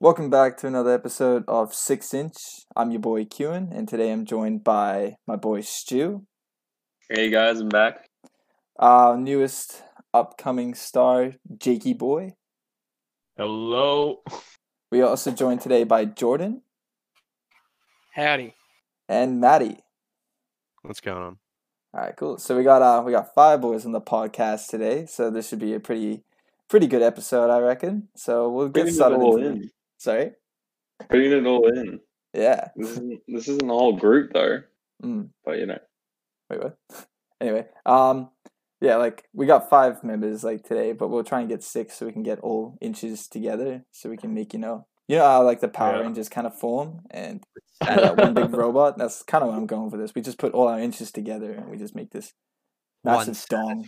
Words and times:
Welcome 0.00 0.30
back 0.30 0.56
to 0.58 0.66
another 0.66 0.94
episode 0.94 1.44
of 1.46 1.74
Six 1.74 2.14
Inch. 2.14 2.34
I'm 2.74 2.90
your 2.90 3.00
boy 3.00 3.24
Kewen, 3.24 3.68
and 3.76 3.86
today 3.86 4.10
I'm 4.12 4.24
joined 4.24 4.64
by 4.64 5.16
my 5.26 5.36
boy 5.36 5.60
Stu, 5.60 6.24
Hey 7.08 7.28
guys, 7.28 7.60
I'm 7.60 7.68
back. 7.68 8.08
our 8.78 9.16
newest 9.16 9.82
upcoming 10.14 10.74
star, 10.74 11.32
Jakey 11.58 11.92
Boy. 11.92 12.34
Hello. 13.36 14.22
We 14.90 15.02
are 15.02 15.08
also 15.08 15.32
joined 15.32 15.60
today 15.60 15.84
by 15.84 16.04
Jordan 16.04 16.62
Howdy. 18.14 18.54
and 19.08 19.40
Maddie. 19.40 19.80
What's 20.82 21.00
going 21.00 21.18
on? 21.22 21.36
All 21.92 22.00
right, 22.00 22.16
cool. 22.16 22.38
So 22.38 22.56
we 22.56 22.62
got 22.62 22.80
uh 22.82 23.02
we 23.04 23.12
got 23.12 23.34
five 23.34 23.60
boys 23.60 23.84
on 23.84 23.92
the 23.92 24.00
podcast 24.00 24.68
today, 24.68 25.04
so 25.06 25.30
this 25.30 25.48
should 25.48 25.58
be 25.58 25.74
a 25.74 25.80
pretty 25.80 26.22
pretty 26.68 26.86
good 26.86 27.02
episode, 27.02 27.50
I 27.50 27.58
reckon. 27.58 28.08
So 28.16 28.48
we'll 28.48 28.68
get 28.68 28.86
Putting 28.86 28.88
it 28.88 28.96
started. 28.96 29.70
All 30.06 30.14
into- 30.14 30.24
in. 30.24 30.34
Sorry. 31.00 31.08
Putting 31.08 31.32
it 31.32 31.46
all 31.46 31.66
in. 31.68 32.00
Yeah. 32.34 32.68
This 32.76 32.90
isn't 32.90 33.20
this 33.28 33.48
isn't 33.48 33.70
a 33.70 33.72
whole 33.72 33.96
group 33.96 34.32
though, 34.32 34.62
Mm. 35.02 35.30
but 35.44 35.58
you 35.58 35.66
know. 35.66 35.78
Wait, 36.50 36.62
what? 36.62 36.76
anyway, 37.40 37.66
um, 37.86 38.30
yeah, 38.80 38.96
like 38.96 39.24
we 39.32 39.46
got 39.46 39.70
five 39.70 40.02
members 40.04 40.44
like 40.44 40.62
today, 40.62 40.92
but 40.92 41.08
we'll 41.08 41.24
try 41.24 41.40
and 41.40 41.48
get 41.48 41.62
six 41.62 41.96
so 41.96 42.06
we 42.06 42.12
can 42.12 42.22
get 42.22 42.40
all 42.40 42.76
inches 42.80 43.28
together, 43.28 43.84
so 43.92 44.08
we 44.10 44.16
can 44.16 44.34
make 44.34 44.52
you 44.52 44.58
know, 44.58 44.86
you 45.08 45.16
know 45.16 45.24
how 45.24 45.42
like 45.44 45.60
the 45.60 45.68
Power 45.68 45.96
Yeah. 45.96 46.02
Rangers 46.02 46.28
kind 46.28 46.46
of 46.46 46.58
form 46.58 47.00
and 47.10 47.42
add 47.80 47.98
that 48.00 48.16
one 48.16 48.34
big 48.34 48.54
robot. 48.54 48.98
That's 48.98 49.22
kind 49.22 49.42
of 49.42 49.48
what 49.48 49.56
I'm 49.56 49.66
going 49.66 49.90
for. 49.90 49.96
This 49.96 50.14
we 50.14 50.22
just 50.22 50.38
put 50.38 50.52
all 50.54 50.68
our 50.68 50.78
inches 50.80 51.10
together 51.12 51.52
and 51.52 51.68
we 51.70 51.78
just 51.78 51.94
make 51.96 52.10
this 52.10 52.32
massive 53.04 53.42
dong. 53.48 53.86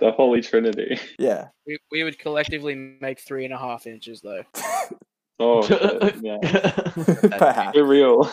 The 0.00 0.12
Holy 0.12 0.40
Trinity. 0.42 0.98
Yeah, 1.18 1.48
We, 1.66 1.78
we 1.92 2.02
would 2.04 2.18
collectively 2.18 2.74
make 2.74 3.20
three 3.20 3.44
and 3.44 3.54
a 3.54 3.58
half 3.58 3.86
inches 3.86 4.20
though. 4.20 4.42
Oh 5.40 5.62
shit, 5.66 6.16
yeah. 6.22 6.38
perhaps. 7.38 7.76
Too 7.76 7.84
real. 7.84 8.30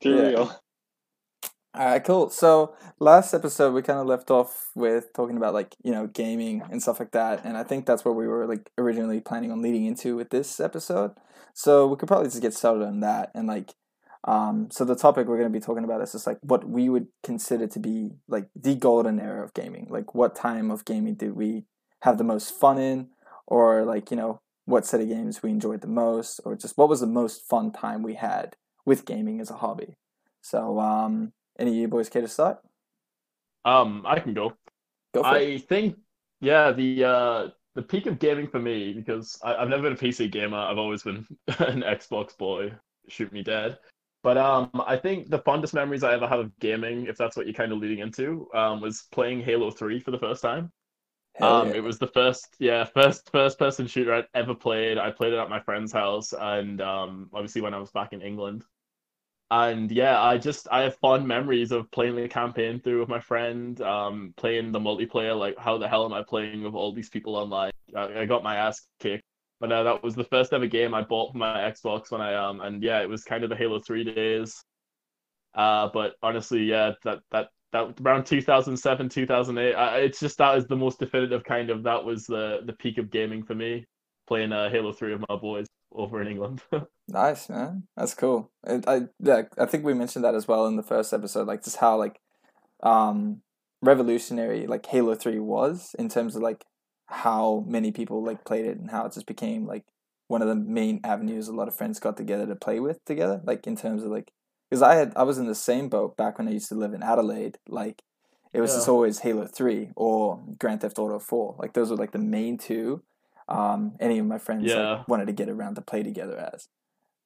Too 0.00 0.16
Yeah. 0.16 0.28
real. 0.28 0.60
All 1.72 1.86
right, 1.86 2.04
cool. 2.04 2.30
So 2.30 2.74
last 2.98 3.32
episode 3.32 3.72
we 3.72 3.82
kind 3.82 4.00
of 4.00 4.06
left 4.06 4.30
off 4.30 4.70
with 4.74 5.12
talking 5.14 5.36
about 5.36 5.54
like 5.54 5.76
you 5.82 5.92
know 5.92 6.06
gaming 6.08 6.62
and 6.70 6.82
stuff 6.82 6.98
like 7.00 7.12
that, 7.12 7.44
and 7.44 7.56
I 7.56 7.62
think 7.62 7.86
that's 7.86 8.04
where 8.04 8.14
we 8.14 8.26
were 8.26 8.46
like 8.46 8.70
originally 8.76 9.20
planning 9.20 9.52
on 9.52 9.62
leading 9.62 9.84
into 9.86 10.16
with 10.16 10.30
this 10.30 10.58
episode. 10.60 11.12
So 11.54 11.86
we 11.86 11.96
could 11.96 12.08
probably 12.08 12.28
just 12.28 12.42
get 12.42 12.54
started 12.54 12.84
on 12.84 13.00
that 13.00 13.30
and 13.34 13.46
like, 13.46 13.74
um, 14.24 14.68
so 14.70 14.84
the 14.84 14.96
topic 14.96 15.26
we're 15.28 15.36
gonna 15.38 15.48
be 15.50 15.60
talking 15.60 15.84
about 15.84 16.00
is 16.02 16.12
just 16.12 16.26
like 16.26 16.38
what 16.42 16.68
we 16.68 16.88
would 16.88 17.06
consider 17.22 17.66
to 17.68 17.78
be 17.78 18.10
like 18.28 18.48
the 18.56 18.74
golden 18.74 19.20
era 19.20 19.44
of 19.44 19.54
gaming. 19.54 19.86
Like 19.88 20.14
what 20.14 20.34
time 20.34 20.70
of 20.72 20.84
gaming 20.84 21.14
did 21.14 21.36
we 21.36 21.64
have 22.02 22.18
the 22.18 22.24
most 22.24 22.52
fun 22.58 22.78
in, 22.78 23.08
or 23.46 23.84
like 23.84 24.10
you 24.10 24.16
know 24.16 24.40
what 24.70 24.86
set 24.86 25.00
of 25.00 25.08
games 25.08 25.42
we 25.42 25.50
enjoyed 25.50 25.82
the 25.82 25.88
most, 25.88 26.40
or 26.44 26.56
just 26.56 26.78
what 26.78 26.88
was 26.88 27.00
the 27.00 27.06
most 27.06 27.48
fun 27.48 27.72
time 27.72 28.02
we 28.02 28.14
had 28.14 28.56
with 28.86 29.04
gaming 29.04 29.40
as 29.40 29.50
a 29.50 29.56
hobby. 29.56 29.96
So 30.40 30.80
um. 30.80 31.32
Any 31.58 31.72
of 31.72 31.76
you 31.76 31.88
boys 31.88 32.08
care 32.08 32.22
to 32.22 32.28
start? 32.28 32.58
um, 33.66 34.04
I 34.06 34.18
can 34.18 34.32
go. 34.32 34.54
Go 35.12 35.22
for 35.22 35.36
it. 35.36 35.54
I 35.54 35.58
think, 35.58 35.96
yeah, 36.40 36.72
the 36.72 37.04
uh, 37.04 37.48
the 37.74 37.82
peak 37.82 38.06
of 38.06 38.18
gaming 38.18 38.46
for 38.48 38.58
me 38.58 38.94
because 38.94 39.38
I, 39.44 39.56
I've 39.56 39.68
never 39.68 39.82
been 39.82 39.92
a 39.92 39.96
PC 39.96 40.32
gamer. 40.32 40.56
I've 40.56 40.78
always 40.78 41.02
been 41.02 41.26
an 41.58 41.82
Xbox 41.82 42.36
boy. 42.38 42.72
Shoot 43.08 43.30
me 43.30 43.42
dead. 43.42 43.78
But 44.22 44.38
um, 44.38 44.70
I 44.86 44.96
think 44.96 45.28
the 45.28 45.40
fondest 45.40 45.74
memories 45.74 46.02
I 46.02 46.14
ever 46.14 46.26
have 46.26 46.40
of 46.40 46.58
gaming, 46.60 47.06
if 47.06 47.16
that's 47.16 47.36
what 47.36 47.46
you're 47.46 47.54
kind 47.54 47.72
of 47.72 47.78
leading 47.78 47.98
into, 47.98 48.48
um, 48.54 48.80
was 48.80 49.06
playing 49.12 49.42
Halo 49.42 49.70
Three 49.70 50.00
for 50.00 50.12
the 50.12 50.18
first 50.18 50.40
time. 50.40 50.72
Um, 51.40 51.68
yeah. 51.68 51.76
it 51.76 51.82
was 51.82 51.98
the 51.98 52.06
first, 52.06 52.56
yeah, 52.58 52.84
first 52.84 53.30
first 53.32 53.58
person 53.58 53.86
shooter 53.86 54.14
I'd 54.14 54.28
ever 54.34 54.54
played. 54.54 54.98
I 54.98 55.10
played 55.10 55.32
it 55.32 55.38
at 55.38 55.48
my 55.48 55.60
friend's 55.60 55.92
house, 55.92 56.32
and 56.38 56.80
um, 56.80 57.30
obviously 57.32 57.62
when 57.62 57.74
I 57.74 57.78
was 57.78 57.90
back 57.90 58.12
in 58.12 58.22
England. 58.22 58.64
And 59.52 59.90
yeah, 59.90 60.22
I 60.22 60.38
just 60.38 60.68
I 60.70 60.82
have 60.82 60.96
fond 60.98 61.26
memories 61.26 61.72
of 61.72 61.90
playing 61.90 62.14
the 62.16 62.28
campaign 62.28 62.80
through 62.80 63.00
with 63.00 63.08
my 63.08 63.18
friend, 63.20 63.80
um, 63.80 64.32
playing 64.36 64.70
the 64.70 64.78
multiplayer. 64.78 65.36
Like, 65.36 65.58
how 65.58 65.76
the 65.78 65.88
hell 65.88 66.04
am 66.04 66.12
I 66.12 66.22
playing 66.22 66.62
with 66.62 66.74
all 66.74 66.92
these 66.92 67.08
people 67.10 67.34
online? 67.34 67.72
I, 67.96 68.20
I 68.20 68.26
got 68.26 68.44
my 68.44 68.56
ass 68.56 68.82
kicked. 69.00 69.24
But 69.60 69.72
uh, 69.72 69.82
that 69.82 70.02
was 70.02 70.14
the 70.14 70.24
first 70.24 70.52
ever 70.52 70.66
game 70.66 70.94
I 70.94 71.02
bought 71.02 71.32
for 71.32 71.38
my 71.38 71.58
Xbox 71.70 72.10
when 72.10 72.20
I 72.20 72.34
um 72.34 72.60
and 72.60 72.82
yeah, 72.82 73.00
it 73.02 73.08
was 73.08 73.24
kind 73.24 73.44
of 73.44 73.50
the 73.50 73.56
Halo 73.56 73.78
Three 73.80 74.04
days. 74.04 74.62
Uh, 75.54 75.88
but 75.92 76.14
honestly, 76.22 76.62
yeah, 76.64 76.92
that 77.04 77.20
that 77.32 77.48
that 77.72 77.94
around 78.04 78.24
2007 78.24 79.08
2008 79.08 79.74
I, 79.74 79.98
it's 79.98 80.20
just 80.20 80.38
that 80.38 80.58
is 80.58 80.66
the 80.66 80.76
most 80.76 80.98
definitive 80.98 81.44
kind 81.44 81.70
of 81.70 81.82
that 81.84 82.04
was 82.04 82.26
the 82.26 82.60
the 82.64 82.72
peak 82.72 82.98
of 82.98 83.10
gaming 83.10 83.42
for 83.42 83.54
me 83.54 83.86
playing 84.26 84.52
uh, 84.52 84.70
halo 84.70 84.92
3 84.92 85.12
with 85.12 85.24
my 85.28 85.36
boys 85.36 85.66
over 85.92 86.20
in 86.22 86.28
england 86.28 86.62
nice, 87.10 87.48
man. 87.48 87.84
That's 87.96 88.14
cool. 88.14 88.50
And 88.64 88.84
I 88.86 89.02
yeah, 89.18 89.42
I 89.58 89.66
think 89.66 89.84
we 89.84 89.94
mentioned 89.94 90.24
that 90.24 90.34
as 90.34 90.48
well 90.48 90.66
in 90.66 90.76
the 90.76 90.82
first 90.82 91.12
episode, 91.12 91.46
like 91.46 91.64
just 91.64 91.76
how 91.76 91.96
like 91.96 92.20
um 92.82 93.42
revolutionary 93.82 94.66
like 94.66 94.86
Halo 94.86 95.14
Three 95.14 95.38
was 95.38 95.94
in 95.98 96.08
terms 96.08 96.36
of 96.36 96.42
like 96.42 96.64
how 97.06 97.64
many 97.66 97.92
people 97.92 98.22
like 98.22 98.44
played 98.44 98.66
it 98.66 98.78
and 98.78 98.90
how 98.90 99.06
it 99.06 99.12
just 99.12 99.26
became 99.26 99.66
like 99.66 99.84
one 100.28 100.42
of 100.42 100.48
the 100.48 100.54
main 100.54 101.00
avenues 101.02 101.48
a 101.48 101.52
lot 101.52 101.66
of 101.66 101.74
friends 101.74 101.98
got 101.98 102.16
together 102.16 102.46
to 102.46 102.56
play 102.56 102.80
with 102.80 103.04
together. 103.04 103.40
Like 103.44 103.66
in 103.66 103.76
terms 103.76 104.04
of 104.04 104.10
like 104.10 104.32
because 104.70 104.82
I 104.82 104.94
had 104.94 105.12
I 105.16 105.24
was 105.24 105.36
in 105.38 105.46
the 105.46 105.54
same 105.54 105.88
boat 105.88 106.16
back 106.16 106.38
when 106.38 106.48
I 106.48 106.52
used 106.52 106.68
to 106.68 106.74
live 106.76 106.94
in 106.94 107.02
Adelaide. 107.02 107.58
Like 107.68 108.02
it 108.52 108.60
was 108.60 108.74
just 108.74 108.88
always 108.88 109.20
Halo 109.20 109.46
Three 109.46 109.90
or 109.96 110.40
Grand 110.58 110.80
Theft 110.80 110.98
Auto 110.98 111.18
Four. 111.18 111.56
Like 111.58 111.72
those 111.74 111.90
were 111.90 111.96
like 111.96 112.12
the 112.12 112.18
main 112.18 112.56
two. 112.56 113.02
Um, 113.48 113.96
any 113.98 114.18
of 114.18 114.26
my 114.26 114.38
friends 114.38 114.70
Yeah. 114.70 114.90
like 114.98 115.08
wanted 115.08 115.26
to 115.26 115.32
get 115.32 115.48
around 115.48 115.74
to 115.74 115.80
play 115.80 116.02
together 116.04 116.38
as. 116.38 116.68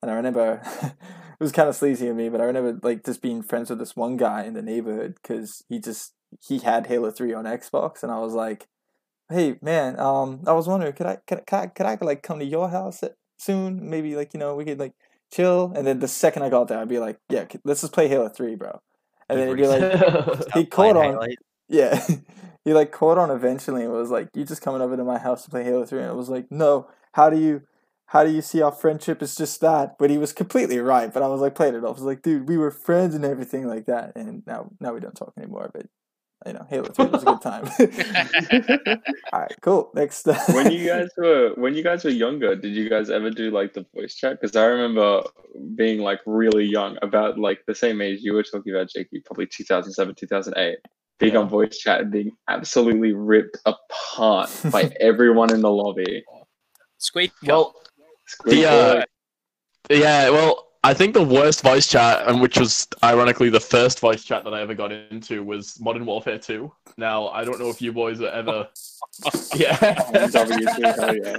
And 0.00 0.10
I 0.10 0.14
remember 0.14 0.62
it 0.82 1.40
was 1.40 1.52
kind 1.52 1.68
of 1.68 1.76
sleazy 1.76 2.08
of 2.08 2.16
me, 2.16 2.28
but 2.30 2.40
I 2.40 2.44
remember 2.44 2.78
like 2.82 3.04
just 3.04 3.20
being 3.22 3.42
friends 3.42 3.68
with 3.70 3.78
this 3.78 3.94
one 3.94 4.16
guy 4.16 4.44
in 4.44 4.54
the 4.54 4.62
neighborhood 4.62 5.16
because 5.22 5.64
he 5.68 5.78
just 5.78 6.14
he 6.46 6.58
had 6.58 6.86
Halo 6.86 7.10
Three 7.10 7.32
on 7.34 7.44
Xbox, 7.44 8.02
and 8.02 8.10
I 8.10 8.18
was 8.18 8.32
like, 8.34 8.66
"Hey 9.30 9.56
man, 9.62 9.98
um, 10.00 10.40
I 10.46 10.52
was 10.52 10.66
wondering, 10.66 10.92
could 10.94 11.06
I 11.06 11.16
could, 11.26 11.46
could 11.46 11.56
I 11.56 11.66
could 11.68 11.86
I 11.86 11.98
like 12.00 12.22
come 12.22 12.38
to 12.38 12.44
your 12.44 12.68
house 12.70 13.02
soon? 13.38 13.88
Maybe 13.88 14.16
like 14.16 14.34
you 14.34 14.40
know 14.40 14.54
we 14.54 14.64
could 14.64 14.78
like 14.80 14.94
chill." 15.32 15.72
And 15.74 15.86
then 15.86 16.00
the 16.00 16.08
second 16.08 16.42
I 16.42 16.50
got 16.50 16.68
there, 16.68 16.78
I'd 16.78 16.88
be 16.88 16.98
like, 16.98 17.18
"Yeah, 17.28 17.46
let's 17.64 17.80
just 17.80 17.92
play 17.92 18.08
Halo 18.08 18.28
Three, 18.28 18.54
bro." 18.54 18.80
And 19.28 19.38
then 19.38 19.48
he'd 19.48 19.56
be 19.56 19.66
like, 19.66 20.52
he 20.54 20.66
caught 20.66 20.96
on. 20.96 21.28
Yeah. 21.68 22.04
he 22.64 22.72
like 22.72 22.92
caught 22.92 23.18
on 23.18 23.30
eventually 23.30 23.84
and 23.84 23.92
was 23.92 24.10
like, 24.10 24.28
You 24.34 24.44
just 24.44 24.62
coming 24.62 24.82
over 24.82 24.96
to 24.96 25.04
my 25.04 25.18
house 25.18 25.44
to 25.44 25.50
play 25.50 25.64
Halo 25.64 25.84
3 25.84 26.00
and 26.00 26.10
I 26.10 26.14
was 26.14 26.28
like, 26.28 26.50
No, 26.50 26.88
how 27.12 27.30
do 27.30 27.38
you 27.38 27.62
how 28.06 28.22
do 28.22 28.30
you 28.30 28.42
see 28.42 28.60
our 28.60 28.70
friendship 28.70 29.22
is 29.22 29.34
just 29.34 29.60
that? 29.62 29.96
But 29.98 30.10
he 30.10 30.18
was 30.18 30.32
completely 30.32 30.78
right, 30.78 31.12
but 31.12 31.22
I 31.22 31.28
was 31.28 31.40
like 31.40 31.54
playing 31.54 31.74
it 31.74 31.84
off. 31.84 31.96
I 31.96 32.00
was 32.00 32.02
like, 32.02 32.22
dude, 32.22 32.48
we 32.48 32.58
were 32.58 32.70
friends 32.70 33.14
and 33.14 33.24
everything 33.24 33.66
like 33.66 33.86
that 33.86 34.12
and 34.14 34.42
now 34.46 34.70
now 34.80 34.92
we 34.92 35.00
don't 35.00 35.16
talk 35.16 35.32
anymore, 35.38 35.70
but 35.72 35.86
you 36.46 36.52
know, 36.52 36.66
Halo 36.68 36.88
3 36.88 37.06
was 37.06 37.22
a 37.22 37.26
good 37.26 37.40
time. 37.42 37.64
Alright, 39.32 39.56
cool. 39.60 39.90
Next 39.94 40.26
uh, 40.28 40.38
when 40.52 40.70
you 40.72 40.86
guys 40.86 41.08
were 41.16 41.52
when 41.56 41.74
you 41.74 41.82
guys 41.82 42.04
were 42.04 42.10
younger, 42.10 42.54
did 42.54 42.74
you 42.74 42.88
guys 42.88 43.10
ever 43.10 43.30
do 43.30 43.50
like 43.50 43.72
the 43.74 43.86
voice 43.94 44.14
chat? 44.14 44.40
Because 44.40 44.54
I 44.56 44.66
remember 44.66 45.22
being 45.74 46.00
like 46.00 46.20
really 46.26 46.64
young, 46.64 46.98
about 47.02 47.38
like 47.38 47.60
the 47.66 47.74
same 47.74 48.00
age 48.00 48.20
you 48.22 48.32
were 48.34 48.42
talking 48.42 48.74
about, 48.74 48.88
Jakey, 48.90 49.20
probably 49.24 49.46
2007, 49.46 50.14
2008. 50.14 50.78
Being 51.20 51.34
Yeah. 51.34 51.38
on 51.40 51.48
voice 51.48 51.78
chat 51.78 52.00
and 52.00 52.10
being 52.10 52.32
absolutely 52.48 53.12
ripped 53.12 53.58
apart 53.66 54.50
by 54.70 54.92
everyone 55.00 55.52
in 55.54 55.60
the 55.60 55.70
lobby. 55.70 56.24
Squeak. 56.98 57.32
well 57.44 57.74
Squid 58.26 58.64
uh, 58.64 59.04
yeah 59.90 60.30
well 60.30 60.68
i 60.84 60.94
think 60.94 61.12
the 61.14 61.22
worst 61.22 61.62
voice 61.62 61.88
chat 61.88 62.26
and 62.28 62.40
which 62.40 62.58
was 62.58 62.86
ironically 63.02 63.50
the 63.50 63.58
first 63.58 63.98
voice 63.98 64.22
chat 64.22 64.44
that 64.44 64.54
i 64.54 64.60
ever 64.60 64.74
got 64.74 64.92
into 64.92 65.42
was 65.42 65.80
modern 65.80 66.06
warfare 66.06 66.38
2 66.38 66.70
now 66.96 67.28
i 67.28 67.44
don't 67.44 67.58
know 67.58 67.68
if 67.68 67.82
you 67.82 67.92
boys 67.92 68.20
are 68.20 68.28
ever 68.28 68.68
yeah 69.54 69.76
W2, 69.76 71.24
yeah. 71.24 71.36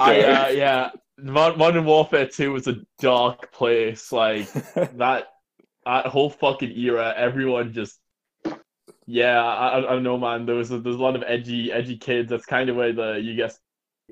I, 0.00 0.20
uh, 0.20 0.48
yeah, 0.48 0.90
Modern 1.18 1.84
Warfare 1.84 2.26
2 2.26 2.52
was 2.52 2.66
a 2.66 2.76
dark 2.98 3.52
place. 3.52 4.12
Like 4.12 4.52
that, 4.96 5.28
that 5.84 6.06
whole 6.06 6.30
fucking 6.30 6.72
era, 6.72 7.14
everyone 7.16 7.72
just, 7.72 7.98
yeah, 9.06 9.42
I, 9.42 9.78
I 9.78 9.80
don't 9.80 10.02
know, 10.02 10.18
man. 10.18 10.46
There 10.46 10.54
was 10.54 10.70
a, 10.70 10.78
there's 10.78 10.96
a 10.96 11.02
lot 11.02 11.16
of 11.16 11.24
edgy, 11.26 11.72
edgy 11.72 11.96
kids. 11.96 12.30
That's 12.30 12.46
kind 12.46 12.70
of 12.70 12.76
where 12.76 12.92
the 12.92 13.20
you 13.20 13.34
guess 13.34 13.58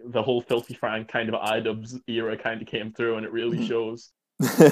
the 0.04 0.22
whole 0.22 0.40
filthy 0.40 0.74
Frank 0.74 1.08
kind 1.08 1.28
of 1.28 1.40
iDubbbz 1.40 2.00
era 2.06 2.36
kind 2.36 2.60
of 2.60 2.68
came 2.68 2.92
through, 2.92 3.16
and 3.16 3.24
it 3.24 3.32
really 3.32 3.66
shows. 3.66 4.10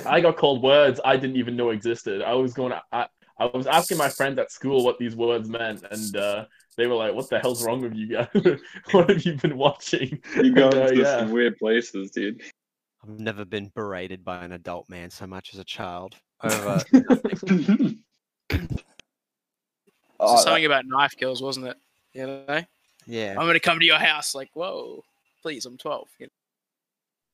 I 0.06 0.20
got 0.20 0.36
called 0.36 0.62
words 0.62 1.00
I 1.04 1.16
didn't 1.16 1.36
even 1.36 1.56
know 1.56 1.70
existed. 1.70 2.22
I 2.22 2.32
was 2.34 2.54
going, 2.54 2.72
I, 2.92 3.06
I 3.38 3.46
was 3.46 3.66
asking 3.66 3.98
my 3.98 4.08
friends 4.08 4.38
at 4.38 4.50
school 4.50 4.84
what 4.84 4.98
these 4.98 5.14
words 5.14 5.48
meant, 5.48 5.84
and 5.90 6.16
uh, 6.16 6.44
they 6.76 6.86
were 6.86 6.96
like, 6.96 7.14
"What 7.14 7.28
the 7.30 7.38
hell's 7.38 7.64
wrong 7.64 7.80
with 7.82 7.94
you 7.94 8.08
guys? 8.08 8.28
what 8.90 9.08
have 9.10 9.22
you 9.22 9.34
been 9.34 9.56
watching?" 9.56 10.20
You 10.36 10.52
go 10.52 10.68
And, 10.68 10.74
uh, 10.74 10.86
into 10.86 11.02
yeah. 11.02 11.18
some 11.20 11.30
weird 11.30 11.56
places, 11.58 12.10
dude. 12.10 12.42
I've 13.02 13.20
never 13.20 13.44
been 13.44 13.70
berated 13.74 14.24
by 14.24 14.44
an 14.44 14.52
adult 14.52 14.88
man 14.88 15.10
so 15.10 15.26
much 15.26 15.54
as 15.54 15.60
a 15.60 15.64
child. 15.64 16.16
Over 16.42 16.82
Oh, 20.20 20.36
So 20.36 20.42
something 20.42 20.64
about 20.64 20.84
knife 20.86 21.16
kills, 21.16 21.40
wasn't 21.40 21.66
it? 21.68 21.76
You 22.12 22.26
know, 22.26 22.64
I'm 23.38 23.46
gonna 23.46 23.60
come 23.60 23.78
to 23.78 23.86
your 23.86 23.98
house. 23.98 24.34
Like, 24.34 24.50
whoa, 24.54 25.04
please, 25.42 25.64
I'm 25.64 25.78
12. 25.78 26.08
You 26.18 26.26
know? 26.26 26.32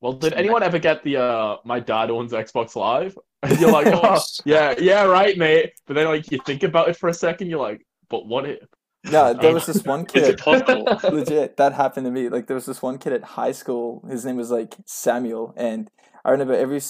Well, 0.04 0.12
did 0.12 0.34
anyone 0.34 0.62
ever 0.62 0.78
get 0.78 1.02
the 1.02 1.16
uh 1.16 1.56
my 1.64 1.80
dad 1.80 2.10
owns 2.10 2.32
Xbox 2.32 2.76
Live? 2.76 3.16
And 3.42 3.60
you're 3.60 3.70
like, 3.70 3.86
oh, 3.88 4.18
yeah, 4.46 4.74
yeah, 4.78 5.02
right, 5.02 5.36
mate. 5.36 5.72
But 5.86 5.94
then 5.94 6.06
like 6.06 6.30
you 6.30 6.38
think 6.46 6.62
about 6.62 6.88
it 6.88 6.96
for 6.96 7.10
a 7.10 7.14
second, 7.14 7.48
you're 7.48 7.60
like, 7.60 7.86
but 8.08 8.26
what 8.26 8.48
if? 8.48 8.66
No, 9.04 9.34
there 9.40 9.52
was 9.52 9.66
this 9.66 9.82
one 9.84 10.04
kid. 10.04 10.40
legit 10.46 11.56
that 11.56 11.72
happened 11.72 12.04
to 12.04 12.10
me 12.10 12.28
like 12.28 12.46
there 12.46 12.54
was 12.54 12.66
this 12.66 12.82
one 12.82 12.98
kid 12.98 13.14
at 13.14 13.22
high 13.22 13.52
school 13.52 14.04
his 14.08 14.24
name 14.24 14.36
was 14.36 14.50
like 14.50 14.74
samuel 14.86 15.52
and 15.56 15.90
i 16.24 16.30
remember 16.30 16.54
every 16.54 16.80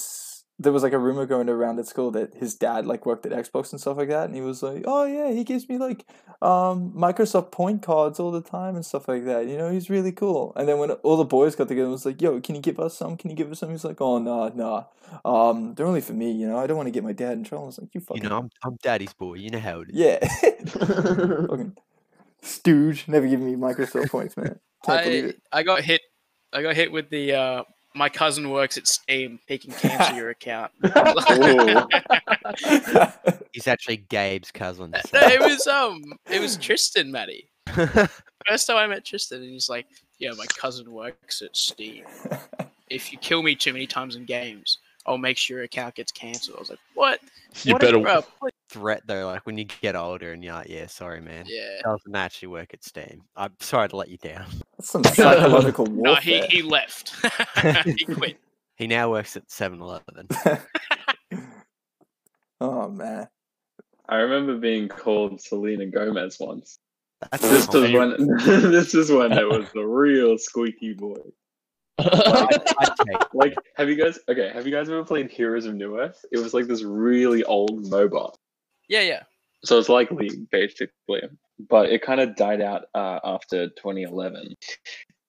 there 0.58 0.72
was 0.72 0.82
like 0.84 0.92
a 0.92 0.98
rumor 0.98 1.26
going 1.26 1.48
around 1.48 1.78
at 1.80 1.86
school 1.86 2.10
that 2.12 2.32
his 2.34 2.54
dad 2.54 2.86
like 2.86 3.04
worked 3.06 3.26
at 3.26 3.32
xbox 3.44 3.72
and 3.72 3.80
stuff 3.80 3.96
like 3.96 4.08
that 4.08 4.26
and 4.26 4.34
he 4.34 4.40
was 4.40 4.62
like 4.62 4.84
oh 4.86 5.04
yeah 5.04 5.32
he 5.32 5.42
gives 5.42 5.68
me 5.68 5.78
like 5.78 6.06
um 6.42 6.92
microsoft 6.92 7.50
point 7.50 7.82
cards 7.82 8.20
all 8.20 8.30
the 8.30 8.40
time 8.40 8.76
and 8.76 8.86
stuff 8.86 9.08
like 9.08 9.24
that 9.24 9.46
you 9.46 9.58
know 9.58 9.70
he's 9.70 9.90
really 9.90 10.12
cool 10.12 10.52
and 10.56 10.68
then 10.68 10.78
when 10.78 10.90
all 10.92 11.16
the 11.16 11.24
boys 11.24 11.56
got 11.56 11.66
together 11.66 11.84
and 11.86 11.92
was 11.92 12.06
like 12.06 12.22
yo 12.22 12.40
can 12.40 12.54
you 12.54 12.60
give 12.60 12.78
us 12.78 12.96
some 12.96 13.16
can 13.16 13.30
you 13.30 13.36
give 13.36 13.50
us 13.50 13.58
some 13.58 13.70
he's 13.70 13.84
like 13.84 14.00
oh 14.00 14.18
no 14.18 14.48
no 14.48 14.86
um 15.24 15.74
they're 15.74 15.86
only 15.86 16.00
for 16.00 16.12
me 16.12 16.30
you 16.30 16.46
know 16.48 16.56
i 16.58 16.66
don't 16.66 16.76
want 16.76 16.86
to 16.86 16.92
get 16.92 17.02
my 17.02 17.12
dad 17.12 17.32
in 17.32 17.42
trouble 17.44 17.64
i 17.64 17.66
was 17.66 17.78
like 17.78 17.92
you 17.94 18.00
fucking 18.00 18.22
You 18.22 18.28
know, 18.28 18.38
I'm, 18.38 18.50
I'm 18.64 18.76
daddy's 18.82 19.12
boy. 19.12 19.34
You 19.34 19.50
know 19.50 19.58
how 19.60 19.80
it 19.80 19.88
is. 19.90 19.96
yeah 19.96 20.18
fucking 21.48 21.76
stooge 22.42 23.08
never 23.08 23.26
give 23.26 23.40
me 23.40 23.54
microsoft 23.56 24.10
points 24.10 24.36
man 24.36 24.58
can't 24.84 25.02
believe 25.04 25.24
I 25.24 25.28
it 25.28 25.42
I 25.52 25.62
got 25.62 25.80
hit. 25.82 26.00
I 26.52 26.62
got 26.62 26.76
hit 26.76 26.92
with 26.92 27.10
the. 27.10 27.32
uh 27.32 27.62
My 27.94 28.08
cousin 28.08 28.50
works 28.50 28.76
at 28.76 28.88
Steam. 28.88 29.38
He 29.46 29.56
can 29.58 29.70
cancel 29.72 30.16
your 30.16 30.30
account. 30.30 30.72
He's 33.52 33.68
actually 33.68 33.98
Gabe's 34.08 34.50
cousin. 34.50 34.94
So- 35.06 35.18
it 35.20 35.40
was 35.40 35.66
um, 35.66 36.02
it 36.30 36.40
was 36.40 36.56
Tristan, 36.56 37.10
Matty. 37.12 37.48
First 38.48 38.66
time 38.66 38.76
I 38.76 38.86
met 38.86 39.04
Tristan, 39.04 39.42
and 39.42 39.50
he's 39.50 39.68
like, 39.68 39.86
"Yeah, 40.18 40.32
my 40.36 40.46
cousin 40.46 40.90
works 40.92 41.40
at 41.42 41.56
Steam. 41.56 42.04
If 42.90 43.12
you 43.12 43.18
kill 43.18 43.42
me 43.42 43.54
too 43.54 43.72
many 43.72 43.86
times 43.86 44.16
in 44.16 44.24
games, 44.24 44.78
I'll 45.06 45.18
make 45.18 45.36
sure 45.36 45.58
your 45.58 45.64
account 45.64 45.94
gets 45.94 46.10
canceled. 46.12 46.56
I 46.56 46.60
was 46.60 46.70
like, 46.70 46.78
"What? 46.94 47.20
You 47.62 47.72
What 47.74 47.82
better. 47.82 47.98
bro, 48.00 48.22
what- 48.40 48.52
Threat 48.70 49.02
though, 49.06 49.26
like 49.26 49.46
when 49.46 49.56
you 49.58 49.64
get 49.64 49.94
older 49.94 50.32
and 50.32 50.42
you're 50.42 50.54
like, 50.54 50.68
yeah, 50.68 50.86
sorry, 50.86 51.20
man. 51.20 51.44
Yeah. 51.46 51.80
Doesn't 51.84 52.16
actually 52.16 52.48
work 52.48 52.74
at 52.74 52.82
Steam. 52.82 53.22
I'm 53.36 53.52
sorry 53.60 53.88
to 53.90 53.96
let 53.96 54.08
you 54.08 54.16
down. 54.16 54.46
That's 54.78 54.90
some 54.90 55.04
psychological 55.04 55.86
No, 55.90 56.16
he 56.16 56.40
he 56.46 56.62
left. 56.62 57.14
he 57.84 58.04
quit. 58.06 58.36
He 58.76 58.86
now 58.88 59.10
works 59.10 59.36
at 59.36 59.46
7-Eleven. 59.48 60.28
oh 62.60 62.88
man. 62.88 63.28
I 64.08 64.16
remember 64.16 64.56
being 64.58 64.88
called 64.88 65.40
Selena 65.40 65.86
Gomez 65.86 66.36
once. 66.40 66.78
That's 67.30 67.42
This 67.42 67.66
not 67.66 67.74
was 67.74 67.84
Okay. 67.84 67.98
when 67.98 68.70
this 68.72 68.94
is 68.94 69.10
when 69.12 69.32
it 69.32 69.48
was 69.48 69.66
the 69.72 69.84
real 69.84 70.36
squeaky 70.36 70.94
boy. 70.94 71.14
Like, 73.34 73.56
have 73.76 73.88
you 73.88 73.96
guys 73.96 74.18
okay? 74.28 74.50
Have 74.52 74.66
you 74.66 74.72
guys 74.72 74.88
ever 74.88 75.04
played 75.04 75.30
Heroes 75.30 75.66
of 75.66 75.74
Newerth? 75.74 76.24
It 76.30 76.38
was 76.38 76.54
like 76.54 76.66
this 76.66 76.82
really 76.82 77.42
old 77.44 77.84
MOBA. 77.84 78.32
Yeah, 78.88 79.00
yeah. 79.00 79.22
So 79.64 79.78
it's 79.78 79.88
like 79.88 80.10
League 80.10 80.48
basically, 80.50 81.22
but 81.68 81.90
it 81.90 82.02
kind 82.02 82.20
of 82.20 82.36
died 82.36 82.60
out 82.60 82.84
uh, 82.94 83.18
after 83.24 83.68
2011, 83.68 84.54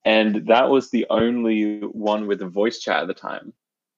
and 0.06 0.48
that 0.48 0.70
was 0.70 0.92
the 0.92 1.08
only 1.10 1.80
one 1.80 2.28
with 2.28 2.42
a 2.42 2.48
voice 2.48 2.80
chat 2.80 3.02
at 3.02 3.08
the 3.08 3.14
time. 3.14 3.54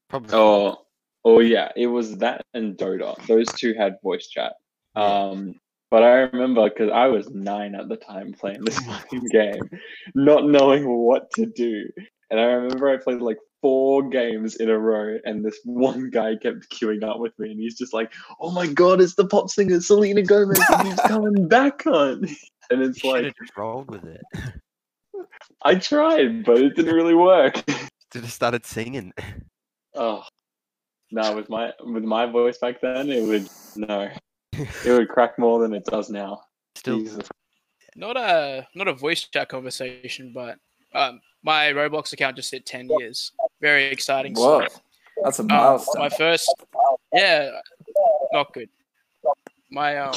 probably. 0.09 0.33
Oh, 0.33 0.85
oh 1.25 1.39
yeah, 1.39 1.71
it 1.75 1.87
was 1.87 2.17
that 2.19 2.45
and 2.53 2.77
Dota. 2.77 3.15
Those 3.27 3.47
two 3.47 3.73
had 3.73 3.97
voice 4.01 4.27
chat. 4.27 4.53
Um, 4.95 5.59
but 5.89 6.03
I 6.03 6.13
remember 6.19 6.69
because 6.69 6.91
I 6.91 7.07
was 7.07 7.29
nine 7.29 7.75
at 7.75 7.87
the 7.87 7.95
time 7.95 8.33
playing 8.33 8.63
this 8.63 8.79
fucking 8.79 9.25
game, 9.31 9.69
not 10.15 10.45
knowing 10.45 10.87
what 10.87 11.31
to 11.31 11.45
do. 11.45 11.89
And 12.29 12.39
I 12.39 12.43
remember 12.43 12.89
I 12.89 12.97
played 12.97 13.21
like 13.21 13.37
four 13.61 14.07
games 14.09 14.55
in 14.57 14.69
a 14.69 14.77
row, 14.77 15.17
and 15.23 15.43
this 15.43 15.59
one 15.63 16.09
guy 16.09 16.35
kept 16.35 16.69
queuing 16.69 17.03
up 17.03 17.19
with 17.19 17.37
me, 17.39 17.51
and 17.51 17.59
he's 17.59 17.77
just 17.77 17.93
like, 17.93 18.13
"Oh 18.39 18.51
my 18.51 18.67
god, 18.67 19.01
it's 19.01 19.15
the 19.15 19.25
pop 19.25 19.49
singer 19.49 19.79
Selena 19.79 20.21
Gomez, 20.21 20.59
and 20.69 20.87
he's 20.87 20.99
coming 21.07 21.47
back 21.47 21.85
on." 21.87 22.27
And 22.69 22.81
it's 22.81 22.99
should 22.99 23.15
have 23.15 23.23
like, 23.23 23.35
just 23.37 23.55
rolled 23.55 23.89
with 23.89 24.03
it. 24.03 24.21
I 25.63 25.75
tried, 25.75 26.43
but 26.43 26.57
it 26.57 26.75
didn't 26.75 26.93
really 26.93 27.15
work. 27.15 27.63
Did 28.11 28.23
have 28.23 28.31
started 28.31 28.65
singing. 28.65 29.13
Oh, 29.95 30.23
no, 31.11 31.33
with 31.33 31.47
my 31.49 31.71
with 31.85 32.03
my 32.03 32.25
voice 32.25 32.57
back 32.57 32.81
then, 32.81 33.09
it 33.09 33.25
would 33.25 33.47
no, 33.77 34.09
it 34.53 34.91
would 34.91 35.07
crack 35.07 35.39
more 35.39 35.59
than 35.59 35.73
it 35.73 35.85
does 35.85 36.09
now. 36.09 36.41
Still, 36.75 36.99
Jesus. 36.99 37.29
Not 37.95 38.17
a 38.17 38.67
not 38.75 38.89
a 38.89 38.93
voice 38.93 39.25
chat 39.27 39.47
conversation, 39.47 40.33
but 40.33 40.57
um, 40.93 41.21
my 41.47 41.71
Roblox 41.71 42.11
account 42.11 42.35
just 42.35 42.51
hit 42.51 42.65
ten 42.65 42.89
years. 42.99 43.31
Very 43.61 43.85
exciting. 43.85 44.33
Whoa. 44.35 44.59
stuff. 44.67 44.81
That's 45.23 45.39
a 45.39 45.43
Um, 45.43 45.47
milestone. 45.47 46.01
my 46.03 46.09
first, 46.09 46.53
yeah, 47.13 47.49
not 48.33 48.53
good. 48.53 48.69
My 49.71 49.97
um 49.97 50.13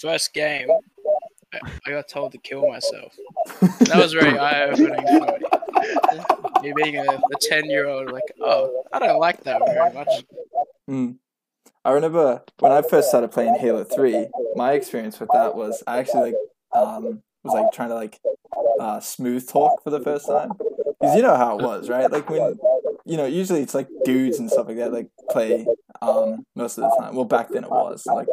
first 0.00 0.32
game, 0.32 0.68
I- 1.52 1.90
got 1.90 2.08
told 2.08 2.32
to 2.32 2.38
kill 2.38 2.66
myself. 2.68 3.14
That 3.60 3.96
was 3.96 4.12
very 4.14 4.38
eye 4.38 4.70
opening 4.70 5.06
for 5.06 5.38
me. 5.38 6.62
Me 6.62 6.72
being 6.76 6.96
a, 6.96 7.02
a 7.04 7.36
ten 7.40 7.64
year 7.66 7.86
old, 7.88 8.10
like, 8.10 8.24
oh, 8.40 8.84
I 8.92 8.98
don't 8.98 9.18
like 9.18 9.42
that 9.44 9.60
very 9.66 9.92
much. 9.92 10.08
Mm. 10.88 11.16
I 11.84 11.92
remember 11.92 12.42
when 12.58 12.72
I 12.72 12.82
first 12.82 13.08
started 13.08 13.30
playing 13.30 13.54
Halo 13.56 13.84
Three. 13.84 14.26
My 14.56 14.72
experience 14.72 15.20
with 15.20 15.30
that 15.32 15.54
was 15.54 15.82
I 15.86 15.98
actually 15.98 16.32
like 16.32 16.34
um 16.74 17.22
was 17.44 17.54
like 17.54 17.72
trying 17.72 17.88
to 17.90 17.94
like 17.94 18.18
uh, 18.80 18.98
smooth 19.00 19.46
talk 19.48 19.82
for 19.84 19.90
the 19.90 20.00
first 20.00 20.26
time 20.26 20.50
because 21.00 21.14
you 21.16 21.22
know 21.22 21.36
how 21.36 21.58
it 21.58 21.62
was, 21.62 21.88
right? 21.88 22.10
Like 22.10 22.28
when 22.30 22.58
you 23.04 23.16
know 23.16 23.26
usually 23.26 23.60
it's 23.62 23.74
like 23.74 23.88
dudes 24.04 24.38
and 24.38 24.50
stuff 24.50 24.66
like 24.68 24.76
that 24.78 24.92
like 24.92 25.08
play 25.30 25.66
um 26.02 26.44
most 26.54 26.78
of 26.78 26.84
the 26.84 26.96
time. 26.98 27.14
Well, 27.14 27.24
back 27.36 27.48
then 27.50 27.64
it 27.64 27.70
was 27.70 28.04
like 28.06 28.26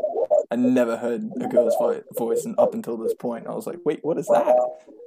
I 0.50 0.56
never 0.56 0.96
heard 0.98 1.22
a 1.42 1.48
girl's 1.48 1.76
vo- 1.80 2.04
voice, 2.18 2.46
and 2.46 2.56
up 2.58 2.74
until 2.74 2.96
this 2.98 3.14
point, 3.14 3.48
I 3.48 3.54
was 3.54 3.68
like, 3.68 3.80
wait, 3.84 4.00
what 4.04 4.18
is 4.18 4.28
that? 4.28 4.48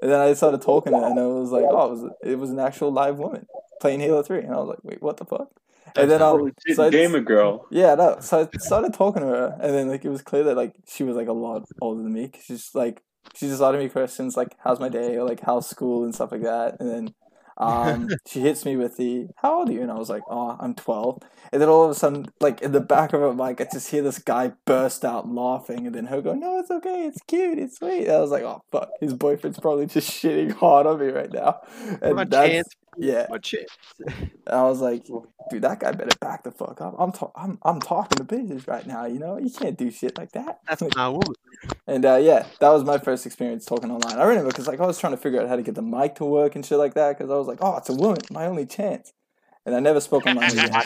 And 0.02 0.10
then 0.10 0.20
I 0.20 0.34
started 0.34 0.60
talking, 0.62 0.92
and 0.94 1.18
I 1.18 1.26
was 1.26 1.50
like, 1.50 1.64
oh, 1.68 1.86
it 1.86 1.90
was 1.90 2.02
it 2.32 2.38
was 2.38 2.50
an 2.50 2.58
actual 2.58 2.90
live 2.92 3.18
woman 3.18 3.46
playing 3.80 4.00
Halo 4.00 4.22
Three, 4.22 4.40
and 4.40 4.52
I 4.54 4.58
was 4.58 4.68
like, 4.68 4.84
wait, 4.84 5.02
what 5.02 5.16
the 5.16 5.24
fuck? 5.24 5.48
And 5.96 6.10
then 6.10 6.22
um, 6.22 6.42
Legit 6.42 6.76
so 6.76 6.84
I- 6.84 6.90
gamer 6.90 7.20
girl. 7.20 7.66
yeah, 7.70 7.94
no. 7.94 8.18
So 8.20 8.48
I 8.52 8.58
started 8.58 8.92
talking 8.94 9.22
to 9.22 9.28
her, 9.28 9.56
and 9.60 9.74
then 9.74 9.88
like 9.88 10.04
it 10.04 10.10
was 10.10 10.22
clear 10.22 10.44
that 10.44 10.56
like 10.56 10.74
she 10.86 11.02
was 11.04 11.16
like 11.16 11.28
a 11.28 11.32
lot 11.32 11.64
older 11.80 12.02
than 12.02 12.12
me. 12.12 12.28
Cause 12.28 12.42
she's 12.44 12.70
like 12.74 13.02
she 13.34 13.46
just 13.48 13.62
asked 13.62 13.78
me 13.78 13.88
questions 13.88 14.36
like 14.36 14.56
"How's 14.64 14.80
my 14.80 14.88
day?" 14.88 15.16
or 15.16 15.24
like 15.24 15.40
"How's 15.40 15.68
school?" 15.68 16.04
and 16.04 16.14
stuff 16.14 16.32
like 16.32 16.42
that. 16.42 16.80
And 16.80 16.88
then 16.90 17.14
um, 17.58 18.08
she 18.26 18.40
hits 18.40 18.64
me 18.64 18.76
with 18.76 18.96
the 18.96 19.28
"How 19.36 19.58
old 19.60 19.68
are 19.68 19.72
you?" 19.72 19.82
and 19.82 19.90
I 19.90 19.94
was 19.98 20.10
like, 20.10 20.22
"Oh, 20.28 20.56
I'm 20.60 20.74
12." 20.74 21.22
And 21.52 21.60
then 21.60 21.68
all 21.68 21.84
of 21.84 21.90
a 21.90 21.94
sudden, 21.94 22.26
like 22.40 22.62
in 22.62 22.72
the 22.72 22.80
back 22.80 23.12
of 23.12 23.20
her 23.20 23.34
mic, 23.34 23.60
I 23.60 23.66
just 23.72 23.90
hear 23.90 24.02
this 24.02 24.18
guy 24.18 24.52
burst 24.66 25.04
out 25.04 25.28
laughing, 25.28 25.86
and 25.86 25.94
then 25.94 26.06
her 26.06 26.20
go, 26.22 26.34
"No, 26.34 26.58
it's 26.58 26.70
okay, 26.70 27.06
it's 27.06 27.20
cute, 27.26 27.58
it's 27.58 27.78
sweet." 27.78 28.04
And 28.06 28.12
I 28.16 28.20
was 28.20 28.30
like, 28.30 28.42
"Oh 28.42 28.62
fuck, 28.72 28.90
his 29.00 29.14
boyfriend's 29.14 29.58
probably 29.60 29.86
just 29.86 30.10
shitting 30.10 30.52
hard 30.52 30.86
on 30.86 30.98
me 31.00 31.08
right 31.08 31.32
now." 31.32 31.60
And 32.02 32.16
What 32.16 32.30
that's 32.30 32.52
chance. 32.52 32.68
Yeah. 32.96 33.26
What 33.28 33.44
shit? 33.44 33.70
And 34.06 34.30
I 34.46 34.62
was 34.62 34.80
like, 34.80 35.04
dude, 35.50 35.62
that 35.62 35.80
guy 35.80 35.92
better 35.92 36.16
back 36.20 36.42
the 36.42 36.50
fuck 36.50 36.80
up. 36.80 36.94
I'm 36.98 37.12
ta- 37.12 37.32
I'm 37.34 37.58
I'm 37.62 37.80
talking 37.80 38.16
to 38.16 38.24
business 38.24 38.66
right 38.66 38.86
now. 38.86 39.06
You 39.06 39.18
know, 39.18 39.38
you 39.38 39.50
can't 39.50 39.76
do 39.76 39.90
shit 39.90 40.18
like 40.18 40.32
that. 40.32 40.60
That's 40.68 40.82
my 40.96 41.08
woman. 41.08 41.34
and 41.86 42.04
uh, 42.04 42.16
yeah, 42.16 42.46
that 42.60 42.70
was 42.70 42.84
my 42.84 42.98
first 42.98 43.26
experience 43.26 43.64
talking 43.64 43.90
online. 43.90 44.18
I 44.18 44.24
remember 44.24 44.50
because 44.50 44.66
like 44.66 44.80
I 44.80 44.86
was 44.86 44.98
trying 44.98 45.12
to 45.12 45.16
figure 45.16 45.40
out 45.40 45.48
how 45.48 45.56
to 45.56 45.62
get 45.62 45.74
the 45.74 45.82
mic 45.82 46.16
to 46.16 46.24
work 46.24 46.54
and 46.56 46.64
shit 46.64 46.78
like 46.78 46.94
that 46.94 47.16
because 47.18 47.30
I 47.30 47.36
was 47.36 47.46
like, 47.46 47.58
oh, 47.60 47.76
it's 47.76 47.88
a 47.88 47.94
woman, 47.94 48.18
my 48.30 48.46
only 48.46 48.66
chance. 48.66 49.12
And 49.66 49.74
I 49.74 49.80
never 49.80 50.00
spoke 50.00 50.26
online 50.26 50.50
again. 50.58 50.82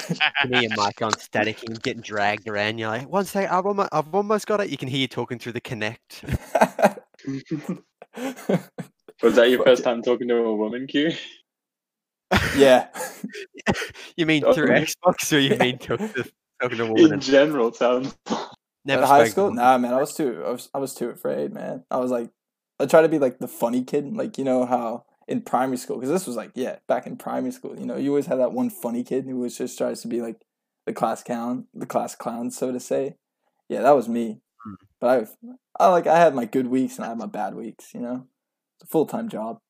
Me 0.48 0.64
and 0.64 0.74
Mike 0.76 1.00
on 1.00 1.16
static 1.18 1.62
and 1.62 1.80
getting 1.80 2.02
dragged 2.02 2.48
around. 2.48 2.78
You're 2.78 2.88
like, 2.88 3.08
one 3.08 3.24
second, 3.24 3.54
I've 3.54 3.66
almost, 3.66 3.88
I've 3.92 4.12
almost 4.12 4.46
got 4.46 4.60
it. 4.60 4.68
You 4.68 4.76
can 4.76 4.88
hear 4.88 4.98
you 4.98 5.08
talking 5.08 5.38
through 5.38 5.52
the 5.52 5.60
connect. 5.60 6.24
Was 9.22 9.36
that 9.36 9.48
your 9.48 9.62
first 9.62 9.84
time 9.84 10.02
talking 10.02 10.26
to 10.28 10.36
a 10.36 10.56
woman, 10.56 10.86
Q? 10.88 11.12
Yeah. 12.56 12.88
You 14.16 14.26
mean 14.26 14.42
through 14.52 14.68
Xbox, 14.68 15.32
or 15.32 15.38
you 15.38 15.56
mean 15.56 15.78
talking 15.78 16.08
to, 16.10 16.30
talking 16.60 16.78
to 16.78 16.84
a 16.84 16.86
woman? 16.92 17.14
In 17.14 17.20
general, 17.20 17.72
sounds. 17.72 18.14
Never 18.84 19.02
At 19.02 19.08
high 19.08 19.28
school? 19.28 19.52
Nah, 19.52 19.78
man, 19.78 19.94
I 19.94 20.00
was 20.00 20.14
too 20.14 20.42
I 20.46 20.50
was 20.50 20.68
I 20.74 20.78
was 20.78 20.94
too 20.94 21.08
afraid, 21.08 21.52
man. 21.52 21.84
I 21.90 21.96
was 21.96 22.10
like 22.10 22.30
I 22.78 22.86
try 22.86 23.02
to 23.02 23.08
be 23.08 23.18
like 23.18 23.38
the 23.38 23.48
funny 23.48 23.82
kid, 23.82 24.14
like 24.14 24.36
you 24.38 24.44
know 24.44 24.66
how 24.66 25.04
in 25.26 25.40
primary 25.40 25.78
school 25.78 25.96
because 25.96 26.10
this 26.10 26.26
was 26.26 26.36
like 26.36 26.50
yeah 26.54 26.76
back 26.86 27.06
in 27.06 27.16
primary 27.16 27.50
school 27.50 27.78
you 27.78 27.86
know 27.86 27.96
you 27.96 28.10
always 28.10 28.26
had 28.26 28.38
that 28.38 28.52
one 28.52 28.68
funny 28.68 29.02
kid 29.02 29.24
who 29.24 29.38
was 29.38 29.56
just 29.56 29.78
tries 29.78 30.02
to 30.02 30.08
be 30.08 30.20
like 30.20 30.44
the 30.84 30.92
class 30.92 31.22
clown 31.22 31.66
the 31.72 31.86
class 31.86 32.14
clown 32.14 32.50
so 32.50 32.70
to 32.70 32.78
say 32.78 33.16
yeah 33.70 33.80
that 33.80 33.92
was 33.96 34.06
me 34.08 34.40
Hmm. 34.62 34.74
but 35.00 35.28
I 35.78 35.84
I 35.84 35.88
like 35.88 36.06
I 36.06 36.18
had 36.18 36.34
my 36.34 36.44
good 36.44 36.66
weeks 36.66 36.96
and 36.96 37.04
I 37.06 37.08
had 37.08 37.18
my 37.18 37.26
bad 37.26 37.54
weeks 37.54 37.94
you 37.94 38.00
know 38.00 38.26
it's 38.76 38.84
a 38.84 38.86
full 38.86 39.06
time 39.06 39.28
job 39.30 39.60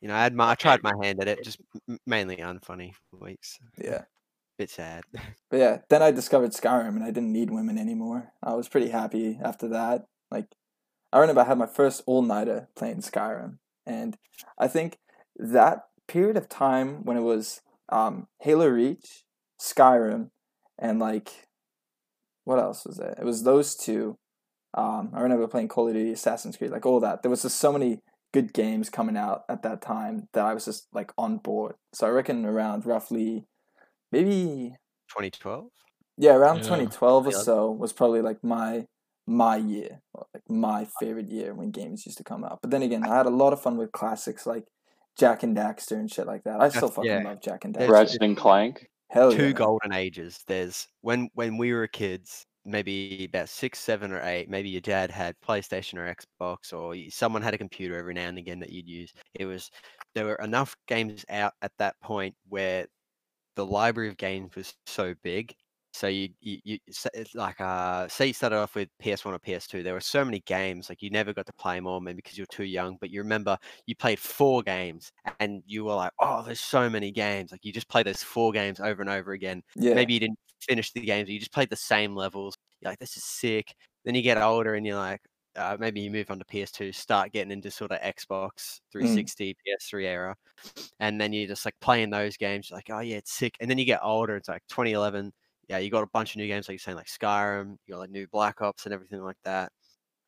You 0.00 0.08
know, 0.08 0.14
I 0.14 0.22
had 0.22 0.34
my, 0.34 0.50
I 0.50 0.54
tried 0.54 0.82
my 0.82 0.92
hand 1.02 1.20
at 1.20 1.28
it, 1.28 1.42
just 1.42 1.60
mainly 2.06 2.36
unfunny 2.36 2.92
weeks. 3.12 3.58
yeah 3.76 4.02
Bit 4.58 4.70
sad. 4.70 5.04
But 5.50 5.58
yeah, 5.58 5.78
then 5.88 6.02
I 6.02 6.10
discovered 6.10 6.50
Skyrim 6.50 6.88
and 6.88 7.04
I 7.04 7.12
didn't 7.12 7.32
need 7.32 7.50
women 7.50 7.78
anymore. 7.78 8.32
I 8.42 8.54
was 8.54 8.68
pretty 8.68 8.88
happy 8.88 9.38
after 9.42 9.68
that. 9.68 10.06
Like, 10.32 10.46
I 11.12 11.20
remember 11.20 11.42
I 11.42 11.44
had 11.44 11.58
my 11.58 11.66
first 11.66 12.02
all 12.06 12.22
nighter 12.22 12.68
playing 12.76 13.02
Skyrim, 13.02 13.58
and 13.86 14.16
I 14.58 14.66
think 14.66 14.98
that 15.36 15.84
period 16.08 16.36
of 16.36 16.48
time 16.48 17.04
when 17.04 17.16
it 17.16 17.22
was 17.22 17.60
um, 17.88 18.26
Halo 18.40 18.66
Reach, 18.66 19.24
Skyrim, 19.60 20.30
and 20.78 20.98
like 20.98 21.48
what 22.44 22.58
else 22.58 22.84
was 22.86 22.98
it? 22.98 23.14
It 23.18 23.24
was 23.24 23.42
those 23.42 23.76
two. 23.76 24.16
Um, 24.74 25.10
I 25.14 25.20
remember 25.20 25.46
playing 25.46 25.68
Call 25.68 25.86
of 25.86 25.94
Duty, 25.94 26.12
Assassin's 26.12 26.56
Creed, 26.56 26.70
like 26.70 26.86
all 26.86 26.98
that. 27.00 27.22
There 27.22 27.30
was 27.30 27.42
just 27.42 27.58
so 27.60 27.72
many 27.72 28.00
good 28.32 28.52
games 28.52 28.90
coming 28.90 29.16
out 29.16 29.44
at 29.48 29.62
that 29.62 29.80
time 29.80 30.28
that 30.32 30.44
I 30.44 30.54
was 30.54 30.64
just 30.64 30.86
like 30.92 31.12
on 31.16 31.38
board. 31.38 31.76
So 31.94 32.06
I 32.06 32.10
reckon 32.10 32.44
around 32.44 32.84
roughly, 32.86 33.46
maybe 34.12 34.76
2012. 35.08 35.70
yeah, 36.16 36.34
around 36.34 36.56
Yeah. 36.58 36.62
2012 36.62 37.26
or 37.26 37.30
Yeah. 37.30 37.38
so 37.38 37.70
was 37.70 37.92
probably 37.92 38.22
like 38.22 38.42
my 38.44 38.86
my 39.26 39.56
year, 39.58 40.00
or, 40.14 40.26
like 40.32 40.48
my 40.48 40.86
favorite 40.98 41.28
year 41.28 41.52
when 41.54 41.70
games 41.70 42.06
used 42.06 42.16
to 42.16 42.24
come 42.24 42.44
out. 42.44 42.60
But 42.62 42.70
then 42.70 42.80
again, 42.82 43.04
I 43.04 43.14
had 43.14 43.26
a 43.26 43.30
lot 43.30 43.52
of 43.52 43.60
fun 43.60 43.76
with 43.76 43.92
classics 43.92 44.46
like 44.46 44.66
Jak 45.18 45.42
and 45.42 45.54
Daxter 45.54 45.98
and 45.98 46.10
shit 46.10 46.26
like 46.26 46.44
that. 46.44 46.62
I 46.62 46.70
still 46.70 46.88
fucking 46.88 47.10
yeah. 47.10 47.22
love 47.22 47.42
Jak 47.42 47.64
and 47.66 47.74
Daxter. 47.74 47.90
Ratchet 47.90 48.22
and 48.22 48.36
Clank. 48.36 48.88
Hell 49.10 49.30
two 49.32 49.46
yeah. 49.48 49.52
golden 49.52 49.92
ages. 49.92 50.42
There's 50.46 50.88
when 51.02 51.28
when 51.34 51.58
we 51.58 51.72
were 51.74 51.86
kids, 51.86 52.46
maybe 52.68 53.24
about 53.24 53.48
six, 53.48 53.78
seven, 53.78 54.12
or 54.12 54.20
eight. 54.22 54.48
Maybe 54.48 54.68
your 54.70 54.80
dad 54.80 55.10
had 55.10 55.36
PlayStation 55.40 55.98
or 55.98 56.14
Xbox, 56.14 56.72
or 56.72 56.94
someone 57.10 57.42
had 57.42 57.54
a 57.54 57.58
computer 57.58 57.96
every 57.96 58.14
now 58.14 58.28
and 58.28 58.38
again 58.38 58.60
that 58.60 58.70
you'd 58.70 58.88
use. 58.88 59.12
It 59.34 59.46
was 59.46 59.70
there 60.14 60.26
were 60.26 60.36
enough 60.36 60.76
games 60.86 61.24
out 61.28 61.54
at 61.62 61.72
that 61.78 61.98
point 62.00 62.36
where 62.48 62.86
the 63.56 63.66
library 63.66 64.08
of 64.08 64.16
games 64.16 64.54
was 64.56 64.74
so 64.86 65.14
big. 65.22 65.54
So 65.94 66.06
you 66.06 66.28
you, 66.40 66.58
you 66.64 66.78
like 67.34 67.60
uh 67.60 68.06
say 68.08 68.26
you 68.28 68.32
started 68.34 68.56
off 68.58 68.74
with 68.74 68.88
PS1 69.00 69.34
or 69.34 69.38
PS2. 69.38 69.82
There 69.82 69.94
were 69.94 70.00
so 70.00 70.24
many 70.24 70.40
games 70.40 70.88
like 70.88 71.02
you 71.02 71.10
never 71.10 71.32
got 71.32 71.46
to 71.46 71.52
play 71.54 71.76
them 71.76 71.86
all, 71.86 72.00
maybe 72.00 72.16
because 72.16 72.36
you're 72.38 72.46
too 72.46 72.64
young. 72.64 72.98
But 73.00 73.10
you 73.10 73.20
remember 73.22 73.58
you 73.86 73.96
played 73.96 74.18
four 74.20 74.62
games 74.62 75.10
and 75.40 75.62
you 75.66 75.84
were 75.84 75.94
like, 75.94 76.12
oh, 76.20 76.42
there's 76.42 76.60
so 76.60 76.88
many 76.90 77.10
games. 77.10 77.50
Like 77.52 77.64
you 77.64 77.72
just 77.72 77.88
play 77.88 78.02
those 78.02 78.22
four 78.22 78.52
games 78.52 78.80
over 78.80 79.00
and 79.00 79.10
over 79.10 79.32
again 79.32 79.62
Yeah. 79.74 79.94
maybe 79.94 80.12
you 80.14 80.20
didn't 80.20 80.38
finish 80.60 80.92
the 80.92 81.00
games, 81.00 81.28
you 81.28 81.38
just 81.38 81.52
played 81.52 81.70
the 81.70 81.76
same 81.76 82.14
levels. 82.14 82.56
You're 82.80 82.92
like, 82.92 82.98
this 82.98 83.16
is 83.16 83.24
sick. 83.24 83.74
Then 84.04 84.14
you 84.14 84.22
get 84.22 84.38
older 84.38 84.74
and 84.74 84.86
you're 84.86 84.96
like, 84.96 85.20
uh, 85.56 85.76
maybe 85.78 86.00
you 86.00 86.10
move 86.10 86.30
on 86.30 86.38
to 86.38 86.44
PS2, 86.44 86.94
start 86.94 87.32
getting 87.32 87.50
into 87.50 87.70
sort 87.70 87.90
of 87.90 88.00
Xbox 88.00 88.80
360, 88.92 89.56
PS3 89.66 90.04
era, 90.04 90.36
and 91.00 91.20
then 91.20 91.32
you're 91.32 91.48
just 91.48 91.64
like 91.64 91.74
playing 91.80 92.10
those 92.10 92.36
games. 92.36 92.70
You're 92.70 92.78
like, 92.78 92.90
oh 92.90 93.00
yeah, 93.00 93.16
it's 93.16 93.32
sick. 93.32 93.54
And 93.60 93.68
then 93.68 93.78
you 93.78 93.84
get 93.84 94.00
older. 94.02 94.36
It's 94.36 94.48
like 94.48 94.62
2011. 94.68 95.32
Yeah, 95.68 95.78
you 95.78 95.90
got 95.90 96.04
a 96.04 96.08
bunch 96.12 96.32
of 96.32 96.36
new 96.38 96.46
games, 96.46 96.68
like 96.68 96.74
you're 96.74 96.78
saying, 96.78 96.96
like 96.96 97.08
Skyrim. 97.08 97.76
You 97.86 97.94
got 97.94 98.00
like 98.00 98.10
new 98.10 98.26
Black 98.28 98.62
Ops 98.62 98.84
and 98.86 98.94
everything 98.94 99.22
like 99.22 99.36
that. 99.44 99.72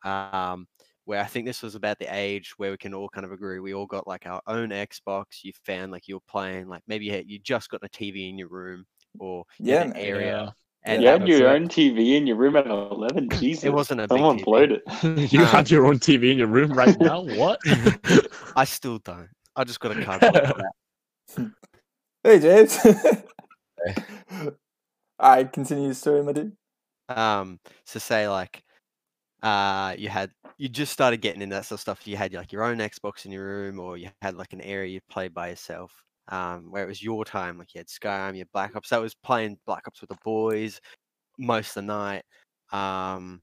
Um, 0.04 0.66
where 1.04 1.20
I 1.20 1.26
think 1.26 1.46
this 1.46 1.62
was 1.62 1.74
about 1.74 1.98
the 1.98 2.14
age 2.14 2.54
where 2.56 2.70
we 2.72 2.76
can 2.76 2.94
all 2.94 3.08
kind 3.08 3.24
of 3.24 3.32
agree. 3.32 3.60
We 3.60 3.74
all 3.74 3.86
got 3.86 4.06
like 4.06 4.26
our 4.26 4.40
own 4.46 4.70
Xbox. 4.70 5.42
You 5.42 5.52
found 5.64 5.92
like 5.92 6.08
you 6.08 6.16
were 6.16 6.20
playing, 6.28 6.68
like 6.68 6.82
maybe 6.86 7.06
you, 7.06 7.12
had, 7.12 7.28
you 7.28 7.38
just 7.38 7.70
got 7.70 7.84
a 7.84 7.88
TV 7.88 8.28
in 8.28 8.38
your 8.38 8.48
room 8.48 8.84
or 9.18 9.44
you 9.58 9.72
Yeah, 9.72 9.78
had 9.78 9.86
an 9.88 9.92
man. 9.94 10.02
area. 10.02 10.54
And 10.84 11.02
you 11.02 11.08
had 11.08 11.28
your 11.28 11.48
was 11.48 11.56
it. 11.56 11.62
own 11.62 11.68
TV 11.68 12.16
in 12.16 12.26
your 12.26 12.36
room 12.36 12.56
at 12.56 12.66
11. 12.66 13.28
Jesus. 13.38 13.64
It 13.64 13.72
wasn't 13.72 14.00
a 14.00 14.04
big 14.04 14.10
Someone 14.10 14.38
TV. 14.38 14.44
blowed 14.44 14.72
it. 14.72 14.82
you 15.32 15.40
Um, 15.40 15.46
have 15.46 15.70
your 15.70 15.86
own 15.86 15.98
TV 15.98 16.32
in 16.32 16.38
your 16.38 16.46
room 16.46 16.72
right 16.72 16.98
now. 16.98 17.20
What? 17.20 17.60
I 18.56 18.64
still 18.64 18.98
don't. 18.98 19.28
I 19.56 19.64
just 19.64 19.80
got 19.80 19.96
a 19.96 20.04
cardboard. 20.04 20.62
Hey, 22.24 22.38
James. 22.38 22.78
All 25.18 25.36
right, 25.36 25.52
continue 25.52 25.84
your 25.84 25.94
story, 25.94 26.22
my 26.22 26.32
dude. 26.32 26.56
um, 27.10 27.60
so 27.84 27.98
say 27.98 28.26
like, 28.28 28.62
uh, 29.42 29.94
you 29.98 30.08
had 30.08 30.30
you 30.56 30.68
just 30.68 30.92
started 30.92 31.20
getting 31.20 31.42
into 31.42 31.56
that 31.56 31.66
sort 31.66 31.76
of 31.76 31.80
stuff. 31.80 32.06
You 32.06 32.16
had 32.16 32.32
like 32.32 32.52
your 32.52 32.64
own 32.64 32.78
Xbox 32.78 33.26
in 33.26 33.32
your 33.32 33.44
room, 33.44 33.78
or 33.78 33.98
you 33.98 34.08
had 34.22 34.34
like 34.36 34.52
an 34.54 34.60
area 34.62 34.92
you 34.92 35.00
played 35.10 35.34
by 35.34 35.48
yourself. 35.48 35.92
Um, 36.30 36.70
where 36.70 36.84
it 36.84 36.88
was 36.88 37.02
your 37.02 37.24
time, 37.24 37.58
like 37.58 37.74
you 37.74 37.80
had 37.80 37.88
Skyrim, 37.88 38.34
you 38.34 38.40
had 38.40 38.52
Black 38.52 38.76
Ops. 38.76 38.90
That 38.90 39.00
was 39.00 39.14
playing 39.14 39.58
Black 39.66 39.82
Ops 39.86 40.00
with 40.00 40.10
the 40.10 40.18
boys 40.24 40.80
most 41.38 41.70
of 41.70 41.74
the 41.74 41.82
night. 41.82 42.22
Um, 42.72 43.42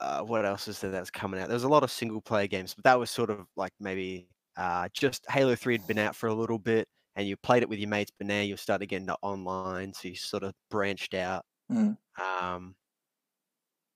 uh, 0.00 0.22
what 0.22 0.44
else 0.44 0.68
is 0.68 0.80
there 0.80 0.90
that's 0.90 1.10
coming 1.10 1.40
out? 1.40 1.48
There 1.48 1.54
was 1.54 1.64
a 1.64 1.68
lot 1.68 1.82
of 1.82 1.90
single 1.90 2.20
player 2.20 2.46
games, 2.46 2.74
but 2.74 2.84
that 2.84 2.98
was 2.98 3.10
sort 3.10 3.30
of 3.30 3.46
like 3.56 3.72
maybe 3.80 4.28
uh, 4.56 4.88
just 4.94 5.24
Halo 5.30 5.54
3 5.54 5.74
had 5.74 5.86
been 5.86 5.98
out 5.98 6.16
for 6.16 6.28
a 6.28 6.34
little 6.34 6.58
bit 6.58 6.88
and 7.16 7.26
you 7.26 7.36
played 7.36 7.62
it 7.62 7.68
with 7.68 7.78
your 7.78 7.88
mates, 7.88 8.12
but 8.18 8.26
now 8.26 8.42
you're 8.42 8.58
starting 8.58 8.86
to 8.86 8.90
get 8.90 9.00
into 9.00 9.16
online, 9.22 9.92
so 9.92 10.08
you 10.08 10.14
sort 10.14 10.42
of 10.42 10.52
branched 10.70 11.14
out. 11.14 11.44
Mm. 11.72 11.96
Um, 12.20 12.74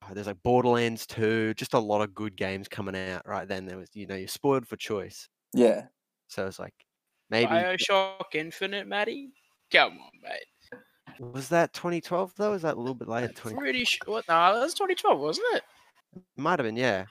oh, 0.02 0.14
there's 0.14 0.26
like 0.26 0.42
Borderlands 0.42 1.06
2, 1.06 1.54
just 1.54 1.74
a 1.74 1.78
lot 1.78 2.00
of 2.00 2.14
good 2.14 2.36
games 2.36 2.66
coming 2.66 2.96
out 2.96 3.26
right 3.26 3.46
then. 3.46 3.66
There 3.66 3.76
was, 3.76 3.90
you 3.94 4.06
know, 4.06 4.16
you're 4.16 4.28
spoiled 4.28 4.66
for 4.66 4.76
choice. 4.76 5.28
Yeah. 5.52 5.86
So 6.28 6.46
it's 6.46 6.58
like 6.58 6.74
maybe 7.30 7.50
Bioshock 7.50 8.34
Infinite, 8.34 8.86
Maddie. 8.86 9.30
Come 9.72 9.98
on, 9.98 10.10
mate. 10.22 10.80
was 11.32 11.48
that 11.48 11.72
2012 11.72 12.32
though? 12.36 12.52
Is 12.54 12.62
that 12.62 12.76
a 12.76 12.80
little 12.80 12.94
bit 12.94 13.08
later? 13.08 13.32
20 13.32 13.56
Pretty 13.56 13.84
sure. 13.84 14.00
What? 14.06 14.28
No, 14.28 14.54
that 14.54 14.60
was 14.62 14.74
2012, 14.74 15.20
wasn't 15.20 15.46
it? 15.54 15.62
might 16.36 16.58
have 16.58 16.66
been, 16.66 16.76
yeah. 16.76 17.04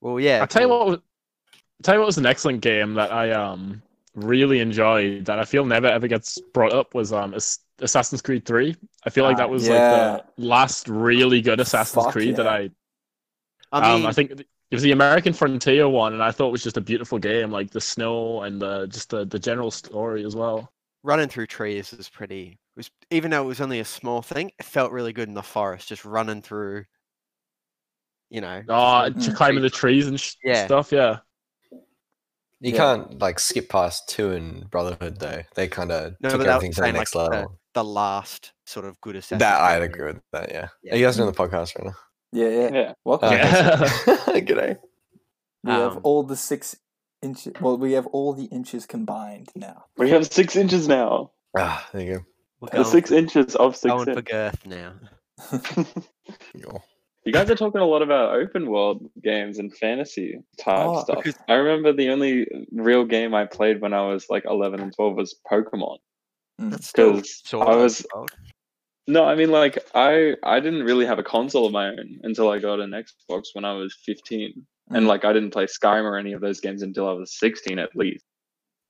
Well, 0.00 0.18
yeah. 0.18 0.40
I'll 0.40 0.46
tell 0.46 0.62
you 0.62 0.68
what. 0.68 0.86
Was, 0.86 0.96
I'll 0.96 1.82
tell 1.82 1.94
you 1.94 2.00
what 2.00 2.06
was 2.06 2.18
an 2.18 2.26
excellent 2.26 2.60
game 2.62 2.94
that 2.94 3.12
I 3.12 3.30
um 3.30 3.82
really 4.16 4.58
enjoyed 4.60 5.24
that 5.26 5.38
I 5.38 5.44
feel 5.44 5.64
never 5.64 5.86
ever 5.86 6.08
gets 6.08 6.38
brought 6.52 6.72
up 6.72 6.94
was 6.94 7.12
um 7.12 7.34
Assassin's 7.78 8.20
Creed 8.22 8.44
Three. 8.44 8.76
I 9.06 9.10
feel 9.10 9.24
like 9.24 9.36
Ah, 9.36 9.38
that 9.38 9.50
was 9.50 9.68
yeah. 9.68 10.12
like 10.12 10.36
the 10.36 10.42
last 10.42 10.88
really 10.88 11.40
good 11.40 11.60
Assassin's 11.60 12.04
Fuck 12.04 12.12
Creed 12.12 12.36
that. 12.36 12.46
I 12.46 12.70
I 13.72 13.80
mean, 13.94 14.02
um 14.02 14.06
I 14.06 14.12
think 14.12 14.44
it 14.70 14.74
was 14.76 14.82
the 14.82 14.92
American 14.92 15.32
Frontier 15.32 15.88
one, 15.88 16.12
and 16.12 16.22
I 16.22 16.30
thought 16.30 16.48
it 16.48 16.52
was 16.52 16.62
just 16.62 16.76
a 16.76 16.80
beautiful 16.80 17.18
game, 17.18 17.50
like 17.50 17.70
the 17.70 17.80
snow 17.80 18.42
and 18.42 18.60
the 18.60 18.86
just 18.86 19.10
the, 19.10 19.24
the 19.24 19.38
general 19.38 19.70
story 19.70 20.24
as 20.24 20.36
well. 20.36 20.72
running 21.02 21.28
through 21.28 21.46
trees 21.46 21.92
is 21.92 22.08
pretty. 22.08 22.58
Was 22.76 22.90
even 23.10 23.30
though 23.30 23.42
it 23.42 23.46
was 23.46 23.60
only 23.60 23.80
a 23.80 23.84
small 23.84 24.22
thing, 24.22 24.50
it 24.58 24.64
felt 24.64 24.92
really 24.92 25.12
good 25.12 25.28
in 25.28 25.34
the 25.34 25.42
forest, 25.42 25.88
just 25.88 26.04
running 26.04 26.40
through. 26.42 26.84
You 28.30 28.40
know. 28.42 28.62
Ah, 28.68 29.08
just 29.10 29.16
Oh, 29.16 29.22
like 29.28 29.34
mm. 29.34 29.36
climbing 29.36 29.62
the 29.62 29.70
trees 29.70 30.06
and 30.06 30.20
sh- 30.20 30.34
Yeah. 30.44 30.66
stuff. 30.66 30.92
Yeah, 30.92 31.18
You 31.72 32.72
Yeah. 32.72 32.76
can't 32.76 33.18
like 33.18 33.38
skip 33.40 33.68
past 33.70 34.08
two 34.08 34.30
and 34.32 34.68
Brotherhood 34.70 35.18
though. 35.18 35.42
They 35.54 35.66
kind 35.66 35.90
of 35.90 36.14
No, 36.20 36.28
took 36.30 36.42
everything 36.42 36.72
to 36.72 36.76
the 36.76 36.82
saying, 36.84 36.94
like, 36.94 37.00
next 37.00 37.12
the, 37.12 37.18
level. 37.18 37.58
the 37.74 37.82
last 37.84 38.52
sort 38.66 38.84
of 38.86 39.00
good 39.00 39.16
Assassin's 39.16 39.40
That 39.40 39.60
I'd 39.60 39.82
agree 39.82 40.12
with 40.12 40.20
that. 40.32 40.50
Yeah. 40.50 40.68
Yeah. 40.82 40.94
Are 40.94 40.96
you 40.98 41.06
guys 41.06 41.16
doing 41.16 41.32
the 41.32 41.36
podcast 41.36 41.76
right 41.76 41.86
now? 41.86 41.94
Yeah, 42.32 42.48
yeah. 42.48 42.70
Yeah. 42.72 42.92
Welcome. 43.04 43.28
Uh, 43.30 43.32
Yeah. 43.32 43.76
G'day. 44.40 44.76
we 45.64 45.72
have 45.72 45.96
Um, 45.96 46.00
all 46.04 46.22
the 46.22 46.36
six 46.36 46.76
inches. 47.22 47.52
Well, 47.60 47.76
we 47.76 47.92
have 47.92 48.06
all 48.08 48.32
the 48.32 48.44
inches 48.46 48.86
combined 48.86 49.48
now. 49.56 49.84
We 49.96 50.10
have 50.10 50.26
six 50.26 50.56
inches 50.56 50.88
now. 50.88 51.32
Ah, 51.56 51.88
there 51.92 52.02
you 52.02 52.24
We're 52.60 52.68
The 52.68 52.76
going, 52.76 52.84
six 52.86 53.10
inches 53.10 53.56
of 53.56 53.76
six 53.76 53.92
going 53.92 54.04
for 54.06 54.18
inch. 54.18 54.24
girth 54.28 54.66
now. 54.66 54.92
go. 56.60 56.82
You 57.24 57.32
guys 57.32 57.50
are 57.50 57.54
talking 57.56 57.80
a 57.82 57.84
lot 57.86 58.00
about 58.02 58.34
open 58.34 58.70
world 58.70 59.04
games 59.22 59.58
and 59.58 59.74
fantasy 59.76 60.38
type 60.58 60.86
Oh, 60.86 61.02
stuff. 61.02 61.18
because- 61.18 61.38
I 61.48 61.54
remember 61.54 61.92
the 61.92 62.08
only 62.10 62.46
real 62.72 63.04
game 63.04 63.34
I 63.34 63.44
played 63.44 63.80
when 63.82 63.92
I 63.92 64.02
was 64.06 64.26
like 64.30 64.44
11 64.46 64.80
and 64.80 64.94
12 64.94 65.16
was 65.16 65.34
Pokemon. 65.50 65.98
That's 66.58 66.88
still 66.88 67.14
'Cause 67.14 67.42
sort 67.44 67.68
I 67.68 67.72
of 67.74 67.80
was- 67.82 68.06
old. 68.14 68.30
No, 69.06 69.24
I 69.24 69.34
mean 69.34 69.50
like 69.50 69.78
I 69.94 70.36
I 70.42 70.60
didn't 70.60 70.84
really 70.84 71.06
have 71.06 71.18
a 71.18 71.22
console 71.22 71.66
of 71.66 71.72
my 71.72 71.88
own 71.88 72.20
until 72.22 72.50
I 72.50 72.58
got 72.58 72.80
an 72.80 72.90
Xbox 72.90 73.44
when 73.54 73.64
I 73.64 73.72
was 73.72 73.96
15. 74.04 74.66
And 74.92 75.04
Mm. 75.04 75.08
like 75.08 75.24
I 75.24 75.32
didn't 75.32 75.52
play 75.52 75.66
Skyrim 75.66 76.04
or 76.04 76.16
any 76.18 76.32
of 76.32 76.40
those 76.40 76.60
games 76.60 76.82
until 76.82 77.08
I 77.08 77.12
was 77.12 77.38
16 77.38 77.78
at 77.78 77.94
least. 77.94 78.24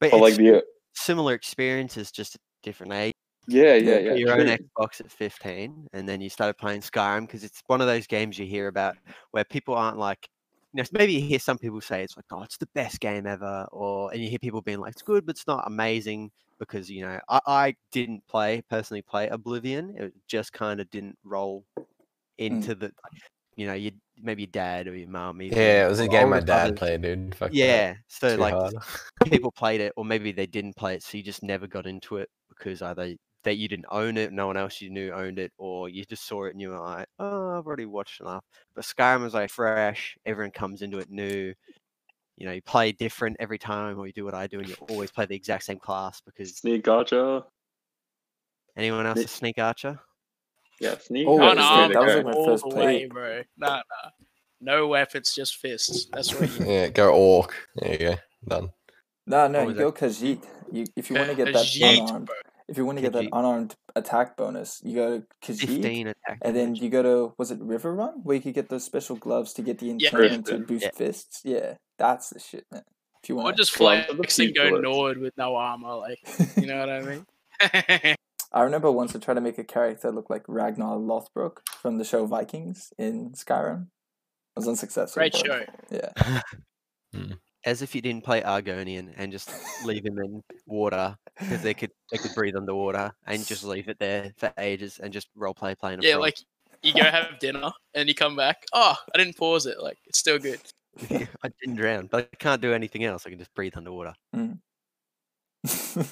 But 0.01 0.11
But 0.13 0.21
like 0.21 0.37
the 0.37 0.65
similar 0.95 1.35
experiences, 1.35 2.11
just 2.11 2.35
at 2.37 2.41
different 2.63 2.93
age. 2.93 3.13
yeah, 3.49 3.75
Yeah, 3.75 3.99
yeah, 3.99 4.15
your 4.15 4.33
own. 4.33 4.47
Xbox 4.79 5.01
at 5.01 5.11
15, 5.11 5.87
and 5.93 6.09
then 6.09 6.21
you 6.21 6.29
started 6.31 6.57
playing 6.59 6.81
Skyrim 6.81 7.23
because 7.23 7.45
it's 7.45 7.61
one 7.67 7.81
of 7.81 7.87
those 7.87 8.07
games 8.07 8.39
you 8.39 8.47
hear 8.47 8.69
about 8.69 8.97
where 9.33 9.45
people 9.45 9.75
aren't 9.75 9.99
like, 9.99 10.27
you 10.73 10.83
know, 10.83 10.89
maybe 10.93 11.15
you 11.15 11.21
hear 11.21 11.39
some 11.39 11.59
people 11.59 11.81
say 11.81 12.03
it's 12.03 12.17
like, 12.17 12.27
oh, 12.31 12.43
it's 12.43 12.57
the 12.57 12.69
best 12.75 13.01
game 13.01 13.27
ever, 13.27 13.67
or 13.73 14.13
and 14.13 14.23
you 14.23 14.29
hear 14.29 14.39
people 14.39 14.63
being 14.63 14.79
like, 14.79 14.93
it's 14.93 15.03
good, 15.03 15.27
but 15.27 15.37
it's 15.37 15.47
not 15.47 15.65
amazing 15.67 16.31
because 16.59 16.91
you 16.91 17.03
know, 17.03 17.19
I, 17.29 17.41
I 17.47 17.77
didn't 17.91 18.27
play 18.29 18.63
personally 18.69 19.03
play 19.03 19.29
Oblivion. 19.29 19.95
It 19.97 20.15
just 20.29 20.53
kind 20.53 20.81
of 20.81 20.89
didn't 20.91 21.19
roll 21.25 21.65
hmm. 21.77 21.85
into 22.39 22.75
the, 22.75 22.93
you 23.57 23.67
know, 23.67 23.75
you 23.75 23.93
maybe 24.23 24.43
your 24.43 24.51
dad 24.51 24.87
or 24.87 24.97
your 24.97 25.09
mum. 25.09 25.43
even, 25.43 25.59
Yeah, 25.59 25.87
it 25.87 25.89
was 25.89 26.01
a 26.01 26.09
game 26.09 26.31
my 26.31 26.41
dad 26.41 26.77
played, 26.77 27.03
dude. 27.03 27.35
Fuck. 27.35 27.51
Yeah, 27.53 27.95
so 28.07 28.37
like 28.37 28.55
hard. 28.55 28.75
people 29.25 29.51
played 29.51 29.81
it, 29.81 29.93
or 29.97 30.05
maybe 30.05 30.31
they 30.31 30.47
didn't 30.47 30.77
play 30.77 30.95
it, 30.95 31.03
so 31.03 31.19
you 31.19 31.25
just 31.25 31.43
never 31.43 31.67
got 31.67 31.87
into 31.87 32.19
it 32.19 32.29
because 32.49 32.81
either 32.83 33.15
that 33.45 33.57
you 33.57 33.69
didn't 33.69 33.87
own 33.91 34.17
it, 34.17 34.33
no 34.33 34.47
one 34.47 34.57
else 34.57 34.81
you 34.81 34.91
knew 34.91 35.13
owned 35.13 35.39
it, 35.39 35.53
or 35.59 35.89
you 35.89 36.05
just 36.05 36.27
saw 36.27 36.45
it 36.45 36.51
and 36.53 36.61
you 36.61 36.71
were 36.71 36.79
like, 36.79 37.07
"Oh, 37.19 37.59
I've 37.59 37.67
already 37.67 37.87
watched 37.87 38.21
enough." 38.21 38.45
But 38.75 38.85
Skyrim 38.85 39.23
was 39.23 39.35
like 39.35 39.51
fresh; 39.51 40.17
everyone 40.27 40.53
comes 40.53 40.83
into 40.83 40.99
it 40.99 41.11
new. 41.11 41.55
You 42.37 42.47
know, 42.47 42.53
you 42.53 42.63
play 42.63 42.93
different 42.93 43.37
every 43.41 43.59
time, 43.59 43.99
or 43.99 44.07
you 44.07 44.13
do 44.13 44.25
what 44.25 44.35
I 44.35 44.47
do, 44.47 44.61
and 44.61 44.69
you 44.69 44.75
always 44.89 45.11
play 45.11 45.27
the 45.27 45.37
exact 45.37 45.65
same 45.65 45.79
class 45.79 46.21
because 46.21 46.57
Sneak 46.57 46.83
gotcha. 46.85 47.45
anyone 48.77 49.07
else 49.07 49.19
Ni- 49.19 49.25
a 49.25 49.29
sneak 49.29 49.59
archer? 49.59 49.99
Yeah, 50.81 50.97
sneak. 50.99 51.29
Oh, 51.29 51.37
Oh, 51.37 51.41
gotcha's 51.41 51.57
no, 51.71 51.89
the 51.89 51.95
that 51.95 52.01
was 52.01 52.15
go. 52.15 52.17
like 52.17 52.25
my 52.25 52.33
all 52.33 52.45
first 52.47 52.65
the 52.65 52.71
play. 52.71 52.85
way, 52.87 53.07
bro. 53.07 53.43
Nah, 53.59 53.77
nah. 53.77 54.11
No 54.63 54.89
weapons, 54.89 55.35
just 55.35 55.57
fists. 55.57 56.07
That's 56.13 56.35
what 56.35 56.49
you 56.59 56.65
Yeah, 56.67 56.89
go 56.89 57.13
orc. 57.15 57.55
There 57.77 57.93
you 57.93 57.99
go. 57.99 58.17
Done. 58.47 58.71
No, 59.27 59.49
no, 59.49 59.59
What 59.61 59.63
you 59.63 59.67
was 59.69 59.77
go 59.77 59.93
Khajiit. 59.93 60.45
You 60.73 60.87
if 60.97 61.11
you 61.11 61.17
want 61.17 61.31
to 61.31 61.37
get 61.37 61.53
that 61.53 61.67
Khajiit, 61.67 61.99
unarmed, 61.99 62.27
bro. 62.27 62.35
If 62.71 62.79
you 62.79 62.87
want 62.87 62.97
to 62.99 63.03
get 63.03 63.13
that 63.13 63.27
unarmed 63.33 63.75
attack 63.97 64.37
bonus, 64.37 64.81
you 64.85 64.95
go 64.95 65.19
to 65.43 65.53
Khajiit, 65.53 65.59
Fifteen 65.61 66.07
attack. 66.07 66.39
and 66.43 66.57
then 66.57 66.67
damage. 66.69 66.81
you 66.83 66.89
go 66.89 67.03
to 67.03 67.35
was 67.37 67.51
it 67.51 67.59
River 67.61 67.93
Run 67.95 68.21
where 68.23 68.37
you 68.37 68.43
could 68.43 68.55
get 68.55 68.69
those 68.71 68.85
special 68.85 69.17
gloves 69.17 69.53
to 69.55 69.63
get 69.63 69.79
the 69.79 69.95
Yeah. 69.99 70.11
to 70.11 70.59
boost 70.67 70.85
Yeah. 70.85 70.91
fists. 70.95 71.43
Yeah, 71.45 71.75
that's 71.99 72.31
the 72.31 72.39
shit, 72.39 72.65
man. 72.73 72.85
If 73.23 73.29
you 73.29 73.35
Or 73.39 73.45
want, 73.45 73.57
just 73.59 73.77
Gloves 73.77 74.05
are 74.09 74.13
the 74.13 74.17
flex 74.17 74.39
and 74.39 74.55
go. 74.55 74.71
Nord 74.81 75.19
with 75.19 75.37
no 75.37 75.55
armor, 75.57 75.95
like 75.97 76.19
you 76.57 76.67
know 76.67 76.79
what 76.81 76.89
I 76.89 77.01
mean? 77.03 77.27
I 78.53 78.63
remember 78.63 78.91
once 78.91 79.15
I 79.15 79.19
tried 79.19 79.35
to 79.35 79.41
make 79.41 79.59
a 79.59 79.65
character 79.65 80.11
look 80.11 80.31
like 80.31 80.43
Ragnar 80.49 80.97
Lothbrok 80.97 81.59
from 81.83 81.99
the 81.99 82.05
show 82.05 82.25
Vikings 82.27 82.93
in 82.99 83.33
Skyrim. 83.33 83.89
I 84.57 84.61
was 84.61 84.67
unsuccessful. 84.69 85.21
Great 85.21 85.37
show. 85.37 85.65
Yeah. 85.91 86.11
Hmm. 87.13 87.33
As 87.67 87.83
if 87.83 87.95
you 87.97 88.01
didn't 88.01 88.23
play 88.25 88.41
Argonian 88.41 89.13
and 89.17 89.33
just 89.33 89.51
leave 89.85 90.05
him 90.07 90.17
in 90.19 90.43
water 90.67 91.17
because 91.41 91.63
they 91.63 91.75
could 91.75 91.91
they 92.13 92.19
could 92.19 92.35
breathe 92.35 92.55
underwater 92.57 93.13
and 93.27 93.45
just 93.47 93.65
leave 93.65 93.89
it 93.89 93.99
there 93.99 94.33
for 94.37 94.53
ages 94.59 95.01
and 95.03 95.13
just 95.13 95.29
role 95.35 95.55
play 95.55 95.75
playing 95.75 95.99
a 95.99 96.03
Yeah, 96.03 96.13
frog. 96.13 96.23
like 96.23 96.37
you 96.83 96.95
go 96.95 97.03
have 97.03 97.39
dinner 97.41 97.71
and 97.95 98.09
you 98.09 98.15
come 98.15 98.37
back. 98.37 98.65
Oh, 98.73 98.95
I 99.15 99.19
didn't 99.19 99.37
pause 99.37 99.67
it. 99.67 99.81
Like 99.83 99.99
it's 100.07 100.19
still 100.19 100.39
good. 100.39 100.61
I 101.11 101.49
didn't 101.61 101.77
drown, 101.77 102.07
but 102.07 102.29
I 102.33 102.37
can't 102.37 102.61
do 102.63 102.73
anything 102.73 103.05
else. 103.05 103.27
I 103.27 103.31
can 103.31 103.39
just 103.39 103.55
breathe 103.55 103.75
underwater. 103.77 104.15
Mm. 104.35 104.59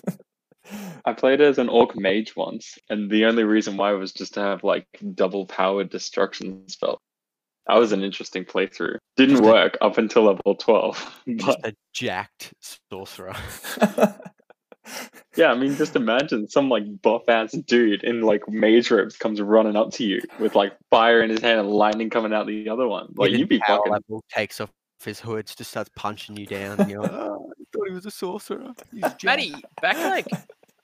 I 1.04 1.12
played 1.14 1.40
as 1.40 1.56
an 1.58 1.68
orc 1.70 1.96
mage 1.96 2.36
once, 2.36 2.78
and 2.90 3.10
the 3.10 3.24
only 3.24 3.44
reason 3.44 3.76
why 3.78 3.92
was 3.92 4.12
just 4.12 4.34
to 4.34 4.40
have 4.40 4.62
like 4.64 4.86
double 5.14 5.46
powered 5.46 5.88
destruction 5.90 6.68
spell. 6.68 6.98
That 7.66 7.76
was 7.78 7.92
an 7.92 8.02
interesting 8.02 8.44
playthrough. 8.44 8.96
Didn't 9.16 9.36
Just 9.36 9.44
a- 9.48 9.52
work 9.52 9.78
up 9.80 9.96
until 9.98 10.24
level 10.24 10.54
twelve. 10.54 10.98
Just 11.28 11.58
But 11.62 11.70
a 11.72 11.74
jacked 11.94 12.52
sorcerer. 12.90 13.34
Yeah, 15.36 15.50
I 15.50 15.54
mean, 15.54 15.74
just 15.76 15.96
imagine 15.96 16.48
some 16.48 16.68
like 16.68 16.84
buff 17.02 17.28
ass 17.28 17.52
dude 17.52 18.04
in 18.04 18.22
like 18.22 18.48
mage 18.48 18.90
robes 18.90 19.16
comes 19.16 19.40
running 19.40 19.76
up 19.76 19.90
to 19.92 20.04
you 20.04 20.20
with 20.38 20.54
like 20.54 20.72
fire 20.90 21.22
in 21.22 21.30
his 21.30 21.40
hand 21.40 21.60
and 21.60 21.70
lightning 21.70 22.10
coming 22.10 22.32
out 22.32 22.46
the 22.46 22.68
other 22.68 22.86
one. 22.88 23.12
Like 23.16 23.28
Even 23.28 23.40
you'd 23.40 23.48
be 23.48 23.58
power 23.60 23.78
fucking. 23.78 23.92
level 23.92 24.24
takes 24.30 24.60
off 24.60 24.70
his 25.04 25.20
hood, 25.20 25.46
just 25.46 25.70
starts 25.70 25.90
punching 25.94 26.36
you 26.36 26.46
down, 26.46 26.80
and 26.80 26.90
you're 26.90 27.02
like, 27.02 27.12
oh, 27.12 27.50
I 27.60 27.64
thought 27.72 27.88
he 27.88 27.94
was 27.94 28.06
a 28.06 28.10
sorcerer. 28.10 28.72
He's 28.92 29.02
jacked." 29.02 29.24
Matty, 29.24 29.54
back 29.80 29.96
like 29.96 30.26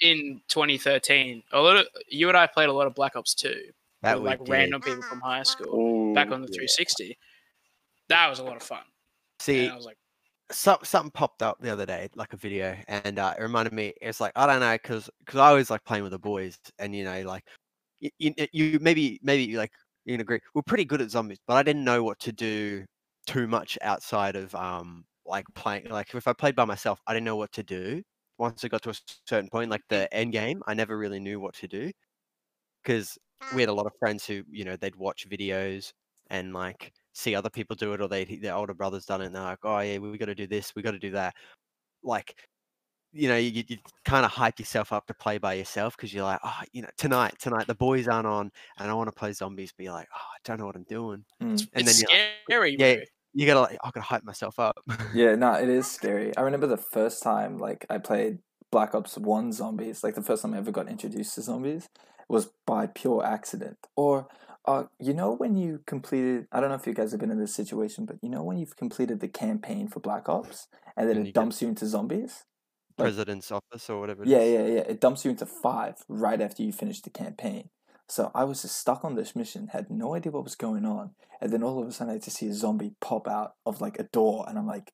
in 0.01 0.41
2013, 0.49 1.43
a 1.53 1.61
lot 1.61 1.77
of 1.77 1.87
you 2.09 2.29
and 2.29 2.37
I 2.37 2.47
played 2.47 2.69
a 2.69 2.73
lot 2.73 2.87
of 2.87 2.95
Black 2.95 3.17
Ops 3.17 3.35
2 3.35 3.55
that 4.03 4.19
with 4.19 4.27
like 4.27 4.39
did. 4.41 4.49
random 4.51 4.81
people 4.83 5.03
from 5.03 5.21
high 5.21 5.43
school 5.43 5.75
Ooh, 5.75 6.15
back 6.15 6.31
on 6.31 6.43
the 6.43 6.49
yeah. 6.49 6.57
360. 6.59 7.19
That 8.09 8.29
was 8.29 8.39
a 8.39 8.45
lot 8.45 8.57
of 8.57 8.63
fun. 8.63 8.83
See, 9.41 9.65
And 9.65 9.73
I 9.73 9.77
was 9.77 9.87
like, 9.87 9.97
some, 10.55 10.79
something 10.85 11.11
popped 11.11 11.43
up 11.43 11.59
the 11.61 11.71
other 11.73 11.87
day, 11.87 12.09
like 12.15 12.33
a 12.33 12.37
video, 12.37 12.77
and 12.89 13.19
uh, 13.19 13.35
it 13.39 13.43
reminded 13.43 13.73
me. 13.75 13.93
It's 14.01 14.21
like 14.21 14.33
I 14.37 14.47
don't 14.47 14.61
know, 14.61 14.75
because 14.75 15.11
because 15.21 15.41
I 15.41 15.49
always 15.49 15.71
like 15.71 15.85
playing 15.85 16.03
with 16.05 16.13
the 16.13 16.19
boys, 16.19 16.59
and 16.79 16.95
you 16.95 17.05
know, 17.05 17.23
like 17.23 17.45
you, 18.01 18.11
you, 18.19 18.35
you 18.53 18.79
maybe 18.81 19.21
maybe 19.23 19.45
you 19.45 19.59
like 19.59 19.73
you 20.05 20.15
can 20.15 20.21
agree 20.23 20.41
we're 20.55 20.63
pretty 20.63 20.85
good 20.85 21.01
at 21.03 21.11
zombies, 21.11 21.39
but 21.47 21.55
I 21.57 21.63
didn't 21.63 21.85
know 21.85 22.03
what 22.05 22.19
to 22.21 22.33
do 22.33 22.85
too 23.27 23.47
much 23.49 23.79
outside 23.83 24.37
of 24.37 24.55
um 24.55 25.05
like 25.27 25.47
playing. 25.55 25.89
Like 25.91 26.15
if 26.15 26.29
I 26.29 26.33
played 26.35 26.57
by 26.57 26.65
myself, 26.67 27.01
I 27.07 27.15
didn't 27.15 27.27
know 27.27 27.37
what 27.37 27.53
to 27.53 27.63
do. 27.65 28.03
Once 28.39 28.65
I 28.65 28.69
got 28.69 28.83
to 28.83 28.91
a 28.91 28.95
certain 29.29 29.49
point, 29.51 29.71
like 29.71 29.83
the 29.89 30.13
end 30.15 30.33
game, 30.33 30.63
I 30.67 30.75
never 30.75 30.99
really 30.99 31.21
knew 31.21 31.41
what 31.41 31.55
to 31.57 31.69
do 31.69 31.93
because 32.83 33.19
we 33.51 33.63
had 33.63 33.69
a 33.69 33.75
lot 33.75 33.87
of 33.87 33.93
friends 33.99 34.27
who 34.27 34.43
you 34.51 34.65
know 34.65 34.77
they'd 34.77 34.97
watch 34.97 35.29
videos 35.29 35.93
and 36.31 36.53
like 36.55 36.93
see 37.15 37.35
other 37.35 37.49
people 37.51 37.75
do 37.77 37.93
it 37.95 38.01
or 38.01 38.09
they 38.09 38.25
their 38.25 38.55
older 38.55 38.75
brothers 38.75 39.07
done 39.07 39.23
it 39.23 39.27
and 39.27 39.35
they're 39.35 39.43
like 39.43 39.59
oh 39.65 39.79
yeah 39.79 39.99
we 39.99 40.19
got 40.19 40.27
to 40.27 40.35
do 40.35 40.47
this 40.47 40.75
we 40.77 40.83
got 40.83 40.91
to 40.91 40.99
do 40.99 41.11
that 41.13 41.35
like 42.03 42.35
you 43.13 43.29
know 43.29 43.37
you, 43.37 43.63
you 43.67 43.79
kind 44.05 44.25
of 44.25 44.31
hype 44.31 44.59
yourself 44.59 44.93
up 44.93 45.07
to 45.07 45.15
play 45.15 45.39
by 45.39 45.55
yourself 45.55 45.97
because 45.97 46.13
you're 46.13 46.25
like 46.25 46.41
oh 46.45 46.61
you 46.73 46.83
know 46.83 46.89
tonight 46.99 47.35
tonight 47.39 47.67
the 47.67 47.75
boys 47.75 48.09
aren't 48.09 48.27
on 48.27 48.51
and 48.79 48.91
i 48.91 48.95
want 48.95 49.09
to 49.09 49.13
play 49.19 49.33
zombies 49.33 49.73
but 49.77 49.85
you're 49.85 49.93
like 49.93 50.09
oh 50.13 50.19
i 50.35 50.39
don't 50.45 50.59
know 50.59 50.67
what 50.67 50.77
i'm 50.77 50.85
doing 50.85 51.25
Mm. 51.41 51.51
and 51.51 51.69
it's 51.75 52.01
then 52.01 52.09
you're 52.09 52.19
like, 52.21 52.33
scary, 52.47 52.77
yeah, 52.79 52.97
you 53.33 53.47
gotta 53.47 53.61
like 53.61 53.79
i 53.83 53.91
gotta 53.91 54.01
hype 54.01 54.25
myself 54.25 54.59
up 54.59 54.77
Yeah, 55.15 55.37
no, 55.37 55.53
it 55.55 55.69
is 55.69 55.89
scary. 55.91 56.37
I 56.37 56.41
remember 56.43 56.67
the 56.67 56.77
first 56.77 57.23
time 57.23 57.59
like 57.59 57.87
I 57.89 57.99
played 57.99 58.39
Black 58.73 58.95
Ops 58.95 59.17
One 59.17 59.53
zombies, 59.53 60.03
like 60.03 60.17
the 60.17 60.23
first 60.23 60.43
time 60.43 60.55
I 60.55 60.59
ever 60.59 60.73
got 60.73 60.89
introduced 60.89 61.37
to 61.37 61.43
zombies, 61.43 61.89
was 62.29 62.51
by 62.67 62.89
pure 62.89 63.25
accident. 63.25 63.79
Or 63.97 64.27
uh, 64.67 64.85
you 64.99 65.13
know 65.15 65.33
when 65.33 65.57
you 65.57 65.81
completed 65.87 66.47
I 66.53 66.61
don't 66.61 66.69
know 66.71 66.75
if 66.77 66.87
you 66.87 66.95
guys 66.95 67.11
have 67.13 67.21
been 67.21 67.31
in 67.31 67.39
this 67.41 67.55
situation, 67.55 68.05
but 68.07 68.17
you 68.23 68.29
know 68.29 68.43
when 68.43 68.57
you've 68.59 68.77
completed 68.77 69.21
the 69.21 69.29
campaign 69.29 69.89
for 69.89 70.01
Black 70.01 70.29
Ops 70.29 70.69
and 70.97 71.09
then 71.09 71.19
And 71.19 71.27
it 71.29 71.35
dumps 71.35 71.61
you 71.63 71.69
into 71.69 71.87
zombies? 71.87 72.45
Like- 72.97 73.07
president's 73.07 73.51
office 73.51 73.91
or 73.91 74.01
whatever 74.01 74.23
it 74.23 74.29
Yeah, 74.29 74.39
is. 74.39 74.53
yeah, 74.53 74.75
yeah. 74.77 74.81
It 74.83 75.01
dumps 75.01 75.25
you 75.25 75.31
into 75.33 75.47
five 75.47 75.97
right 76.09 76.41
after 76.41 76.63
you 76.63 76.73
finish 76.73 77.01
the 77.03 77.11
campaign. 77.11 77.71
So 78.09 78.31
I 78.35 78.45
was 78.45 78.63
just 78.63 78.77
stuck 78.77 79.05
on 79.05 79.15
this 79.17 79.35
mission, 79.35 79.69
had 79.69 79.91
no 79.91 80.15
idea 80.15 80.31
what 80.31 80.45
was 80.45 80.55
going 80.55 80.85
on, 80.85 81.11
and 81.41 81.51
then 81.53 81.63
all 81.63 81.81
of 81.83 81.89
a 81.89 81.93
sudden 81.93 82.15
I 82.15 82.19
just 82.19 82.37
see 82.37 82.49
a 82.49 82.53
zombie 82.55 82.93
pop 83.01 83.27
out 83.27 83.55
of 83.67 83.81
like 83.81 83.99
a 83.99 84.05
door, 84.05 84.45
and 84.49 84.59
I'm 84.59 84.67
like, 84.67 84.93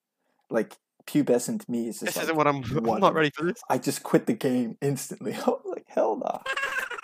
like 0.48 0.76
pubescent 1.06 1.68
me 1.68 1.88
is 1.88 2.00
just 2.00 2.04
this 2.06 2.16
like, 2.16 2.24
isn't 2.24 2.36
what 2.36 2.46
i'm 2.46 2.62
what 2.84 2.94
i'm 2.96 3.00
not 3.00 3.14
ready 3.14 3.30
for 3.34 3.44
this 3.44 3.60
I 3.68 3.78
just 3.78 4.02
quit 4.02 4.26
the 4.26 4.32
game 4.34 4.76
instantly. 4.80 5.32
I 5.46 5.48
was 5.48 5.62
like, 5.64 5.84
hell 5.88 6.16
nah. 6.16 6.38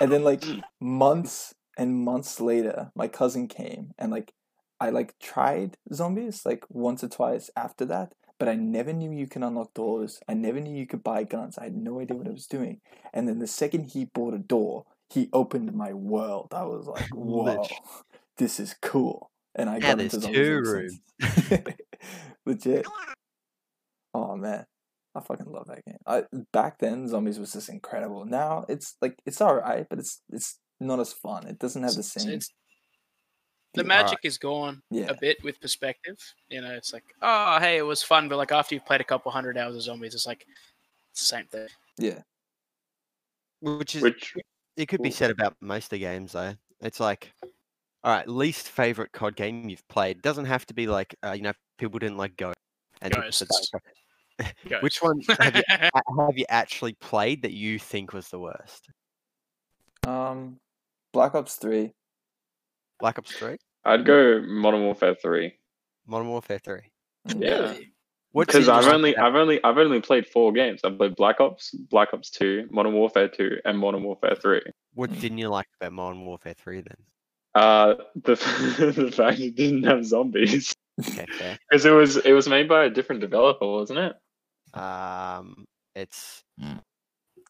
And 0.01 0.13
then 0.13 0.23
like 0.23 0.45
months 0.81 1.55
and 1.77 2.05
months 2.05 2.41
later, 2.41 2.91
my 2.95 3.09
cousin 3.09 3.49
came 3.49 3.93
and 3.99 4.11
like 4.11 4.33
I 4.81 4.91
like 4.91 5.19
tried 5.19 5.77
zombies 5.93 6.45
like 6.45 6.65
once 6.69 7.03
or 7.03 7.09
twice 7.09 7.51
after 7.57 7.85
that, 7.87 8.13
but 8.39 8.49
I 8.49 8.55
never 8.55 8.93
knew 8.93 9.11
you 9.11 9.27
can 9.27 9.43
unlock 9.43 9.75
doors. 9.75 10.21
I 10.29 10.35
never 10.35 10.61
knew 10.61 10.77
you 10.77 10.87
could 10.87 11.03
buy 11.03 11.25
guns. 11.25 11.59
I 11.59 11.65
had 11.65 11.77
no 11.77 12.01
idea 12.01 12.17
what 12.17 12.29
I 12.29 12.33
was 12.33 12.47
doing. 12.47 12.81
And 13.13 13.29
then 13.29 13.39
the 13.39 13.47
second 13.47 13.93
he 13.93 14.07
bought 14.07 14.35
a 14.35 14.39
door, 14.39 14.85
he 15.09 15.29
opened 15.33 15.73
my 15.75 15.93
world. 15.93 16.53
I 16.53 16.65
was 16.65 16.87
like, 16.87 17.09
whoa, 17.15 17.67
this 18.37 18.61
is 18.61 18.75
cool. 18.83 19.31
And 19.55 19.71
I 19.71 19.79
Now 19.79 19.95
got 19.95 20.01
into 20.01 20.21
two 20.21 20.65
since. 21.21 21.63
Legit. 22.47 22.87
Oh 24.15 24.35
man. 24.35 24.65
I 25.15 25.21
fucking 25.21 25.53
love 25.53 25.67
that 25.67 25.85
game. 25.85 25.99
I 26.07 26.25
back 26.51 26.79
then 26.79 27.07
zombies 27.07 27.39
was 27.39 27.53
just 27.53 27.69
incredible. 27.69 28.25
Now 28.25 28.65
it's 28.67 28.97
like 29.03 29.19
it's 29.27 29.43
alright, 29.43 29.87
but 29.91 29.99
it's 29.99 30.23
it's 30.31 30.59
not 30.81 31.01
as 31.01 31.13
fun. 31.13 31.47
It 31.47 31.59
doesn't 31.59 31.83
have 31.83 31.95
the 31.95 32.03
same. 32.03 32.29
it's- 32.29 32.51
the 33.75 33.83
feel. 33.83 33.89
magic 33.89 34.19
is 34.23 34.39
gone 34.39 34.83
Yeah. 34.91 35.07
a 35.09 35.15
bit 35.15 35.43
with 35.45 35.61
perspective. 35.61 36.17
You 36.49 36.63
know, 36.63 36.73
it's 36.73 36.95
like, 36.95 37.05
oh, 37.21 37.59
hey, 37.59 37.77
it 37.77 37.83
was 37.83 38.03
fun, 38.03 38.27
but 38.29 38.39
like 38.39 38.51
after 38.51 38.75
you've 38.75 38.87
played 38.87 39.03
a 39.03 39.05
couple 39.05 39.31
hundred 39.31 39.59
hours 39.59 39.77
of 39.77 39.83
zombies, 39.83 40.15
it's 40.15 40.27
like 40.27 40.47
it's 41.11 41.21
the 41.21 41.27
same 41.27 41.47
thing. 41.47 41.69
Yeah. 41.99 42.23
which 43.61 43.97
is 43.97 44.03
Which 44.03 44.35
it 44.77 44.87
could 44.87 45.03
be 45.03 45.11
said 45.11 45.31
about 45.31 45.57
most 45.61 45.85
of 45.87 45.91
the 45.91 45.99
games 45.99 46.33
though. 46.33 46.55
It's 46.81 47.01
like, 47.01 47.33
all 48.05 48.13
right, 48.15 48.27
least 48.29 48.69
favorite 48.69 49.13
COD 49.13 49.37
game 49.37 49.69
you've 49.69 49.87
played 49.89 50.23
doesn't 50.23 50.45
have 50.47 50.65
to 50.67 50.75
be 50.75 50.87
like, 50.87 51.15
uh, 51.25 51.33
you 51.33 51.43
know, 51.43 51.53
people 51.79 51.99
didn't 51.99 52.17
like 52.19 52.37
Go. 52.37 52.53
And 53.03 53.13
people 53.13 53.31
said 53.33 53.49
Ghosts. 53.49 53.71
that. 54.39 54.55
Which 54.83 55.03
one 55.03 55.21
have 55.39 55.55
you, 55.57 55.63
have 55.71 56.39
you 56.39 56.45
actually 56.49 56.95
played 56.95 57.43
that 57.43 57.53
you 57.53 57.79
think 57.79 58.13
was 58.15 58.29
the 58.31 58.39
worst? 58.39 58.89
Um 60.07 60.59
Black 61.17 61.35
Ops 61.35 61.55
three. 61.57 61.93
Black 63.01 63.19
Ops 63.19 63.33
Three, 63.33 63.57
I'd 63.87 64.05
go 64.05 64.43
Modern 64.47 64.83
Warfare 64.83 65.15
Three. 65.15 65.55
Modern 66.07 66.29
Warfare 66.29 66.59
Three. 66.59 66.91
Yeah. 67.37 67.75
Because 68.35 68.69
I've 68.69 68.87
only 68.93 69.15
about- 69.15 69.29
I've 69.29 69.35
only 69.35 69.65
I've 69.65 69.79
only 69.79 70.01
played 70.03 70.27
four 70.27 70.53
games. 70.53 70.81
I've 70.85 70.99
played 70.99 71.17
Black 71.17 71.41
Ops, 71.41 71.71
Black 71.71 72.09
Ops 72.13 72.29
Two, 72.31 72.69
Modern 72.71 72.93
Warfare 72.93 73.29
Two, 73.29 73.57
and 73.65 73.79
Modern 73.79 74.03
Warfare 74.03 74.35
Three. 74.35 74.61
what 74.93 75.11
didn't 75.21 75.39
you 75.39 75.49
like 75.49 75.67
about 75.81 75.93
Modern 75.93 76.27
Warfare 76.27 76.53
Three 76.55 76.83
then? 76.83 76.97
Uh, 77.55 77.95
the 78.15 78.35
the 78.97 79.11
fact 79.11 79.41
it 79.41 79.55
didn't 79.57 79.85
have 79.85 80.05
zombies 80.05 80.75
Okay, 81.01 81.57
because 81.71 81.85
it 81.91 81.91
was 81.93 82.19
it 82.19 82.33
was 82.33 82.47
made 82.47 82.69
by 82.69 82.85
a 82.85 82.91
different 82.91 83.23
developer, 83.23 83.67
wasn't 83.67 83.99
it? 84.01 84.79
Um, 84.79 85.65
it's 85.95 86.43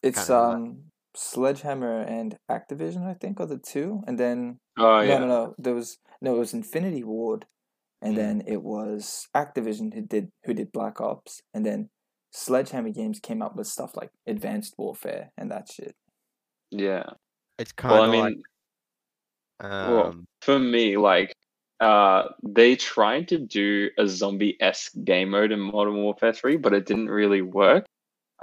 It's 0.01 0.29
um 0.29 0.83
Sledgehammer 1.17 2.01
and 2.01 2.37
Activision, 2.49 3.05
I 3.05 3.13
think, 3.15 3.39
are 3.41 3.45
the 3.47 3.57
two. 3.59 4.03
And 4.07 4.19
then 4.19 4.59
Oh 4.77 5.03
no, 5.03 5.03
yeah, 5.03 5.19
no, 5.19 5.27
no. 5.27 5.55
There 5.57 5.73
was 5.75 5.97
no. 6.21 6.35
It 6.35 6.39
was 6.39 6.53
Infinity 6.53 7.03
Ward, 7.03 7.45
and 8.01 8.13
Mm. 8.13 8.17
then 8.17 8.43
it 8.47 8.63
was 8.63 9.27
Activision 9.35 9.93
who 9.93 10.01
did 10.01 10.29
who 10.45 10.53
did 10.53 10.71
Black 10.71 11.01
Ops, 11.01 11.41
and 11.53 11.65
then 11.65 11.89
Sledgehammer 12.31 12.91
Games 12.91 13.19
came 13.19 13.41
up 13.41 13.55
with 13.55 13.67
stuff 13.67 13.97
like 13.97 14.11
Advanced 14.27 14.75
Warfare 14.77 15.31
and 15.37 15.51
that 15.51 15.69
shit. 15.71 15.95
yeah. 16.71 17.09
it's 17.59 17.71
kind 17.71 17.93
Well, 17.93 18.03
of 18.03 18.09
I 18.09 18.11
mean, 18.11 18.23
like 18.23 18.37
well, 19.81 20.07
um, 20.07 20.25
for 20.41 20.59
me, 20.59 20.97
like, 20.97 21.33
uh, 21.79 22.29
they 22.43 22.75
tried 22.75 23.27
to 23.29 23.37
do 23.39 23.89
a 23.97 24.07
zombie 24.07 24.57
esque 24.61 24.93
game 25.03 25.29
mode 25.29 25.51
in 25.51 25.59
Modern 25.59 25.95
Warfare 25.97 26.33
Three, 26.33 26.57
but 26.57 26.73
it 26.73 26.85
didn't 26.85 27.09
really 27.09 27.41
work. 27.41 27.85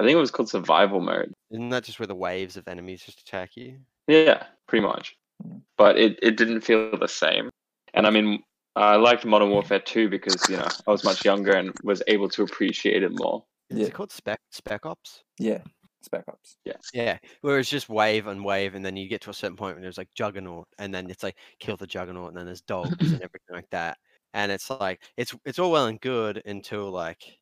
I 0.00 0.04
think 0.04 0.14
it 0.14 0.20
was 0.20 0.32
called 0.32 0.50
Survival 0.50 1.02
Mode. 1.02 1.33
Isn't 1.54 1.68
that 1.70 1.84
just 1.84 1.98
where 2.00 2.06
the 2.06 2.14
waves 2.14 2.56
of 2.56 2.66
enemies 2.68 3.02
just 3.04 3.20
attack 3.20 3.56
you? 3.56 3.78
Yeah, 4.08 4.44
pretty 4.66 4.84
much. 4.84 5.16
Mm. 5.46 5.62
But 5.78 5.98
it, 5.98 6.18
it 6.22 6.36
didn't 6.36 6.60
feel 6.62 6.96
the 6.98 7.08
same. 7.08 7.48
And 7.94 8.06
I 8.06 8.10
mean, 8.10 8.42
I 8.76 8.96
liked 8.96 9.24
Modern 9.24 9.50
Warfare 9.50 9.78
2 9.78 10.08
because, 10.08 10.36
you 10.48 10.56
know, 10.56 10.66
I 10.86 10.90
was 10.90 11.04
much 11.04 11.24
younger 11.24 11.52
and 11.52 11.72
was 11.84 12.02
able 12.08 12.28
to 12.30 12.42
appreciate 12.42 13.02
it 13.02 13.12
more. 13.14 13.44
Is 13.70 13.78
Yeah. 13.78 13.86
it 13.86 13.94
called 13.94 14.12
Spec 14.12 14.40
Spec 14.50 14.84
Ops? 14.84 15.22
Yeah, 15.38 15.62
Spec 16.02 16.24
Ops. 16.28 16.56
Yeah. 16.64 16.74
Yeah, 16.92 17.18
where 17.40 17.58
it's 17.58 17.70
just 17.70 17.88
wave 17.88 18.26
and 18.26 18.44
wave, 18.44 18.74
and 18.74 18.84
then 18.84 18.96
you 18.96 19.08
get 19.08 19.20
to 19.22 19.30
a 19.30 19.34
certain 19.34 19.56
point 19.56 19.76
when 19.76 19.82
there's 19.82 19.96
like 19.96 20.12
Juggernaut, 20.14 20.66
and 20.78 20.92
then 20.92 21.08
it's 21.08 21.22
like 21.22 21.36
kill 21.60 21.76
the 21.76 21.86
Juggernaut, 21.86 22.28
and 22.28 22.36
then 22.36 22.46
there's 22.46 22.60
dogs 22.62 22.90
and 23.00 23.00
everything 23.22 23.54
like 23.54 23.70
that. 23.70 23.96
And 24.34 24.50
it's 24.52 24.68
like 24.68 25.02
it's 25.16 25.34
it's 25.44 25.58
all 25.60 25.70
well 25.70 25.86
and 25.86 26.00
good 26.00 26.42
until 26.44 26.90
like 26.90 27.38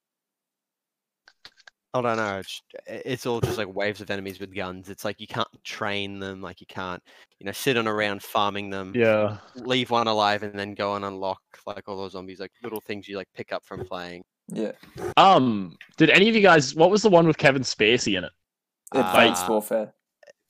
I 1.94 2.00
don't 2.00 2.16
know. 2.16 2.38
It's, 2.38 2.62
it's 2.86 3.26
all 3.26 3.40
just 3.40 3.58
like 3.58 3.74
waves 3.74 4.00
of 4.00 4.10
enemies 4.10 4.40
with 4.40 4.54
guns. 4.54 4.88
It's 4.88 5.04
like 5.04 5.20
you 5.20 5.26
can't 5.26 5.46
train 5.62 6.18
them, 6.18 6.40
like 6.40 6.60
you 6.60 6.66
can't 6.66 7.02
you 7.38 7.44
know 7.46 7.52
sit 7.52 7.76
on 7.76 7.86
around 7.86 8.22
farming 8.22 8.70
them, 8.70 8.92
Yeah. 8.94 9.36
leave 9.56 9.90
one 9.90 10.06
alive, 10.08 10.42
and 10.42 10.58
then 10.58 10.74
go 10.74 10.94
and 10.94 11.04
unlock 11.04 11.40
like 11.66 11.88
all 11.88 11.96
those 11.98 12.12
zombies, 12.12 12.40
like 12.40 12.52
little 12.62 12.80
things 12.80 13.06
you 13.08 13.16
like 13.16 13.28
pick 13.34 13.52
up 13.52 13.64
from 13.64 13.84
playing. 13.84 14.24
Yeah, 14.48 14.72
Um, 15.16 15.76
did 15.98 16.10
any 16.10 16.28
of 16.28 16.34
you 16.34 16.40
guys? 16.42 16.74
What 16.74 16.90
was 16.90 17.02
the 17.02 17.10
one 17.10 17.26
with 17.26 17.38
Kevin 17.38 17.62
Spacey 17.62 18.16
in 18.18 18.24
it? 18.24 18.32
Advanced 18.92 19.44
Ah. 19.44 19.48
Warfare. 19.50 19.94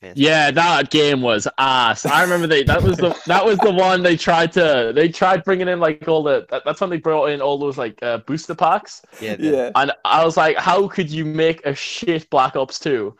Fantastic. 0.03 0.21
Yeah, 0.21 0.51
that 0.51 0.89
game 0.89 1.21
was 1.21 1.47
ass. 1.57 2.05
I 2.05 2.23
remember 2.23 2.45
they 2.45 2.63
that 2.63 2.83
was 2.83 2.97
the 2.97 3.17
that 3.25 3.45
was 3.45 3.57
the 3.59 3.71
one 3.71 4.03
they 4.03 4.17
tried 4.17 4.51
to 4.51 4.91
they 4.93 5.07
tried 5.07 5.45
bringing 5.45 5.69
in 5.69 5.79
like 5.79 6.05
all 6.09 6.21
the 6.21 6.45
that, 6.49 6.63
that's 6.65 6.81
when 6.81 6.89
they 6.89 6.97
brought 6.97 7.27
in 7.27 7.41
all 7.41 7.57
those 7.57 7.77
like 7.77 8.03
uh, 8.03 8.17
booster 8.17 8.53
packs, 8.53 9.01
yeah, 9.21 9.37
Yeah, 9.39 9.71
and 9.75 9.93
I 10.03 10.25
was 10.25 10.35
like, 10.35 10.57
how 10.57 10.89
could 10.89 11.09
you 11.09 11.23
make 11.23 11.65
a 11.65 11.73
shit 11.73 12.29
Black 12.29 12.57
Ops 12.57 12.79
two? 12.79 13.15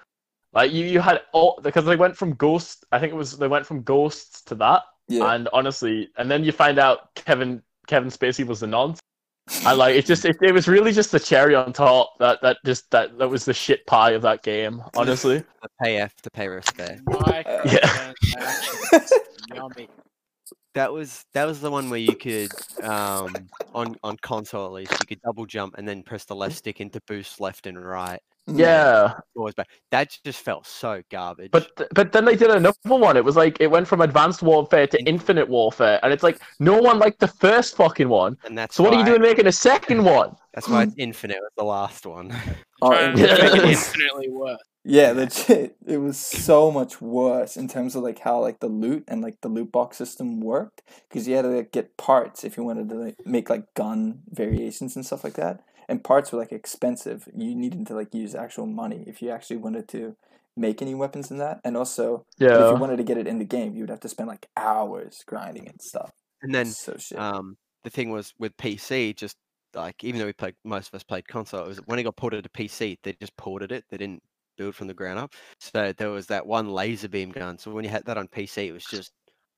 Like 0.51 0.73
you 0.73 0.85
you 0.85 0.99
had 0.99 1.21
all 1.31 1.57
because 1.63 1.85
they 1.85 1.95
went 1.95 2.17
from 2.17 2.33
Ghost, 2.33 2.83
I 2.91 2.99
think 2.99 3.13
it 3.13 3.15
was 3.15 3.37
they 3.37 3.47
went 3.47 3.65
from 3.65 3.83
Ghosts 3.83 4.41
to 4.41 4.55
that, 4.55 4.83
yeah. 5.07 5.35
and 5.35 5.47
honestly, 5.53 6.09
and 6.17 6.29
then 6.29 6.43
you 6.43 6.51
find 6.51 6.79
out 6.79 7.15
Kevin 7.15 7.61
Kevin 7.87 8.09
Spacey 8.09 8.45
was 8.45 8.59
the 8.59 8.67
nonce. 8.67 8.99
I 9.65 9.73
like 9.73 9.95
it. 9.95 10.05
Just 10.05 10.25
it, 10.25 10.37
it 10.41 10.53
was 10.53 10.67
really 10.67 10.91
just 10.93 11.11
the 11.11 11.19
cherry 11.19 11.53
on 11.53 11.73
top 11.73 12.13
that 12.19 12.41
that 12.41 12.57
just 12.65 12.89
that 12.91 13.17
that 13.17 13.29
was 13.29 13.43
the 13.45 13.53
shit 13.53 13.85
pie 13.85 14.11
of 14.11 14.21
that 14.21 14.41
game. 14.41 14.81
Honestly, 14.95 15.39
the 15.61 15.69
pay 15.81 15.97
F 15.97 16.15
to 16.21 16.31
pay 16.31 16.47
respect. 16.47 17.01
Yeah. 17.65 18.13
That 20.75 20.91
was 20.91 21.25
that 21.33 21.45
was 21.45 21.61
the 21.61 21.69
one 21.69 21.89
where 21.89 21.99
you 21.99 22.15
could 22.15 22.51
um 22.81 23.31
on 23.75 23.95
on 24.03 24.17
console 24.17 24.65
at 24.65 24.71
least 24.71 24.91
you 24.91 25.05
could 25.05 25.21
double 25.21 25.45
jump 25.45 25.75
and 25.77 25.87
then 25.87 26.01
press 26.01 26.25
the 26.25 26.35
left 26.35 26.55
stick 26.55 26.81
into 26.81 26.99
boost 27.07 27.39
left 27.39 27.67
and 27.67 27.83
right. 27.83 28.19
Yeah. 28.47 29.13
Always 29.35 29.53
back. 29.55 29.69
That 29.91 30.17
just 30.25 30.41
felt 30.41 30.67
so 30.67 31.01
garbage. 31.09 31.51
But 31.51 31.75
th- 31.77 31.89
but 31.93 32.11
then 32.11 32.25
they 32.25 32.35
did 32.35 32.49
another 32.51 32.77
one. 32.83 33.17
It 33.17 33.23
was 33.23 33.35
like 33.35 33.57
it 33.59 33.67
went 33.71 33.87
from 33.87 34.01
Advanced 34.01 34.41
Warfare 34.41 34.87
to 34.87 35.03
Infinite 35.05 35.47
Warfare, 35.49 35.99
and 36.03 36.11
it's 36.13 36.23
like 36.23 36.39
no 36.59 36.77
one 36.79 36.99
liked 36.99 37.19
the 37.19 37.27
first 37.27 37.75
fucking 37.77 38.09
one. 38.09 38.37
and 38.45 38.57
that's 38.57 38.75
So 38.75 38.83
what 38.83 38.93
are 38.93 38.99
you 38.99 39.05
doing 39.05 39.21
making 39.21 39.47
a 39.47 39.51
second 39.51 40.03
one? 40.17 40.35
That's 40.53 40.67
why 40.69 40.83
it's 40.83 40.93
infinite 40.97 41.37
was 41.41 41.51
the 41.57 41.63
last 41.63 42.05
one. 42.05 42.35
Oh, 42.85 42.91
it 42.91 43.17
it 43.17 43.53
was- 43.53 43.63
infinitely 43.63 44.27
worse. 44.29 44.59
Yeah, 44.83 45.13
legit. 45.13 45.77
It 45.87 45.99
was 45.99 46.17
so 46.19 46.69
much 46.69 46.99
worse 46.99 47.55
in 47.55 47.69
terms 47.69 47.95
of 47.95 48.03
like 48.03 48.19
how 48.19 48.41
like 48.41 48.59
the 48.59 48.67
loot 48.67 49.05
and 49.07 49.21
like 49.21 49.39
the 49.39 49.47
loot 49.47 49.71
box 49.71 49.95
system 49.95 50.41
worked 50.41 50.81
because 51.07 51.25
you 51.25 51.35
had 51.37 51.43
to 51.43 51.47
like, 51.47 51.71
get 51.71 51.95
parts 51.95 52.43
if 52.43 52.57
you 52.57 52.63
wanted 52.65 52.89
to 52.89 52.95
like, 52.95 53.15
make 53.25 53.49
like 53.49 53.73
gun 53.75 54.19
variations 54.29 54.97
and 54.97 55.05
stuff 55.05 55.23
like 55.23 55.35
that. 55.35 55.63
And 55.93 56.03
parts 56.03 56.31
were 56.31 56.39
like 56.39 56.51
expensive. 56.51 57.27
You 57.35 57.53
needed 57.53 57.85
to 57.85 57.93
like 57.93 58.15
use 58.15 58.33
actual 58.33 58.65
money 58.65 59.03
if 59.05 59.21
you 59.21 59.29
actually 59.29 59.57
wanted 59.57 59.87
to 59.89 60.15
make 60.57 60.81
any 60.81 60.95
weapons 60.95 61.29
in 61.29 61.37
that. 61.37 61.59
And 61.63 61.77
also, 61.77 62.25
if 62.39 62.71
you 62.71 62.77
wanted 62.77 62.97
to 62.97 63.03
get 63.03 63.19
it 63.19 63.27
in 63.27 63.37
the 63.37 63.45
game, 63.45 63.75
you 63.75 63.81
would 63.81 63.91
have 63.91 63.99
to 63.99 64.09
spend 64.09 64.27
like 64.27 64.47
hours 64.57 65.23
grinding 65.27 65.67
and 65.67 65.79
stuff. 65.79 66.09
And 66.41 66.55
then 66.55 66.65
so 66.65 66.95
um 67.19 67.57
the 67.83 67.91
thing 67.91 68.09
was 68.09 68.33
with 68.39 68.57
PC 68.57 69.13
just 69.15 69.37
like 69.75 70.03
even 70.03 70.19
though 70.19 70.25
we 70.25 70.33
played 70.33 70.55
most 70.63 70.87
of 70.87 70.95
us 70.95 71.03
played 71.03 71.27
console, 71.27 71.63
it 71.63 71.67
was 71.67 71.77
when 71.85 71.99
it 71.99 72.03
got 72.03 72.17
ported 72.17 72.43
to 72.43 72.49
PC, 72.49 72.97
they 73.03 73.13
just 73.21 73.37
ported 73.37 73.71
it. 73.71 73.85
They 73.91 73.97
didn't 73.97 74.23
build 74.57 74.73
from 74.73 74.87
the 74.87 74.95
ground 74.95 75.19
up. 75.19 75.33
So 75.59 75.93
there 75.95 76.09
was 76.09 76.25
that 76.27 76.47
one 76.47 76.69
laser 76.69 77.07
beam 77.07 77.29
gun. 77.29 77.59
So 77.59 77.69
when 77.69 77.83
you 77.83 77.91
had 77.91 78.05
that 78.05 78.17
on 78.17 78.27
PC, 78.29 78.67
it 78.67 78.71
was 78.71 78.85
just 78.85 79.11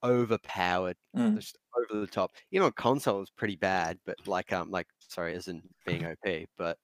overpowered, 0.05 0.97
Mm. 1.15 1.35
just 1.37 1.57
over 1.77 1.99
the 2.01 2.07
top. 2.07 2.31
You 2.51 2.59
know, 2.59 2.71
console 2.71 3.19
was 3.19 3.29
pretty 3.31 3.55
bad, 3.55 3.97
but 4.05 4.15
like 4.27 4.51
um 4.53 4.69
like 4.71 4.87
sorry, 4.99 5.33
isn't 5.35 5.63
being 5.85 6.05
OP, 6.25 6.45
but 6.57 6.77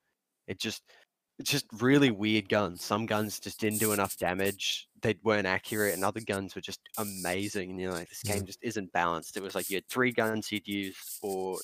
it 0.48 0.60
just 0.60 0.84
it's 1.40 1.50
just 1.50 1.66
really 1.82 2.12
weird 2.12 2.50
guns. 2.50 2.84
Some 2.84 3.06
guns 3.08 3.40
just 3.40 3.60
didn't 3.60 3.80
do 3.80 3.94
enough 3.94 4.16
damage. 4.18 4.88
They 5.02 5.16
weren't 5.24 5.48
accurate, 5.48 5.94
and 5.96 6.04
other 6.06 6.20
guns 6.20 6.54
were 6.56 6.62
just 6.62 6.82
amazing. 7.00 7.72
And 7.72 7.80
you're 7.82 7.92
like, 7.94 8.10
this 8.10 8.22
game 8.22 8.46
just 8.46 8.60
isn't 8.62 8.92
balanced. 8.94 9.38
It 9.38 9.44
was 9.44 9.56
like 9.56 9.70
you 9.70 9.78
had 9.78 9.88
three 9.88 10.12
guns 10.12 10.52
you'd 10.52 10.68
use, 10.68 11.18
or 11.24 11.58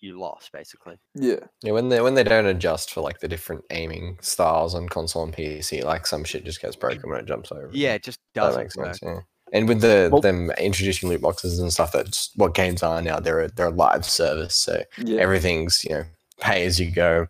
you 0.00 0.18
lost 0.18 0.52
basically. 0.52 0.96
yeah. 1.14 1.40
Yeah, 1.62 1.72
when 1.72 1.88
they 1.90 2.00
when 2.00 2.14
they 2.14 2.24
don't 2.24 2.46
adjust 2.46 2.92
for 2.92 3.00
like 3.00 3.18
the 3.20 3.28
different 3.28 3.64
aiming 3.70 4.18
styles 4.20 4.74
on 4.74 4.88
console 4.88 5.22
and 5.24 5.32
PC, 5.34 5.84
like 5.84 6.06
some 6.06 6.24
shit 6.24 6.44
just 6.44 6.60
gets 6.62 6.76
broken 6.76 7.08
when 7.10 7.20
it 7.20 7.26
jumps 7.26 7.52
over. 7.52 7.68
Yeah, 7.72 7.94
it 7.94 8.02
just 8.04 8.18
doesn't 8.34 8.62
makes 8.62 8.76
work. 8.76 8.86
sense. 8.96 9.00
Yeah. 9.02 9.20
And 9.52 9.68
with 9.68 9.80
the 9.80 10.08
Well- 10.12 10.20
them 10.20 10.50
introducing 10.58 11.08
loot 11.08 11.20
boxes 11.22 11.58
and 11.58 11.72
stuff, 11.72 11.92
that's 11.92 12.30
what 12.36 12.54
games 12.54 12.82
are 12.82 13.00
now. 13.02 13.18
They're 13.20 13.40
a, 13.42 13.48
they're 13.48 13.66
a 13.66 13.70
live 13.70 14.04
service, 14.04 14.54
so 14.56 14.82
Yeah. 14.98 15.20
everything's 15.20 15.84
you 15.84 15.90
know 15.90 16.04
pay 16.40 16.64
as 16.66 16.78
you 16.78 16.90
go. 16.90 17.26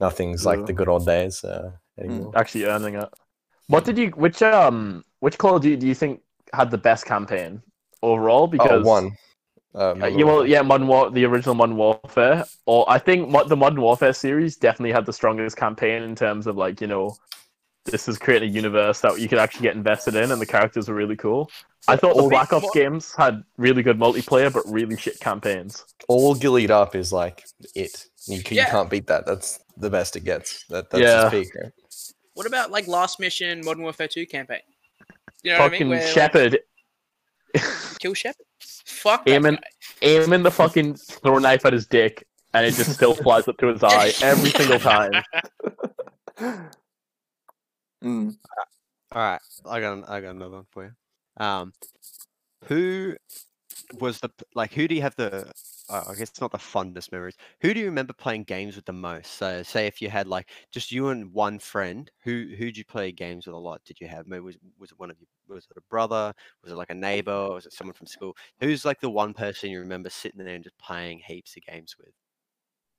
Nothing's 0.00 0.44
like 0.44 0.66
the 0.66 0.72
good 0.72 0.88
old 0.88 1.06
days 1.06 1.44
uh, 1.44 1.70
anymore. 1.98 2.32
Actually 2.34 2.64
earning 2.64 2.94
it. 2.96 3.08
What 3.68 3.84
did 3.84 3.96
you? 3.98 4.08
Which 4.10 4.42
um? 4.42 5.04
Which 5.20 5.38
Call 5.38 5.56
of 5.56 5.62
Duty 5.62 5.76
do 5.76 5.86
you 5.86 5.94
think 5.94 6.20
had 6.52 6.70
the 6.70 6.78
best 6.78 7.06
campaign 7.06 7.62
overall? 8.02 8.46
Because 8.48 8.84
oh, 8.84 8.88
one. 8.88 9.16
Uh, 9.74 9.94
Uh, 10.02 10.06
yeah, 10.06 10.24
well, 10.24 10.46
yeah, 10.46 10.60
Modern 10.60 10.86
War, 10.86 11.10
the 11.10 11.24
original 11.24 11.54
Modern 11.54 11.76
Warfare, 11.76 12.44
or 12.66 12.84
I 12.90 12.98
think 12.98 13.30
mo- 13.30 13.44
the 13.48 13.56
Modern 13.56 13.80
Warfare 13.80 14.12
series 14.12 14.56
definitely 14.56 14.92
had 14.92 15.06
the 15.06 15.14
strongest 15.14 15.56
campaign 15.56 16.02
in 16.02 16.14
terms 16.14 16.46
of 16.46 16.56
like 16.58 16.80
you 16.82 16.86
know, 16.88 17.16
this 17.84 18.08
is 18.08 18.18
creating 18.18 18.50
a 18.50 18.52
universe 18.52 19.00
that 19.00 19.18
you 19.20 19.28
could 19.28 19.38
actually 19.38 19.62
get 19.62 19.74
invested 19.76 20.14
in, 20.14 20.30
and 20.30 20.40
the 20.40 20.46
characters 20.46 20.88
are 20.88 20.94
really 20.94 21.16
cool. 21.16 21.50
I 21.88 21.96
thought 21.96 22.14
the 22.16 22.22
all- 22.22 22.30
Black 22.30 22.52
Ops 22.52 22.64
What- 22.64 22.74
games 22.74 23.12
had 23.16 23.42
really 23.56 23.82
good 23.82 23.98
multiplayer, 23.98 24.52
but 24.52 24.62
really 24.66 24.96
shit 24.96 25.18
campaigns. 25.20 25.84
all 26.08 26.34
gillied 26.34 26.70
up 26.70 26.94
is 26.94 27.12
like 27.12 27.44
it. 27.74 28.06
You, 28.26 28.42
ca- 28.42 28.54
Yeah. 28.54 28.64
you 28.66 28.70
can't 28.70 28.90
beat 28.90 29.06
that. 29.08 29.26
That's 29.26 29.58
the 29.76 29.90
best 29.90 30.14
it 30.16 30.24
gets. 30.24 30.64
That, 30.68 30.90
that's 30.90 31.02
Yeah. 31.02 31.24
the 31.28 31.30
peak. 31.42 31.54
Right? 31.60 31.72
What 32.34 32.46
about 32.46 32.70
like 32.70 32.86
Last 32.86 33.18
Mission, 33.20 33.62
Modern 33.64 33.82
Warfare 33.82 34.08
2 34.08 34.26
campaign? 34.26 34.60
You 35.42 35.52
know 35.52 35.58
what 35.58 35.64
I 35.64 35.68
Fucking 35.70 35.88
mean? 35.88 35.98
Where, 35.98 36.04
like, 36.06 36.14
Shepard 36.14 36.58
kill 37.98 38.14
Shepard. 38.14 38.46
Fuck 38.60 39.24
that 39.26 39.32
Aiming- 39.32 39.54
guy. 39.56 39.62
aiming 40.02 40.42
the 40.44 40.50
fucking 40.50 40.94
throw 40.96 41.38
knife 41.38 41.66
at 41.66 41.72
his 41.72 41.86
dick, 41.86 42.24
and 42.54 42.64
it 42.64 42.74
just 42.74 42.92
still 42.94 43.14
flies 43.14 43.48
up 43.48 43.56
to 43.58 43.66
his 43.66 43.82
eye 43.82 44.12
every 44.22 44.50
single 44.58 44.78
time. 44.78 45.12
Mm. 48.02 48.36
All 49.12 49.22
right, 49.22 49.40
I 49.66 49.80
got 49.80 49.92
an- 49.94 50.04
I 50.04 50.20
got 50.20 50.30
another 50.30 50.56
one 50.56 50.66
for 50.70 50.84
you. 50.84 50.92
Um, 51.44 51.72
who 52.64 53.16
was 54.00 54.20
the 54.20 54.30
like? 54.54 54.72
Who 54.74 54.88
do 54.88 54.94
you 54.94 55.02
have 55.02 55.16
the? 55.16 55.52
Uh, 55.88 56.04
I 56.08 56.12
guess 56.14 56.30
it's 56.30 56.40
not 56.40 56.52
the 56.52 56.58
fondest 56.58 57.12
memories. 57.12 57.36
Who 57.60 57.74
do 57.74 57.80
you 57.80 57.86
remember 57.86 58.12
playing 58.14 58.44
games 58.44 58.76
with 58.76 58.86
the 58.86 58.92
most? 58.92 59.32
So, 59.32 59.62
say 59.62 59.86
if 59.86 60.00
you 60.00 60.08
had 60.08 60.28
like 60.28 60.48
just 60.70 60.92
you 60.92 61.08
and 61.08 61.32
one 61.32 61.58
friend, 61.58 62.10
who 62.24 62.54
who'd 62.56 62.76
you 62.76 62.84
play 62.84 63.12
games 63.12 63.46
with 63.46 63.54
a 63.54 63.58
lot? 63.58 63.82
Did 63.84 64.00
you 64.00 64.08
have? 64.08 64.26
Maybe 64.26 64.40
was 64.40 64.56
was 64.78 64.92
it 64.92 64.98
one 64.98 65.10
of 65.10 65.20
you? 65.20 65.26
Was 65.48 65.66
it 65.70 65.76
a 65.76 65.82
brother? 65.90 66.32
Was 66.62 66.72
it 66.72 66.76
like 66.76 66.90
a 66.90 66.94
neighbor? 66.94 67.50
Was 67.50 67.66
it 67.66 67.72
someone 67.72 67.94
from 67.94 68.06
school? 68.06 68.36
Who's 68.60 68.84
like 68.84 69.00
the 69.00 69.10
one 69.10 69.34
person 69.34 69.70
you 69.70 69.80
remember 69.80 70.10
sitting 70.10 70.44
there 70.44 70.54
and 70.54 70.64
just 70.64 70.78
playing 70.78 71.20
heaps 71.26 71.56
of 71.56 71.64
games 71.64 71.96
with? 71.98 72.14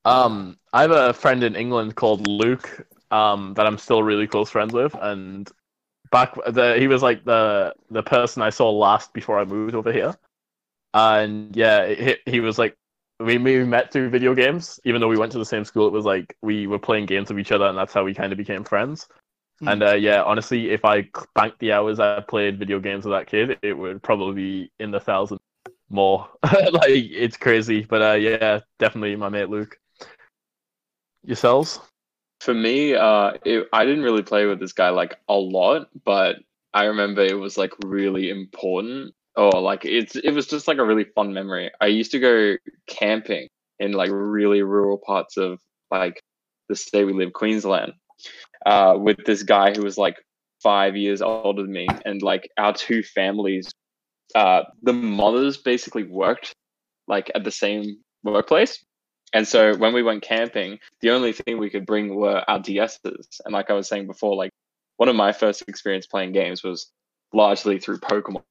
Um, 0.06 0.58
I 0.74 0.82
have 0.82 0.92
a 0.92 1.14
friend 1.14 1.44
in 1.44 1.56
England 1.56 1.96
called 1.96 2.28
Luke, 2.28 2.86
um, 3.14 3.54
that 3.54 3.68
I'm 3.68 3.78
still 3.78 4.02
really 4.02 4.26
close 4.26 4.50
friends 4.50 4.74
with, 4.74 4.96
and 5.00 5.50
back 6.12 6.34
the 6.48 6.76
he 6.80 6.88
was 6.88 7.04
like 7.04 7.24
the 7.24 7.74
the 7.92 8.02
person 8.02 8.42
I 8.42 8.50
saw 8.50 8.72
last 8.72 9.14
before 9.14 9.40
I 9.40 9.46
moved 9.46 9.76
over 9.76 9.92
here, 9.92 10.16
and 10.96 11.56
yeah, 11.56 11.88
he, 11.88 12.16
he 12.26 12.40
was 12.40 12.58
like 12.58 12.76
we 13.20 13.38
we 13.38 13.64
met 13.64 13.92
through 13.92 14.10
video 14.10 14.34
games, 14.34 14.80
even 14.84 15.00
though 15.00 15.08
we 15.08 15.18
went 15.18 15.32
to 15.34 15.38
the 15.38 15.46
same 15.46 15.64
school. 15.64 15.86
It 15.88 15.94
was 15.94 16.06
like 16.06 16.36
we 16.42 16.66
were 16.66 16.80
playing 16.80 17.06
games 17.06 17.30
with 17.30 17.40
each 17.40 17.52
other, 17.52 17.66
and 17.66 17.78
that's 17.78 17.94
how 17.94 18.04
we 18.04 18.16
kind 18.16 18.32
of 18.32 18.38
became 18.38 18.64
friends. 18.64 19.08
Hmm. 19.60 19.68
And 19.68 19.84
uh, 19.84 19.94
yeah, 19.94 20.24
honestly, 20.24 20.72
if 20.72 20.84
I 20.84 21.08
banked 21.36 21.60
the 21.60 21.72
hours 21.72 22.00
I 22.00 22.20
played 22.22 22.58
video 22.58 22.80
games 22.80 23.06
with 23.06 23.14
that 23.14 23.28
kid, 23.28 23.60
it 23.62 23.78
would 23.78 24.02
probably 24.02 24.34
be 24.34 24.72
in 24.80 24.90
the 24.90 25.00
thousand 25.00 25.40
more. 25.92 26.28
like 26.44 26.88
it's 26.88 27.38
crazy, 27.38 27.86
but 27.88 28.02
uh, 28.02 28.14
yeah, 28.14 28.62
definitely 28.80 29.16
my 29.16 29.30
mate 29.30 29.50
Luke. 29.50 29.78
Yourselves? 31.24 31.80
For 32.44 32.54
me, 32.54 32.94
uh, 32.94 33.32
it, 33.46 33.70
I 33.72 33.86
didn't 33.86 34.04
really 34.04 34.22
play 34.22 34.46
with 34.46 34.60
this 34.60 34.74
guy 34.74 34.90
like 34.90 35.18
a 35.30 35.36
lot, 35.36 35.88
but 36.04 36.38
I 36.74 36.86
remember 36.86 37.22
it 37.22 37.40
was 37.40 37.58
like 37.58 37.72
really 37.86 38.30
important. 38.30 39.14
Or 39.38 39.62
like 39.62 39.86
it's 39.86 40.16
it 40.16 40.32
was 40.32 40.48
just 40.48 40.68
like 40.68 40.78
a 40.78 40.86
really 40.86 41.06
fun 41.16 41.34
memory. 41.34 41.72
I 41.82 41.88
used 41.88 42.12
to 42.12 42.20
go 42.20 42.58
camping 42.86 43.48
in 43.80 43.94
like 43.94 44.10
really 44.12 44.62
rural 44.62 44.98
parts 44.98 45.38
of 45.38 45.60
like 45.90 46.22
the 46.68 46.76
state 46.76 47.06
we 47.06 47.14
live, 47.14 47.32
Queensland, 47.34 47.94
uh, 48.66 48.96
with 49.00 49.24
this 49.26 49.44
guy 49.44 49.74
who 49.74 49.84
was 49.84 49.98
like 49.98 50.18
five 50.62 50.96
years 50.98 51.22
older 51.22 51.62
than 51.62 51.72
me, 51.72 51.88
and 52.06 52.22
like 52.22 52.50
our 52.58 52.74
two 52.74 53.04
families, 53.04 53.72
uh, 54.36 54.64
the 54.82 54.94
mothers 54.94 55.58
basically 55.58 56.04
worked 56.04 56.54
like 57.08 57.32
at 57.36 57.44
the 57.44 57.52
same 57.52 57.98
workplace, 58.24 58.84
And 59.34 59.48
so 59.48 59.76
when 59.76 59.94
we 59.94 60.04
went 60.04 60.22
camping, 60.22 60.80
the 61.02 61.10
only 61.10 61.34
thing 61.34 61.58
we 61.58 61.70
could 61.70 61.86
bring 61.86 62.16
were 62.16 62.44
our 62.48 62.60
DSs. 62.60 63.42
And 63.44 63.54
like 63.54 63.70
I 63.70 63.74
was 63.74 63.88
saying 63.88 64.06
before, 64.06 64.36
like 64.36 64.52
one 64.98 65.10
of 65.10 65.16
my 65.16 65.32
first 65.32 65.64
experience 65.68 66.06
playing 66.06 66.34
games 66.34 66.64
was 66.64 66.92
largely 67.34 67.80
through 67.80 67.98
Pokemon, 68.00 68.44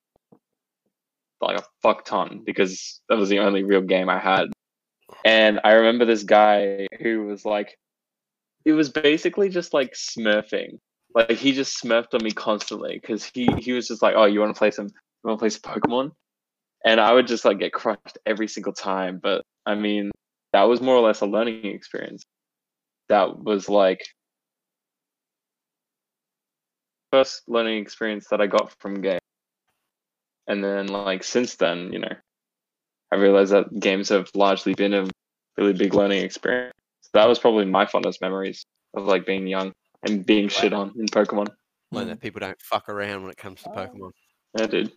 like 1.41 1.59
a 1.59 1.65
fuck 1.83 2.05
ton, 2.05 2.43
because 2.45 3.01
that 3.09 3.17
was 3.17 3.29
the 3.29 3.39
only 3.39 3.63
real 3.63 3.81
game 3.81 4.09
I 4.09 4.19
had. 4.19 4.53
And 5.25 5.61
I 5.63 5.75
remember 5.75 6.05
this 6.05 6.25
guy 6.25 6.89
who 7.01 7.27
was 7.27 7.45
like, 7.45 7.79
it 8.65 8.73
was 8.73 8.89
basically 8.89 9.49
just 9.49 9.73
like 9.73 9.93
smurfing. 9.95 10.79
Like 11.15 11.33
he 11.33 11.53
just 11.53 11.81
smurfed 11.83 12.15
on 12.15 12.25
me 12.25 12.33
constantly 12.33 12.99
because 13.01 13.25
he 13.25 13.47
he 13.59 13.73
was 13.73 13.87
just 13.87 14.03
like, 14.03 14.15
oh, 14.17 14.25
you 14.25 14.41
want 14.41 14.55
to 14.55 14.59
play 14.59 14.71
some, 14.71 14.87
you 14.87 14.93
want 15.25 15.39
to 15.39 15.43
play 15.43 15.51
some 15.51 15.61
Pokemon, 15.61 16.13
and 16.85 17.01
I 17.01 17.13
would 17.13 17.27
just 17.27 17.45
like 17.45 17.59
get 17.59 17.73
crushed 17.73 18.19
every 18.25 18.49
single 18.49 18.73
time. 18.73 19.21
But 19.23 19.45
I 19.67 19.75
mean, 19.75 20.11
that 20.53 20.63
was 20.65 20.81
more 20.81 20.97
or 20.97 21.07
less 21.07 21.21
a 21.21 21.27
learning 21.27 21.67
experience. 21.67 22.25
That 23.09 23.39
was 23.39 23.69
like 23.69 24.05
first 27.11 27.43
learning 27.49 27.81
experience 27.81 28.29
that 28.31 28.41
I 28.41 28.47
got 28.47 28.73
from 28.81 29.01
game. 29.01 29.19
And 30.47 30.63
then 30.63 30.89
like 30.89 31.25
since 31.25 31.57
then, 31.57 31.93
you 31.93 31.99
know, 31.99 32.15
I 33.13 33.17
realized 33.17 33.53
that 33.53 33.79
games 33.79 34.09
have 34.09 34.31
largely 34.35 34.75
been 34.75 34.95
a 34.95 35.09
really 35.57 35.75
big 35.75 35.95
learning 35.95 36.25
experience. 36.25 36.73
So 37.03 37.11
that 37.15 37.29
was 37.29 37.39
probably 37.39 37.67
my 37.67 37.87
fondest 37.87 38.21
memories 38.21 38.65
of 38.95 39.05
like 39.05 39.27
being 39.27 39.47
young 39.47 39.73
and 40.05 40.25
being 40.25 40.49
shit 40.49 40.73
on 40.73 40.93
in 40.99 41.07
Pokemon. 41.07 41.49
Learn 41.91 42.09
that 42.09 42.21
people 42.21 42.41
don't 42.41 42.61
fuck 42.61 42.89
around 42.89 43.23
when 43.23 43.31
it 43.31 43.37
comes 43.37 43.63
to 43.63 43.69
Pokemon. 43.69 44.13
I 44.59 44.67
did. 44.67 44.93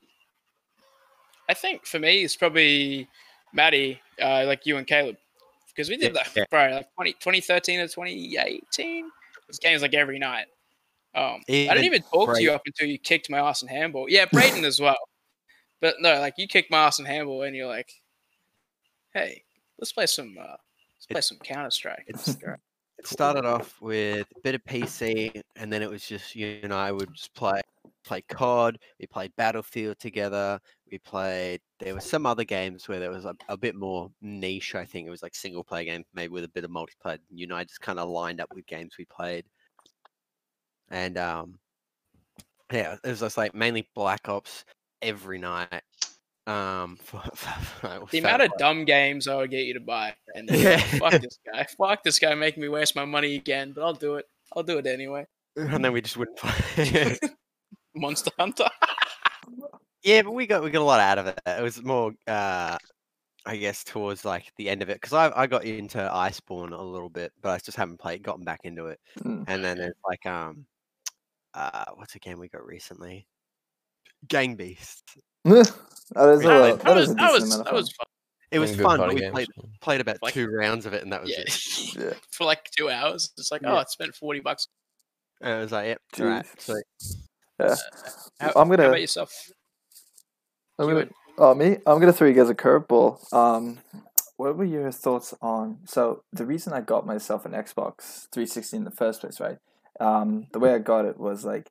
I 1.50 1.54
think 1.54 1.86
for 1.86 2.00
me, 2.00 2.24
it's 2.24 2.36
probably 2.36 3.08
Maddie, 3.54 4.00
uh, 4.22 4.46
like 4.46 4.66
you 4.66 4.78
and 4.78 4.88
Caleb, 4.88 5.18
because 5.76 5.90
we 5.90 5.98
did 5.98 6.16
Yeah, 6.16 6.24
that 6.24 6.32
yeah. 6.36 6.46
probably 6.50 6.76
like 6.76 6.94
20, 6.94 7.14
2013 7.14 7.80
or 7.80 7.88
2018. 7.88 9.10
Those 9.48 9.60
games 9.60 9.82
like 9.82 9.94
every 9.94 10.18
night. 10.20 10.46
Um, 11.14 11.42
I 11.48 11.52
didn't 11.52 11.78
Even 11.78 11.86
even 11.86 12.02
talk 12.04 12.36
to 12.36 12.42
you 12.42 12.52
up 12.52 12.64
until 12.66 12.88
you 12.88 12.98
kicked 12.98 13.30
my 13.30 13.40
ass 13.40 13.62
in 13.62 13.68
handball. 13.68 14.08
Yeah, 14.10 14.26
Brayden 14.26 14.64
as 14.64 14.80
well. 14.80 14.98
But 15.82 15.96
no, 16.00 16.20
like 16.20 16.34
you 16.38 16.48
kicked 16.48 16.72
my 16.72 16.80
ass 16.80 17.00
in 17.00 17.06
handball, 17.06 17.44
and 17.44 17.56
you're 17.56 17.68
like, 17.68 17.92
"Hey, 19.14 19.44
let's 19.78 19.92
play 19.92 20.06
some, 20.08 20.36
uh, 20.40 20.56
let's 20.98 21.06
play 21.10 21.20
It- 21.20 21.24
some 21.24 21.38
Counter 21.40 21.72
Strike." 21.72 22.06
It's 22.08 22.28
it 22.98 23.08
started 23.08 23.46
off 23.46 23.80
with 23.82 24.26
a 24.36 24.40
bit 24.42 24.56
of 24.56 24.64
PC, 24.66 25.42
and 25.58 25.72
then 25.72 25.82
it 25.82 25.90
was 25.90 26.06
just 26.08 26.36
you 26.36 26.60
and 26.64 26.74
I 26.74 26.92
would 26.92 27.14
just 27.14 27.34
play 27.34 27.62
play 28.06 28.22
COD. 28.30 28.80
We 29.00 29.08
played 29.08 29.36
Battlefield 29.36 30.00
together. 30.00 30.60
We 30.92 31.00
played. 31.00 31.62
There 31.80 31.94
were 31.94 32.02
some 32.02 32.26
other 32.26 32.44
games 32.44 32.88
where 32.88 33.00
there 33.00 33.12
was 33.12 33.26
a, 33.26 33.36
a 33.50 33.58
bit 33.58 33.76
more 33.76 34.12
niche. 34.22 34.76
I 34.76 34.86
think 34.86 35.08
it 35.08 35.12
was 35.12 35.24
like 35.24 35.36
single 35.36 35.64
player 35.64 35.86
game, 35.86 36.06
maybe 36.14 36.32
with 36.32 36.44
a 36.44 36.50
bit 36.50 36.64
of 36.64 36.72
multiplayer. 36.72 37.20
You 37.30 37.46
and 37.46 37.54
I 37.54 37.64
just 37.64 37.82
kind 37.82 38.00
of 38.00 38.10
lined 38.10 38.40
up 38.40 38.54
with 38.54 38.66
games 38.68 38.96
we 38.98 39.06
played, 39.06 39.46
and 40.90 41.18
um, 41.18 41.60
yeah, 42.72 42.96
it 43.04 43.10
was 43.10 43.20
just 43.20 43.38
like 43.38 43.54
mainly 43.54 43.88
Black 43.96 44.30
Ops 44.30 44.66
every 45.02 45.40
night. 45.40 45.82
Um, 46.48 46.98
for, 47.04 47.22
for, 47.34 48.06
The 48.12 48.20
amount 48.20 48.44
of 48.44 48.52
dumb 48.58 48.86
games 48.86 49.28
I 49.28 49.36
would 49.36 49.50
get 49.52 49.66
you 49.66 49.74
to 49.74 49.80
buy, 49.80 50.16
and 50.36 50.48
then, 50.50 50.60
Yeah. 50.60 50.78
fuck 51.00 51.14
this 51.22 51.40
guy, 51.52 51.66
fuck 51.78 52.04
this 52.04 52.20
guy, 52.20 52.34
making 52.36 52.62
me 52.62 52.70
waste 52.70 52.96
my 52.96 53.06
money 53.06 53.36
again. 53.36 53.74
But 53.74 53.84
I'll 53.84 53.94
do 53.94 54.16
it. 54.16 54.26
I'll 54.56 54.64
do 54.64 54.78
it 54.78 54.86
anyway. 54.86 55.26
and 55.56 55.84
then 55.84 55.94
we 55.94 56.02
just 56.02 56.18
wouldn't 56.18 56.38
play. 56.38 57.18
Monster 57.96 58.32
Hunter. 58.40 58.68
Yeah, 60.04 60.22
but 60.22 60.34
we 60.34 60.46
got 60.46 60.64
we 60.64 60.70
got 60.70 60.84
a 60.84 60.86
lot 60.86 61.00
out 61.00 61.18
of 61.18 61.26
it. 61.26 61.42
It 61.48 61.64
was 61.64 61.82
more, 61.84 62.12
uh, 62.28 62.78
I 63.44 63.58
guess, 63.58 63.84
towards 63.84 64.24
like 64.24 64.52
the 64.56 64.70
end 64.70 64.84
of 64.84 64.90
it 64.90 65.02
because 65.02 65.14
I 65.14 65.32
I 65.36 65.48
got 65.48 65.66
into 65.66 65.98
Iceborne 65.98 66.78
a 66.78 66.84
little 66.84 67.10
bit, 67.10 67.32
but 67.42 67.50
I 67.50 67.58
just 67.58 67.76
haven't 67.76 68.00
played, 68.00 68.22
gotten 68.22 68.44
back 68.44 68.60
into 68.66 68.86
it. 68.86 69.00
Mm. 69.22 69.46
And 69.48 69.66
then 69.66 69.78
there's 69.80 69.96
like 70.08 70.24
um, 70.28 70.68
uh, 71.56 71.86
what's 71.96 72.14
a 72.14 72.20
game 72.20 72.38
we 72.38 72.50
got 72.50 72.64
recently? 72.68 73.26
Gang 74.28 74.56
Beast. 74.56 75.02
that 75.44 75.58
is 75.58 75.66
a, 75.66 76.44
Yeah, 76.44 76.60
that, 76.76 76.80
that 76.82 76.98
is 76.98 77.08
was 77.08 77.10
a 77.10 77.14
that 77.16 77.34
was 77.34 77.50
that 77.58 77.66
fun. 77.66 77.74
was 77.74 77.92
fun. 77.92 78.06
It 78.52 78.60
was 78.60 78.76
fun, 78.76 78.98
but 79.00 79.10
we 79.12 79.22
games. 79.22 79.32
played 79.32 79.48
played 79.82 80.02
about 80.02 80.18
Like- 80.22 80.36
two 80.36 80.48
rounds 80.52 80.86
of 80.86 80.94
it, 80.94 81.02
and 81.02 81.12
that 81.14 81.22
was 81.24 81.32
Yeah, 81.32 81.40
it. 81.40 81.96
Yeah. 81.96 82.14
for 82.32 82.44
like 82.46 82.70
two 82.78 82.92
hours. 82.92 83.32
It's 83.40 83.52
like, 83.52 83.62
oh, 83.66 83.74
Yeah. 83.74 83.80
I 83.80 83.84
spent 83.86 84.14
forty 84.14 84.40
bucks. 84.40 84.68
And 85.42 85.58
it 85.58 85.62
was 85.62 85.72
like, 85.72 85.88
yep, 85.88 86.02
all 86.20 86.26
right. 86.28 86.46
Jeez. 86.60 87.16
Yeah. 87.60 87.76
How, 88.40 88.52
I'm 88.56 88.70
gonna. 88.70 88.88
about 88.88 89.02
yourself? 89.02 89.52
I'm 90.78 90.88
gonna. 90.88 91.08
Oh, 91.38 91.54
me? 91.54 91.78
I'm 91.86 92.00
gonna 92.00 92.14
throw 92.14 92.28
you 92.28 92.34
guys 92.34 92.50
a 92.50 92.56
curveball. 92.56 93.34
Um, 93.34 93.80
what 94.38 94.58
were 94.58 94.66
your 94.66 94.92
thoughts 94.92 95.34
on? 95.42 95.80
So 95.86 96.24
the 96.34 96.46
reason 96.46 96.74
I 96.74 96.82
got 96.82 97.06
myself 97.06 97.46
an 97.46 97.54
Xbox 97.54 98.28
360 98.32 98.78
in 98.78 98.84
the 98.84 98.92
first 98.92 99.22
place, 99.22 99.40
right? 99.40 99.58
Um, 100.00 100.48
the 100.52 100.60
way 100.60 100.74
I 100.74 100.80
got 100.80 101.06
it 101.06 101.18
was 101.18 101.46
like, 101.46 101.70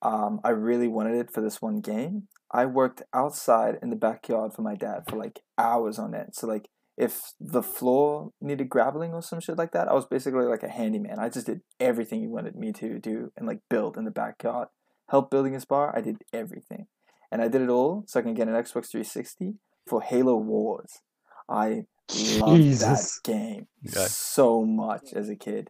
um, 0.00 0.40
I 0.42 0.50
really 0.50 0.88
wanted 0.88 1.16
it 1.16 1.30
for 1.30 1.40
this 1.40 1.60
one 1.60 1.80
game. 1.80 2.28
I 2.50 2.66
worked 2.66 3.02
outside 3.12 3.78
in 3.82 3.90
the 3.90 3.96
backyard 3.96 4.52
for 4.54 4.62
my 4.62 4.74
dad 4.74 5.04
for 5.08 5.16
like 5.16 5.40
hours 5.58 5.98
on 5.98 6.14
end. 6.14 6.34
So 6.34 6.46
like, 6.46 6.68
if 6.96 7.32
the 7.40 7.62
floor 7.62 8.30
needed 8.40 8.68
graveling 8.68 9.12
or 9.12 9.20
some 9.20 9.40
shit 9.40 9.58
like 9.58 9.72
that, 9.72 9.88
I 9.88 9.94
was 9.94 10.06
basically 10.06 10.44
like 10.44 10.62
a 10.62 10.68
handyman. 10.68 11.18
I 11.18 11.28
just 11.28 11.46
did 11.46 11.62
everything 11.80 12.20
he 12.20 12.28
wanted 12.28 12.54
me 12.54 12.72
to 12.74 13.00
do 13.00 13.32
and 13.36 13.46
like 13.46 13.58
build 13.68 13.96
in 13.96 14.04
the 14.04 14.12
backyard. 14.12 14.68
Help 15.08 15.30
building 15.30 15.52
his 15.52 15.64
bar. 15.64 15.92
I 15.96 16.00
did 16.00 16.22
everything 16.32 16.86
and 17.30 17.42
I 17.42 17.48
did 17.48 17.62
it 17.62 17.68
all 17.68 18.04
so 18.06 18.20
I 18.20 18.22
can 18.22 18.34
get 18.34 18.48
an 18.48 18.54
Xbox 18.54 18.90
360 18.90 19.54
for 19.86 20.00
Halo 20.02 20.36
Wars. 20.36 21.00
I 21.48 21.84
loved 22.14 22.62
Jesus. 22.62 23.20
that 23.24 23.32
game 23.32 23.66
Yeah. 23.82 24.06
so 24.06 24.64
much 24.64 25.12
as 25.14 25.28
a 25.28 25.36
kid, 25.36 25.68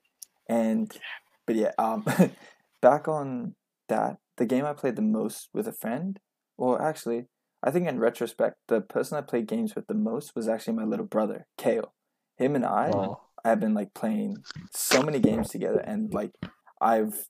and 0.48 0.92
but 1.46 1.56
yeah, 1.56 1.72
um, 1.78 2.04
back 2.82 3.08
on 3.08 3.54
that, 3.88 4.18
the 4.36 4.46
game 4.46 4.64
I 4.64 4.72
played 4.72 4.96
the 4.96 5.02
most 5.02 5.48
with 5.52 5.66
a 5.66 5.72
friend, 5.72 6.18
or 6.56 6.80
actually, 6.82 7.26
I 7.62 7.70
think 7.70 7.88
in 7.88 7.98
retrospect, 7.98 8.56
the 8.68 8.80
person 8.80 9.16
I 9.18 9.22
played 9.22 9.46
games 9.48 9.74
with 9.74 9.86
the 9.86 9.94
most 9.94 10.36
was 10.36 10.48
actually 10.48 10.74
my 10.74 10.84
little 10.84 11.06
brother, 11.06 11.46
Kale. 11.58 11.92
Him 12.36 12.54
and 12.54 12.64
I 12.64 12.90
Oh. 12.90 13.20
have 13.44 13.60
been 13.60 13.74
like 13.74 13.94
playing 13.94 14.44
so 14.72 15.02
many 15.02 15.18
games 15.18 15.48
together, 15.48 15.78
and 15.80 16.12
like 16.12 16.32
I've 16.80 17.26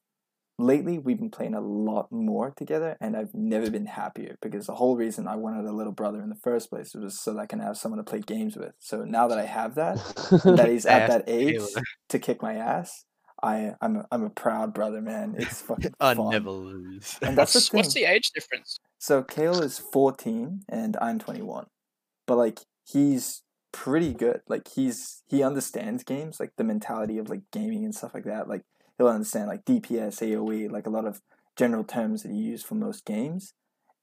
lately 0.58 0.98
we've 0.98 1.18
been 1.18 1.30
playing 1.30 1.54
a 1.54 1.60
lot 1.60 2.12
more 2.12 2.52
together 2.56 2.96
and 3.00 3.16
I've 3.16 3.34
never 3.34 3.70
been 3.70 3.86
happier 3.86 4.38
because 4.40 4.66
the 4.66 4.74
whole 4.74 4.96
reason 4.96 5.26
I 5.26 5.36
wanted 5.36 5.64
a 5.64 5.72
little 5.72 5.92
brother 5.92 6.22
in 6.22 6.28
the 6.28 6.36
first 6.36 6.70
place 6.70 6.94
was 6.94 7.18
so 7.18 7.34
that 7.34 7.40
I 7.40 7.46
can 7.46 7.58
have 7.58 7.76
someone 7.76 7.98
to 7.98 8.08
play 8.08 8.20
games 8.20 8.56
with. 8.56 8.72
So 8.78 9.04
now 9.04 9.26
that 9.28 9.38
I 9.38 9.46
have 9.46 9.74
that, 9.74 9.96
that 10.44 10.68
he's 10.70 10.86
at 10.86 11.08
that 11.08 11.24
age 11.26 11.56
killer. 11.56 11.82
to 12.08 12.18
kick 12.18 12.40
my 12.40 12.54
ass, 12.54 13.04
I 13.42 13.74
I'm 13.80 13.96
a, 13.96 14.06
I'm 14.12 14.22
a 14.22 14.30
proud 14.30 14.72
brother, 14.72 15.00
man. 15.02 15.34
It's 15.36 15.60
fucking 15.62 15.94
I 16.00 16.14
fun. 16.14 16.30
never 16.30 16.50
lose. 16.50 17.18
And 17.20 17.36
that's 17.36 17.52
the 17.52 17.60
thing. 17.60 17.78
what's 17.78 17.94
the 17.94 18.04
age 18.04 18.30
difference? 18.30 18.78
So 18.98 19.22
Kale 19.22 19.60
is 19.60 19.78
14 19.78 20.62
and 20.68 20.96
I'm 21.00 21.18
21. 21.18 21.66
But 22.26 22.38
like 22.38 22.60
he's 22.86 23.42
pretty 23.72 24.14
good. 24.14 24.40
Like 24.48 24.68
he's 24.68 25.22
he 25.28 25.42
understands 25.42 26.04
games, 26.04 26.38
like 26.38 26.52
the 26.56 26.64
mentality 26.64 27.18
of 27.18 27.28
like 27.28 27.42
gaming 27.52 27.84
and 27.84 27.94
stuff 27.94 28.14
like 28.14 28.24
that. 28.24 28.48
Like 28.48 28.62
he'll 28.98 29.08
understand 29.08 29.48
like 29.48 29.64
DPS, 29.64 30.20
AoE, 30.20 30.70
like 30.70 30.86
a 30.86 30.90
lot 30.90 31.06
of 31.06 31.20
general 31.56 31.84
terms 31.84 32.22
that 32.22 32.32
you 32.32 32.42
use 32.42 32.62
for 32.62 32.74
most 32.74 33.04
games. 33.04 33.54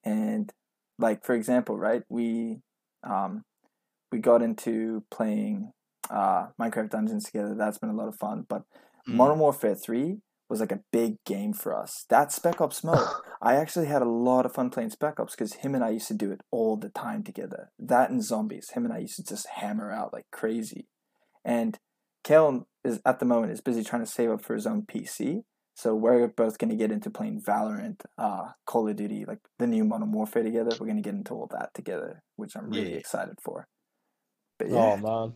And 0.04 0.52
like 0.98 1.26
for 1.26 1.34
example, 1.34 1.78
right, 1.78 2.04
we 2.10 2.60
um 3.04 3.44
we 4.12 4.20
got 4.20 4.42
into 4.42 5.04
playing 5.12 5.72
uh 6.10 6.48
Minecraft 6.60 6.90
Dungeons 6.90 7.26
together. 7.26 7.56
That's 7.56 7.78
been 7.78 7.90
a 7.90 7.96
lot 7.96 8.08
of 8.08 8.16
fun. 8.16 8.46
But 8.48 8.64
Mm. 9.08 9.16
Modern 9.16 9.40
Warfare 9.40 9.76
3 9.76 10.18
was 10.50 10.60
like 10.60 10.72
a 10.72 10.82
big 10.92 11.24
game 11.26 11.54
for 11.54 11.76
us. 11.76 12.06
That 12.10 12.32
Spec 12.32 12.60
Ops 12.60 12.84
mode, 12.84 13.08
I 13.42 13.56
actually 13.56 13.88
had 13.88 14.02
a 14.02 14.10
lot 14.10 14.46
of 14.46 14.54
fun 14.54 14.70
playing 14.70 14.90
Spec 14.90 15.20
Ops 15.20 15.36
because 15.36 15.54
him 15.54 15.76
and 15.76 15.84
I 15.84 15.90
used 15.90 16.08
to 16.10 16.14
do 16.14 16.32
it 16.32 16.42
all 16.52 16.78
the 16.78 16.90
time 16.90 17.24
together. 17.24 17.72
That 17.80 18.10
and 18.10 18.24
Zombies, 18.24 18.72
him 18.72 18.86
and 18.86 18.94
I 18.94 19.00
used 19.00 19.16
to 19.16 19.24
just 19.24 19.48
hammer 19.48 19.92
out 19.92 20.14
like 20.14 20.26
crazy. 20.32 20.88
And 21.44 21.80
Kale 22.24 22.68
is 22.84 23.00
at 23.06 23.20
the 23.20 23.26
moment 23.26 23.52
is 23.54 23.62
busy 23.62 23.84
trying 23.84 24.04
to 24.04 24.12
save 24.12 24.32
up 24.32 24.42
for 24.44 24.54
his 24.56 24.66
own 24.68 24.84
PC. 24.84 25.44
So 25.76 25.96
we're 25.96 26.28
both 26.28 26.58
going 26.58 26.70
to 26.70 26.76
get 26.76 26.92
into 26.92 27.10
playing 27.10 27.42
Valorant, 27.42 28.02
uh, 28.18 28.50
Call 28.66 28.88
of 28.90 28.96
Duty, 28.98 29.26
like 29.26 29.40
the 29.58 29.68
new 29.68 29.84
Modern 29.86 30.12
Warfare 30.12 30.44
together. 30.44 30.72
We're 30.80 30.86
going 30.88 30.98
to 30.98 31.02
get 31.02 31.14
into 31.16 31.34
all 31.34 31.48
that 31.52 31.74
together, 31.74 32.22
which 32.36 32.56
I'm 32.56 32.70
really 32.70 32.92
Yeah. 32.92 32.98
excited 32.98 33.36
for. 33.42 33.68
But 34.60 34.68
Oh 34.72 34.98
man, 34.98 35.34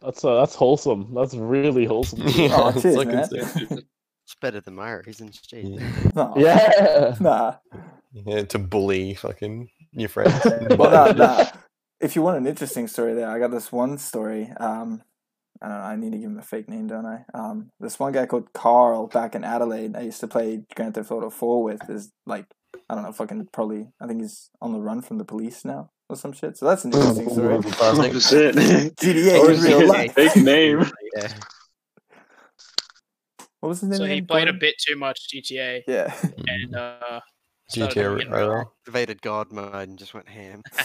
that's 0.00 0.24
uh, 0.24 0.36
that's 0.38 0.54
wholesome. 0.54 1.12
That's 1.14 1.34
really 1.34 1.86
wholesome. 1.86 2.20
Yeah, 2.28 2.50
Oh, 2.56 2.68
it's 2.68 2.82
cheers, 2.82 2.96
looking 2.96 3.18
It's 3.18 4.34
better 4.40 4.60
than 4.60 4.74
Myra, 4.74 5.02
isn't 5.06 5.40
she? 5.48 5.60
Yeah. 5.62 6.10
no, 6.14 6.34
yeah. 6.36 7.14
nah. 7.20 7.54
Yeah, 8.12 8.42
to 8.42 8.58
bully 8.58 9.14
fucking 9.14 9.70
your 9.92 10.08
friends. 10.10 10.34
well, 10.78 10.90
nah, 11.16 11.26
nah. 11.26 11.46
If 12.00 12.14
you 12.14 12.22
want 12.22 12.36
an 12.36 12.46
interesting 12.46 12.86
story, 12.86 13.14
there, 13.14 13.28
I 13.28 13.38
got 13.38 13.50
this 13.50 13.72
one 13.72 13.98
story. 13.98 14.52
Um, 14.60 15.02
I 15.62 15.68
don't 15.68 15.78
know. 15.78 15.84
I 15.84 15.96
need 15.96 16.12
to 16.12 16.18
give 16.18 16.30
him 16.30 16.38
a 16.38 16.42
fake 16.42 16.68
name, 16.68 16.86
don't 16.86 17.06
I? 17.06 17.24
Um, 17.34 17.70
this 17.80 17.98
one 17.98 18.12
guy 18.12 18.26
called 18.26 18.52
Carl 18.52 19.06
back 19.08 19.34
in 19.34 19.44
Adelaide. 19.44 19.96
I 19.96 20.02
used 20.02 20.20
to 20.20 20.28
play 20.28 20.62
Grand 20.76 20.94
Theft 20.94 21.10
Auto 21.10 21.30
Four 21.30 21.62
with. 21.62 21.88
Is 21.90 22.12
like 22.26 22.46
I 22.88 22.94
don't 22.94 23.04
know, 23.04 23.12
fucking 23.12 23.48
probably. 23.52 23.88
I 24.00 24.06
think 24.06 24.20
he's 24.22 24.50
on 24.60 24.72
the 24.72 24.80
run 24.80 25.02
from 25.02 25.18
the 25.18 25.24
police 25.24 25.64
now. 25.64 25.90
or 26.08 26.16
some 26.16 26.32
shit. 26.32 26.56
So 26.56 26.66
that's 26.66 26.84
an 26.84 26.92
interesting 26.92 27.28
story. 27.30 27.62
Classic. 27.62 28.12
Shit. 28.22 28.54
GTA 28.96 29.54
in 29.54 29.60
real 29.62 29.86
life. 29.88 30.14
Fake 30.14 30.36
name. 30.36 30.84
Yeah. 31.16 31.32
What 33.60 33.70
was 33.70 33.80
his 33.80 33.88
name? 33.88 33.98
So 33.98 34.04
he 34.04 34.20
played 34.22 34.46
a 34.48 34.52
bit 34.52 34.76
too 34.78 34.96
much 34.96 35.18
GTA 35.34 35.82
Yeah. 35.88 36.14
and 36.46 36.76
uh, 36.76 36.98
started 37.00 37.22
GTA 37.72 37.90
doing 37.94 38.18
it 38.20 38.26
in 38.26 38.32
real 38.32 38.40
Royale. 38.48 38.58
life. 38.58 38.66
Activated 38.82 39.22
God 39.22 39.52
mode 39.52 39.74
and 39.74 39.98
just 39.98 40.14
went 40.14 40.28
ham. 40.28 40.62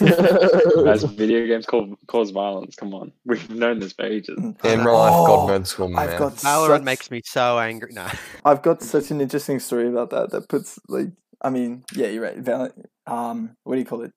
As 0.88 1.04
video 1.04 1.46
games 1.48 1.65
cause, 1.65 1.89
cause 2.08 2.32
violence. 2.32 2.76
Come 2.76 2.93
on. 2.93 3.12
We've 3.26 3.50
known 3.50 3.80
this 3.80 3.93
for 3.93 4.06
ages. 4.06 4.38
In 4.38 4.56
real 4.63 4.93
life, 4.93 5.13
Oh, 5.15 5.26
God 5.28 5.48
mode 5.50 5.67
school, 5.67 5.88
man. 5.89 6.10
I've 6.10 6.19
got 6.19 6.34
Valorant 6.34 6.67
such, 6.67 6.84
makes 6.84 7.12
me 7.12 7.22
so 7.24 7.58
angry. 7.60 7.91
No. 7.93 8.08
I've 8.43 8.62
got 8.62 8.82
such 8.82 9.12
an 9.12 9.22
interesting 9.22 9.60
story 9.60 9.88
about 9.88 10.10
that. 10.10 10.32
That 10.32 10.50
puts 10.50 10.78
like, 10.89 11.08
I 11.41 11.50
mean, 11.50 11.84
yeah, 11.96 12.08
you're 12.08 12.24
right. 12.24 12.38
Val- 12.38 12.72
um, 13.08 13.56
what 13.63 13.76
do 13.76 13.80
you 13.80 13.86
call 13.86 14.02
it? 14.02 14.12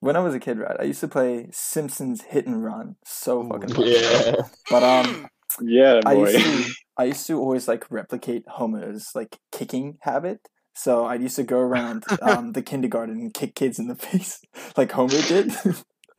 When 0.00 0.14
I 0.14 0.20
was 0.20 0.32
a 0.34 0.38
kid, 0.38 0.58
right, 0.58 0.76
I 0.78 0.84
used 0.84 1.00
to 1.00 1.08
play 1.08 1.48
Simpsons 1.50 2.22
Hit 2.22 2.46
and 2.46 2.64
Run 2.64 2.94
so 3.04 3.42
fucking 3.48 3.74
much. 3.76 3.86
yeah. 3.86 4.32
But 4.70 4.82
um, 4.84 5.26
Yeah, 5.60 6.00
I 6.06 6.12
used 6.14 6.38
to 6.38 6.72
I 6.96 7.04
used 7.04 7.26
to 7.26 7.38
always 7.40 7.66
like 7.66 7.84
replicate 7.90 8.44
Homer's 8.48 9.10
like 9.14 9.38
kicking 9.50 9.98
habit. 10.02 10.40
So 10.78 11.04
I 11.06 11.16
used 11.16 11.34
to 11.36 11.42
go 11.42 11.58
around 11.58 12.04
um, 12.22 12.52
the 12.52 12.62
kindergarten 12.62 13.16
and 13.18 13.34
kick 13.34 13.56
kids 13.56 13.80
in 13.80 13.88
the 13.88 13.96
face 13.96 14.40
like 14.76 14.92
Homer 14.92 15.20
did. 15.22 15.50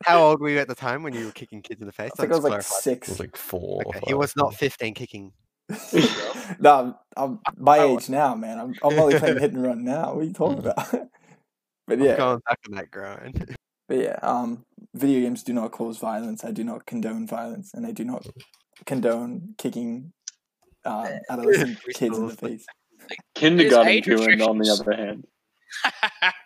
How 0.04 0.22
old 0.26 0.40
were 0.40 0.50
you 0.50 0.58
at 0.58 0.68
the 0.68 0.74
time 0.74 1.02
when 1.02 1.14
you 1.14 1.24
were 1.24 1.32
kicking 1.32 1.62
kids 1.62 1.80
in 1.80 1.86
the 1.86 1.92
face? 1.94 2.10
I 2.18 2.20
think 2.22 2.32
I 2.32 2.34
was 2.36 2.44
Let's 2.44 2.70
like. 2.70 2.78
It 2.78 2.82
six. 2.82 3.08
was 3.08 3.20
like 3.20 3.36
four. 3.38 3.82
or 3.86 3.88
Okay, 3.88 4.00
He 4.04 4.12
five. 4.12 4.18
was 4.18 4.36
not 4.36 4.52
15 4.54 4.92
kicking. 4.92 5.32
no, 6.60 6.70
I'm, 6.70 6.94
I'm 7.16 7.40
my 7.56 7.78
age 7.78 8.10
now, 8.10 8.34
man. 8.34 8.58
I'm, 8.58 8.74
I'm 8.82 8.98
only 8.98 9.18
playing 9.18 9.38
hit 9.38 9.52
and 9.52 9.62
run 9.62 9.82
now. 9.82 10.12
What 10.12 10.20
are 10.20 10.24
you 10.24 10.32
talking 10.34 10.58
about? 10.58 10.90
but 10.90 11.98
I'm 11.98 12.02
yeah, 12.02 12.16
going 12.18 12.40
back 12.46 12.58
on 12.68 12.74
that 12.76 12.90
grind. 12.90 13.56
but 13.88 13.96
yeah. 13.96 14.18
Um, 14.22 14.66
video 14.94 15.20
games 15.22 15.42
do 15.42 15.54
not 15.54 15.72
cause 15.72 15.96
violence. 15.96 16.44
I 16.44 16.50
do 16.50 16.64
not 16.64 16.84
condone 16.84 17.26
violence, 17.26 17.70
and 17.72 17.86
I 17.86 17.92
do 17.92 18.04
not 18.04 18.26
condone 18.84 19.54
kicking 19.56 20.12
um, 20.84 21.08
adolescent 21.30 21.78
kids 21.94 22.18
in 22.18 22.26
the 22.26 22.36
face. 22.36 22.66
Kindergarten 23.34 23.88
age 23.88 24.04
doing 24.04 24.40
on 24.42 24.58
the 24.58 24.70
other 24.70 24.92
hand. 24.92 25.26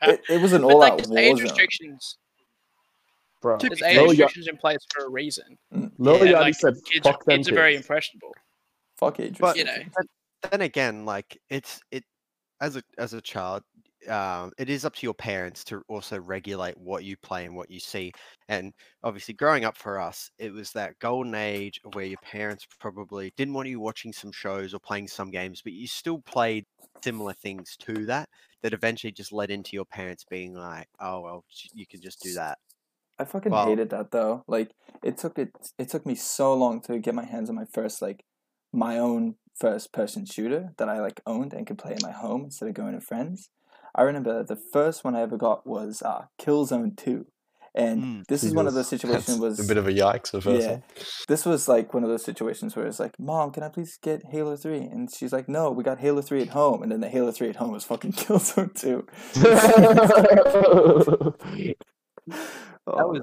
It, 0.03 0.21
it 0.29 0.41
was 0.43 0.53
an 0.53 0.61
but 0.63 0.69
all-out 0.73 0.79
like 0.81 0.97
there's 0.99 1.09
war 1.09 1.19
age 1.19 1.37
zone. 1.39 1.43
restrictions. 1.45 2.19
Bro. 3.41 3.57
There's 3.59 3.83
age 3.83 3.97
Lil, 3.97 4.07
Yachty- 4.07 4.11
restrictions 4.11 4.49
in 4.49 4.57
place 4.59 4.79
for 4.93 5.07
a 5.07 5.09
reason. 5.09 5.57
Mm, 5.75 5.93
Lil 5.99 6.17
And, 6.23 6.31
Yachty 6.31 6.41
like, 6.41 6.55
said, 6.55 6.75
kids, 6.91 7.07
fuck 7.07 7.25
them 7.25 7.37
kids 7.39 7.51
are 7.51 7.55
very 7.55 7.75
impressionable. 7.77 8.33
Fuck 8.99 9.21
age 9.21 9.39
But 9.39 9.57
You 9.57 9.65
know. 9.65 9.71
restrictions. 9.73 10.09
then 10.51 10.61
again, 10.61 11.05
like 11.07 11.41
it's 11.49 11.81
it 11.91 12.05
as 12.61 12.77
a 12.77 12.83
as 12.99 13.15
a 13.15 13.21
child, 13.23 13.63
um, 14.09 14.53
it 14.59 14.69
is 14.71 14.85
up 14.85 14.95
to 14.97 15.07
your 15.07 15.15
parents 15.15 15.65
to 15.65 15.83
also 15.89 16.21
regulate 16.21 16.77
what 16.79 17.05
you 17.05 17.17
play 17.17 17.45
and 17.47 17.57
what 17.57 17.71
you 17.71 17.81
see. 17.81 18.13
And 18.49 18.73
obviously, 19.03 19.35
growing 19.35 19.65
up 19.65 19.77
for 19.77 19.99
us, 20.01 20.31
it 20.39 20.53
was 20.53 20.73
that 20.73 20.99
golden 20.99 21.35
age 21.35 21.81
where 21.93 22.05
your 22.05 22.19
parents 22.19 22.67
probably 22.81 23.33
didn't 23.37 23.55
want 23.55 23.69
you 23.69 23.81
watching 23.81 24.13
some 24.13 24.33
shows 24.33 24.75
or 24.75 24.81
playing 24.81 25.09
some 25.09 25.31
games, 25.31 25.63
but 25.63 25.73
you 25.73 25.87
still 25.87 26.21
played 26.23 26.65
similar 27.03 27.33
things 27.35 27.77
to 27.79 28.07
that. 28.07 28.29
That 28.63 28.73
eventually 28.75 29.13
just 29.13 29.33
led 29.33 29.51
into 29.51 29.77
your 29.77 29.85
parents 29.85 30.25
being 30.25 30.55
like, 30.55 30.89
"Oh 30.99 31.21
well, 31.21 31.45
you 31.73 31.87
can 31.87 32.01
just 32.01 32.21
do 32.23 32.35
that." 32.35 32.59
I 33.19 33.25
fucking 33.25 33.53
Wow. 33.53 33.55
hated 33.55 33.91
that 33.91 34.11
though. 34.11 34.43
Like 34.49 34.73
it 35.03 35.19
took 35.19 35.39
it 35.39 35.51
it 35.79 35.89
took 35.89 36.05
me 36.07 36.15
so 36.15 36.55
long 36.55 36.81
to 36.83 36.99
get 36.99 37.15
my 37.15 37.25
hands 37.25 37.49
on 37.49 37.57
my 37.57 37.65
first 37.73 38.03
like 38.03 38.25
my 38.73 38.99
own 38.99 39.37
first 39.55 39.93
person 39.93 40.27
shooter 40.27 40.75
that 40.79 40.89
I 40.89 41.01
like 41.01 41.21
owned 41.27 41.53
and 41.55 41.67
could 41.67 41.79
play 41.79 41.95
in 41.95 42.03
my 42.03 42.11
home 42.13 42.45
instead 42.45 42.69
of 42.69 42.75
going 42.75 42.95
to 42.95 43.01
friends. 43.01 43.51
I 43.95 44.03
remember 44.03 44.43
the 44.43 44.57
first 44.57 45.05
one 45.05 45.15
I 45.17 45.23
ever 45.23 45.37
got 45.37 45.67
was 45.67 46.03
uh 46.03 46.27
Killzone 46.41 46.97
2. 46.97 47.27
And 47.77 48.03
Mm, 48.05 48.27
this 48.29 48.45
is 48.45 48.55
one 48.55 48.69
of 48.69 48.75
those 48.75 48.89
Jesus, 48.89 49.01
situations 49.01 49.27
that's 49.41 49.59
was 49.59 49.61
a 49.61 49.65
bit 49.67 49.79
of 49.79 49.89
a 49.89 49.93
yikes 49.93 50.33
at 50.33 50.45
first. 50.45 50.65
Yeah. 50.65 50.79
this 51.27 51.45
was 51.45 51.67
like 51.67 51.93
one 51.93 52.05
of 52.05 52.09
those 52.09 52.25
situations 52.25 52.77
where 52.77 52.87
it's 52.87 53.01
like, 53.01 53.19
Mom, 53.19 53.51
can 53.51 53.65
I 53.65 53.69
please 53.69 53.99
get 54.01 54.27
Halo 54.31 54.55
3? 54.57 54.79
And 54.79 55.13
she's 55.13 55.33
like, 55.33 55.49
No, 55.49 55.73
we 55.73 55.83
got 55.83 55.99
Halo 55.99 56.23
3 56.23 56.43
at 56.43 56.49
home. 56.51 56.85
And 56.85 56.93
then 56.93 57.01
the 57.01 57.09
Halo 57.09 57.33
3 57.33 57.49
at 57.49 57.57
home 57.57 57.73
was 57.73 57.83
fucking 57.85 58.13
Killzone 58.13 58.71
2. 62.87 62.93
That 62.97 63.03
Oh, 63.05 63.09
was 63.09 63.21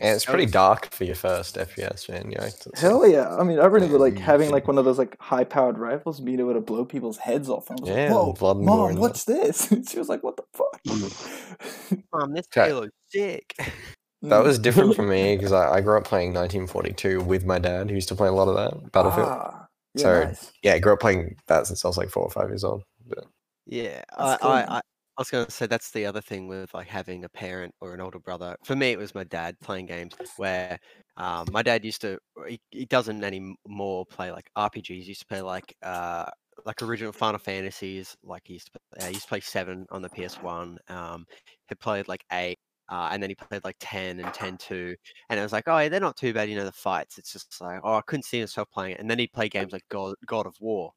man. 0.00 0.08
And 0.08 0.16
it's 0.16 0.24
pretty 0.24 0.44
was- 0.44 0.52
dark 0.52 0.90
for 0.92 1.04
your 1.04 1.14
first 1.14 1.56
FPS, 1.56 2.08
man. 2.08 2.30
You 2.30 2.38
know, 2.38 2.44
it's- 2.46 2.66
Hell 2.80 3.06
yeah! 3.06 3.34
I 3.36 3.42
mean, 3.44 3.58
I 3.58 3.66
remember 3.66 3.98
like 3.98 4.14
Mm, 4.14 4.20
having 4.20 4.50
like 4.50 4.66
one 4.66 4.78
of 4.78 4.84
those 4.84 4.98
like 4.98 5.16
high-powered 5.20 5.78
rifles, 5.78 6.20
being 6.20 6.40
able 6.40 6.54
to 6.54 6.60
blow 6.60 6.84
people's 6.84 7.18
heads 7.18 7.48
off. 7.48 7.70
And 7.70 7.78
I 7.78 7.82
was 7.82 7.90
Yeah, 7.90 8.14
like, 8.14 8.24
"Whoa, 8.26 8.32
blood 8.32 8.56
and 8.58 8.66
gore 8.66 8.76
mom, 8.78 8.90
and 8.90 8.98
what's 8.98 9.24
this?" 9.24 9.68
she 9.90 9.98
was 9.98 10.08
like, 10.08 10.22
"What 10.22 10.36
the 10.36 10.44
fuck?" 10.52 10.80
Mom, 12.12 12.32
this 12.32 12.46
Okay. 12.56 12.68
Halo's 12.68 12.90
sick. 13.08 13.54
That 13.58 14.40
Mm. 14.40 14.44
was 14.44 14.58
different 14.58 14.96
for 14.96 15.02
me 15.14 15.36
because 15.36 15.52
I, 15.52 15.74
I 15.74 15.80
grew 15.82 15.96
up 15.98 16.04
playing 16.04 16.32
1942 16.34 17.20
with 17.20 17.44
my 17.44 17.58
dad, 17.58 17.88
who 17.90 17.94
used 17.94 18.08
to 18.08 18.14
play 18.16 18.28
a 18.28 18.32
lot 18.32 18.48
of 18.48 18.56
that 18.56 18.90
Battlefield. 18.92 19.28
Ah, 19.30 19.66
yeah, 19.94 20.02
So, 20.02 20.24
nice. 20.24 20.52
Yeah, 20.62 20.72
I 20.74 20.78
grew 20.78 20.94
up 20.94 21.00
playing 21.00 21.36
that 21.46 21.66
since 21.66 21.84
I 21.84 21.88
was 21.88 21.96
like 21.96 22.08
four 22.10 22.24
or 22.24 22.30
five 22.30 22.48
years 22.48 22.64
old. 22.64 22.82
But 23.06 23.24
Yeah, 23.66 24.02
I, 24.16 24.36
cool, 24.40 24.50
I. 24.50 24.62
I, 24.62 24.80
I 25.18 25.22
was 25.22 25.30
gonna 25.30 25.50
say 25.50 25.66
that's 25.66 25.90
the 25.92 26.04
other 26.04 26.20
thing 26.20 26.46
with 26.46 26.74
like 26.74 26.88
having 26.88 27.24
a 27.24 27.28
parent 27.28 27.74
or 27.80 27.94
an 27.94 28.00
older 28.00 28.18
brother. 28.18 28.56
For 28.64 28.76
me, 28.76 28.90
it 28.92 28.98
was 28.98 29.14
my 29.14 29.24
dad 29.24 29.58
playing 29.60 29.86
games 29.86 30.14
where 30.36 30.78
um, 31.16 31.46
my 31.52 31.62
dad 31.62 31.84
used 31.86 32.02
to. 32.02 32.18
He, 32.46 32.60
he 32.70 32.84
doesn't 32.84 33.24
anymore 33.24 34.04
play 34.06 34.30
like 34.30 34.50
RPGs. 34.56 35.04
He 35.04 35.08
used 35.08 35.20
to 35.20 35.26
play 35.26 35.40
like 35.42 35.74
uh 35.82 36.26
like 36.66 36.82
original 36.82 37.12
Final 37.12 37.38
Fantasies. 37.38 38.14
Like 38.22 38.42
he 38.46 38.54
used 38.54 38.66
to, 38.66 38.72
play, 38.72 38.80
uh, 39.00 39.06
he 39.08 39.12
used 39.14 39.22
to 39.22 39.28
play 39.28 39.40
seven 39.40 39.86
on 39.90 40.02
the 40.02 40.10
PS 40.10 40.40
One. 40.42 40.78
Um, 40.88 41.24
he 41.68 41.74
played 41.76 42.08
like 42.08 42.24
eight. 42.32 42.58
Uh, 42.88 43.08
and 43.10 43.20
then 43.20 43.28
he 43.30 43.34
played 43.34 43.64
like 43.64 43.74
10 43.80 44.20
and 44.20 44.32
10 44.32 44.56
2 44.58 44.94
and 45.28 45.40
it 45.40 45.42
was 45.42 45.50
like 45.52 45.64
oh 45.66 45.76
yeah 45.76 45.88
they're 45.88 45.98
not 45.98 46.16
too 46.16 46.32
bad 46.32 46.48
you 46.48 46.54
know 46.54 46.64
the 46.64 46.70
fights 46.70 47.18
it's 47.18 47.32
just 47.32 47.60
like 47.60 47.80
oh 47.82 47.94
i 47.96 48.00
couldn't 48.06 48.22
see 48.22 48.38
myself 48.38 48.70
playing 48.70 48.92
it 48.92 49.00
and 49.00 49.10
then 49.10 49.18
he'd 49.18 49.32
play 49.32 49.48
games 49.48 49.72
like 49.72 49.82
god, 49.88 50.14
god 50.24 50.46
of 50.46 50.54
war 50.60 50.92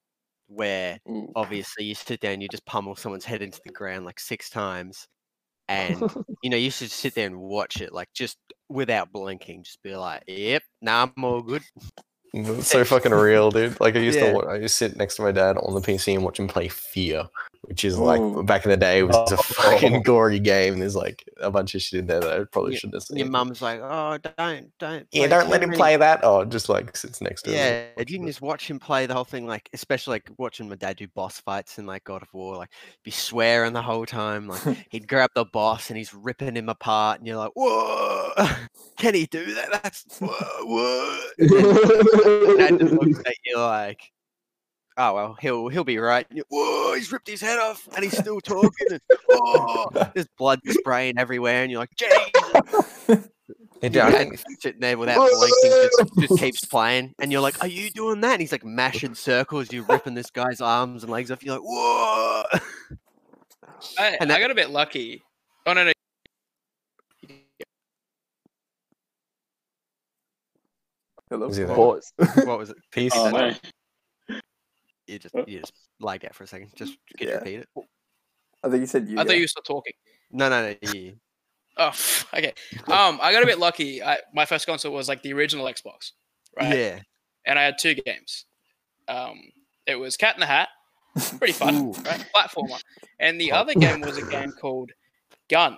where 0.49 0.99
Ooh. 1.07 1.31
obviously 1.35 1.85
you 1.85 1.95
sit 1.95 2.19
there 2.21 2.33
and 2.33 2.41
you 2.41 2.49
just 2.49 2.65
pummel 2.65 2.95
someone's 2.95 3.25
head 3.25 3.41
into 3.41 3.61
the 3.63 3.71
ground 3.71 4.05
like 4.05 4.19
six 4.19 4.49
times 4.49 5.07
and 5.67 6.01
you 6.43 6.49
know 6.49 6.57
you 6.57 6.71
should 6.71 6.91
sit 6.91 7.13
there 7.13 7.27
and 7.27 7.39
watch 7.39 7.79
it 7.79 7.93
like 7.93 8.09
just 8.13 8.37
without 8.67 9.11
blinking 9.11 9.63
just 9.63 9.81
be 9.83 9.95
like 9.95 10.23
yep 10.27 10.63
nah 10.81 11.03
i'm 11.15 11.23
all 11.23 11.41
good 11.41 11.63
it's 12.33 12.67
so 12.67 12.83
fucking 12.83 13.11
real, 13.11 13.51
dude. 13.51 13.79
Like 13.79 13.95
I 13.95 13.99
used 13.99 14.19
Yeah. 14.19 14.33
to, 14.33 14.39
I 14.47 14.55
used 14.57 14.77
to 14.77 14.89
sit 14.89 14.97
next 14.97 15.15
to 15.15 15.21
my 15.23 15.31
dad 15.31 15.57
on 15.57 15.73
the 15.73 15.81
PC 15.81 16.13
and 16.15 16.23
watch 16.23 16.39
him 16.39 16.47
play 16.47 16.67
Fear, 16.67 17.27
which 17.63 17.83
is 17.83 17.97
like 17.97 18.19
Ooh. 18.21 18.43
back 18.43 18.65
in 18.65 18.71
the 18.71 18.77
day 18.77 18.99
it 18.99 19.03
was 19.03 19.15
a 19.31 19.35
Oh. 19.35 19.37
fucking 19.43 20.03
gory 20.03 20.39
game. 20.39 20.79
There's 20.79 20.95
like 20.95 21.23
a 21.41 21.49
bunch 21.51 21.73
of 21.75 21.81
shit 21.81 22.01
in 22.01 22.07
there 22.07 22.19
that 22.19 22.39
I 22.41 22.43
probably 22.45 22.75
shouldn't 22.75 22.95
have 22.95 23.03
seen. 23.03 23.17
your 23.17 23.27
mum's 23.29 23.61
like 23.61 23.79
oh 23.81 24.17
don't 24.37 24.69
don't 24.79 25.07
yeah, 25.11 25.27
don't 25.27 25.49
let 25.49 25.63
him 25.63 25.69
many-" 25.69 25.77
play 25.77 25.97
that. 25.97 26.19
Oh, 26.23 26.45
just 26.45 26.69
like 26.69 26.95
sits 26.95 27.19
next 27.21 27.43
to 27.43 27.51
him. 27.51 27.55
yeah 27.57 27.85
and 27.97 28.09
you 28.09 28.17
can 28.17 28.27
just 28.27 28.41
watch 28.41 28.69
him 28.69 28.79
play 28.79 29.05
the 29.05 29.13
whole 29.13 29.23
thing 29.23 29.47
like 29.47 29.69
especially 29.73 30.13
like 30.15 30.29
watching 30.37 30.69
my 30.69 30.75
dad 30.75 30.97
do 30.97 31.07
boss 31.09 31.39
fights 31.39 31.77
in 31.79 31.85
like 31.85 32.03
god 32.03 32.21
of 32.21 32.27
war 32.33 32.57
like 32.57 32.69
be 33.03 33.11
swearing 33.11 33.73
the 33.73 33.81
whole 33.81 34.05
time 34.05 34.47
like 34.47 34.61
he'd 34.89 35.07
grab 35.07 35.29
the 35.35 35.45
boss 35.45 35.89
and 35.89 35.97
he's 35.97 36.13
ripping 36.13 36.55
him 36.55 36.69
apart 36.69 37.17
and 37.19 37.27
you're 37.27 37.37
like 37.37 37.51
whoa 37.55 38.31
can 38.97 39.13
he 39.15 39.25
do 39.25 39.53
that 39.55 39.69
that's 39.71 40.05
whoa, 40.19 40.29
whoa. 40.63 42.18
And 42.25 42.59
then 42.59 42.79
just 42.79 42.93
looks 42.93 43.19
at 43.25 43.35
you 43.45 43.57
like, 43.57 44.01
oh 44.97 45.13
well, 45.13 45.37
he'll 45.39 45.67
he'll 45.69 45.83
be 45.83 45.97
right. 45.97 46.25
You- 46.31 46.43
Whoa, 46.49 46.93
he's 46.95 47.11
ripped 47.11 47.27
his 47.27 47.41
head 47.41 47.59
off 47.59 47.87
and 47.95 48.03
he's 48.03 48.17
still 48.17 48.39
talking. 48.41 48.87
And, 48.91 49.01
oh, 49.31 49.87
there's 50.13 50.27
blood 50.37 50.59
spraying 50.67 51.17
everywhere, 51.17 51.63
and 51.63 51.71
you're 51.71 51.79
like, 51.79 51.95
Jesus. 51.95 53.29
Yeah, 53.81 53.87
dude, 53.89 53.97
I 54.01 54.09
Your 54.09 54.17
think 54.19 54.37
dad 54.37 54.45
sitting 54.59 54.81
there 54.81 54.97
without 54.97 55.15
blinking, 55.17 55.55
oh, 55.63 55.89
just, 55.97 56.19
just 56.29 56.39
keeps 56.43 56.65
playing, 56.65 57.13
and 57.19 57.31
you're 57.31 57.39
like, 57.41 57.63
"Are 57.63 57.67
you 57.67 57.89
doing 57.91 58.19
that?" 58.21 58.33
And 58.33 58.41
he's 58.41 58.51
like 58.51 58.65
mashing 58.65 59.15
circles, 59.15 59.71
you 59.71 59.83
ripping 59.87 60.15
this 60.15 60.29
guy's 60.29 60.59
arms 60.59 61.03
and 61.03 61.11
legs 61.11 61.31
off. 61.31 61.41
You're 61.43 61.55
like, 61.55 61.63
"Whoa!" 61.63 62.43
I, 63.97 64.17
And 64.19 64.31
I 64.33 64.39
got 64.39 64.51
a 64.51 64.55
bit 64.55 64.69
lucky. 64.69 65.23
Oh 65.65 65.71
no, 65.73 65.85
no. 65.85 65.91
Hello. 71.29 71.47
Is 71.47 71.57
he 71.57 71.63
there? 71.63 71.75
What 71.77 72.59
was 72.59 72.69
it? 72.69 72.77
Peace. 72.91 73.11
Oh, 73.15 73.31
that- 73.31 73.61
no. 74.29 74.39
You 75.07 75.17
just 75.17 75.35
you 75.47 75.59
just 75.59 75.73
lagged 75.99 76.25
out 76.25 76.35
for 76.35 76.43
a 76.43 76.47
second. 76.47 76.71
Just 76.75 76.95
can 77.17 77.27
you 77.29 77.33
repeat 77.35 77.59
it? 77.61 77.67
I 78.63 78.69
think 78.69 78.81
you 78.81 78.87
said 78.87 79.07
you. 79.07 79.17
I 79.17 79.23
thought 79.23 79.31
yeah. 79.31 79.37
you 79.37 79.43
were 79.43 79.47
still 79.47 79.63
talking. 79.63 79.93
No, 80.31 80.49
no, 80.49 80.61
no. 80.69 80.93
You, 80.93 81.15
Oh, 81.79 81.91
okay. 82.33 82.53
Um, 82.87 83.19
I 83.21 83.31
got 83.31 83.41
a 83.41 83.47
bit 83.47 83.57
lucky. 83.57 84.03
I, 84.03 84.17
my 84.33 84.45
first 84.45 84.67
console 84.67 84.93
was 84.93 85.07
like 85.07 85.23
the 85.23 85.33
original 85.33 85.65
Xbox, 85.65 86.11
right? 86.59 86.77
Yeah. 86.77 86.99
And 87.45 87.57
I 87.57 87.63
had 87.63 87.77
two 87.79 87.95
games. 87.95 88.45
Um, 89.07 89.39
it 89.87 89.95
was 89.95 90.17
Cat 90.17 90.35
in 90.35 90.41
the 90.41 90.45
Hat, 90.45 90.67
pretty 91.39 91.53
fun, 91.53 91.93
right? 91.93 92.25
Platformer, 92.35 92.79
and 93.19 93.41
the 93.41 93.51
other 93.53 93.73
game 93.73 94.01
was 94.01 94.17
a 94.17 94.25
game 94.29 94.51
called 94.51 94.91
Gun, 95.49 95.77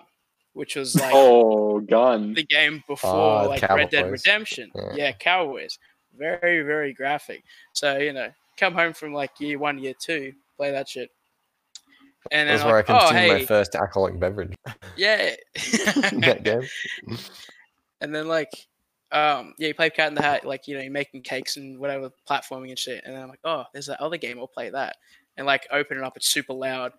which 0.53 0.75
was 0.75 0.95
like 0.95 1.13
Oh, 1.13 1.79
gun. 1.79 2.33
the 2.33 2.43
game 2.43 2.83
before 2.87 3.09
Ah, 3.09 3.41
like 3.43 3.61
Red 3.61 3.89
Dead 3.89 4.11
Redemption. 4.11 4.71
Yeah. 4.75 4.93
Yeah, 4.95 5.11
Cowboys. 5.13 5.79
Very, 6.17 6.61
very 6.61 6.93
graphic. 6.93 7.43
So, 7.73 7.97
you 7.97 8.13
know, 8.13 8.29
come 8.57 8.73
home 8.73 8.93
from 8.93 9.13
like 9.13 9.31
year 9.39 9.57
one, 9.57 9.77
year 9.79 9.93
two, 9.99 10.33
play 10.57 10.71
that 10.71 10.89
shit. 10.89 11.09
And 12.31 12.47
That's 12.49 12.63
where 12.63 12.75
I 12.75 12.77
like, 12.77 12.89
oh 12.89 13.09
consumed 13.09 13.27
my 13.39 13.45
first 13.45 13.75
alcoholic 13.75 14.19
beverage. 14.19 14.53
Yeah. 14.97 15.35
that 15.55 16.41
game. 16.43 16.67
and 18.01 18.13
then 18.13 18.27
like 18.27 18.51
um 19.11 19.53
yeah 19.57 19.67
you 19.67 19.73
play 19.73 19.89
cat 19.89 20.07
in 20.07 20.15
the 20.15 20.21
hat 20.21 20.45
like 20.45 20.67
you 20.67 20.75
know 20.75 20.81
you're 20.81 20.91
making 20.91 21.21
cakes 21.21 21.57
and 21.57 21.77
whatever 21.77 22.09
platforming 22.29 22.69
and 22.69 22.79
shit 22.79 23.03
and 23.05 23.13
then 23.13 23.21
i'm 23.21 23.27
like 23.29 23.41
oh 23.43 23.63
there's 23.73 23.85
that 23.87 23.99
other 23.99 24.15
game 24.17 24.39
i'll 24.39 24.47
play 24.47 24.69
that 24.69 24.95
and 25.37 25.45
like 25.45 25.67
open 25.71 25.97
it 25.97 26.03
up 26.03 26.15
it's 26.15 26.31
super 26.31 26.53
loud 26.53 26.93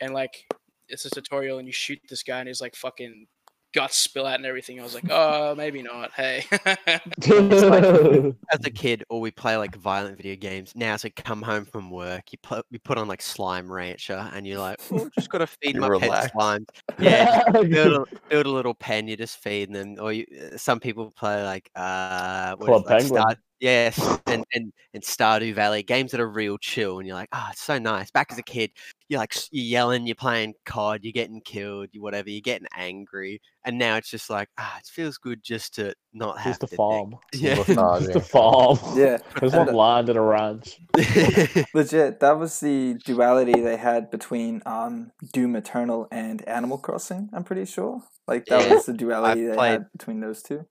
and 0.00 0.14
like 0.14 0.48
it's 0.88 1.04
a 1.04 1.10
tutorial 1.10 1.58
and 1.58 1.66
you 1.66 1.72
shoot 1.72 2.00
this 2.08 2.22
guy 2.22 2.38
and 2.38 2.48
he's 2.48 2.60
like 2.60 2.74
fucking 2.74 3.26
guts 3.74 3.96
spill 3.96 4.24
out 4.24 4.36
and 4.36 4.46
everything 4.46 4.80
i 4.80 4.82
was 4.82 4.94
like 4.94 5.04
oh 5.10 5.54
maybe 5.54 5.82
not 5.82 6.10
hey 6.12 6.42
As 8.50 8.64
a 8.64 8.70
kid, 8.72 9.04
or 9.10 9.20
we 9.20 9.30
play 9.30 9.56
like 9.56 9.76
violent 9.76 10.16
video 10.16 10.36
games. 10.36 10.72
Now, 10.74 10.94
as 10.94 11.04
I 11.04 11.10
come 11.10 11.42
home 11.42 11.64
from 11.64 11.90
work, 11.90 12.32
you 12.32 12.38
put 12.42 12.64
you 12.70 12.78
put 12.78 12.96
on 12.96 13.08
like 13.08 13.20
Slime 13.20 13.70
Rancher, 13.70 14.30
and 14.32 14.46
you're 14.46 14.58
like, 14.58 14.80
oh, 14.90 15.08
just 15.14 15.30
gotta 15.30 15.46
feed 15.62 15.76
my 15.76 15.88
relax. 15.88 16.26
pet 16.26 16.32
slime. 16.32 16.66
Yeah, 16.98 17.42
build 17.50 18.08
a, 18.08 18.28
build 18.28 18.46
a 18.46 18.50
little 18.50 18.74
pen. 18.74 19.08
You're 19.08 19.16
just 19.16 19.38
feeding 19.38 19.74
them. 19.74 19.96
Or 20.00 20.12
you, 20.12 20.26
uh, 20.32 20.56
some 20.56 20.80
people 20.80 21.10
play 21.10 21.44
like 21.44 21.70
uh, 21.76 22.56
what 22.56 22.66
Club 22.66 23.00
is 23.00 23.10
like 23.10 23.26
Penguin. 23.26 23.36
Star- 23.60 23.70
yes, 23.70 24.20
and, 24.26 24.44
and 24.54 24.72
and 24.94 25.02
Stardew 25.02 25.54
Valley 25.54 25.82
games 25.82 26.12
that 26.12 26.20
are 26.20 26.28
real 26.28 26.58
chill, 26.58 26.98
and 26.98 27.06
you're 27.06 27.16
like, 27.16 27.28
oh, 27.32 27.46
it's 27.50 27.62
so 27.62 27.78
nice. 27.78 28.10
Back 28.10 28.28
as 28.32 28.38
a 28.38 28.42
kid, 28.42 28.70
you're 29.08 29.18
like 29.20 29.34
you're 29.50 29.64
yelling, 29.64 30.06
you're 30.06 30.14
playing 30.14 30.54
COD, 30.64 31.00
you're 31.04 31.12
getting 31.12 31.40
killed, 31.40 31.88
you 31.92 32.00
whatever, 32.02 32.30
you're 32.30 32.40
getting 32.40 32.68
angry, 32.76 33.40
and 33.64 33.78
now 33.78 33.96
it's 33.96 34.10
just 34.10 34.30
like, 34.30 34.48
ah, 34.58 34.78
it 34.78 34.86
feels 34.86 35.18
good 35.18 35.42
just 35.42 35.74
to 35.76 35.94
not 36.12 36.38
have 36.38 36.52
Just 36.58 36.62
a 36.62 36.66
to 36.66 36.70
think." 36.70 36.76
farm. 36.76 37.14
Yeah. 37.34 37.54
Just 37.56 38.16
a 38.16 38.20
farm. 38.20 38.78
Yeah, 38.96 39.18
There's 39.40 39.52
And, 39.54 39.66
one 39.66 39.74
land 39.74 40.08
and 40.08 40.18
a 40.18 40.22
ranch. 40.22 40.78
legit. 41.74 42.20
That 42.20 42.38
was 42.38 42.58
the 42.60 42.94
duality 43.04 43.60
they 43.60 43.76
had 43.76 44.10
between 44.10 44.62
um, 44.66 45.12
Doom 45.32 45.56
Eternal 45.56 46.08
and 46.10 46.46
Animal 46.48 46.78
Crossing. 46.78 47.28
I'm 47.32 47.44
pretty 47.44 47.64
sure. 47.64 48.02
Like 48.26 48.46
that 48.46 48.66
Yeah. 48.68 48.74
was 48.74 48.86
the 48.86 48.92
duality 48.94 49.46
they 49.46 49.54
played- 49.54 49.70
had 49.72 49.92
between 49.92 50.20
those 50.20 50.42
two. 50.42 50.66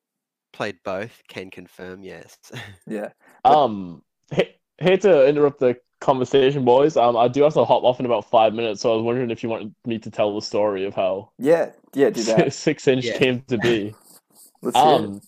Played 0.57 0.79
both, 0.83 1.21
can 1.27 1.51
confirm, 1.51 2.01
yes. 2.01 2.35
Yeah. 2.87 3.09
Um, 3.45 4.01
h- 4.35 4.55
hate 4.79 5.01
to 5.01 5.27
interrupt 5.27 5.59
the 5.59 5.77
conversation, 6.01 6.65
boys. 6.65 6.97
Um, 6.97 7.15
I 7.15 7.27
do 7.27 7.43
have 7.43 7.53
to 7.53 7.63
hop 7.63 7.83
off 7.83 7.99
in 7.99 8.07
about 8.07 8.27
five 8.27 8.55
minutes, 8.55 8.81
so 8.81 8.91
I 8.91 8.95
was 8.95 9.03
wondering 9.03 9.29
if 9.29 9.43
you 9.43 9.49
wanted 9.49 9.75
me 9.85 9.99
to 9.99 10.09
tell 10.09 10.33
the 10.33 10.41
story 10.41 10.83
of 10.87 10.95
how 10.95 11.29
Yeah. 11.37 11.73
Yeah. 11.93 12.09
Do 12.09 12.23
that. 12.23 12.53
six 12.53 12.87
inch 12.87 13.05
Yeah. 13.05 13.19
came 13.19 13.41
to 13.49 13.59
be. 13.59 13.93
Let's 14.63 14.75
hear 14.75 14.85
it. 14.87 14.95
Um, 14.95 15.21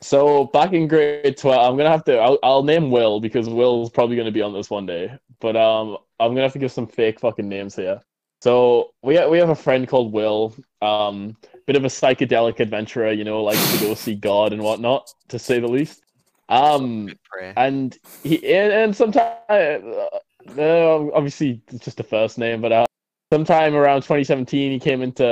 so 0.00 0.46
back 0.46 0.72
in 0.72 0.88
grade 0.88 1.36
twelve, 1.36 1.70
I'm 1.70 1.76
gonna 1.76 1.88
have 1.90 2.02
to. 2.06 2.18
I'll, 2.18 2.38
I'll 2.42 2.64
name 2.64 2.90
Will 2.90 3.20
because 3.20 3.48
Will's 3.48 3.90
probably 3.90 4.16
gonna 4.16 4.32
be 4.32 4.42
on 4.42 4.52
this 4.52 4.68
one 4.68 4.84
day. 4.84 5.16
But 5.38 5.54
um, 5.56 5.96
I'm 6.18 6.30
gonna 6.32 6.42
have 6.42 6.52
to 6.54 6.58
give 6.58 6.72
some 6.72 6.88
fake 6.88 7.20
fucking 7.20 7.48
names 7.48 7.76
here. 7.76 8.00
So 8.40 8.90
we 9.02 9.16
ha- 9.16 9.28
we 9.28 9.38
have 9.38 9.48
a 9.50 9.54
friend 9.54 9.88
called 9.88 10.12
Will. 10.12 10.54
Um, 10.82 11.36
bit 11.66 11.76
of 11.76 11.84
a 11.84 11.88
psychedelic 11.88 12.60
adventurer, 12.60 13.10
you 13.12 13.24
know, 13.24 13.42
likes 13.42 13.72
to 13.78 13.84
go 13.84 13.94
see 13.94 14.14
God 14.14 14.52
and 14.52 14.62
whatnot, 14.62 15.10
to 15.28 15.38
say 15.38 15.58
the 15.58 15.66
least. 15.68 16.02
Um, 16.48 17.08
and 17.56 17.98
he 18.22 18.36
and, 18.54 18.72
and 18.72 18.96
sometime 18.96 19.36
uh, 19.48 20.18
uh, 20.58 21.10
obviously 21.12 21.60
it's 21.72 21.84
just 21.84 21.98
a 22.00 22.04
first 22.04 22.38
name, 22.38 22.60
but 22.60 22.72
uh, 22.72 22.86
sometime 23.32 23.74
around 23.74 24.02
2017 24.02 24.70
he 24.70 24.78
came 24.78 25.02
into 25.02 25.26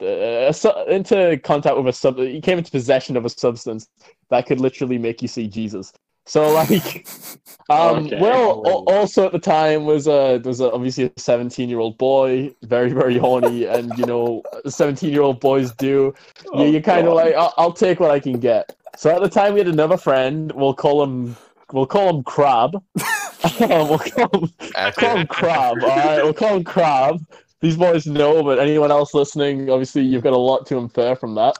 uh, 0.00 0.52
su- 0.52 0.84
into 0.88 1.40
contact 1.42 1.76
with 1.76 1.88
a 1.88 1.92
sub. 1.92 2.18
He 2.18 2.40
came 2.40 2.58
into 2.58 2.70
possession 2.70 3.16
of 3.16 3.24
a 3.24 3.30
substance 3.30 3.88
that 4.28 4.46
could 4.46 4.60
literally 4.60 4.98
make 4.98 5.22
you 5.22 5.28
see 5.28 5.48
Jesus. 5.48 5.92
So 6.30 6.52
like, 6.52 7.08
um, 7.70 8.06
Okay. 8.06 8.20
Will 8.20 8.62
also 8.86 9.26
at 9.26 9.32
the 9.32 9.40
time 9.40 9.84
was 9.84 10.06
a 10.06 10.38
was 10.44 10.60
a, 10.60 10.70
obviously 10.70 11.06
a 11.06 11.12
17 11.16 11.68
year 11.68 11.80
old 11.80 11.98
boy, 11.98 12.54
very 12.62 12.92
very 12.92 13.18
horny, 13.18 13.64
and 13.64 13.98
you 13.98 14.06
know 14.06 14.44
17 14.64 15.10
year 15.10 15.22
old 15.22 15.40
boys 15.40 15.72
do. 15.72 15.88
you, 15.88 16.14
Oh, 16.52 16.64
you 16.64 16.80
kind 16.80 17.08
of 17.08 17.14
like 17.14 17.34
I'll, 17.34 17.52
I'll 17.56 17.72
take 17.72 17.98
what 17.98 18.12
I 18.12 18.20
can 18.20 18.38
get. 18.38 18.76
So 18.96 19.10
at 19.10 19.20
the 19.20 19.28
time 19.28 19.54
we 19.54 19.58
had 19.58 19.66
another 19.66 19.96
friend. 19.96 20.52
We'll 20.52 20.72
call 20.72 21.02
him 21.02 21.36
we'll 21.72 21.86
call 21.86 22.16
him 22.16 22.22
Crab. 22.22 22.80
we'll 23.58 23.98
call 23.98 24.28
him, 24.32 24.50
call 24.92 25.16
him 25.16 25.26
Crab. 25.26 25.82
All 25.82 25.88
right, 25.88 26.22
we'll 26.22 26.32
call 26.32 26.54
him 26.54 26.62
Crab. 26.62 27.26
These 27.60 27.76
boys 27.76 28.06
know, 28.06 28.44
but 28.44 28.60
anyone 28.60 28.92
else 28.92 29.14
listening, 29.14 29.68
obviously 29.68 30.02
you've 30.02 30.22
got 30.22 30.32
a 30.32 30.38
lot 30.38 30.64
to 30.66 30.76
infer 30.76 31.16
from 31.16 31.34
that. 31.34 31.56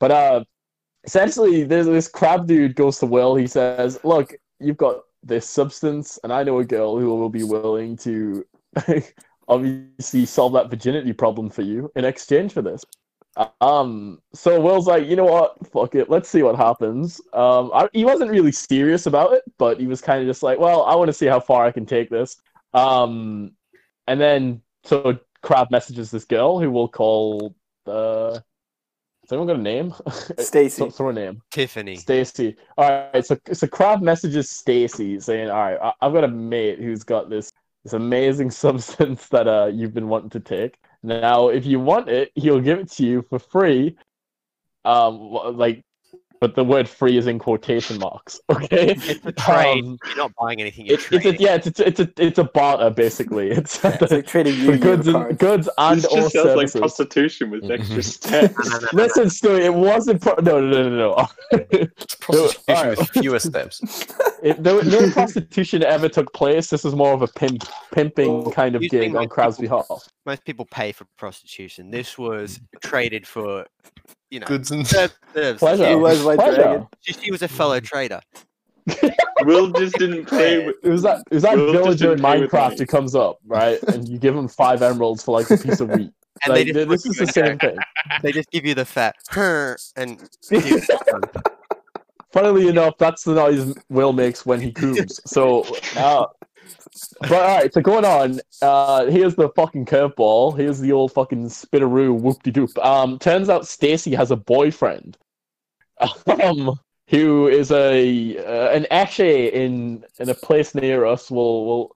But 0.00 0.10
uh, 0.10 0.44
essentially, 1.04 1.64
there's 1.64 1.86
this 1.86 2.08
Crab 2.08 2.46
dude 2.46 2.76
goes 2.76 2.98
to 2.98 3.06
Will. 3.06 3.34
He 3.34 3.46
says, 3.46 3.98
"Look, 4.04 4.34
you've 4.60 4.76
got 4.76 5.00
this 5.22 5.48
substance, 5.48 6.18
and 6.24 6.32
I 6.32 6.42
know 6.42 6.58
a 6.58 6.64
girl 6.64 6.98
who 6.98 7.14
will 7.14 7.30
be 7.30 7.44
willing 7.44 7.96
to." 7.98 8.44
obviously 9.48 10.24
solve 10.24 10.52
that 10.52 10.70
virginity 10.70 11.12
problem 11.12 11.50
for 11.50 11.62
you 11.62 11.90
in 11.96 12.04
exchange 12.04 12.52
for 12.52 12.62
this 12.62 12.84
um, 13.60 14.20
so 14.34 14.60
Will's 14.60 14.86
like, 14.86 15.06
you 15.06 15.16
know 15.16 15.24
what? 15.24 15.56
Fuck 15.72 15.94
it. 15.94 16.10
Let's 16.10 16.28
see 16.28 16.42
what 16.42 16.56
happens. 16.56 17.20
Um, 17.32 17.70
I, 17.72 17.88
he 17.92 18.04
wasn't 18.04 18.30
really 18.30 18.52
serious 18.52 19.06
about 19.06 19.32
it, 19.32 19.42
but 19.58 19.80
he 19.80 19.86
was 19.86 20.00
kind 20.00 20.20
of 20.20 20.26
just 20.26 20.42
like, 20.42 20.58
well, 20.58 20.82
I 20.82 20.94
want 20.94 21.08
to 21.08 21.14
see 21.14 21.26
how 21.26 21.40
far 21.40 21.64
I 21.64 21.72
can 21.72 21.86
take 21.86 22.10
this. 22.10 22.36
Um, 22.74 23.52
and 24.06 24.20
then 24.20 24.60
so 24.84 25.18
Crab 25.42 25.70
messages 25.70 26.10
this 26.10 26.24
girl 26.24 26.60
who 26.60 26.70
we'll 26.70 26.88
call 26.88 27.54
uh, 27.86 28.32
has 28.32 28.42
anyone 29.32 29.46
got 29.46 29.56
a 29.56 29.62
name? 29.62 29.94
Stacy. 30.38 30.78
Throw- 30.78 30.90
throw 30.90 31.08
a 31.08 31.12
name. 31.12 31.42
Tiffany. 31.50 31.96
Stacy. 31.96 32.56
All 32.76 33.08
right, 33.12 33.24
so 33.24 33.38
so 33.52 33.66
Crab 33.66 34.02
messages 34.02 34.50
Stacy 34.50 35.18
saying, 35.20 35.50
"All 35.50 35.56
right, 35.56 35.78
I, 35.82 35.92
I've 36.00 36.12
got 36.12 36.24
a 36.24 36.28
mate 36.28 36.78
who's 36.78 37.02
got 37.04 37.30
this 37.30 37.50
this 37.84 37.92
amazing 37.92 38.50
substance 38.64 39.28
that 39.28 39.48
uh 39.48 39.70
you've 39.72 39.94
been 39.94 40.08
wanting 40.08 40.30
to 40.30 40.40
take. 40.40 40.78
Now, 41.02 41.48
if 41.48 41.66
you 41.66 41.80
want 41.80 42.08
it, 42.08 42.30
he'll 42.34 42.60
give 42.60 42.78
it 42.78 42.90
to 42.92 43.04
you 43.04 43.22
for 43.28 43.38
free. 43.38 43.96
Um, 44.84 45.18
like, 45.56 45.82
but 46.42 46.56
the 46.56 46.64
word 46.64 46.88
"free" 46.88 47.16
is 47.16 47.28
in 47.28 47.38
quotation 47.38 47.98
marks. 48.00 48.40
Okay, 48.50 48.94
It's 48.96 49.24
a 49.24 49.30
trade. 49.32 49.84
Um, 49.84 49.98
You're 50.08 50.16
not 50.16 50.32
buying 50.40 50.60
anything. 50.60 50.86
You're 50.86 50.98
it, 50.98 51.06
it's 51.12 51.24
a, 51.26 51.36
yeah, 51.40 51.54
it's 51.54 51.78
a, 51.80 51.86
it's 51.88 52.00
a 52.00 52.08
it's 52.18 52.38
a 52.38 52.44
barter 52.44 52.90
basically. 52.90 53.50
It's 53.58 53.82
It's 53.84 54.10
like 54.12 54.26
trading 54.26 54.54
for 54.54 54.72
you 54.72 54.76
goods 54.78 55.06
and 55.06 55.14
cards. 55.16 55.38
goods 55.38 55.68
and 55.78 55.98
This 56.02 56.06
or 56.12 56.16
just 56.16 56.32
sounds 56.34 56.56
like 56.56 56.72
prostitution 56.72 57.50
with 57.50 57.70
extra 57.70 58.02
steps. 58.16 58.92
Listen, 58.92 59.30
Stu, 59.30 59.54
it 59.56 59.72
wasn't. 59.72 60.20
Pro- 60.20 60.34
no, 60.42 60.60
no, 60.60 60.82
no, 60.82 60.88
no, 60.90 60.96
no. 61.16 61.28
It's 61.70 62.16
prostitution 62.16 62.74
alright. 62.76 62.98
with 62.98 63.10
fewer 63.10 63.38
steps. 63.38 63.80
It, 64.42 64.60
no, 64.60 64.80
no 64.80 65.08
prostitution 65.12 65.84
ever 65.84 66.08
took 66.08 66.32
place. 66.34 66.68
This 66.70 66.84
is 66.84 66.94
more 66.96 67.12
of 67.14 67.22
a 67.22 67.28
pimp, 67.28 67.62
pimping 67.92 68.50
kind 68.50 68.74
of 68.74 68.82
gig 68.82 69.14
on 69.14 69.22
most 69.22 69.30
Crab's 69.30 69.56
people- 69.58 69.84
behalf. 69.88 70.08
Most 70.26 70.44
people 70.44 70.66
pay 70.70 70.90
for 70.92 71.06
prostitution. 71.16 71.90
This 71.92 72.18
was 72.18 72.60
traded 72.82 73.26
for, 73.26 73.66
you 74.32 74.40
know, 74.40 74.46
Goods 74.46 74.70
and 74.70 74.86
ser- 74.86 75.10
services. 75.34 75.58
Pleasure. 75.58 75.84
It 75.84 75.94
was 75.98 76.24
White 76.24 76.38
Pleasure. 76.38 76.62
Dragon. 76.62 76.86
She, 77.00 77.12
she 77.12 77.30
was 77.30 77.42
a 77.42 77.48
fellow 77.48 77.78
trader. 77.80 78.20
Will 79.42 79.70
just 79.72 79.94
didn't 79.98 80.26
pay. 80.26 80.64
With, 80.66 80.76
It 80.82 80.88
was 80.88 81.02
that 81.02 81.22
it 81.30 81.34
was 81.34 81.42
that 81.44 81.56
Will 81.56 81.72
villager 81.72 82.12
in 82.12 82.16
didn't 82.16 82.22
pay 82.32 82.40
with 82.40 82.50
Minecraft 82.50 82.62
money. 82.62 82.76
who 82.78 82.86
comes 82.86 83.14
up, 83.14 83.38
right? 83.46 83.80
And 83.84 84.08
you 84.08 84.18
give 84.18 84.34
him 84.34 84.48
five 84.48 84.82
emeralds 84.82 85.22
for 85.22 85.38
like 85.38 85.50
a 85.50 85.56
piece 85.58 85.80
of 85.80 85.88
wheat. 85.94 86.12
And 86.44 86.54
Like, 86.54 86.66
they 86.66 86.72
th- 86.72 86.74
just 86.74 86.88
this 86.88 87.06
is 87.06 87.16
the 87.18 87.26
same 87.26 87.58
thing. 87.58 87.76
They 88.22 88.32
just 88.32 88.50
give 88.50 88.64
you 88.64 88.74
the 88.74 88.84
fat, 88.86 89.16
"Huh," 89.28 89.76
and 89.96 90.18
give 90.50 90.66
you 90.66 90.80
the 90.80 91.42
Funnily 92.32 92.68
enough, 92.68 92.96
that's 92.98 93.24
the 93.24 93.34
noise 93.34 93.74
Will 93.90 94.14
makes 94.14 94.46
when 94.46 94.58
he 94.58 94.72
cooms. 94.72 95.20
So, 95.26 95.66
uh, 95.96 96.24
but 97.20 97.32
all 97.32 97.58
right. 97.58 97.72
So 97.72 97.80
going 97.80 98.04
on. 98.04 98.40
Uh, 98.60 99.06
here's 99.06 99.34
the 99.34 99.48
fucking 99.50 99.86
curveball. 99.86 100.56
Here's 100.56 100.80
the 100.80 100.92
old 100.92 101.12
fucking 101.12 101.46
spitteroo 101.46 102.18
whoop 102.18 102.42
de 102.42 102.52
doop. 102.52 102.76
Um, 102.84 103.18
turns 103.18 103.48
out 103.48 103.66
Stacy 103.66 104.14
has 104.14 104.30
a 104.30 104.36
boyfriend. 104.36 105.16
Um, 106.26 106.78
who 107.08 107.46
is 107.46 107.70
a 107.70 108.38
uh, 108.38 108.70
an 108.70 108.86
Ashe 108.90 109.20
in 109.20 110.04
in 110.18 110.28
a 110.28 110.34
place 110.34 110.74
near 110.74 111.04
us. 111.04 111.30
We'll. 111.30 111.94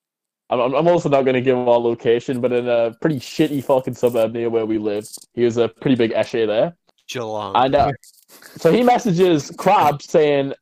I'm, 0.49 0.61
I'm 0.61 0.74
I'm 0.74 0.88
also 0.88 1.09
not 1.09 1.22
going 1.22 1.34
to 1.34 1.40
give 1.40 1.57
our 1.57 1.78
location, 1.78 2.40
but 2.40 2.53
in 2.53 2.68
a 2.68 2.94
pretty 3.01 3.18
shitty 3.18 3.64
fucking 3.64 3.94
suburb 3.94 4.32
near 4.32 4.49
where 4.51 4.66
we 4.66 4.78
live. 4.78 5.09
He 5.34 5.42
was 5.42 5.57
a 5.57 5.68
pretty 5.68 5.97
big 5.97 6.12
Ashe 6.12 6.32
there. 6.32 6.76
Geelong. 7.09 7.57
And 7.57 7.74
uh, 7.74 7.92
so 8.28 8.70
he 8.70 8.82
messages 8.82 9.51
Crab 9.57 10.03
saying, 10.03 10.53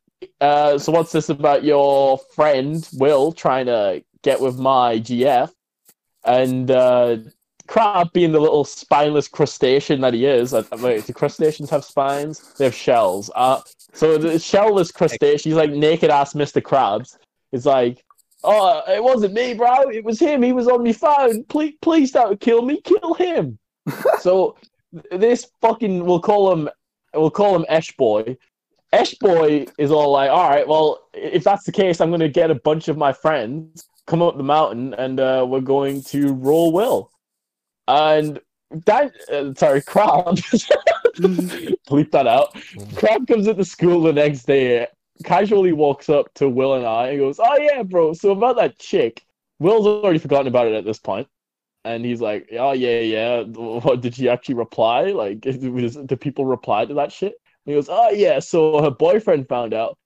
uh, 0.41 0.77
"So 0.77 0.91
what's 0.91 1.11
this 1.11 1.29
about 1.29 1.63
your 1.63 2.17
friend 2.33 2.87
Will 2.93 3.31
trying 3.31 3.67
to 3.67 4.03
get 4.25 4.41
with 4.41 4.57
my 4.57 4.99
GF?" 4.99 5.51
And 6.25 6.71
uh, 6.71 7.17
Crab, 7.67 8.11
being 8.13 8.31
the 8.31 8.39
little 8.39 8.63
spineless 8.63 9.27
crustacean 9.27 10.01
that 10.01 10.13
he 10.13 10.25
is, 10.25 10.53
uh, 10.53 10.63
wait, 10.79 11.05
do 11.05 11.13
crustaceans 11.13 11.69
have 11.69 11.85
spines? 11.85 12.53
They 12.55 12.65
have 12.65 12.75
shells. 12.75 13.31
Uh, 13.33 13.61
so 13.93 14.17
the 14.17 14.29
shellless 14.29 14.93
crustacean, 14.93 15.51
he's 15.51 15.57
like 15.57 15.71
naked 15.71 16.09
ass 16.09 16.33
Mr. 16.33 16.61
Krabs. 16.61 17.17
Is 17.51 17.65
like, 17.65 18.03
"Oh, 18.43 18.81
it 18.87 19.03
wasn't 19.03 19.33
me, 19.33 19.53
bro. 19.53 19.89
It 19.89 20.03
was 20.03 20.19
him. 20.19 20.41
He 20.41 20.51
was 20.51 20.67
on 20.67 20.83
my 20.83 20.91
phone. 20.91 21.43
Please, 21.45 21.75
please 21.81 22.11
don't 22.11 22.39
kill 22.39 22.61
me. 22.61 22.81
Kill 22.81 23.13
him." 23.13 23.57
so 24.19 24.57
this 25.11 25.47
fucking 25.61 26.03
we'll 26.05 26.19
call 26.19 26.51
him 26.51 26.69
we'll 27.13 27.31
call 27.31 27.55
him 27.55 27.65
Esh 27.69 27.95
Boy. 27.95 28.37
Esh 28.93 29.15
Boy 29.15 29.65
is 29.77 29.91
all 29.91 30.11
like, 30.11 30.29
all 30.29 30.49
right, 30.49 30.67
well, 30.67 31.07
if 31.13 31.43
that's 31.43 31.65
the 31.65 31.71
case, 31.71 31.99
I'm 31.99 32.11
gonna 32.11 32.29
get 32.29 32.51
a 32.51 32.55
bunch 32.55 32.87
of 32.87 32.97
my 32.97 33.11
friends, 33.11 33.87
come 34.07 34.21
up 34.21 34.37
the 34.37 34.43
mountain, 34.43 34.93
and 34.93 35.19
uh, 35.19 35.45
we're 35.47 35.61
going 35.61 36.03
to 36.03 36.33
roll 36.33 36.71
Will. 36.71 37.11
And 37.87 38.39
that 38.85 39.13
uh, 39.31 39.53
sorry, 39.55 39.81
Crab. 39.81 40.35
Bleep 41.15 42.11
that 42.11 42.27
out. 42.27 42.55
Crab 42.95 43.27
comes 43.27 43.47
into 43.47 43.63
school 43.63 44.01
the 44.01 44.13
next 44.13 44.43
day, 44.43 44.87
casually 45.23 45.71
walks 45.71 46.09
up 46.09 46.33
to 46.35 46.49
Will 46.49 46.73
and 46.75 46.85
I 46.85 47.09
and 47.09 47.19
goes, 47.19 47.39
"Oh 47.39 47.57
yeah, 47.59 47.83
bro. 47.83 48.13
So 48.13 48.31
about 48.31 48.57
that 48.57 48.77
chick." 48.79 49.23
Will's 49.59 49.87
already 49.87 50.19
forgotten 50.19 50.47
about 50.47 50.67
it 50.67 50.73
at 50.73 50.83
this 50.83 50.99
point, 50.99 51.27
and 51.85 52.03
he's 52.03 52.21
like, 52.21 52.49
"Oh 52.57 52.73
yeah, 52.73 52.99
yeah. 52.99 53.41
What 53.43 54.01
did 54.01 54.15
she 54.15 54.29
actually 54.29 54.55
reply? 54.55 55.11
Like, 55.11 55.41
did 55.41 56.21
people 56.21 56.45
reply 56.45 56.85
to 56.85 56.93
that 56.95 57.11
shit?" 57.11 57.33
And 57.65 57.73
he 57.73 57.73
goes, 57.73 57.87
"Oh 57.89 58.09
yeah. 58.09 58.39
So 58.39 58.81
her 58.81 58.91
boyfriend 58.91 59.47
found 59.47 59.73
out, 59.73 59.97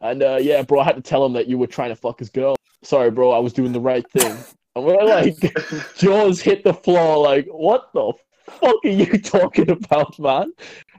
and 0.00 0.22
uh, 0.22 0.38
yeah, 0.40 0.62
bro, 0.62 0.80
I 0.80 0.84
had 0.84 0.96
to 0.96 1.02
tell 1.02 1.24
him 1.24 1.34
that 1.34 1.46
you 1.46 1.58
were 1.58 1.66
trying 1.66 1.90
to 1.90 1.96
fuck 1.96 2.18
his 2.18 2.30
girl. 2.30 2.56
Sorry, 2.82 3.10
bro. 3.10 3.30
I 3.30 3.38
was 3.38 3.52
doing 3.52 3.72
the 3.72 3.80
right 3.80 4.08
thing." 4.10 4.36
And 4.76 4.84
we're 4.84 5.04
like, 5.04 5.36
jaws 5.96 6.40
hit 6.40 6.62
the 6.62 6.74
floor. 6.74 7.18
Like, 7.18 7.46
what 7.46 7.92
the 7.92 8.12
fuck 8.46 8.76
are 8.84 8.88
you 8.88 9.18
talking 9.18 9.70
about, 9.70 10.18
man? 10.18 10.52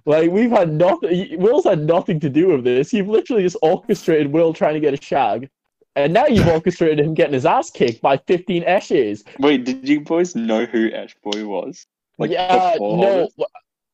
Like, 0.06 0.32
we've 0.32 0.52
had 0.52 0.74
nothing. 0.74 1.40
Will's 1.40 1.66
had 1.66 1.80
nothing 1.80 2.20
to 2.22 2.30
do 2.30 2.48
with 2.50 2.64
this. 2.64 2.92
You've 2.92 3.08
literally 3.08 3.44
just 3.44 3.58
orchestrated 3.62 4.32
Will 4.32 4.54
trying 4.54 4.74
to 4.74 4.80
get 4.80 4.94
a 4.94 5.02
shag, 5.02 5.50
and 5.96 6.14
now 6.14 6.26
you've 6.26 6.48
orchestrated 6.56 7.00
him 7.00 7.14
getting 7.14 7.34
his 7.34 7.46
ass 7.46 7.70
kicked 7.70 8.02
by 8.02 8.18
15 8.18 8.64
Eshes. 8.64 9.24
Wait, 9.40 9.64
did 9.64 9.88
you 9.88 10.02
boys 10.02 10.36
know 10.36 10.66
who 10.66 10.92
Ash 10.92 11.16
Boy 11.24 11.46
was? 11.46 11.86
Like 12.18 12.32
yeah, 12.32 12.76
no, 12.80 13.30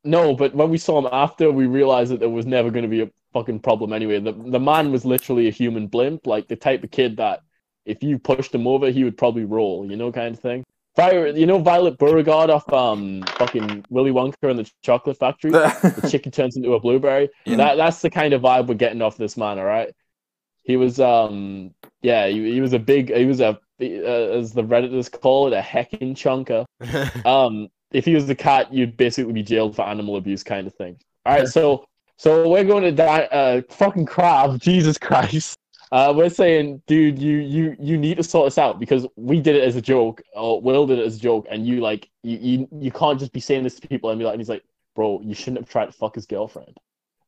no. 0.03 0.33
But 0.33 0.55
when 0.55 0.69
we 0.69 0.77
saw 0.77 0.99
him 0.99 1.07
after, 1.11 1.51
we 1.51 1.67
realized 1.67 2.11
that 2.11 2.19
there 2.19 2.29
was 2.29 2.45
never 2.45 2.71
going 2.71 2.83
to 2.83 2.89
be 2.89 3.01
a 3.01 3.09
fucking 3.33 3.59
problem 3.59 3.93
anyway. 3.93 4.19
The 4.19 4.33
the 4.33 4.59
man 4.59 4.91
was 4.91 5.05
literally 5.05 5.47
a 5.47 5.51
human 5.51 5.87
blimp, 5.87 6.25
like 6.25 6.47
the 6.47 6.55
type 6.55 6.83
of 6.83 6.91
kid 6.91 7.17
that 7.17 7.43
if 7.87 8.03
you 8.03 8.19
pushed 8.19 8.53
him 8.53 8.67
over, 8.67 8.91
he 8.91 9.03
would 9.03 9.17
probably 9.17 9.45
roll, 9.45 9.89
you 9.89 9.97
know, 9.97 10.11
kind 10.11 10.35
of 10.35 10.39
thing. 10.41 10.63
Fire, 10.95 11.27
you 11.27 11.45
know, 11.45 11.59
Violet 11.59 11.97
Beauregarde 11.97 12.49
off 12.49 12.71
um 12.73 13.23
fucking 13.37 13.85
Willy 13.89 14.11
Wonka 14.11 14.49
and 14.49 14.59
the 14.59 14.69
Chocolate 14.83 15.17
Factory. 15.17 15.51
the 15.51 16.07
chicken 16.09 16.31
turns 16.31 16.57
into 16.57 16.73
a 16.73 16.79
blueberry. 16.79 17.29
Yeah. 17.45 17.57
That 17.57 17.77
that's 17.77 18.01
the 18.01 18.09
kind 18.09 18.33
of 18.33 18.41
vibe 18.41 18.67
we're 18.67 18.75
getting 18.75 19.01
off 19.01 19.15
this 19.15 19.37
man. 19.37 19.59
All 19.59 19.65
right, 19.65 19.93
he 20.63 20.75
was 20.75 20.99
um 20.99 21.73
yeah 22.01 22.27
he, 22.27 22.51
he 22.51 22.61
was 22.61 22.73
a 22.73 22.79
big 22.79 23.15
he 23.15 23.25
was 23.25 23.39
a 23.41 23.59
uh, 23.79 23.83
as 23.83 24.53
the 24.53 24.63
redditors 24.63 25.11
call 25.11 25.47
it 25.47 25.53
a 25.53 25.61
heckin' 25.61 26.15
chunker. 26.15 26.65
Um, 27.25 27.67
if 27.91 28.05
he 28.05 28.15
was 28.15 28.25
the 28.25 28.35
cat, 28.35 28.73
you'd 28.73 28.97
basically 28.97 29.33
be 29.33 29.43
jailed 29.43 29.75
for 29.75 29.83
animal 29.83 30.17
abuse, 30.17 30.43
kind 30.43 30.67
of 30.67 30.73
thing. 30.75 30.97
All 31.25 31.35
right, 31.35 31.47
so 31.47 31.85
so 32.17 32.49
we're 32.49 32.63
going 32.63 32.83
to 32.83 32.91
die. 32.91 33.21
Uh, 33.31 33.61
fucking 33.69 34.07
crab, 34.07 34.59
Jesus 34.59 34.97
Christ. 34.97 35.57
Uh, 35.91 36.13
we're 36.15 36.29
saying, 36.29 36.81
dude, 36.87 37.17
you 37.17 37.37
you 37.37 37.75
you 37.79 37.97
need 37.97 38.17
to 38.17 38.23
sort 38.23 38.47
this 38.47 38.57
out 38.57 38.79
because 38.79 39.07
we 39.15 39.39
did 39.39 39.55
it 39.55 39.63
as 39.63 39.75
a 39.77 39.81
joke, 39.81 40.21
or 40.35 40.59
Will 40.61 40.85
did 40.85 40.99
it 40.99 41.05
as 41.05 41.15
a 41.15 41.19
joke, 41.19 41.47
and 41.49 41.65
you 41.65 41.79
like 41.79 42.09
you 42.23 42.37
you, 42.37 42.67
you 42.79 42.91
can't 42.91 43.19
just 43.19 43.31
be 43.31 43.39
saying 43.39 43.63
this 43.63 43.79
to 43.79 43.87
people 43.87 44.09
and 44.09 44.19
be 44.19 44.25
like, 44.25 44.33
and 44.33 44.41
he's 44.41 44.49
like, 44.49 44.63
bro, 44.95 45.21
you 45.23 45.33
shouldn't 45.33 45.59
have 45.59 45.69
tried 45.69 45.85
to 45.85 45.91
fuck 45.93 46.15
his 46.15 46.25
girlfriend. 46.25 46.75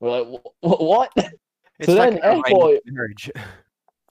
We're 0.02 0.22
like, 0.22 0.42
"Wh- 0.64 0.68
wh- 0.68 0.82
what? 0.82 1.12
It's 1.80 1.86
So 1.88 1.94
like 1.94 2.10
then 2.16 2.20
an 2.22 2.44
F-boy- 2.46 2.80
marriage. 2.88 3.32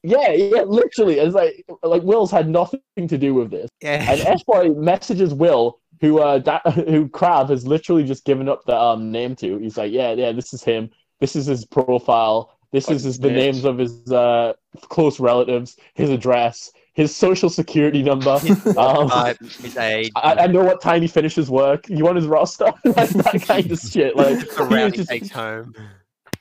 Yeah, 0.03 0.31
yeah, 0.31 0.63
literally. 0.63 1.19
It's 1.19 1.35
like 1.35 1.67
like 1.83 2.03
Will's 2.03 2.31
had 2.31 2.49
nothing 2.49 2.81
to 2.97 3.19
do 3.19 3.35
with 3.35 3.51
this. 3.51 3.69
Yeah. 3.83 4.11
And 4.11 4.21
S 4.23 4.43
boy 4.45 4.71
messages 4.71 5.35
Will, 5.35 5.81
who 6.01 6.21
uh 6.21 6.39
da- 6.39 6.61
who 6.71 7.09
Crab 7.11 7.51
has 7.51 7.67
literally 7.67 8.05
just 8.05 8.25
given 8.25 8.49
up 8.49 8.65
the 8.65 8.75
um 8.75 9.11
name 9.13 9.37
to. 9.37 9.59
He's 9.59 9.77
like, 9.77 9.93
yeah, 9.93 10.13
yeah, 10.13 10.33
this 10.33 10.55
is 10.55 10.63
him. 10.65 10.89
This 11.21 11.37
is 11.37 11.45
his 11.47 11.67
profile. 11.67 12.58
This 12.73 12.91
is 12.91 13.03
his, 13.05 13.19
the 13.19 13.31
names 13.31 13.65
of 13.65 13.79
his 13.79 14.11
uh 14.13 14.53
close 14.83 15.19
relatives, 15.19 15.77
his 15.95 16.11
address, 16.11 16.71
his 16.93 17.15
social 17.15 17.49
security 17.49 18.03
number. 18.03 18.31
um, 18.77 19.09
Uh, 19.11 19.35
his 19.41 19.77
age. 19.77 20.11
I, 20.17 20.35
I 20.35 20.47
know 20.49 20.65
what 20.65 20.81
time 20.81 21.01
he 21.01 21.09
finishes 21.09 21.49
work. 21.51 21.89
You 21.89 22.05
want 22.05 22.17
his 22.17 22.27
roster, 22.27 22.67
like 22.85 23.11
that 23.11 23.43
kind 23.47 23.71
of 23.71 23.79
shit. 23.79 24.17
Like 24.17 24.41
the 24.41 24.67
he 24.69 24.75
route 24.75 24.91
he 24.93 24.97
just 24.99 25.09
takes 25.09 25.31
home. 25.31 25.75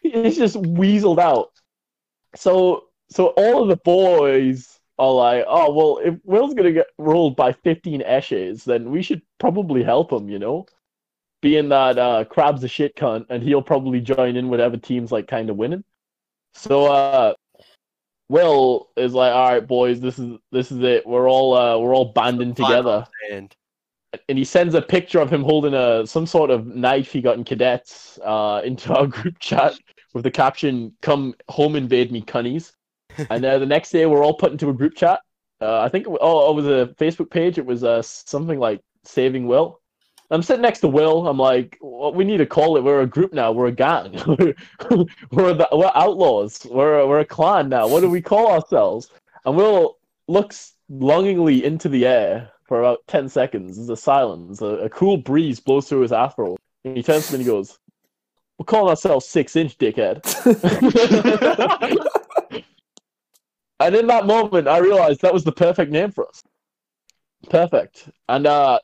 it's 0.04 0.36
just 0.38 0.56
weaseled 0.56 1.20
out. 1.20 1.52
So 2.36 2.86
so 3.10 3.28
all 3.38 3.62
of 3.64 3.70
the 3.70 3.78
boys 3.78 4.80
are 5.00 5.12
like, 5.14 5.46
oh 5.48 5.72
well, 5.74 6.00
if 6.04 6.20
Will's 6.26 6.54
gonna 6.56 6.72
get 6.74 6.88
rolled 6.98 7.36
by 7.36 7.54
fifteen 7.54 8.02
eshes, 8.02 8.64
then 8.66 8.92
we 8.92 9.02
should 9.02 9.22
probably 9.40 9.84
help 9.84 10.12
him, 10.12 10.28
you 10.28 10.40
know? 10.40 10.66
Being 11.42 11.70
that 11.70 11.98
uh 12.00 12.26
Crab's 12.26 12.64
a 12.64 12.68
shit 12.68 12.96
cunt 12.96 13.28
and 13.30 13.44
he'll 13.44 13.62
probably 13.62 14.02
join 14.02 14.36
in 14.36 14.50
whatever 14.50 14.76
team's 14.76 15.12
like 15.12 15.28
kind 15.28 15.50
of 15.50 15.56
winning. 15.56 15.84
So 16.58 16.86
uh 16.88 17.34
Will 18.30 18.90
is 18.98 19.14
like, 19.14 19.34
all 19.34 19.54
right, 19.54 19.66
boys, 19.66 20.02
this 20.02 20.20
is 20.20 20.38
this 20.52 20.72
is 20.72 20.82
it. 20.84 21.06
We're 21.08 21.30
all 21.30 21.54
uh 21.56 21.78
we're 21.78 21.96
all 21.96 22.12
banding 22.14 22.54
together 22.54 23.06
And 23.32 23.56
and 24.30 24.38
he 24.38 24.44
sends 24.44 24.74
a 24.74 24.82
picture 24.82 25.20
of 25.20 25.32
him 25.32 25.44
holding 25.44 25.74
a 25.74 26.06
some 26.08 26.26
sort 26.26 26.50
of 26.50 26.66
knife 26.66 27.12
he 27.12 27.22
got 27.22 27.38
in 27.38 27.44
cadets 27.44 28.20
uh, 28.24 28.62
into 28.64 28.94
our 28.94 29.08
group 29.18 29.40
chat 29.40 29.74
with 30.14 30.24
the 30.24 30.32
caption 30.32 30.94
"Come 31.02 31.36
home, 31.50 31.76
invade 31.76 32.12
me, 32.12 32.22
cunnies." 32.22 32.74
and 33.30 33.46
uh, 33.46 33.60
the 33.60 33.66
next 33.66 33.92
day, 33.92 34.06
we're 34.06 34.24
all 34.24 34.34
put 34.34 34.52
into 34.52 34.70
a 34.70 34.74
group 34.74 34.96
chat. 34.96 35.22
Uh, 35.62 35.82
I 35.82 35.90
think 35.90 36.06
it, 36.06 36.10
wa- 36.10 36.20
oh, 36.22 36.52
it 36.52 36.56
was 36.56 36.68
a 36.68 36.94
Facebook 36.96 37.30
page. 37.30 37.58
It 37.58 37.66
was 37.66 37.84
uh, 37.84 38.02
something 38.02 38.60
like 38.60 38.82
"Saving 39.04 39.48
Will." 39.48 39.80
I'm 40.30 40.44
sitting 40.44 40.62
next 40.62 40.82
to 40.82 40.88
Will. 40.88 41.28
I'm 41.28 41.38
like, 41.38 41.78
well, 41.82 42.14
we 42.14 42.26
need 42.26 42.38
to 42.38 42.46
call 42.46 42.76
it. 42.76 42.84
We're 42.84 43.02
a 43.02 43.08
group 43.08 43.34
now. 43.34 43.52
We're 43.52 43.68
a 43.68 43.72
gang. 43.72 44.12
we're 45.32 45.54
the, 45.54 45.68
we're 45.72 45.92
outlaws. 45.96 46.66
We're 46.70 47.00
a, 47.00 47.08
we're 47.08 47.20
a 47.20 47.26
clan 47.26 47.70
now. 47.70 47.88
What 47.88 48.02
do 48.02 48.10
we 48.10 48.22
call 48.22 48.52
ourselves? 48.52 49.10
And 49.46 49.56
Will 49.56 49.98
looks 50.28 50.74
longingly 50.90 51.64
into 51.64 51.88
the 51.88 52.06
air 52.06 52.52
for 52.68 52.82
about 52.82 53.00
10 53.08 53.30
seconds. 53.30 53.78
There's 53.78 53.90
a 53.90 53.96
silence. 53.96 54.62
A, 54.62 54.66
a 54.66 54.90
cool 54.90 55.18
breeze 55.18 55.62
blows 55.62 55.88
through 55.88 56.02
his 56.02 56.12
afro. 56.12 56.58
And 56.84 56.98
he 56.98 57.04
turns 57.04 57.28
to 57.28 57.34
me 57.34 57.40
and 57.40 57.46
he 57.46 57.52
goes, 57.52 57.80
We're 58.58 58.66
calling 58.66 58.90
ourselves 58.90 59.26
Six 59.26 59.56
Inch, 59.56 59.78
dickhead. 59.78 60.26
and 63.80 63.96
in 63.96 64.08
that 64.08 64.26
moment, 64.26 64.68
I 64.68 64.80
realized 64.80 65.22
that 65.22 65.34
was 65.34 65.46
the 65.46 65.54
perfect 65.54 65.92
name 65.92 66.12
for 66.12 66.28
us. 66.28 66.44
Perfect. 67.50 68.10
And 68.28 68.46
uh, 68.46 68.80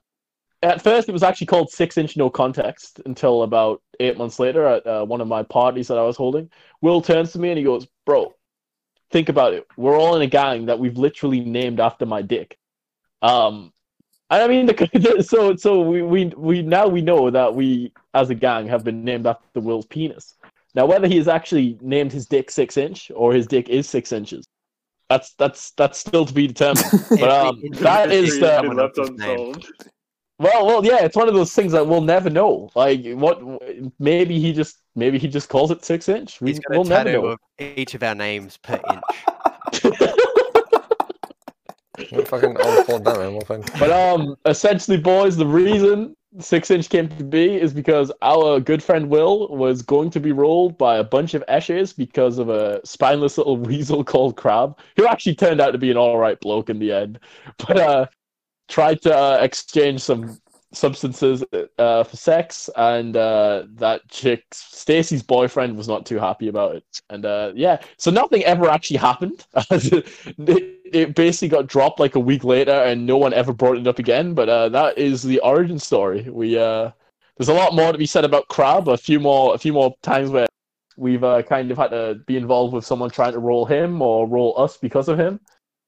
at 0.64 0.82
first, 0.82 1.10
it 1.10 1.12
was 1.12 1.24
actually 1.24 1.48
called 1.48 1.70
Six 1.70 1.98
Inch 1.98 2.16
No 2.16 2.30
Context 2.30 3.02
until 3.06 3.44
about 3.44 3.82
eight 4.00 4.18
months 4.18 4.40
later 4.40 4.66
at 4.66 4.88
uh, 4.88 5.06
one 5.06 5.22
of 5.22 5.28
my 5.28 5.44
parties 5.44 5.88
that 5.90 5.98
I 5.98 6.04
was 6.04 6.16
holding. 6.16 6.50
Will 6.82 7.02
turns 7.02 7.34
to 7.34 7.40
me 7.40 7.50
and 7.50 7.58
he 7.58 7.64
goes, 7.64 7.88
Bro, 8.06 8.34
think 9.12 9.30
about 9.30 9.54
it. 9.54 9.68
We're 9.78 9.98
all 9.98 10.16
in 10.16 10.22
a 10.22 10.28
gang 10.28 10.66
that 10.68 10.80
we've 10.80 10.98
literally 10.98 11.42
named 11.42 11.80
after 11.80 12.06
my 12.06 12.22
dick. 12.22 12.58
Um, 13.22 13.74
and 14.30 14.42
I 14.42 14.48
mean, 14.48 14.66
the, 14.66 15.24
so 15.28 15.56
so 15.56 15.82
we, 15.82 16.02
we 16.02 16.26
we 16.36 16.62
now 16.62 16.88
we 16.88 17.02
know 17.02 17.30
that 17.30 17.54
we 17.54 17.94
as 18.14 18.30
a 18.30 18.36
gang 18.36 18.68
have 18.68 18.84
been 18.84 19.04
named 19.04 19.28
after 19.28 19.60
Will's 19.60 19.86
penis. 19.86 20.36
Now, 20.76 20.88
whether 20.88 21.08
he 21.08 21.18
has 21.18 21.28
actually 21.28 21.78
named 21.82 22.12
his 22.12 22.26
dick 22.26 22.50
six 22.50 22.78
inch 22.78 23.12
or 23.14 23.34
his 23.34 23.46
dick 23.46 23.70
is 23.70 23.88
six 23.88 24.12
inches, 24.12 24.46
that's 25.10 25.34
that's 25.36 25.72
that's 25.72 26.00
still 26.00 26.26
to 26.26 26.34
be 26.34 26.48
determined. 26.48 26.86
But 27.10 27.30
um, 27.30 27.62
that 27.74 28.12
is 28.12 28.40
the 28.40 28.64
well, 30.44 30.66
well, 30.66 30.86
yeah, 30.86 31.04
it's 31.04 31.16
one 31.16 31.28
of 31.28 31.34
those 31.34 31.54
things 31.54 31.72
that 31.72 31.88
we'll 31.88 32.02
never 32.02 32.30
know. 32.30 32.70
Like, 32.76 33.06
what? 33.14 33.42
Maybe 34.00 34.40
he 34.40 34.54
just 34.54 34.78
maybe 34.96 35.18
he 35.18 35.28
just 35.28 35.50
calls 35.50 35.72
it 35.72 35.84
six 35.84 36.08
inch. 36.10 36.40
We, 36.42 36.52
He's 36.52 36.60
got 36.60 36.72
we'll 36.72 36.86
a 36.86 36.90
never 36.90 37.04
tattoo 37.10 37.22
know. 37.22 37.28
of 37.30 37.40
each 37.60 37.96
of 37.96 38.04
our 38.04 38.16
names 38.16 38.58
per 38.58 38.80
inch. 39.74 39.84
What 42.10 42.28
fucking 42.28 42.58
old 42.60 42.88
Paul 42.88 43.00
Dunham, 43.00 43.36
what 43.36 43.48
fucking- 43.48 43.66
But 43.80 43.92
um, 43.92 44.36
essentially, 44.46 44.98
boys, 44.98 45.38
the 45.38 45.46
reason 45.46 46.16
six 46.40 46.72
inch 46.72 46.90
came 46.90 47.08
to 47.08 47.24
be 47.24 47.56
is 47.56 47.72
because 47.72 48.12
our 48.24 48.60
good 48.60 48.82
friend 48.82 49.10
Will 49.10 49.48
was 49.56 49.84
going 49.84 50.10
to 50.12 50.20
be 50.20 50.32
rolled 50.32 50.76
by 50.78 50.98
a 50.98 51.04
bunch 51.04 51.36
of 51.36 51.44
eshes 51.48 51.96
because 51.96 52.40
of 52.40 52.50
a 52.50 52.82
spineless 52.84 53.38
little 53.38 53.58
weasel 53.70 54.04
called 54.04 54.36
Crab, 54.38 54.78
who 54.98 55.06
actually 55.08 55.36
turned 55.36 55.62
out 55.62 55.72
to 55.72 55.78
be 55.78 55.92
an 55.92 55.98
all 55.98 56.18
right 56.18 56.40
bloke 56.40 56.70
in 56.72 56.80
the 56.80 56.92
end, 56.92 57.20
but 57.60 57.78
uh, 57.78 58.06
tried 58.68 59.02
to 59.04 59.16
uh, 59.16 59.38
exchange 59.42 60.02
some 60.02 60.40
substances 60.74 61.44
uh, 61.78 62.04
for 62.04 62.18
sex, 62.18 62.70
and 62.76 63.16
uh, 63.16 63.64
that 63.76 64.02
chick, 64.10 64.44
Stacy's 64.52 65.24
boyfriend, 65.24 65.78
was 65.78 65.88
not 65.88 66.06
too 66.06 66.18
happy 66.18 66.48
about 66.48 66.76
it. 66.76 66.84
And 67.10 67.26
uh, 67.26 67.54
yeah, 67.56 67.82
so 67.98 68.12
nothing 68.12 68.44
ever 68.44 68.70
actually 68.70 68.98
happened. 68.98 69.46
it, 69.72 70.80
it 70.86 71.16
basically 71.16 71.50
got 71.50 71.68
dropped 71.68 72.00
like 72.00 72.16
a 72.16 72.20
week 72.20 72.44
later, 72.44 72.72
and 72.72 73.06
no 73.06 73.18
one 73.18 73.34
ever 73.34 73.54
brought 73.54 73.78
it 73.78 73.88
up 73.88 74.00
again. 74.00 74.34
But 74.34 74.50
uh, 74.50 74.70
that 74.70 74.98
is 74.98 75.24
the 75.24 75.40
origin 75.40 75.80
story. 75.80 76.28
We 76.30 76.58
uh, 76.58 76.92
there's 77.38 77.50
a 77.50 77.54
lot 77.54 77.76
more 77.76 77.92
to 77.92 77.98
be 77.98 78.06
said 78.06 78.26
about 78.26 78.48
Crab. 78.48 78.88
A 78.88 78.98
few 78.98 79.20
more, 79.20 79.56
a 79.56 79.58
few 79.58 79.74
more 79.74 79.96
times 80.02 80.30
where 80.30 80.48
we've 80.98 81.22
kind 81.48 81.72
of 81.72 81.78
had 81.78 81.90
to 81.92 82.16
be 82.28 82.38
involved 82.38 82.74
with 82.74 82.86
someone 82.86 83.10
trying 83.10 83.34
to 83.34 83.40
roll 83.40 83.66
him 83.66 84.02
or 84.02 84.28
roll 84.28 84.60
us 84.60 84.78
because 84.78 85.08
of 85.08 85.20
him. 85.20 85.40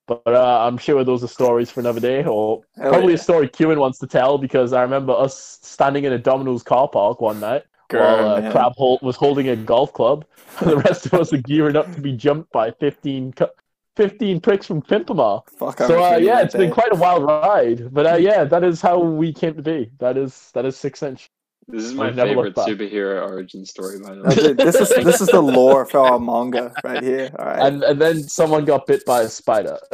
But 0.07 0.27
uh, 0.27 0.65
I'm 0.67 0.77
sure 0.77 1.03
those 1.03 1.23
are 1.23 1.27
stories 1.27 1.71
for 1.71 1.79
another 1.79 1.99
day, 1.99 2.23
or 2.23 2.61
Hell 2.77 2.91
probably 2.91 3.13
yeah. 3.13 3.19
a 3.19 3.23
story 3.23 3.49
Kieran 3.49 3.79
wants 3.79 3.97
to 3.99 4.07
tell 4.07 4.37
because 4.37 4.71
I 4.71 4.81
remember 4.81 5.13
us 5.13 5.59
standing 5.63 6.03
in 6.03 6.13
a 6.13 6.19
Domino's 6.19 6.61
car 6.61 6.87
park 6.87 7.21
one 7.21 7.39
night 7.39 7.63
while 7.89 8.29
uh. 8.29 8.51
Crab 8.51 8.73
Holt 8.75 9.01
was 9.01 9.15
holding 9.15 9.49
a 9.49 9.55
golf 9.55 9.93
club. 9.93 10.25
and 10.59 10.69
the 10.69 10.77
rest 10.77 11.07
of 11.07 11.15
us 11.15 11.33
are 11.33 11.37
gearing 11.37 11.75
up 11.75 11.91
to 11.93 12.01
be 12.01 12.15
jumped 12.15 12.51
by 12.51 12.71
15 12.71 13.33
cu- 13.33 13.47
15 13.95 14.41
picks 14.41 14.65
from 14.65 14.81
Pimpama. 14.81 15.41
Fuck. 15.49 15.79
So 15.79 16.03
uh, 16.03 16.17
yeah, 16.17 16.41
it's 16.41 16.55
been 16.55 16.71
quite 16.71 16.91
a 16.91 16.95
wild 16.95 17.23
ride, 17.23 17.93
but 17.93 18.05
uh, 18.05 18.15
yeah, 18.15 18.43
that 18.43 18.63
is 18.63 18.81
how 18.81 18.99
we 18.99 19.31
came 19.33 19.55
to 19.55 19.61
be. 19.61 19.89
That 19.99 20.17
is 20.17 20.51
that 20.53 20.65
is 20.65 20.75
six 20.75 21.01
inch. 21.01 21.29
This 21.67 21.83
is 21.83 21.93
my 21.95 22.09
I've 22.09 22.15
favorite 22.15 22.55
superhero 22.55 23.23
origin 23.23 23.65
story, 23.65 23.99
by 23.99 24.11
the 24.11 24.15
No, 24.17 24.29
way. 24.29 24.35
dude, 24.35 24.57
this 24.57 24.75
is 24.75 24.89
this 25.03 25.19
is 25.19 25.27
the 25.29 25.41
lore 25.57 25.85
for 25.85 25.99
our 25.99 26.19
manga 26.19 26.71
right 26.83 27.03
here. 27.03 27.31
All 27.39 27.45
right. 27.45 27.59
And 27.59 27.83
and 27.83 27.99
then 27.99 28.21
someone 28.21 28.65
got 28.65 28.85
bit 28.85 29.03
by 29.05 29.21
a 29.23 29.29
spider. 29.29 29.77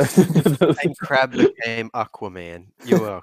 And 0.84 0.98
Crab 1.00 1.32
became 1.32 1.90
Aquaman. 1.92 2.66
You 2.86 3.06
are. 3.06 3.22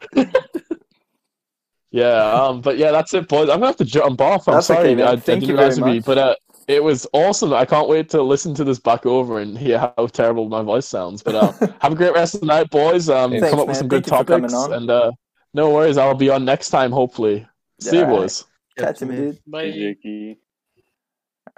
yeah, 1.90 2.32
um, 2.32 2.61
but 2.62 2.78
yeah, 2.78 2.90
that's 2.90 3.12
it, 3.14 3.28
boys. 3.28 3.49
I'm 3.51 3.57
gonna 3.57 3.66
have 3.66 3.76
to 3.76 3.84
jump 3.84 4.20
off. 4.20 4.49
I'm 4.49 4.55
That's 4.55 4.66
sorry, 4.66 4.94
man. 4.94 5.07
I, 5.07 5.11
I 5.12 5.16
Thank 5.16 5.40
didn't 5.40 5.42
you 5.51 5.57
realize 5.57 5.78
very 5.78 5.90
it'd 5.92 6.05
be, 6.05 6.07
but 6.07 6.18
uh, 6.18 6.34
it 6.68 6.82
was 6.82 7.07
awesome. 7.12 7.53
I 7.53 7.64
can't 7.66 7.88
wait 7.88 8.09
to 8.11 8.22
listen 8.22 8.55
to 8.55 8.64
this 8.64 8.78
back 8.78 9.05
over 9.07 9.40
and 9.40 9.57
hear 9.59 9.78
how 9.78 10.07
terrible 10.07 10.49
my 10.49 10.62
voice 10.62 10.86
sounds. 10.86 11.22
But 11.22 11.34
uh, 11.34 11.53
have 11.80 11.92
a 11.92 11.96
great 11.96 12.14
rest 12.14 12.34
of 12.34 12.40
the 12.40 12.46
night, 12.46 12.70
boys. 12.70 13.09
Um, 13.11 13.30
Thanks, 13.30 13.51
come 13.51 13.59
up 13.61 13.66
man. 13.66 13.68
with 13.68 13.76
some 13.78 13.88
good 13.88 14.05
Thank 14.07 14.12
you 14.12 14.18
for 14.18 14.24
coming 14.24 14.51
topics, 14.51 14.74
and 14.74 14.90
uh, 14.90 15.11
no 15.55 15.70
worries, 15.70 15.96
I'll 15.99 16.14
be 16.14 16.30
on 16.30 16.44
next 16.46 16.70
time, 16.70 16.92
hopefully. 16.92 17.46
See 17.81 17.97
you, 17.97 18.03
Yeah, 18.03 18.05
alright. 18.07 18.20
boys. 18.20 18.45
Catch 18.79 19.03
him, 19.03 19.09
dude. 19.11 19.39
Bye. 19.47 19.66
Jiki. 19.72 20.37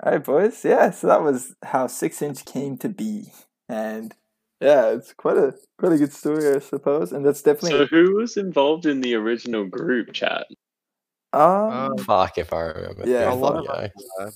All 0.02 0.12
right, 0.12 0.24
boys. 0.24 0.64
Yeah, 0.64 0.90
so 0.90 1.06
that 1.08 1.22
was 1.22 1.54
how 1.62 1.86
Six 1.86 2.22
Inch 2.22 2.44
came 2.44 2.78
to 2.78 2.88
be, 2.88 3.32
and 3.68 4.14
yeah, 4.60 4.90
it's 4.90 5.12
quite 5.12 5.36
a 5.36 5.54
quite 5.78 5.92
a 5.92 5.98
good 5.98 6.12
story, 6.12 6.54
I 6.54 6.58
suppose. 6.60 7.12
And 7.12 7.24
that's 7.26 7.42
definitely. 7.42 7.78
So 7.80 7.86
who 7.86 8.16
was 8.16 8.36
involved 8.36 8.86
in 8.86 9.00
the 9.02 9.14
original 9.14 9.66
group 9.66 10.12
chat? 10.14 10.46
um, 11.32 11.42
Um, 11.42 11.98
Fuck 11.98 12.38
if 12.38 12.52
I 12.52 12.60
remember. 12.62 13.08
Yeah, 13.08 13.32
a 13.32 13.34
lot 13.34 13.56
of 13.56 13.64
yeah. 13.64 13.72
us 13.72 13.90
were, 14.18 14.32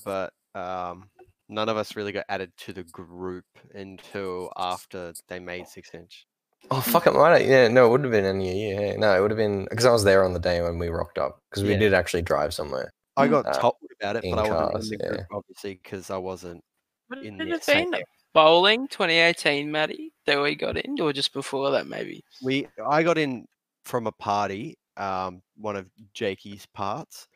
but 0.53 0.59
um, 0.59 1.09
none 1.49 1.69
of 1.69 1.77
us 1.77 1.95
really 1.95 2.11
got 2.11 2.25
added 2.29 2.51
to 2.57 2.73
the 2.73 2.83
group 2.83 3.45
until 3.73 4.51
after 4.57 5.13
they 5.27 5.39
made 5.39 5.67
six 5.67 5.93
inch. 5.93 6.27
Oh 6.71 6.81
fuck 6.81 7.05
it, 7.07 7.13
might 7.13 7.41
have, 7.41 7.49
yeah, 7.49 7.67
no, 7.67 7.85
it 7.85 7.89
wouldn't 7.89 8.05
have 8.05 8.23
been 8.23 8.25
any 8.25 8.57
year. 8.57 8.81
Yeah, 8.81 8.95
no, 8.97 9.15
it 9.15 9.21
would 9.21 9.31
have 9.31 9.37
been 9.37 9.65
because 9.69 9.85
I 9.85 9.91
was 9.91 10.03
there 10.03 10.23
on 10.23 10.33
the 10.33 10.39
day 10.39 10.61
when 10.61 10.79
we 10.79 10.87
rocked 10.89 11.17
up 11.17 11.39
because 11.49 11.63
we 11.63 11.71
Yeah. 11.71 11.79
did 11.79 11.93
actually 11.93 12.23
drive 12.23 12.53
somewhere. 12.53 12.91
I 13.17 13.27
got 13.27 13.45
Uh, 13.45 13.59
told 13.59 13.75
about 13.99 14.15
it, 14.17 14.23
in 14.23 14.35
but 14.35 14.39
I 14.45 14.49
wasn't 14.49 14.71
cars, 14.71 14.91
in 14.91 14.97
the 14.97 15.03
yeah. 15.03 15.09
group 15.09 15.25
obviously 15.31 15.79
because 15.81 16.09
I 16.09 16.17
wasn't 16.17 16.63
Would 17.09 17.23
in 17.23 17.39
it 17.39 17.45
the 17.45 17.51
have 17.53 17.63
same. 17.63 17.91
been 17.91 18.03
bowling 18.33 18.87
2018, 18.87 19.71
Matty, 19.71 20.11
that 20.25 20.41
we 20.41 20.55
got 20.55 20.77
in, 20.77 20.99
or 20.99 21.13
just 21.13 21.33
before 21.33 21.71
that, 21.71 21.87
maybe? 21.87 22.23
We 22.43 22.67
I 22.85 23.03
got 23.03 23.17
in 23.17 23.47
from 23.85 24.07
a 24.07 24.11
party, 24.11 24.77
um, 24.97 25.41
one 25.57 25.75
of 25.75 25.87
Jakey's 26.13 26.65
parts, 26.73 27.27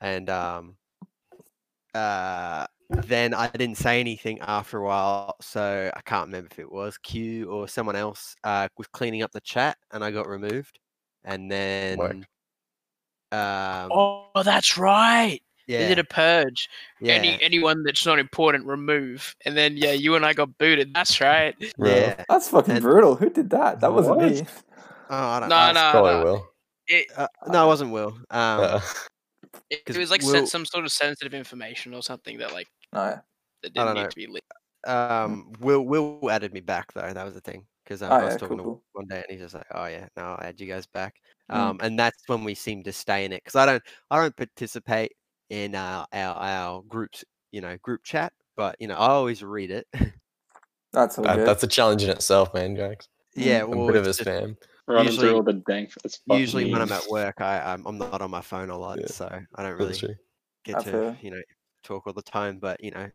and 0.00 0.30
um, 0.30 0.76
uh, 1.94 2.66
then 3.04 3.34
I 3.34 3.48
didn't 3.48 3.76
say 3.78 4.00
anything 4.00 4.38
after 4.40 4.78
a 4.78 4.84
while, 4.84 5.36
so 5.40 5.90
I 5.94 6.00
can't 6.02 6.26
remember 6.26 6.48
if 6.50 6.58
it 6.58 6.70
was 6.70 6.98
Q 6.98 7.50
or 7.50 7.68
someone 7.68 7.96
else 7.96 8.34
uh, 8.44 8.68
was 8.78 8.86
cleaning 8.88 9.22
up 9.22 9.32
the 9.32 9.40
chat, 9.40 9.76
and 9.92 10.04
I 10.04 10.10
got 10.10 10.26
removed, 10.28 10.78
and 11.24 11.50
then 11.50 12.00
um, 13.32 13.88
Oh, 13.92 14.42
that's 14.44 14.76
right. 14.76 15.40
yeah, 15.66 15.78
They 15.78 15.88
did 15.88 15.98
a 15.98 16.04
purge. 16.04 16.68
yeah, 17.00 17.14
Any 17.14 17.42
anyone 17.42 17.82
that's 17.82 18.04
not 18.04 18.18
important, 18.18 18.66
remove. 18.66 19.34
And 19.46 19.56
then 19.56 19.76
yeah, 19.76 19.92
you 19.92 20.14
and 20.16 20.24
I 20.26 20.32
got 20.34 20.56
booted. 20.58 20.92
That's 20.94 21.20
right. 21.20 21.54
yeah. 21.78 22.22
that's 22.28 22.48
fucking 22.48 22.74
and- 22.74 22.82
brutal. 22.82 23.14
Who 23.16 23.30
did 23.30 23.50
that? 23.50 23.80
That 23.80 23.92
wasn't 23.92 24.16
What? 24.16 24.30
me. 24.32 24.46
Oh, 25.10 25.16
I 25.16 25.40
don't 25.40 25.48
No, 25.48 25.66
know. 25.68 25.72
no, 25.72 25.90
Probably 25.92 26.12
no. 26.12 26.24
will. 26.24 26.48
It, 26.88 27.06
Uh, 27.16 27.26
no, 27.48 27.64
it 27.64 27.66
wasn't 27.68 27.92
Will. 27.92 28.08
Um, 28.30 28.60
Uh, 28.60 28.80
it, 29.70 29.76
it 29.78 29.84
'Cause 29.86 29.96
was 29.96 30.10
like 30.10 30.22
Will- 30.22 30.30
sen- 30.32 30.46
some 30.46 30.66
sort 30.66 30.84
of 30.84 30.92
sensitive 30.92 31.32
information 31.32 31.94
or 31.94 32.02
something 32.02 32.38
that 32.38 32.52
like 32.52 32.68
Oh, 32.94 33.04
yeah. 33.04 33.10
that 33.10 33.22
I 33.64 33.68
didn't 33.68 33.86
don't 33.86 33.94
need 33.94 34.02
know. 34.02 34.08
to 34.08 34.16
be 34.16 34.26
leaked. 34.26 34.52
um, 34.86 35.52
Will 35.60 35.82
Will 35.86 36.30
added 36.30 36.52
me 36.52 36.60
back 36.60 36.92
though. 36.92 37.12
That 37.12 37.24
was 37.24 37.34
the 37.34 37.40
thing 37.40 37.66
because 37.84 38.02
um, 38.02 38.10
Oh, 38.12 38.16
I 38.16 38.24
was 38.24 38.34
yeah, 38.34 38.38
talking 38.38 38.56
cool, 38.58 38.58
to 38.58 38.62
cool. 38.64 38.82
one 38.92 39.06
day 39.06 39.16
and 39.16 39.26
he's 39.30 39.40
just 39.40 39.54
like, 39.54 39.66
"Oh 39.74 39.86
yeah, 39.86 40.06
no, 40.16 40.22
I'll 40.22 40.40
add 40.46 40.60
you 40.60 40.66
guys 40.66 40.86
back." 40.86 41.14
Mm. 41.50 41.56
Um, 41.56 41.80
and 41.82 41.98
that's 41.98 42.22
when 42.26 42.44
we 42.44 42.54
seem 42.54 42.82
to 42.84 42.92
stay 42.92 43.24
in 43.24 43.32
it 43.32 43.42
because 43.44 43.56
I 43.56 43.66
don't 43.66 43.82
I 44.10 44.20
don't 44.20 44.36
participate 44.36 45.12
in 45.50 45.74
uh, 45.74 46.04
our 46.12 46.34
our 46.36 46.82
groups 46.82 47.24
you 47.52 47.60
know 47.60 47.76
group 47.82 48.02
chat, 48.04 48.32
but 48.56 48.76
you 48.80 48.88
know 48.88 48.94
I 48.96 49.08
always 49.08 49.42
read 49.42 49.70
it. 49.70 49.86
That's 50.92 51.16
all 51.18 51.24
that- 51.24 51.36
good. 51.36 51.48
that's 51.48 51.62
a 51.62 51.66
challenge 51.68 52.02
in 52.02 52.10
itself, 52.10 52.52
man, 52.52 52.76
Jokes. 52.76 53.08
yeah, 53.34 53.62
A 53.62 53.66
well, 53.66 53.86
bit 53.86 53.96
of 53.96 54.06
a 54.06 54.10
it's 54.10 54.18
just- 54.18 54.28
spam. 54.28 54.56
Running 54.88 55.06
Usually- 55.06 55.28
through 55.28 55.36
all 55.36 55.42
the 55.44 55.52
dank. 55.66 55.92
It's 56.04 56.18
fucking 56.28 56.40
usually 56.40 56.70
when 56.72 56.82
I'm 56.82 56.90
at 56.90 57.06
work, 57.08 57.40
I 57.40 57.60
I'm, 57.72 57.86
I'm 57.86 57.98
not 57.98 58.20
on 58.20 58.30
my 58.32 58.40
phone 58.40 58.68
a 58.68 58.76
lot, 58.76 58.98
Yeah, 59.00 59.06
so 59.06 59.40
I 59.54 59.62
don't 59.62 59.78
really 59.78 59.96
get 60.64 60.76
I 60.76 60.82
to 60.82 60.90
feel. 60.90 61.16
you 61.22 61.30
know 61.30 61.40
talk 61.82 62.06
all 62.06 62.12
the 62.12 62.22
time. 62.22 62.58
But 62.60 62.82
you 62.82 62.90
know, 62.90 63.10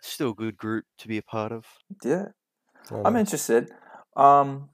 still 0.00 0.30
a 0.30 0.34
good 0.34 0.56
group 0.56 0.84
to 0.98 1.08
be 1.08 1.18
a 1.18 1.22
part 1.22 1.52
of. 1.52 1.64
yeah. 2.04 2.26
I'm 3.04 3.16
interested. 3.16 3.70
Um, 4.16 4.70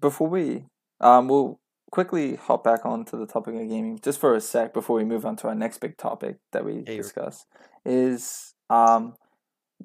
before 0.00 0.28
we, 0.28 0.64
um, 1.00 1.28
we'll 1.28 1.60
quickly 1.90 2.36
hop 2.36 2.64
back 2.64 2.84
onto 2.86 3.18
the 3.18 3.26
topic 3.26 3.54
of 3.54 3.68
gaming 3.68 4.00
just 4.02 4.18
for 4.18 4.34
a 4.34 4.40
sec 4.40 4.72
before 4.72 4.96
we 4.96 5.04
move 5.04 5.26
on 5.26 5.36
to 5.36 5.48
our 5.48 5.54
next 5.54 5.78
big 5.78 5.98
topic 5.98 6.38
that 6.52 6.64
we 6.64 6.82
Hey, 6.86 6.96
discuss. 6.96 7.44
Is 7.84 8.54
um, 8.70 9.14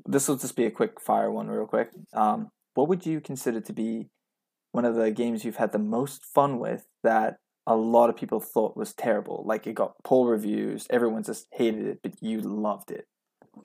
this 0.06 0.28
will 0.28 0.38
just 0.38 0.56
be 0.56 0.66
a 0.66 0.72
quick 0.72 1.02
fire 1.02 1.32
one, 1.32 1.48
real 1.48 1.68
quick. 1.68 1.92
Um, 2.14 2.50
what 2.74 2.88
would 2.88 3.06
you 3.06 3.20
consider 3.20 3.60
to 3.62 3.74
be 3.74 4.10
one 4.72 4.86
of 4.86 4.96
the 4.96 5.12
games 5.12 5.44
you've 5.44 5.58
had 5.58 5.72
the 5.72 5.80
most 5.80 6.24
fun 6.24 6.60
with 6.60 6.86
that 7.04 7.38
a 7.68 7.76
lot 7.76 8.10
of 8.10 8.16
people 8.16 8.40
thought 8.40 8.76
was 8.76 8.94
terrible? 8.96 9.44
Like 9.46 9.68
it 9.68 9.74
got 9.76 9.94
poor 10.04 10.32
reviews, 10.32 10.88
everyone 10.90 11.22
just 11.24 11.46
hated 11.52 11.86
it, 11.86 12.00
but 12.02 12.14
you 12.22 12.42
loved 12.42 12.90
it. 12.90 13.06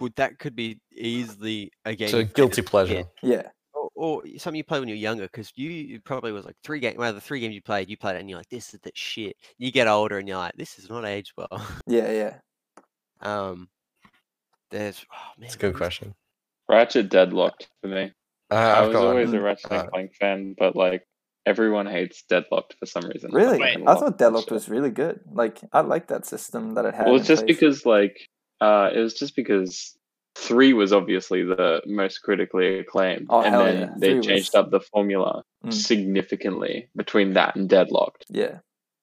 Would 0.01 0.15
that 0.17 0.39
could 0.39 0.55
be 0.57 0.81
easily 0.95 1.71
a 1.87 1.95
game 1.95 2.09
So 2.09 2.25
guilty 2.25 2.61
pleasure. 2.63 2.95
kid. 2.95 3.07
Yeah, 3.23 3.43
or, 3.75 3.91
or 3.95 4.23
something 4.39 4.57
you 4.57 4.65
played 4.65 4.81
when 4.81 4.89
you 4.89 4.95
were 4.95 4.99
younger 4.99 5.25
because 5.25 5.53
you 5.55 5.71
you 5.71 6.01
probably 6.01 6.33
was 6.33 6.45
like 6.45 6.57
three 6.65 6.81
games 6.81 6.97
well 6.99 7.13
the 7.13 7.21
three 7.21 7.41
games 7.41 7.55
you 7.55 7.63
played 7.63 7.89
you 7.89 7.97
played 7.97 8.17
it 8.17 8.21
and 8.21 8.29
you're 8.29 8.39
like 8.39 8.49
this 8.51 8.75
is 8.75 8.81
the 8.83 8.91
shit 8.95 9.37
you 9.59 9.71
get 9.71 9.87
older 9.89 10.19
and 10.19 10.27
you're 10.29 10.37
like 10.39 10.55
this 10.57 10.79
is 10.79 10.89
not 10.91 11.05
aged 11.05 11.33
well 11.37 11.49
yeah, 11.87 12.11
yeah. 12.11 12.35
um 13.21 13.69
there's 14.71 15.05
oh, 15.13 15.17
man, 15.39 15.47
It's 15.47 15.55
a 15.57 15.59
good 15.59 15.77
question. 15.77 16.15
Ratchet 16.69 17.11
deadlocked 17.11 17.69
for 17.83 17.89
me. 17.89 18.13
Uh, 18.51 18.55
I 18.55 18.81
was 18.87 18.95
got 18.95 19.07
always 19.07 19.29
one. 19.29 19.37
a 19.37 19.41
Ratchet 19.43 19.71
and 19.71 19.81
Uh, 19.81 19.87
Clank 19.89 20.15
fan, 20.15 20.55
but 20.59 20.75
like 20.75 21.07
everyone 21.47 21.87
hates 21.87 22.23
Deadlocked 22.29 22.75
for 22.79 22.87
some 22.87 23.05
reason. 23.07 23.31
Really, 23.33 23.59
Wait. 23.59 23.79
I 23.87 23.95
thought 23.95 24.19
Deadlocked 24.19 24.51
was 24.51 24.69
really 24.69 24.91
good. 24.91 25.21
Like 25.31 25.61
I 25.73 25.81
like 25.81 26.09
that 26.09 26.27
system 26.27 26.75
that 26.75 26.85
it 26.85 26.95
had. 26.95 27.07
Well, 27.07 27.17
it's 27.17 27.27
just 27.29 27.45
place. 27.47 27.57
because 27.57 27.87
like 27.87 28.19
uh, 28.61 28.91
it 28.95 28.99
was 28.99 29.15
just 29.15 29.35
because 29.37 29.97
three 30.35 30.73
was 30.73 30.93
obviously 30.93 31.43
the 31.45 31.83
most 31.87 32.19
critically 32.23 32.79
acclaimed, 32.79 33.27
Oh, 33.29 33.43
and 33.43 33.55
then 33.55 33.79
yeah. 33.81 33.95
they 33.99 34.13
Three 34.15 34.21
changed 34.23 34.51
was- 34.55 34.65
up 34.67 34.71
the 34.71 34.81
formula 34.81 35.43
Mm. 35.65 35.73
significantly 35.73 36.89
between 36.97 37.35
that 37.35 37.55
and 37.55 37.69
Deadlocked. 37.69 38.25
yeah, 38.29 38.59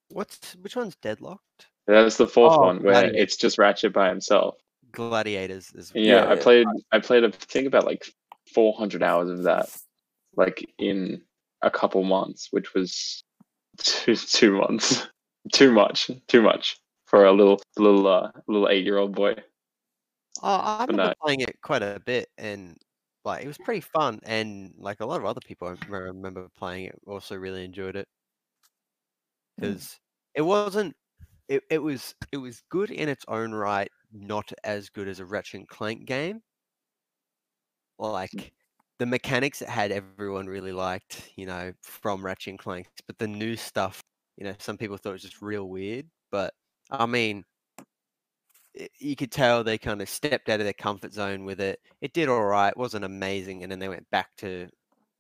what's 0.10 0.56
which 0.56 0.76
one's 0.76 0.98
deadlocked 0.98 1.68
That's 1.88 2.18
the 2.18 2.28
fourth 2.28 2.52
Oh, 2.54 2.60
one 2.64 2.84
where 2.84 3.06
it's 3.16 3.38
just 3.38 3.58
Ratchet 3.58 3.94
by 3.94 4.10
himself. 4.10 4.56
gladiators 4.92 5.72
is 5.74 5.92
Yeah, 5.96 6.26
Yeah, 6.26 6.30
I 6.32 6.36
played. 6.36 6.68
I 6.92 7.00
played. 7.00 7.24
I 7.24 7.32
think 7.32 7.66
about 7.68 7.86
like 7.86 8.06
400 8.54 9.02
hours 9.04 9.30
of 9.30 9.44
that, 9.44 9.70
like 10.36 10.66
in 10.78 11.22
a 11.62 11.72
couple 11.72 12.04
months, 12.04 12.48
which 12.52 12.74
was 12.74 13.24
two 13.78 14.16
two 14.16 14.58
months. 14.58 15.08
too 15.54 15.72
much. 15.72 16.12
Too 16.28 16.42
much 16.42 16.80
for 17.06 17.26
a 17.26 17.32
little 17.32 17.62
little 17.78 18.08
uh, 18.08 18.32
little 18.48 18.70
eight 18.70 18.86
year 18.86 18.98
old 18.98 19.16
boy. 19.16 19.36
oh 20.44 20.56
i 20.56 20.86
remember 20.86 21.10
no. 21.10 21.14
playing 21.24 21.42
it 21.42 21.60
quite 21.62 21.82
a 21.84 22.00
bit 22.06 22.28
and 22.38 22.78
like 23.26 23.44
it 23.44 23.48
was 23.48 23.58
pretty 23.58 23.82
fun 23.82 24.20
and 24.24 24.74
like 24.78 25.00
a 25.02 25.06
lot 25.06 25.20
of 25.20 25.26
other 25.26 25.42
people 25.46 25.68
i 25.68 25.76
remember 25.98 26.48
playing 26.58 26.86
it 26.86 26.96
also 27.08 27.36
really 27.36 27.64
enjoyed 27.66 27.96
it 27.96 28.08
Mm. 29.62 29.82
because 29.82 30.00
it 30.36 30.42
wasn't 30.42 30.96
it, 31.48 31.64
it 31.70 31.80
was 31.80 32.16
it 32.32 32.38
was 32.38 32.62
good 32.70 32.92
in 32.92 33.10
its 33.10 33.26
own 33.28 33.52
right 33.54 33.90
not 34.12 34.52
as 34.64 34.90
good 34.90 35.08
as 35.08 35.20
a 35.20 35.26
Ratchet 35.26 35.60
and 35.62 35.68
Clank 35.68 36.06
game 36.06 36.42
like 38.00 38.54
the 39.00 39.06
mechanics 39.06 39.62
it 39.62 39.70
had 39.70 39.92
everyone 39.92 40.48
really 40.48 40.72
liked 40.74 41.32
you 41.36 41.46
know 41.46 41.74
from 41.84 42.24
Ratchet 42.26 42.52
and 42.52 42.60
Clank 42.60 42.88
but 43.08 43.18
the 43.18 43.28
new 43.28 43.56
stuff 43.56 44.04
you 44.38 44.44
know 44.46 44.56
some 44.60 44.78
people 44.78 44.98
thought 44.98 45.12
it 45.12 45.14
was 45.14 45.22
just 45.24 45.42
real 45.42 45.70
weird 45.70 46.10
but 46.32 46.54
I 46.92 47.06
mean 47.06 47.46
i- 48.80 48.90
you 49.00 49.16
could 49.16 49.32
tell 49.32 49.64
they 49.64 49.78
kind 49.78 50.02
of 50.02 50.10
stepped 50.10 50.50
out 50.50 50.60
of 50.60 50.66
their 50.66 50.74
comfort 50.74 51.14
zone 51.14 51.46
with 51.46 51.60
it 51.60 51.80
it 52.02 52.14
did 52.14 52.30
all 52.30 52.44
right 52.46 52.76
wasn't 52.78 53.04
amazing 53.06 53.64
and 53.64 53.72
then 53.72 53.80
they 53.80 53.90
went 53.90 54.10
back 54.10 54.36
to 54.38 54.70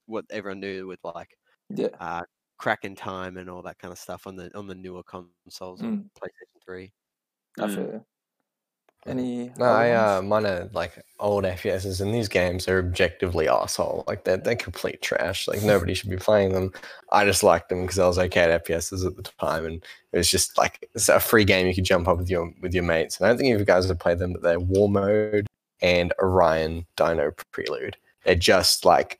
what 0.08 0.26
everyone 0.32 0.60
knew 0.60 0.88
with 0.88 1.00
like 1.04 1.38
yeah. 1.70 2.00
uh, 2.00 2.24
crack 2.60 2.86
in 2.86 2.96
time 2.96 3.38
and 3.38 3.50
all 3.50 3.62
that 3.64 3.80
kind 3.80 3.92
of 3.94 4.00
stuff 4.00 4.28
on 4.28 4.36
the 4.38 4.56
on 4.58 4.68
the 4.68 4.76
newer 4.76 5.04
consoles 5.04 5.84
on 5.84 5.94
PlayStation 6.20 6.62
Three. 6.66 6.94
I 7.60 7.68
Mm. 7.68 7.68
feel 7.68 7.86
you. 7.86 8.06
Any? 9.06 9.52
No, 9.58 9.66
I 9.66 9.92
uh, 9.92 10.22
mine 10.22 10.46
are 10.46 10.70
like 10.74 11.04
old 11.20 11.46
FPSs, 11.46 12.02
and 12.02 12.14
these 12.14 12.28
games 12.28 12.68
are 12.68 12.80
objectively 12.80 13.48
asshole. 13.48 14.04
Like 14.08 14.26
they're 14.26 14.38
they're 14.38 14.56
complete 14.56 15.02
trash. 15.02 15.48
Like 15.48 15.64
nobody 15.64 15.94
should 15.94 16.10
be 16.10 16.18
playing 16.18 16.52
them. 16.52 16.74
I 17.12 17.24
just 17.24 17.42
liked 17.42 17.70
them 17.70 17.82
because 17.82 17.98
I 17.98 18.08
was 18.08 18.20
okay 18.20 18.42
at 18.42 18.66
FPSs 18.66 19.06
at 19.06 19.16
the 19.16 19.24
time, 19.24 19.66
and 19.66 19.84
it 20.12 20.18
was 20.18 20.30
just 20.30 20.58
like 20.58 20.90
it's 20.94 21.08
a 21.08 21.20
free 21.20 21.46
game 21.46 21.66
you 21.66 21.74
could 21.74 21.86
jump 21.86 22.10
up 22.10 22.18
with 22.18 22.30
your 22.30 22.54
with 22.62 22.74
your 22.74 22.84
mates. 22.84 23.18
And 23.18 23.26
I 23.26 23.30
don't 23.30 23.38
think 23.38 23.54
if 23.54 23.60
you 23.60 23.66
guys 23.66 23.88
have 23.88 24.00
played 24.00 24.20
them, 24.20 24.34
but 24.34 24.42
they're 24.42 24.60
War 24.60 24.90
Mode 24.90 25.48
and 25.82 26.14
Orion 26.22 26.86
Dino 26.98 27.32
Prelude. 27.52 27.96
They're 28.26 28.36
just 28.36 28.84
like 28.84 29.20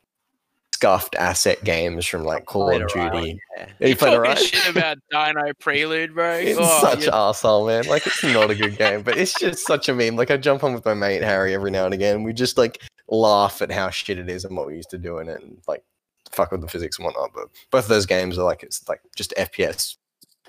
scuffed 0.80 1.14
asset 1.16 1.62
games 1.66 2.06
from 2.06 2.24
like 2.24 2.46
Call 2.46 2.70
of 2.72 2.88
Duty. 2.88 3.42
yeah. 3.58 3.66
Yeah, 3.66 3.68
you 3.82 3.88
You 3.90 3.96
played 3.98 3.98
talking 3.98 4.14
alright. 4.16 4.38
shit 4.38 4.70
about 4.70 4.98
Dino 5.12 5.52
Prelude, 5.60 6.14
bro? 6.16 6.36
It's 6.40 6.58
Oh, 6.62 6.80
such 6.82 7.02
you- 7.02 7.08
an 7.08 7.14
arsehole, 7.14 7.68
man. 7.68 7.86
Like 7.88 8.08
it's 8.08 8.24
not 8.24 8.50
a 8.50 8.56
good 8.56 8.78
game, 8.78 9.02
but 9.02 9.18
it's 9.18 9.38
just 9.38 9.66
such 9.68 9.90
a 9.90 9.94
meme. 9.94 10.16
Like 10.16 10.32
I 10.32 10.38
jump 10.38 10.64
on 10.64 10.74
with 10.74 10.86
my 10.86 10.94
mate 10.94 11.22
Harry 11.22 11.54
every 11.54 11.70
now 11.70 11.84
and 11.84 11.94
again. 11.94 12.16
And 12.18 12.26
we 12.26 12.32
just 12.32 12.58
like 12.58 12.82
laugh 13.10 13.62
at 13.62 13.72
how 13.72 13.90
shit 13.90 14.20
it 14.20 14.30
is 14.30 14.46
and 14.46 14.56
what 14.56 14.68
we 14.68 14.76
used 14.76 14.90
to 14.92 14.98
do 14.98 15.18
in 15.20 15.28
it, 15.28 15.42
and 15.42 15.58
like 15.68 15.84
fuck 16.32 16.52
with 16.52 16.62
the 16.62 16.68
physics 16.70 16.98
and 16.98 17.06
whatnot. 17.06 17.32
But 17.36 17.48
both 17.72 17.84
of 17.84 17.90
those 17.90 18.06
games 18.06 18.38
are 18.38 18.46
like 18.46 18.64
it's 18.64 18.88
like 18.88 19.02
just 19.18 19.34
FPS 19.38 19.98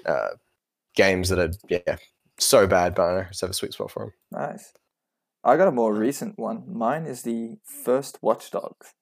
uh, 0.06 0.28
games 0.94 1.28
that 1.30 1.40
are 1.40 1.50
yeah 1.68 1.96
so 2.38 2.68
bad, 2.68 2.94
but 2.94 3.02
I 3.02 3.14
know, 3.22 3.26
just 3.28 3.40
have 3.40 3.50
a 3.50 3.54
sweet 3.54 3.72
spot 3.72 3.90
for 3.90 4.04
them. 4.04 4.12
Nice. 4.30 4.72
I 5.42 5.56
got 5.56 5.66
a 5.68 5.72
more 5.72 5.92
recent 5.92 6.38
one. 6.38 6.62
Mine 6.68 7.04
is 7.06 7.22
the 7.22 7.56
first 7.64 8.18
Watch 8.22 8.50
Dogs. 8.52 8.92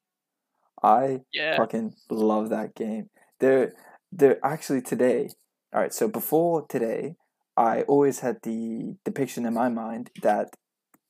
I 0.83 1.21
yeah. 1.33 1.57
fucking 1.57 1.95
love 2.11 2.51
that 2.51 2.75
game. 2.75 3.11
They're 3.41 3.73
they're 4.13 4.45
actually 4.45 4.83
today. 4.83 5.31
All 5.73 5.81
right, 5.81 5.93
so 5.93 6.09
before 6.09 6.67
today, 6.67 7.17
I 7.57 7.83
always 7.83 8.21
had 8.21 8.39
the 8.43 8.97
depiction 9.05 9.45
in 9.45 9.55
my 9.55 9.69
mind 9.69 10.11
that 10.23 10.55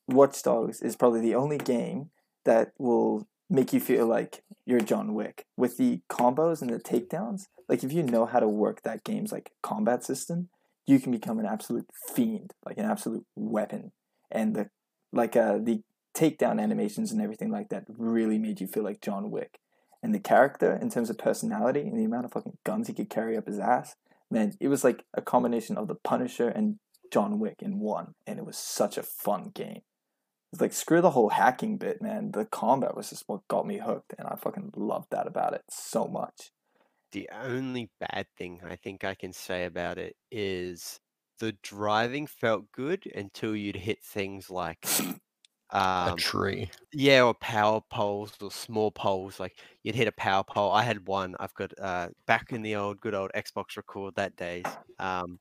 Watch 0.08 0.42
Dogs 0.42 0.82
is 0.82 0.96
probably 0.96 1.20
the 1.20 1.34
only 1.34 1.58
game 1.58 2.10
that 2.44 2.72
will 2.78 3.28
make 3.50 3.72
you 3.72 3.80
feel 3.80 4.06
like 4.06 4.42
you're 4.66 4.80
John 4.80 5.14
Wick 5.14 5.44
with 5.56 5.76
the 5.76 6.00
combos 6.10 6.60
and 6.60 6.70
the 6.70 6.78
takedowns. 6.78 7.46
Like 7.68 7.84
if 7.84 7.92
you 7.92 8.02
know 8.02 8.26
how 8.26 8.40
to 8.40 8.48
work 8.48 8.82
that 8.82 9.04
game's 9.04 9.32
like 9.32 9.52
combat 9.62 10.04
system, 10.04 10.48
you 10.86 10.98
can 10.98 11.12
become 11.12 11.38
an 11.38 11.46
absolute 11.46 11.90
fiend, 12.14 12.52
like 12.64 12.78
an 12.78 12.86
absolute 12.86 13.26
weapon. 13.36 13.92
And 14.30 14.56
the 14.56 14.70
like 15.12 15.36
uh 15.36 15.58
the 15.58 15.82
takedown 16.18 16.60
animations 16.60 17.12
and 17.12 17.20
everything 17.20 17.50
like 17.50 17.68
that 17.68 17.84
really 17.96 18.38
made 18.38 18.60
you 18.60 18.66
feel 18.66 18.82
like 18.82 19.00
John 19.00 19.30
Wick. 19.30 19.58
And 20.02 20.14
the 20.14 20.20
character, 20.20 20.78
in 20.80 20.90
terms 20.90 21.10
of 21.10 21.18
personality 21.18 21.80
and 21.80 21.98
the 21.98 22.04
amount 22.04 22.24
of 22.24 22.32
fucking 22.32 22.58
guns 22.64 22.88
he 22.88 22.94
could 22.94 23.10
carry 23.10 23.36
up 23.36 23.46
his 23.46 23.58
ass, 23.58 23.96
man, 24.30 24.54
it 24.60 24.68
was 24.68 24.84
like 24.84 25.04
a 25.14 25.22
combination 25.22 25.76
of 25.76 25.88
the 25.88 25.96
Punisher 25.96 26.48
and 26.48 26.78
John 27.12 27.38
Wick 27.38 27.56
in 27.60 27.78
one. 27.78 28.14
And 28.26 28.38
it 28.38 28.46
was 28.46 28.56
such 28.56 28.96
a 28.96 29.02
fun 29.02 29.50
game. 29.54 29.82
It's 30.52 30.60
like 30.60 30.72
screw 30.72 31.00
the 31.00 31.10
whole 31.10 31.30
hacking 31.30 31.76
bit, 31.76 32.00
man. 32.00 32.30
The 32.32 32.46
combat 32.46 32.96
was 32.96 33.10
just 33.10 33.24
what 33.26 33.46
got 33.48 33.66
me 33.66 33.78
hooked, 33.78 34.14
and 34.18 34.26
I 34.26 34.36
fucking 34.36 34.72
loved 34.76 35.08
that 35.10 35.26
about 35.26 35.52
it 35.52 35.62
so 35.68 36.06
much. 36.06 36.52
The 37.12 37.28
only 37.32 37.90
bad 38.00 38.26
thing 38.36 38.60
I 38.64 38.76
think 38.76 39.04
I 39.04 39.14
can 39.14 39.32
say 39.32 39.64
about 39.64 39.98
it 39.98 40.16
is 40.30 41.00
the 41.38 41.52
driving 41.62 42.26
felt 42.26 42.72
good 42.72 43.04
until 43.14 43.54
you'd 43.54 43.76
hit 43.76 44.02
things 44.02 44.50
like 44.50 44.86
a 46.04 46.10
um, 46.10 46.16
tree. 46.16 46.70
yeah, 46.92 47.22
or 47.24 47.34
power 47.34 47.80
poles 47.90 48.34
or 48.42 48.50
small 48.52 48.90
poles. 48.92 49.40
Like 49.40 49.60
you'd 49.84 49.94
hit 49.96 50.08
a 50.08 50.12
power 50.12 50.44
pole. 50.44 50.72
I 50.72 50.82
had 50.82 51.08
one. 51.08 51.36
I've 51.40 51.54
got 51.54 51.72
uh, 51.80 52.10
back 52.26 52.52
in 52.52 52.62
the 52.62 52.76
old 52.76 53.00
good 53.00 53.14
old 53.14 53.32
Xbox 53.36 53.76
record 53.76 54.14
that 54.16 54.36
days, 54.36 54.78
um, 54.98 55.40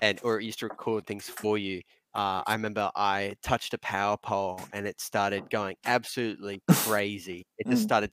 and 0.00 0.20
or 0.22 0.40
it 0.40 0.44
used 0.44 0.60
to 0.60 0.66
record 0.66 1.06
things 1.06 1.28
for 1.28 1.58
you. 1.58 1.82
Uh, 2.14 2.42
I 2.46 2.54
remember 2.54 2.90
I 2.96 3.36
touched 3.42 3.74
a 3.74 3.78
power 3.78 4.16
pole 4.18 4.68
and 4.72 4.86
it 4.86 5.00
started 5.00 5.48
going 5.50 5.76
absolutely 5.86 6.62
crazy. 6.68 7.44
It 7.58 7.68
just 7.68 7.82
Mm. 7.82 7.84
started 7.84 8.12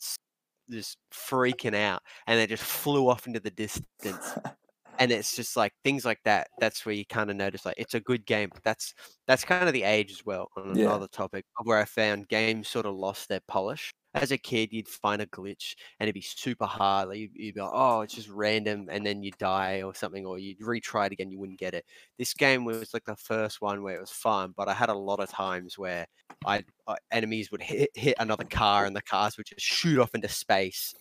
just 0.72 0.98
freaking 1.14 1.76
out, 1.76 2.04
and 2.28 2.40
it 2.40 2.50
just 2.50 2.64
flew 2.64 3.10
off 3.10 3.28
into 3.28 3.40
the 3.40 3.52
distance 3.52 4.36
and 5.00 5.12
it's 5.12 5.36
just 5.36 5.58
like 5.58 5.74
things 5.84 6.06
like 6.06 6.20
that 6.26 6.50
that's 6.60 6.86
where 6.86 6.94
you 6.96 7.06
kind 7.06 7.30
of 7.32 7.36
notice 7.36 7.66
like 7.66 7.76
it's 7.78 7.94
a 7.96 8.00
good 8.00 8.26
game 8.26 8.50
but 8.54 8.64
that's 8.64 8.94
that's 9.28 9.44
kind 9.46 9.68
of 9.68 9.74
the 9.74 9.84
age 9.84 10.12
as 10.12 10.26
well 10.26 10.50
on 10.58 10.72
Yeah. 10.72 10.86
another 10.86 11.08
topic 11.08 11.46
where 11.64 11.80
i 11.80 11.86
found 11.86 12.28
games 12.28 12.68
sort 12.68 12.86
of 12.86 12.96
lost 12.96 13.30
their 13.30 13.42
polish 13.48 13.94
as 14.16 14.32
a 14.32 14.38
kid 14.38 14.70
you'd 14.74 14.88
find 14.88 15.22
a 15.22 15.28
glitch 15.28 15.76
and 16.00 16.08
it'd 16.08 16.16
be 16.16 16.22
super 16.22 16.66
hard 16.66 17.10
like 17.10 17.20
you'd, 17.20 17.32
you'd 17.36 17.56
be 17.56 17.62
like 17.62 17.72
oh 17.74 18.02
it's 18.02 18.16
just 18.16 18.30
random 18.30 18.88
and 18.92 19.06
then 19.06 19.24
you 19.24 19.32
die 19.40 19.82
or 19.84 19.94
something 19.94 20.26
or 20.26 20.40
you'd 20.40 20.60
retry 20.60 21.06
it 21.08 21.12
again 21.14 21.30
you 21.32 21.40
wouldn't 21.40 21.60
get 21.60 21.74
it 21.76 21.86
this 22.18 22.34
game 22.34 22.66
was 22.66 22.94
like 22.94 23.06
the 23.06 23.16
first 23.16 23.62
one 23.62 23.84
where 23.84 23.96
it 23.96 24.02
was 24.02 24.12
fun 24.12 24.54
but 24.58 24.68
i 24.68 24.74
had 24.74 24.90
a 24.90 24.94
lot 24.94 25.20
of 25.20 25.30
times 25.30 25.78
where 25.78 26.08
i 26.46 26.64
uh, 26.88 26.96
enemies 27.12 27.52
would 27.52 27.62
hit, 27.62 27.90
hit 27.96 28.16
another 28.20 28.46
car 28.46 28.86
and 28.86 28.96
the 28.96 29.02
cars 29.02 29.38
would 29.38 29.46
just 29.46 29.62
shoot 29.66 30.00
off 30.00 30.16
into 30.16 30.28
space 30.28 30.94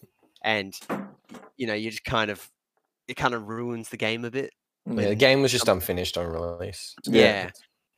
and 0.43 0.75
you 1.57 1.67
know 1.67 1.75
you 1.75 1.91
just 1.91 2.05
kind 2.05 2.31
of 2.31 2.51
it 3.09 3.17
kind 3.17 3.35
of 3.35 3.49
ruins 3.49 3.89
the 3.91 3.97
game 3.97 4.25
a 4.25 4.31
bit. 4.31 4.53
Yeah, 4.87 5.09
the 5.11 5.15
game 5.15 5.43
was 5.43 5.53
just 5.53 5.69
unfinished 5.69 6.17
on 6.19 6.27
release. 6.27 6.95
Yeah, 7.07 7.51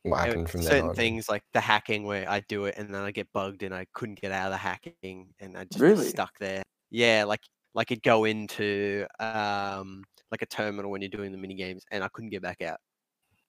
What 0.03 0.19
happened 0.19 0.49
from 0.49 0.61
certain 0.61 0.89
on? 0.89 0.95
things 0.95 1.29
like 1.29 1.43
the 1.53 1.61
hacking 1.61 2.03
where 2.05 2.29
I 2.29 2.41
do 2.41 2.65
it 2.65 2.75
and 2.77 2.93
then 2.93 3.03
I 3.03 3.11
get 3.11 3.31
bugged 3.33 3.63
and 3.63 3.73
I 3.75 3.85
couldn't 3.93 4.21
get 4.21 4.31
out 4.31 4.47
of 4.47 4.51
the 4.53 4.57
hacking 4.57 5.33
and 5.39 5.57
I 5.57 5.65
just 5.65 5.85
Really? 5.85 6.09
stuck 6.09 6.37
there. 6.39 6.63
Yeah, 6.91 7.25
like 7.25 7.41
like 7.73 7.91
it'd 7.91 8.03
go 8.03 8.25
into 8.25 9.07
um 9.19 10.03
like 10.31 10.41
a 10.41 10.45
terminal 10.47 10.91
when 10.91 11.01
you're 11.01 11.09
doing 11.09 11.31
the 11.31 11.37
mini 11.37 11.55
games 11.55 11.83
and 11.91 12.03
I 12.03 12.09
couldn't 12.09 12.31
get 12.31 12.41
back 12.43 12.61
out. 12.61 12.79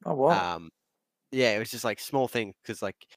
Oh 0.04 0.14
wow. 0.14 0.48
Um, 0.56 0.70
yeah, 1.32 1.56
it 1.56 1.60
was 1.60 1.70
just 1.70 1.84
like 1.84 2.00
small 2.00 2.28
thing 2.28 2.54
because 2.62 2.82
like 2.82 2.96
you 3.10 3.16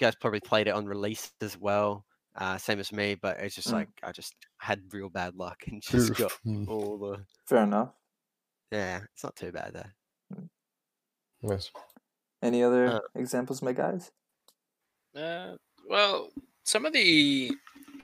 guys 0.00 0.14
probably 0.20 0.40
played 0.40 0.68
it 0.68 0.74
on 0.74 0.86
release 0.86 1.32
as 1.42 1.58
well, 1.58 2.06
uh, 2.36 2.58
same 2.58 2.78
as 2.80 2.92
me. 2.92 3.14
But 3.14 3.38
it's 3.40 3.54
just 3.54 3.68
Mm. 3.68 3.72
like 3.74 3.88
I 4.02 4.12
just 4.12 4.34
had 4.58 4.82
real 4.92 5.08
bad 5.08 5.34
luck 5.36 5.64
and 5.66 5.82
just 5.90 6.14
got 6.16 6.32
Mm, 6.46 6.68
all 6.68 6.98
the 6.98 7.24
Fair 7.46 7.62
enough. 7.64 7.90
yeah. 8.70 9.00
It's 9.14 9.24
not 9.24 9.36
too 9.36 9.52
bad 9.52 9.72
though. 9.74 10.38
yes. 11.42 11.70
Any 12.42 12.62
other 12.62 12.86
Uh, 12.86 13.00
examples, 13.14 13.62
my 13.62 13.72
guys? 13.72 14.10
Uh, 15.14 15.56
well, 15.88 16.30
some 16.64 16.84
of 16.84 16.92
the 16.92 17.50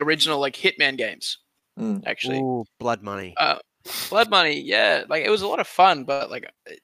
original 0.01 0.41
like 0.41 0.55
Hitman 0.57 0.97
games, 0.97 1.39
Mm. 1.78 2.03
actually. 2.07 2.39
Ooh, 2.39 2.64
blood 2.78 3.03
money. 3.03 3.35
Uh, 3.37 3.59
Blood 4.11 4.30
Money, 4.30 4.61
yeah, 4.61 5.03
like 5.09 5.24
it 5.24 5.28
was 5.30 5.43
a 5.43 5.47
lot 5.49 5.59
of 5.59 5.66
fun, 5.66 6.05
but 6.05 6.30
like 6.30 6.49
it 6.66 6.80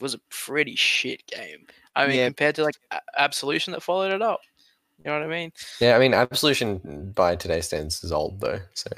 was 0.00 0.14
a 0.14 0.20
pretty 0.30 0.76
shit 0.76 1.26
game. 1.26 1.66
I 1.96 2.06
mean, 2.06 2.16
Yeah. 2.18 2.26
compared 2.28 2.54
to 2.54 2.62
like 2.62 2.76
Absolution 3.18 3.72
that 3.72 3.82
followed 3.82 4.12
it 4.12 4.22
up. 4.22 4.38
You 4.98 5.04
know 5.12 5.18
what 5.20 5.26
I 5.26 5.26
mean? 5.30 5.50
Yeah, 5.80 5.96
I 5.96 5.98
mean, 5.98 6.14
Absolution 6.14 7.12
by 7.14 7.36
today's 7.36 7.66
standards 7.66 8.02
is 8.02 8.12
old 8.12 8.40
though. 8.40 8.60
So 8.74 8.90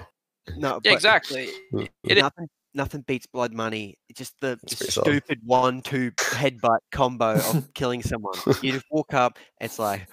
no, 0.57 0.81
Yeah, 0.85 0.93
exactly. 0.93 1.49
Mm, 1.73 1.89
It 2.05 2.19
is- 2.19 2.23
nothing, 2.23 2.49
nothing 2.75 3.01
beats 3.03 3.27
blood 3.27 3.53
money. 3.53 3.97
It's 4.09 4.19
Just 4.19 4.35
the, 4.41 4.59
It's 4.63 4.73
the 4.73 4.77
pretty 4.77 4.93
solid. 4.93 5.05
stupid 5.23 5.41
one-two 5.45 6.13
headbutt 6.13 6.79
combo 6.93 7.35
of 7.35 7.69
killing 7.75 8.03
someone. 8.03 8.39
You 8.63 8.73
just 8.73 8.87
walk 8.91 9.13
up, 9.13 9.39
it's 9.61 9.79
like 9.79 10.09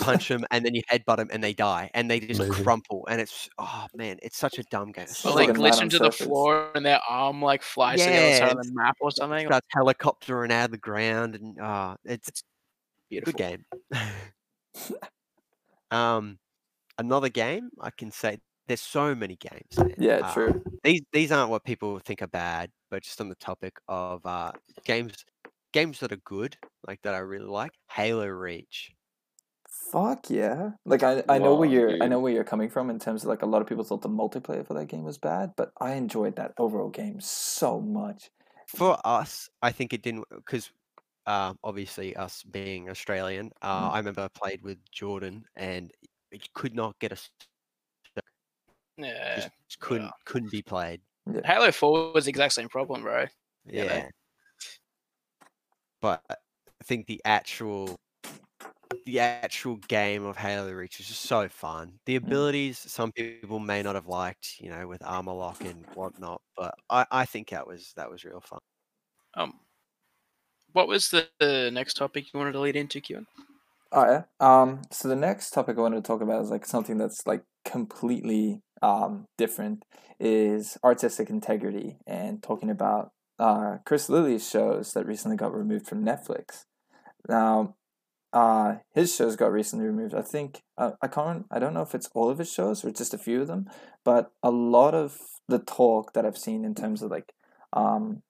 punch 0.00 0.28
them, 0.28 0.44
and 0.50 0.64
then 0.64 0.74
you 0.74 0.82
headbutt 0.90 1.16
them, 1.18 1.28
and 1.32 1.42
they 1.44 1.52
die, 1.52 1.90
and 1.94 2.10
they 2.10 2.18
just 2.20 2.40
Amazing. 2.40 2.64
crumple. 2.64 3.06
And 3.10 3.20
it's 3.20 3.48
oh 3.58 3.86
man, 3.94 4.18
it's 4.22 4.38
such 4.38 4.58
a 4.58 4.62
dumb 4.70 4.92
game. 4.92 5.04
It's 5.04 5.18
So 5.18 5.34
like 5.34 5.46
they 5.48 5.50
a 5.50 5.54
dumb. 5.54 5.62
glitch 5.64 5.82
into 5.82 5.98
the 5.98 6.10
floor 6.10 6.70
and 6.74 6.86
their 6.86 7.00
arm 7.08 7.42
like 7.42 7.62
flies 7.62 8.04
to 8.04 8.10
the 8.10 8.18
other 8.18 8.32
side 8.32 8.46
Yeah, 8.46 8.52
of 8.52 8.66
the 8.66 8.72
map 8.72 8.96
or 9.00 9.10
something. 9.10 9.46
starts 9.46 9.66
helicoptering 9.76 10.50
out 10.52 10.66
of 10.66 10.70
the 10.70 10.78
ground, 10.78 11.34
and 11.34 11.58
ah, 11.60 11.96
it's 12.04 12.42
Beautiful. 13.10 13.32
good 13.32 13.38
game. 13.38 13.64
um, 15.90 16.38
another 16.98 17.28
game 17.28 17.70
I 17.80 17.90
can 17.90 18.10
say. 18.10 18.38
There's 18.68 18.80
so 18.80 19.14
many 19.14 19.36
games. 19.36 19.78
man. 19.78 19.94
Yeah, 19.96 20.18
Uh, 20.24 20.34
true. 20.34 20.64
these 20.82 21.02
these 21.12 21.30
aren't 21.30 21.50
what 21.50 21.62
people 21.64 22.00
think 22.00 22.20
are 22.22 22.26
bad, 22.26 22.70
but 22.90 23.04
just 23.04 23.20
on 23.20 23.28
the 23.28 23.36
topic 23.36 23.76
of 23.86 24.26
uh, 24.26 24.50
games 24.84 25.14
games 25.72 26.00
that 26.00 26.10
are 26.10 26.20
good, 26.24 26.56
like 26.86 27.00
that 27.02 27.14
I 27.14 27.18
really 27.18 27.46
like. 27.46 27.72
Halo 27.90 28.26
Reach. 28.26 28.90
Fuck 29.92 30.30
yeah! 30.30 30.70
Like 30.84 31.02
I, 31.04 31.22
I 31.28 31.38
know 31.38 31.54
where 31.54 31.68
you're, 31.68 32.02
I 32.02 32.08
know 32.08 32.18
where 32.18 32.32
you're 32.32 32.44
coming 32.44 32.68
from 32.70 32.90
in 32.90 32.98
terms 32.98 33.22
of 33.22 33.28
like 33.28 33.42
a 33.42 33.46
lot 33.46 33.62
of 33.62 33.68
people 33.68 33.84
thought 33.84 34.02
the 34.02 34.08
multiplayer 34.08 34.66
for 34.66 34.74
that 34.74 34.86
game 34.86 35.04
was 35.04 35.18
bad, 35.18 35.52
but 35.56 35.70
I 35.80 35.92
enjoyed 35.92 36.36
that 36.36 36.54
overall 36.58 36.88
game 36.88 37.20
so 37.20 37.80
much. 37.80 38.30
For 38.66 38.98
us, 39.04 39.48
I 39.62 39.70
think 39.70 39.92
it 39.92 40.02
didn't 40.02 40.24
because 40.34 40.72
uh, 41.26 41.54
obviously 41.64 42.16
us 42.16 42.42
being 42.44 42.88
Australian, 42.90 43.50
uh, 43.62 43.90
Mm. 43.90 43.92
I 43.92 43.98
remember 43.98 44.22
I 44.22 44.28
played 44.28 44.62
with 44.62 44.78
Jordan 44.90 45.44
and 45.56 45.92
it 46.30 46.52
could 46.54 46.74
not 46.74 46.98
get 46.98 47.12
a 47.12 47.16
Yeah. 48.96 49.36
just, 49.36 49.50
just 49.68 49.80
couldn't 49.80 50.10
couldn't 50.24 50.50
be 50.50 50.62
played. 50.62 51.02
Halo 51.44 51.72
4 51.72 52.12
was 52.12 52.24
the 52.24 52.30
exact 52.30 52.54
same 52.54 52.68
problem, 52.68 53.02
bro. 53.02 53.26
Yeah. 53.64 53.84
Yeah. 53.84 54.08
But 56.00 56.24
I 56.30 56.84
think 56.84 57.06
the 57.06 57.20
actual 57.24 57.96
the 59.04 59.20
actual 59.20 59.76
game 59.76 60.24
of 60.24 60.36
Halo 60.36 60.72
Reach 60.72 61.00
is 61.00 61.08
just 61.08 61.22
so 61.22 61.48
fun. 61.48 61.98
The 62.06 62.16
abilities 62.16 62.78
some 62.78 63.12
people 63.12 63.58
may 63.58 63.82
not 63.82 63.94
have 63.94 64.06
liked, 64.06 64.60
you 64.60 64.70
know, 64.70 64.86
with 64.86 65.02
armor 65.04 65.32
lock 65.32 65.60
and 65.62 65.84
whatnot, 65.94 66.42
but 66.56 66.74
I, 66.90 67.06
I 67.10 67.24
think 67.26 67.50
that 67.50 67.66
was 67.66 67.92
that 67.96 68.10
was 68.10 68.24
real 68.24 68.40
fun. 68.40 68.60
Um, 69.34 69.60
what 70.76 70.88
was 70.88 71.08
the, 71.08 71.26
the 71.40 71.70
next 71.72 71.94
topic 71.94 72.26
you 72.32 72.38
wanted 72.38 72.52
to 72.52 72.60
lead 72.60 72.76
into, 72.76 73.00
Kieran? 73.00 73.26
Oh 73.92 74.04
yeah. 74.04 74.22
Um. 74.40 74.82
So 74.90 75.08
the 75.08 75.16
next 75.16 75.50
topic 75.50 75.78
I 75.78 75.80
wanted 75.80 76.04
to 76.04 76.06
talk 76.06 76.20
about 76.20 76.42
is 76.42 76.50
like 76.50 76.66
something 76.66 76.98
that's 76.98 77.26
like 77.26 77.44
completely 77.64 78.60
um 78.82 79.24
different 79.38 79.84
is 80.20 80.76
artistic 80.84 81.30
integrity 81.30 81.96
and 82.06 82.42
talking 82.42 82.68
about 82.68 83.10
uh 83.38 83.78
Chris 83.86 84.10
Lilley's 84.10 84.48
shows 84.48 84.92
that 84.92 85.06
recently 85.06 85.38
got 85.38 85.54
removed 85.54 85.86
from 85.86 86.04
Netflix. 86.04 86.64
Now, 87.26 87.74
uh, 88.34 88.76
his 88.94 89.16
shows 89.16 89.34
got 89.34 89.52
recently 89.52 89.86
removed. 89.86 90.14
I 90.14 90.20
think 90.20 90.60
uh, 90.76 90.92
I 91.00 91.08
can't. 91.08 91.46
I 91.50 91.58
don't 91.58 91.72
know 91.72 91.80
if 91.80 91.94
it's 91.94 92.10
all 92.14 92.28
of 92.28 92.38
his 92.38 92.52
shows 92.52 92.84
or 92.84 92.90
just 92.90 93.14
a 93.14 93.18
few 93.18 93.40
of 93.40 93.46
them, 93.46 93.64
but 94.04 94.30
a 94.42 94.50
lot 94.50 94.94
of 94.94 95.16
the 95.48 95.58
talk 95.58 96.12
that 96.12 96.26
I've 96.26 96.36
seen 96.36 96.66
in 96.66 96.74
terms 96.74 97.00
of 97.00 97.10
like 97.10 97.32
um, 97.72 98.22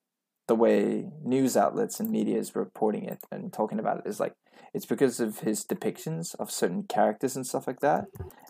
the 0.49 0.55
way 0.55 1.07
news 1.25 1.57
outlets 1.57 1.99
and 1.99 2.11
media 2.11 2.39
is 2.39 2.55
reporting 2.55 3.05
it 3.05 3.19
and 3.31 3.53
talking 3.53 3.79
about 3.79 3.99
it 3.99 4.07
is 4.07 4.21
like 4.21 4.35
it's 4.73 4.87
because 4.87 5.21
of 5.21 5.41
his 5.41 5.65
depictions 5.65 6.35
of 6.39 6.51
certain 6.51 6.83
characters 6.83 7.35
and 7.35 7.47
stuff 7.47 7.67
like 7.67 7.81
that, 7.81 8.05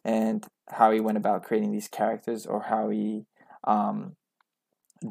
and 0.05 0.45
how 0.71 0.91
he 0.91 1.01
went 1.01 1.19
about 1.19 1.45
creating 1.45 1.73
these 1.73 1.89
characters 1.89 2.47
or 2.47 2.63
how 2.63 2.91
he 2.91 3.27
um, 3.65 4.17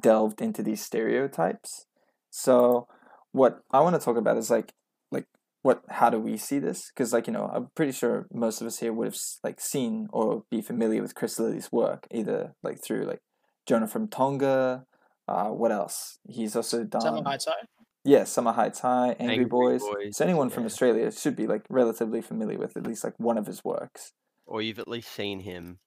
delved 0.02 0.42
into 0.42 0.62
these 0.62 0.82
stereotypes. 0.82 1.86
So 2.32 2.88
what 3.32 3.62
I 3.72 3.80
want 3.80 3.96
to 3.96 4.04
talk 4.04 4.18
about 4.18 4.38
is 4.38 4.50
like 4.50 4.74
like 5.12 5.26
what 5.62 5.84
how 5.90 6.10
do 6.10 6.20
we 6.20 6.38
see 6.38 6.60
this? 6.60 6.92
Because 6.94 7.14
like 7.14 7.28
you 7.28 7.34
know 7.34 7.50
I'm 7.54 7.70
pretty 7.76 7.94
sure 7.94 8.28
most 8.34 8.60
of 8.60 8.68
us 8.68 8.80
here 8.80 8.92
would 8.92 9.08
have 9.08 9.18
like 9.44 9.62
seen 9.62 10.08
or 10.12 10.44
be 10.52 10.62
familiar 10.62 11.02
with 11.02 11.16
Chris 11.16 11.40
Lilley's 11.40 11.72
work 11.72 12.08
either 12.12 12.56
like 12.62 12.84
through 12.84 13.06
like 13.06 13.22
Jonah 13.66 13.88
from 13.88 14.08
Tonga. 14.08 14.86
Uh, 15.28 15.47
what 15.49 15.71
else? 15.71 16.19
He's 16.28 16.55
also 16.55 16.84
done. 16.84 17.01
Summer 17.01 17.23
Heights 17.23 17.45
High. 17.45 17.65
Yeah, 18.03 18.23
Summer 18.26 18.51
Heights 18.51 18.80
High, 18.82 19.15
Angry, 19.19 19.34
Angry 19.34 19.45
Boys. 19.45 19.82
Boys, 19.82 20.17
So 20.17 20.26
anyone 20.26 20.49
from. 20.51 20.65
Australia 20.65 21.11
should 21.11 21.36
be 21.36 21.47
like 21.47 21.65
relatively 21.69 22.21
familiar 22.21 22.57
with 22.59 22.78
at 22.78 22.86
least 22.86 23.03
like 23.03 23.19
one 23.19 23.38
of 23.38 23.47
his 23.47 23.63
works. 23.63 24.11
or 24.45 24.61
you've 24.61 24.78
at 24.78 24.88
least 24.88 25.11
seen 25.11 25.39
him 25.39 25.80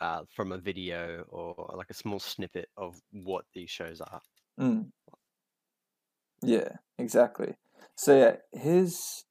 uh, 0.00 0.22
from 0.34 0.52
a 0.52 0.58
video 0.58 1.24
or 1.30 1.74
like 1.76 1.88
a 1.88 1.94
small 1.94 2.18
snippet 2.18 2.68
of 2.76 3.00
what 3.12 3.44
these 3.54 3.70
shows 3.70 4.02
are. 4.02 4.20
Mm. 4.60 4.90
Yeah, 6.42 6.68
exactly. 6.98 7.54
So 7.96 8.18
yeah, 8.18 8.36
his 8.60 9.24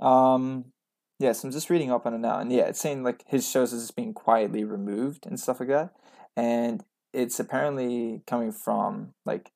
um 0.00 0.72
yes, 1.20 1.44
I'm 1.44 1.52
just 1.52 1.70
reading 1.70 1.92
up 1.92 2.06
on 2.06 2.14
it 2.14 2.18
now, 2.18 2.38
and 2.40 2.50
yeah, 2.52 2.64
it's 2.64 2.80
saying 2.80 3.04
like 3.04 3.22
his 3.26 3.48
shows 3.48 3.72
is 3.72 3.82
just 3.84 3.96
being 3.96 4.14
quietly 4.14 4.64
removed 4.64 5.26
and 5.26 5.38
stuff 5.38 5.60
like 5.60 5.68
that. 5.68 5.90
And 6.36 6.82
it's 7.12 7.38
apparently 7.38 8.22
coming 8.26 8.52
from 8.52 9.14
like 9.24 9.50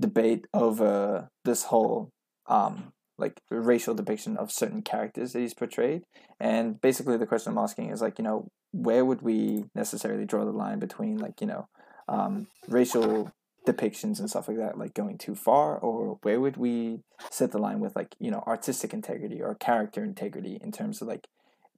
debate 0.00 0.46
over 0.52 1.28
this 1.44 1.64
whole 1.64 2.10
um 2.46 2.92
like 3.18 3.40
racial 3.50 3.94
depiction 3.94 4.36
of 4.36 4.52
certain 4.52 4.82
characters 4.82 5.32
that 5.32 5.40
he's 5.40 5.54
portrayed. 5.54 6.02
And 6.38 6.78
basically 6.80 7.16
the 7.16 7.26
question 7.26 7.52
I'm 7.52 7.58
asking 7.58 7.88
is 7.88 8.02
like, 8.02 8.18
you 8.18 8.24
know, 8.24 8.48
where 8.72 9.06
would 9.06 9.22
we 9.22 9.64
necessarily 9.74 10.26
draw 10.26 10.44
the 10.44 10.52
line 10.52 10.78
between 10.78 11.16
like, 11.16 11.40
you 11.40 11.46
know, 11.46 11.68
um 12.08 12.46
racial 12.68 13.32
depictions 13.66 14.20
and 14.20 14.30
stuff 14.30 14.46
like 14.48 14.58
that 14.58 14.78
like 14.78 14.94
going 14.94 15.18
too 15.18 15.34
far? 15.34 15.78
Or 15.78 16.18
where 16.22 16.40
would 16.40 16.56
we 16.56 17.00
set 17.30 17.52
the 17.52 17.58
line 17.58 17.80
with 17.80 17.96
like 17.96 18.14
you 18.18 18.30
know 18.30 18.42
artistic 18.46 18.92
integrity 18.92 19.40
or 19.42 19.54
character 19.54 20.04
integrity 20.04 20.58
in 20.62 20.70
terms 20.70 21.00
of 21.00 21.08
like 21.08 21.26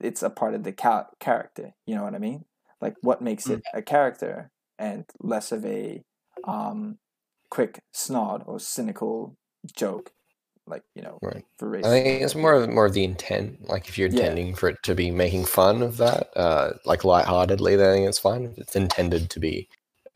it's 0.01 0.23
a 0.23 0.31
part 0.31 0.55
of 0.55 0.63
the 0.63 0.73
ca- 0.73 1.09
character 1.19 1.75
you 1.87 1.95
know 1.95 2.03
what 2.03 2.15
i 2.15 2.19
mean? 2.19 2.45
Like 2.81 2.95
what 3.01 3.23
makes 3.23 3.49
it 3.49 3.63
a 3.75 3.83
character 3.83 4.51
and 4.79 5.05
less 5.21 5.53
of 5.53 5.65
a 5.67 6.03
um 6.45 6.99
quick 7.51 7.81
snod 7.95 8.43
or 8.47 8.61
cynical 8.61 9.37
joke 9.75 10.13
like 10.67 10.83
you 10.95 11.03
know 11.03 11.19
Right. 11.23 11.45
for 11.59 11.69
race 11.69 11.85
I 11.87 11.89
think 11.89 12.23
it's 12.23 12.35
more 12.35 12.53
of 12.53 12.69
more 12.69 12.85
of 12.87 12.93
the 12.93 13.03
intent. 13.05 13.69
Like 13.69 13.89
if 13.89 13.97
you're 13.97 14.09
Yeah. 14.09 14.21
intending 14.21 14.55
for 14.55 14.69
it 14.69 14.77
to 14.85 14.95
be 14.95 15.11
making 15.11 15.47
fun 15.47 15.81
of 15.83 15.97
that, 15.97 16.29
uh, 16.37 16.75
like 16.85 17.05
lightheartedly, 17.05 17.77
then 17.77 17.91
I 17.91 17.95
think 17.95 18.09
it's 18.09 18.19
fine. 18.19 18.45
If 18.45 18.59
it's 18.59 18.77
intended 18.77 19.31
to 19.31 19.41
be 19.41 19.67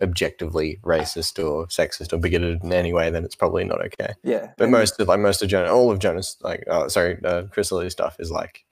objectively 0.03 0.79
racist 0.85 1.43
or 1.43 1.67
sexist 1.69 2.13
or 2.13 2.19
bigoted 2.19 2.63
in 2.63 2.73
any 2.73 2.93
way, 2.93 3.09
then 3.09 3.25
it's 3.25 3.35
probably 3.37 3.65
not 3.65 3.81
okay. 3.87 4.13
yeah 4.25 4.53
But 4.59 4.65
and- 4.65 4.73
most 4.73 5.01
of 5.01 5.09
like 5.09 5.21
most 5.21 5.43
of 5.43 5.49
Jonah, 5.49 5.73
all 5.73 5.91
of 5.91 5.99
Jonah's 6.01 6.37
like, 6.43 6.65
uh, 6.69 6.89
sorry, 6.91 7.19
uh, 7.25 7.45
Chris 7.45 7.73
Lilley's 7.73 7.93
stuff 7.93 8.17
is 8.21 8.31
like 8.31 8.65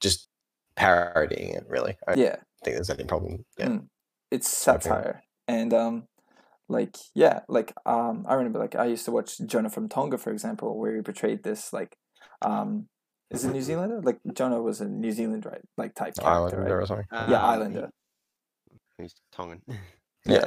just 0.00 0.28
parodying 0.76 1.54
it. 1.54 1.64
Really, 1.68 1.96
I 2.06 2.14
don't 2.14 2.24
yeah 2.24 2.36
think 2.62 2.76
there's 2.76 2.90
any 2.90 3.04
problem. 3.04 3.44
Yeah, 3.58 3.68
Mm. 3.68 3.88
it's 4.30 4.48
satire 4.48 5.22
and 5.48 5.72
um 5.72 6.04
like 6.68 6.96
yeah 7.14 7.40
like 7.48 7.72
um 7.86 8.24
i 8.28 8.34
remember 8.34 8.58
like 8.58 8.74
i 8.74 8.86
used 8.86 9.04
to 9.04 9.10
watch 9.10 9.38
jonah 9.46 9.68
from 9.68 9.88
tonga 9.88 10.16
for 10.16 10.30
example 10.30 10.78
where 10.78 10.94
he 10.94 11.02
portrayed 11.02 11.42
this 11.42 11.72
like 11.72 11.96
um 12.42 12.86
is 13.30 13.44
it 13.46 13.52
new 13.52 13.62
zealander? 13.62 14.00
Like 14.02 14.18
jonah 14.34 14.60
was 14.60 14.80
a 14.80 14.88
new 14.88 15.10
zealand 15.10 15.46
right 15.46 15.62
like 15.78 15.94
type 15.94 16.14
character 16.14 16.56
Islander 16.56 16.62
right? 16.62 16.82
or 16.82 16.86
something. 16.86 17.06
yeah 17.10 17.42
Um, 17.42 17.50
islander. 17.50 17.90
He's 18.98 19.14
Tongan. 19.32 19.62
Yeah, 20.24 20.44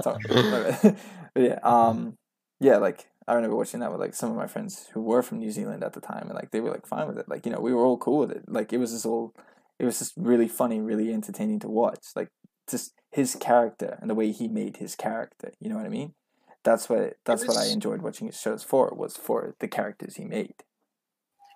Sorry. 0.00 0.22
but 0.28 0.96
yeah 1.36 1.58
um 1.62 2.16
yeah 2.58 2.78
like 2.78 3.06
i 3.28 3.34
remember 3.34 3.54
watching 3.54 3.80
that 3.80 3.90
with 3.90 4.00
like 4.00 4.14
some 4.14 4.30
of 4.30 4.36
my 4.36 4.46
friends 4.46 4.86
who 4.94 5.02
were 5.02 5.22
from 5.22 5.40
new 5.40 5.50
zealand 5.50 5.84
at 5.84 5.92
the 5.92 6.00
time 6.00 6.22
and 6.22 6.34
like 6.34 6.52
they 6.52 6.60
were 6.60 6.70
like 6.70 6.86
fine 6.86 7.06
with 7.06 7.18
it. 7.18 7.28
Like 7.28 7.44
you 7.44 7.52
know 7.52 7.60
we 7.60 7.74
were 7.74 7.84
all 7.84 7.98
cool 7.98 8.18
with 8.18 8.30
it. 8.30 8.44
Like 8.48 8.72
it 8.72 8.78
was 8.78 8.92
just 8.92 9.04
all 9.04 9.34
it 9.78 9.84
was 9.84 9.98
just 9.98 10.14
really 10.16 10.48
funny 10.48 10.80
really 10.80 11.12
entertaining 11.12 11.58
to 11.60 11.68
watch. 11.68 12.06
Like 12.16 12.30
just 12.70 12.94
his 13.10 13.34
character 13.34 13.98
and 14.00 14.08
the 14.08 14.14
way 14.14 14.30
he 14.32 14.48
made 14.48 14.76
his 14.76 14.94
character 14.94 15.52
you 15.60 15.68
know 15.68 15.76
what 15.76 15.86
i 15.86 15.88
mean 15.88 16.14
that's 16.62 16.88
what 16.88 17.16
that's 17.24 17.46
what 17.46 17.56
i 17.56 17.66
enjoyed 17.66 18.02
watching 18.02 18.26
his 18.26 18.40
shows 18.40 18.62
for 18.62 18.92
was 18.94 19.16
for 19.16 19.54
the 19.60 19.68
characters 19.68 20.16
he 20.16 20.24
made 20.24 20.54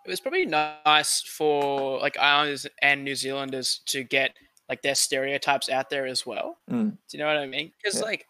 It 0.05 0.11
was 0.11 0.21
probably 0.21 0.45
nice 0.47 1.23
for 1.23 1.99
like 1.99 2.19
Islanders 2.19 2.67
and 2.83 3.05
New 3.05 3.15
Zealanders 3.15 3.81
to 3.87 4.05
get 4.05 4.37
like 4.69 4.83
their 4.83 4.95
stereotypes 4.95 5.71
out 5.71 5.89
there 5.89 6.07
as 6.07 6.27
well. 6.27 6.59
Mm. 6.71 6.91
Do 6.91 7.17
you 7.17 7.19
know 7.19 7.27
what 7.27 7.39
I 7.39 7.47
mean? 7.47 7.73
Because 7.77 8.01
Yeah. 8.01 8.07
like, 8.07 8.27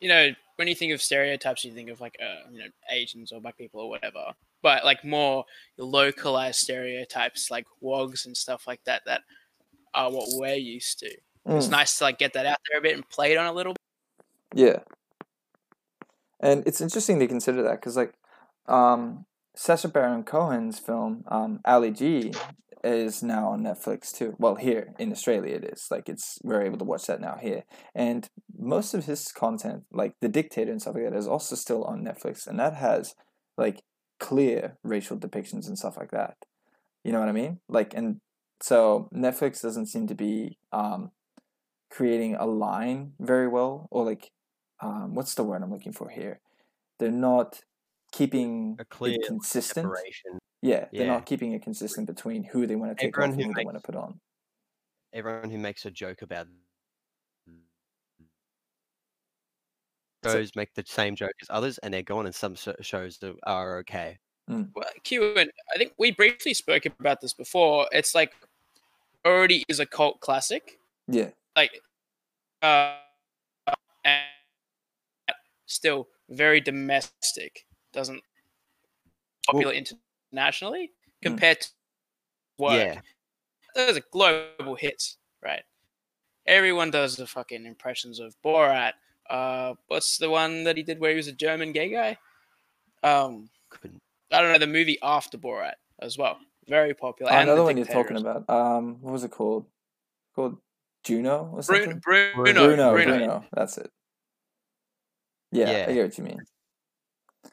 you 0.00 0.08
know, 0.08 0.30
when 0.56 0.68
you 0.68 0.74
think 0.74 0.92
of 0.92 1.02
stereotypes, 1.02 1.64
you 1.64 1.72
think 1.72 1.90
of 1.90 2.00
like 2.00 2.16
uh, 2.20 2.50
you 2.52 2.58
know 2.60 2.70
Asians 2.90 3.32
or 3.32 3.40
black 3.40 3.56
people 3.56 3.80
or 3.80 3.88
whatever. 3.88 4.34
But 4.62 4.84
like 4.84 5.04
more 5.04 5.44
localized 5.78 6.60
stereotypes 6.60 7.50
like 7.50 7.66
wogs 7.80 8.26
and 8.26 8.36
stuff 8.36 8.66
like 8.66 8.84
that 8.84 9.02
that 9.06 9.22
are 9.94 10.10
what 10.12 10.28
we're 10.32 10.54
used 10.54 10.98
to. 11.00 11.10
It's 11.46 11.68
Mm. 11.68 11.70
nice 11.70 11.98
to 11.98 12.04
like 12.04 12.18
get 12.18 12.32
that 12.34 12.46
out 12.46 12.58
there 12.68 12.78
a 12.78 12.82
bit 12.82 12.94
and 12.94 13.08
play 13.08 13.32
it 13.32 13.38
on 13.38 13.46
a 13.46 13.52
little 13.52 13.72
bit. 13.72 14.58
Yeah. 14.58 14.80
And 16.40 16.66
it's 16.66 16.80
interesting 16.80 17.18
to 17.18 17.26
consider 17.26 17.62
that 17.62 17.80
because, 17.80 17.96
like, 17.96 18.14
um, 18.66 19.26
Sacha 19.54 19.88
Baron 19.88 20.24
Cohen's 20.24 20.78
film, 20.78 21.24
um, 21.28 21.60
Ali 21.64 21.90
G, 21.90 22.32
is 22.82 23.22
now 23.22 23.48
on 23.48 23.60
Netflix 23.60 24.10
too. 24.10 24.34
Well, 24.38 24.54
here 24.54 24.94
in 24.98 25.12
Australia, 25.12 25.56
it 25.56 25.64
is. 25.64 25.88
Like, 25.90 26.08
it's 26.08 26.38
we're 26.42 26.62
able 26.62 26.78
to 26.78 26.84
watch 26.84 27.06
that 27.08 27.20
now 27.20 27.36
here. 27.40 27.64
And 27.94 28.26
most 28.58 28.94
of 28.94 29.04
his 29.04 29.32
content, 29.32 29.84
like 29.92 30.14
The 30.20 30.28
Dictator 30.28 30.70
and 30.70 30.80
stuff 30.80 30.94
like 30.94 31.04
that, 31.04 31.14
is 31.16 31.26
also 31.26 31.56
still 31.56 31.84
on 31.84 32.02
Netflix, 32.02 32.46
and 32.46 32.58
that 32.58 32.74
has 32.74 33.14
like 33.58 33.82
clear 34.18 34.78
racial 34.82 35.18
depictions 35.18 35.66
and 35.66 35.78
stuff 35.78 35.96
like 35.98 36.10
that. 36.12 36.36
You 37.04 37.12
know 37.12 37.20
what 37.20 37.28
I 37.28 37.32
mean? 37.32 37.60
Like, 37.68 37.92
and 37.94 38.20
so 38.62 39.10
Netflix 39.14 39.60
doesn't 39.60 39.86
seem 39.86 40.06
to 40.06 40.14
be 40.14 40.56
um, 40.72 41.10
creating 41.90 42.36
a 42.36 42.46
line 42.46 43.12
very 43.20 43.48
well, 43.48 43.88
or 43.90 44.04
like 44.04 44.30
um, 44.80 45.14
what's 45.14 45.34
the 45.34 45.42
word 45.44 45.62
I'm 45.62 45.70
looking 45.72 45.92
for 45.92 46.08
here? 46.08 46.40
They're 46.98 47.10
not 47.10 47.60
keeping 48.12 48.76
A 48.78 48.84
clear 48.84 49.14
it 49.14 49.26
consistent. 49.26 49.84
Separation. 49.86 50.38
Yeah, 50.62 50.86
they're 50.92 51.06
Yeah. 51.06 51.06
not 51.06 51.26
keeping 51.26 51.52
it 51.52 51.62
consistent 51.62 52.06
between 52.06 52.44
who 52.44 52.66
they 52.66 52.76
want 52.76 52.90
to 52.96 53.00
take 53.02 53.08
Everyone 53.16 53.30
off 53.30 53.36
who 53.36 53.42
and 53.42 53.50
who 53.50 53.54
they 53.60 53.64
want 53.64 53.76
to 53.78 53.82
put 53.82 53.94
on. 53.94 54.20
Everyone 55.12 55.50
who 55.50 55.58
makes 55.58 55.84
a 55.86 55.90
joke 55.90 56.22
about 56.22 56.46
So- 60.22 60.32
shows 60.34 60.54
make 60.54 60.74
the 60.74 60.84
same 60.86 61.16
joke 61.16 61.32
as 61.40 61.48
others, 61.50 61.78
and 61.78 61.94
they're 61.94 62.02
gone, 62.02 62.26
and 62.26 62.34
some 62.34 62.54
shows 62.54 63.18
that 63.18 63.36
are 63.44 63.78
okay. 63.78 64.18
Well, 64.48 64.68
Q 65.04 65.36
and 65.38 65.50
I 65.72 65.78
think 65.78 65.94
we 65.96 66.10
briefly 66.10 66.54
spoke 66.54 66.84
about 66.84 67.20
this 67.20 67.32
before. 67.32 67.88
It's 67.92 68.14
like 68.14 68.34
already 69.24 69.64
is 69.68 69.78
a 69.80 69.86
cult 69.86 70.20
classic. 70.20 70.78
Yeah, 71.06 71.30
like 71.56 71.80
uh 72.62 72.96
and 74.04 74.24
still 75.66 76.08
very 76.28 76.60
domestic 76.60 77.66
doesn't 77.92 78.22
popular 79.46 79.72
internationally 79.72 80.90
compared 81.22 81.60
to 81.60 81.68
work 82.58 82.78
Yeah, 82.78 83.00
those 83.74 83.96
are 83.98 84.02
global 84.12 84.74
hits 84.74 85.16
right 85.42 85.62
everyone 86.46 86.90
does 86.90 87.16
the 87.16 87.26
fucking 87.26 87.66
impressions 87.66 88.18
of 88.20 88.34
borat 88.44 88.92
uh 89.28 89.74
what's 89.88 90.18
the 90.18 90.28
one 90.30 90.64
that 90.64 90.76
he 90.76 90.82
did 90.82 90.98
where 90.98 91.10
he 91.10 91.16
was 91.16 91.28
a 91.28 91.32
german 91.32 91.72
gay 91.72 91.90
guy 91.90 92.16
um 93.02 93.48
couldn't. 93.70 94.00
i 94.32 94.40
don't 94.40 94.52
know 94.52 94.58
the 94.58 94.66
movie 94.66 94.98
after 95.02 95.38
borat 95.38 95.74
as 96.00 96.18
well 96.18 96.38
very 96.68 96.94
popular 96.94 97.32
Oh, 97.32 97.38
another 97.38 97.62
one 97.62 97.76
you're 97.76 97.86
talking 97.86 98.16
about. 98.16 98.48
Um, 98.48 98.98
what 99.00 99.12
was 99.12 99.24
it 99.24 99.30
called? 99.30 99.66
Called 100.34 100.56
Juno 101.04 101.50
or 101.54 101.62
Bruno, 101.66 101.94
something? 101.94 102.02
Bruno, 102.02 102.76
Bruno, 102.82 102.98
Bruno, 103.00 103.00
Bruno, 103.00 103.48
That's 103.52 103.78
it. 103.78 103.90
Yeah, 105.52 105.80
I 105.86 105.92
Yeah. 105.92 105.92
get 105.92 106.04
what 106.04 106.18
you 106.18 106.24
mean. 106.24 106.46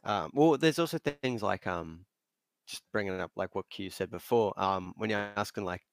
Um, 0.03 0.31
well, 0.33 0.57
there's 0.57 0.79
also 0.79 0.97
things 0.97 1.43
like 1.43 1.67
um, 1.67 2.05
just 2.67 2.83
bringing 2.91 3.13
it 3.13 3.21
up 3.21 3.31
like 3.35 3.55
what 3.55 3.69
Q 3.69 3.91
said 3.91 4.11
before. 4.11 4.53
Um, 4.61 4.93
when 4.97 5.11
you're 5.11 5.19
asking 5.37 5.65
like, 5.65 5.83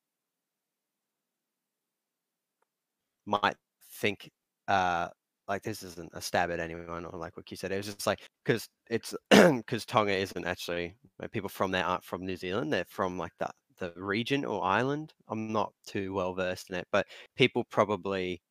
might 3.27 3.57
think 3.93 4.31
uh 4.69 5.09
like 5.47 5.63
this 5.63 5.83
isn't 5.83 6.11
a 6.15 6.23
stab 6.23 6.51
at 6.51 6.59
anyone 6.61 7.05
or 7.05 7.19
like 7.19 7.37
what 7.37 7.45
Q 7.47 7.57
said. 7.57 7.71
It 7.71 7.77
was 7.77 7.87
just 7.87 8.07
like 8.07 8.21
because 8.45 8.67
it's 8.89 9.15
because 9.31 9.85
Tonga 9.85 10.13
isn't 10.17 10.47
actually 10.47 10.97
uh, 11.23 11.29
people 11.29 11.51
from 11.51 11.71
there 11.71 11.85
aren't 11.85 12.05
from 12.05 12.25
New 12.25 12.37
Zealand. 12.37 12.73
They're 12.73 12.87
from 12.87 13.19
like 13.19 13.33
the 13.39 13.51
the 13.79 13.93
region 13.97 14.45
or 14.45 14.65
island. 14.65 15.15
I'm 15.29 15.53
not 15.53 15.73
too 15.87 16.15
well 16.15 16.35
versed 16.35 16.71
in 16.71 16.77
it, 16.77 16.89
but 16.93 17.07
people 17.37 17.65
probably 17.65 18.43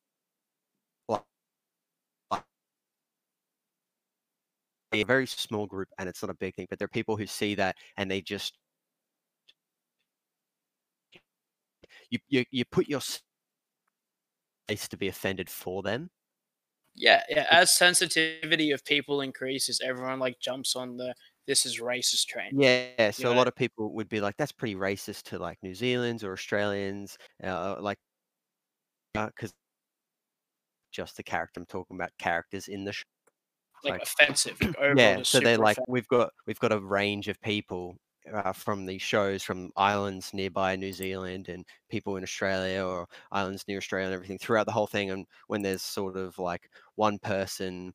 a 4.92 5.02
very 5.04 5.26
small 5.26 5.66
group, 5.66 5.88
and 5.98 6.08
it's 6.08 6.22
not 6.22 6.30
a 6.30 6.34
big 6.34 6.54
thing. 6.54 6.66
But 6.70 6.78
there 6.78 6.86
are 6.86 6.88
people 6.88 7.16
who 7.16 7.26
see 7.26 7.54
that 7.56 7.76
and 7.96 8.10
they 8.10 8.20
just 8.20 8.58
you 12.10 12.18
you, 12.28 12.44
you 12.50 12.64
put 12.64 12.88
your 12.88 13.00
place 14.68 14.88
to 14.88 14.96
be 14.96 15.08
offended 15.08 15.50
for 15.50 15.82
them. 15.82 16.10
Yeah, 16.94 17.22
yeah. 17.28 17.46
As 17.50 17.76
sensitivity 17.76 18.70
of 18.70 18.84
people 18.84 19.20
increases, 19.20 19.80
everyone 19.84 20.20
like 20.20 20.38
jumps 20.38 20.76
on 20.76 20.96
the 20.96 21.14
this 21.46 21.66
is 21.66 21.80
racist 21.80 22.26
train. 22.26 22.50
Yeah, 22.60 23.10
so 23.10 23.30
a 23.30 23.32
know? 23.32 23.38
lot 23.38 23.48
of 23.48 23.54
people 23.54 23.92
would 23.94 24.08
be 24.08 24.20
like, 24.20 24.36
"That's 24.36 24.52
pretty 24.52 24.74
racist 24.74 25.24
to 25.24 25.38
like 25.38 25.58
New 25.62 25.74
Zealanders 25.74 26.24
or 26.24 26.32
Australians," 26.32 27.18
uh, 27.42 27.76
like 27.80 27.98
because 29.14 29.52
just 30.92 31.16
the 31.16 31.22
character 31.22 31.60
I'm 31.60 31.66
talking 31.66 31.96
about, 31.96 32.10
characters 32.18 32.68
in 32.68 32.84
the 32.84 32.92
show. 32.92 33.04
Like 33.82 33.92
like- 33.94 34.02
offensive. 34.02 34.60
Like, 34.60 34.76
yeah, 34.96 35.22
so 35.22 35.40
they're 35.40 35.58
like, 35.58 35.76
offensive. 35.76 35.92
we've 35.92 36.08
got 36.08 36.30
we've 36.46 36.60
got 36.60 36.72
a 36.72 36.80
range 36.80 37.28
of 37.28 37.40
people 37.42 37.96
uh, 38.32 38.52
from 38.52 38.86
these 38.86 39.02
shows 39.02 39.42
from 39.42 39.70
islands 39.76 40.32
nearby 40.32 40.76
New 40.76 40.92
Zealand 40.92 41.48
and 41.48 41.64
people 41.90 42.16
in 42.16 42.22
Australia 42.22 42.82
or 42.84 43.06
islands 43.32 43.64
near 43.68 43.78
Australia 43.78 44.06
and 44.06 44.14
everything 44.14 44.38
throughout 44.38 44.66
the 44.66 44.72
whole 44.72 44.86
thing. 44.86 45.10
And 45.10 45.26
when 45.48 45.62
there's 45.62 45.82
sort 45.82 46.16
of 46.16 46.38
like 46.38 46.70
one 46.94 47.18
person 47.18 47.92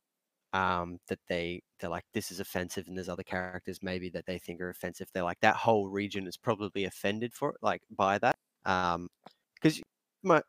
um, 0.52 0.98
that 1.08 1.18
they 1.28 1.62
they're 1.80 1.90
like 1.90 2.04
this 2.14 2.30
is 2.32 2.40
offensive, 2.40 2.86
and 2.88 2.96
there's 2.96 3.08
other 3.08 3.22
characters 3.22 3.78
maybe 3.82 4.08
that 4.10 4.26
they 4.26 4.38
think 4.38 4.60
are 4.60 4.70
offensive. 4.70 5.08
They're 5.14 5.22
like 5.24 5.40
that 5.42 5.56
whole 5.56 5.88
region 5.88 6.26
is 6.26 6.36
probably 6.36 6.84
offended 6.84 7.32
for 7.34 7.54
like 7.62 7.82
by 7.96 8.18
that. 8.18 8.36
Um, 8.64 9.08
because 9.54 9.80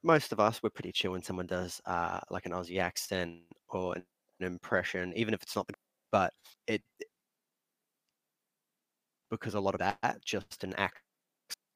most 0.03 0.31
of 0.33 0.39
us 0.39 0.61
we're 0.63 0.69
pretty 0.69 0.91
chill 0.91 1.11
when 1.13 1.23
someone 1.23 1.47
does 1.47 1.79
uh 1.85 2.19
like 2.29 2.45
an 2.45 2.51
Aussie 2.51 2.79
accent 2.79 3.39
or 3.69 3.95
an, 3.95 4.03
an 4.39 4.47
impression, 4.47 5.13
even 5.15 5.33
if 5.33 5.41
it's 5.43 5.55
not 5.55 5.67
the 5.67 5.73
but 6.11 6.33
it 6.67 6.81
because 9.29 9.55
a 9.55 9.59
lot 9.59 9.73
of 9.73 9.79
that 9.79 10.17
just 10.23 10.63
an 10.63 10.73
act 10.75 11.01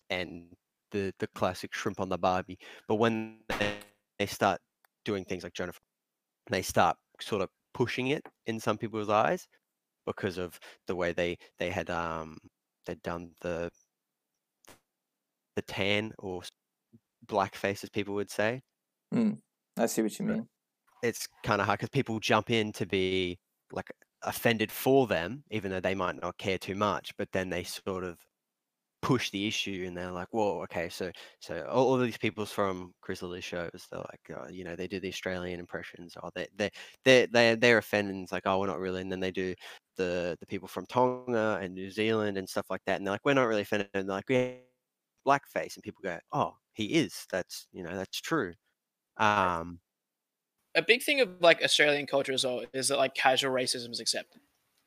and 0.09 0.47
the 0.91 1.13
the 1.19 1.27
classic 1.27 1.73
shrimp 1.73 1.99
on 1.99 2.09
the 2.09 2.17
barbie 2.17 2.59
but 2.87 2.95
when 2.95 3.37
they, 3.59 3.73
they 4.19 4.25
start 4.25 4.59
doing 5.03 5.25
things 5.25 5.43
like 5.43 5.53
jonah 5.53 5.71
they 6.49 6.61
start 6.61 6.95
sort 7.21 7.41
of 7.41 7.49
pushing 7.75 8.07
it 8.09 8.23
in 8.47 8.59
some 8.61 8.79
people's 8.79 9.09
eyes 9.09 9.47
because 10.07 10.37
of 10.39 10.59
the 10.87 10.95
way 10.95 11.13
they 11.13 11.37
they 11.59 11.71
had 11.71 11.89
um 11.91 12.37
they'd 12.85 13.03
done 13.03 13.33
the 13.41 13.71
the 15.55 15.61
tan 15.61 16.13
or 16.19 16.43
black 17.23 17.55
as 17.83 17.89
people 17.91 18.15
would 18.15 18.31
say 18.31 18.61
I 19.77 19.85
see 19.87 20.01
what 20.01 20.17
you 20.19 20.25
mean. 20.25 20.49
it's 21.01 21.27
kind 21.43 21.61
of 21.61 21.67
hard 21.67 21.79
because 21.79 21.89
people 21.89 22.19
jump 22.19 22.49
in 22.49 22.71
to 22.73 22.85
be 22.85 23.37
like 23.71 23.91
offended 24.23 24.71
for 24.71 25.07
them, 25.07 25.43
even 25.51 25.71
though 25.71 25.79
they 25.79 25.95
might 25.95 26.15
not 26.21 26.37
care 26.37 26.57
too 26.57 26.75
much. 26.75 27.15
But 27.17 27.31
then 27.31 27.49
they 27.49 27.63
sort 27.63 28.03
of 28.03 28.19
push 29.05 29.29
the 29.31 29.47
issue, 29.47 29.83
and 29.87 29.95
they're 29.97 30.11
like, 30.11 30.29
"Whoa, 30.31 30.61
okay, 30.63 30.89
so 30.89 31.11
so 31.39 31.65
all, 31.69 31.89
all 31.89 31.97
these 31.97 32.17
people's 32.17 32.51
from 32.51 32.93
Chris 33.01 33.21
Lilley's 33.21 33.43
shows. 33.43 33.87
They're 33.91 33.99
like, 33.99 34.31
uh, 34.37 34.47
you 34.49 34.63
know, 34.63 34.75
they 34.75 34.87
do 34.87 34.99
the 34.99 35.09
Australian 35.09 35.59
impressions, 35.59 36.15
or 36.21 36.31
they 36.35 36.47
they 36.55 36.71
they 37.03 37.27
they 37.27 37.55
they're 37.55 37.77
offended. 37.79 38.15
It's 38.17 38.31
like, 38.31 38.43
oh, 38.45 38.59
we're 38.59 38.67
not 38.67 38.79
really. 38.79 39.01
And 39.01 39.11
then 39.11 39.19
they 39.19 39.31
do 39.31 39.53
the 39.97 40.37
the 40.39 40.45
people 40.47 40.67
from 40.67 40.85
Tonga 40.87 41.59
and 41.61 41.73
New 41.73 41.91
Zealand 41.91 42.37
and 42.37 42.49
stuff 42.49 42.67
like 42.69 42.81
that, 42.85 42.97
and 42.97 43.05
they're 43.07 43.13
like, 43.13 43.25
we're 43.25 43.33
not 43.33 43.47
really 43.47 43.61
offended. 43.63 43.89
And 43.93 44.09
they're 44.09 44.17
like, 44.17 44.29
yeah, 44.29 44.53
blackface, 45.25 45.75
and 45.75 45.83
people 45.83 46.01
go, 46.03 46.19
oh, 46.31 46.53
he 46.73 46.95
is. 46.95 47.25
That's 47.31 47.67
you 47.71 47.83
know, 47.83 47.95
that's 47.97 48.19
true. 48.21 48.53
Um, 49.17 49.81
a 50.75 50.81
big 50.81 51.03
thing 51.03 51.21
of 51.21 51.41
like 51.41 51.61
Australian 51.63 52.05
culture 52.05 52.33
as 52.33 52.43
well 52.43 52.63
is 52.73 52.89
that 52.89 52.97
like 52.97 53.15
casual 53.15 53.51
racism 53.51 53.91
is 53.91 53.99
accepted 53.99 54.41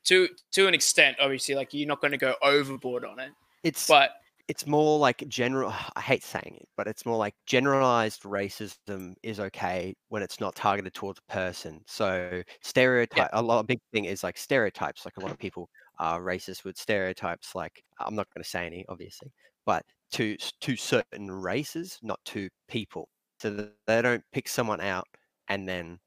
to 0.05 0.29
to 0.53 0.67
an 0.69 0.75
extent. 0.75 1.17
Obviously, 1.21 1.55
like 1.55 1.73
you're 1.73 1.89
not 1.89 2.01
going 2.01 2.13
to 2.13 2.19
go 2.19 2.35
overboard 2.43 3.05
on 3.05 3.19
it, 3.19 3.33
it's 3.69 3.89
but 3.89 4.11
it's 4.49 4.67
more 4.67 4.99
like 4.99 5.27
general 5.29 5.73
i 5.97 6.01
hate 6.01 6.25
saying 6.25 6.57
it 6.61 6.69
but 6.77 6.87
it's 6.89 7.05
more 7.07 7.17
like 7.17 7.35
generalized 7.47 8.23
racism 8.23 9.15
is 9.23 9.41
okay 9.41 9.95
when 10.09 10.23
it's 10.23 10.41
not 10.41 10.55
targeted 10.55 10.95
towards 10.95 11.21
a 11.29 11.33
person. 11.33 11.81
So 11.87 12.43
stereotype 12.63 13.31
a 13.33 13.43
lot 13.43 13.61
a 13.61 13.65
big 13.65 13.81
thing 13.93 14.07
is 14.07 14.23
like 14.25 14.39
stereotypes 14.39 15.05
like 15.05 15.17
a 15.19 15.21
lot 15.21 15.31
of 15.31 15.39
people 15.39 15.69
are 15.99 16.21
racist 16.21 16.65
with 16.65 16.77
stereotypes 16.79 17.55
like 17.55 17.83
i'm 18.01 18.15
not 18.15 18.29
going 18.35 18.43
to 18.43 18.49
say 18.49 18.67
any 18.67 18.85
obviously 18.89 19.33
but 19.67 19.85
to 20.13 20.37
to 20.61 20.77
certain 20.77 21.31
races 21.31 21.99
not 22.03 22.19
to 22.25 22.49
people. 22.69 23.09
So 23.41 23.51
that 23.51 23.73
they 23.87 24.03
don't 24.03 24.25
pick 24.33 24.49
someone 24.49 24.81
out 24.81 25.07
and 25.49 25.69
then 25.69 25.99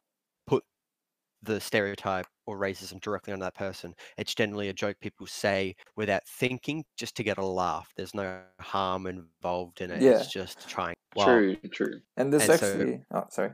put 0.47 0.63
the 1.43 1.59
stereotype 1.61 2.27
or 2.45 2.59
racism 2.59 2.99
directly 3.01 3.33
on 3.33 3.39
that 3.39 3.55
person. 3.55 3.93
It's 4.17 4.33
generally 4.33 4.69
a 4.69 4.73
joke 4.73 4.97
people 4.99 5.27
say 5.27 5.75
without 5.95 6.21
thinking 6.27 6.83
just 6.97 7.15
to 7.17 7.23
get 7.23 7.37
a 7.37 7.45
laugh. 7.45 7.91
There's 7.95 8.13
no 8.13 8.41
harm 8.59 9.07
involved 9.07 9.81
in 9.81 9.91
it. 9.91 10.01
Yeah. 10.01 10.19
It's 10.19 10.31
just 10.31 10.67
trying. 10.67 10.95
Wow. 11.15 11.25
True, 11.25 11.55
true. 11.71 11.99
And 12.17 12.31
there's 12.31 12.47
And 12.49 12.59
so- 12.59 12.67
actually, 12.67 13.01
oh, 13.13 13.25
sorry. 13.29 13.51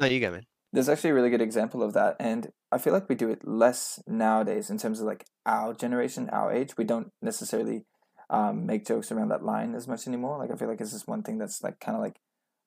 No, 0.00 0.06
you 0.06 0.20
go, 0.20 0.30
man. 0.32 0.42
There's 0.72 0.88
actually 0.88 1.10
a 1.10 1.14
really 1.14 1.30
good 1.30 1.40
example 1.40 1.84
of 1.84 1.92
that, 1.92 2.16
and 2.18 2.50
I 2.72 2.78
feel 2.78 2.92
like 2.92 3.08
we 3.08 3.14
do 3.14 3.30
it 3.30 3.46
less 3.46 4.00
nowadays 4.08 4.70
in 4.70 4.76
terms 4.78 4.98
of 4.98 5.06
like 5.06 5.24
our 5.46 5.72
generation, 5.72 6.28
our 6.30 6.52
age. 6.52 6.76
We 6.76 6.82
don't 6.82 7.12
necessarily 7.22 7.84
um, 8.28 8.66
make 8.66 8.84
jokes 8.84 9.12
around 9.12 9.28
that 9.28 9.44
line 9.44 9.76
as 9.76 9.86
much 9.86 10.08
anymore. 10.08 10.36
Like 10.36 10.50
I 10.50 10.56
feel 10.56 10.66
like 10.66 10.80
it's 10.80 10.90
just 10.90 11.06
one 11.06 11.22
thing 11.22 11.38
that's 11.38 11.62
like 11.62 11.78
kind 11.78 11.94
of 11.96 12.02
like, 12.02 12.16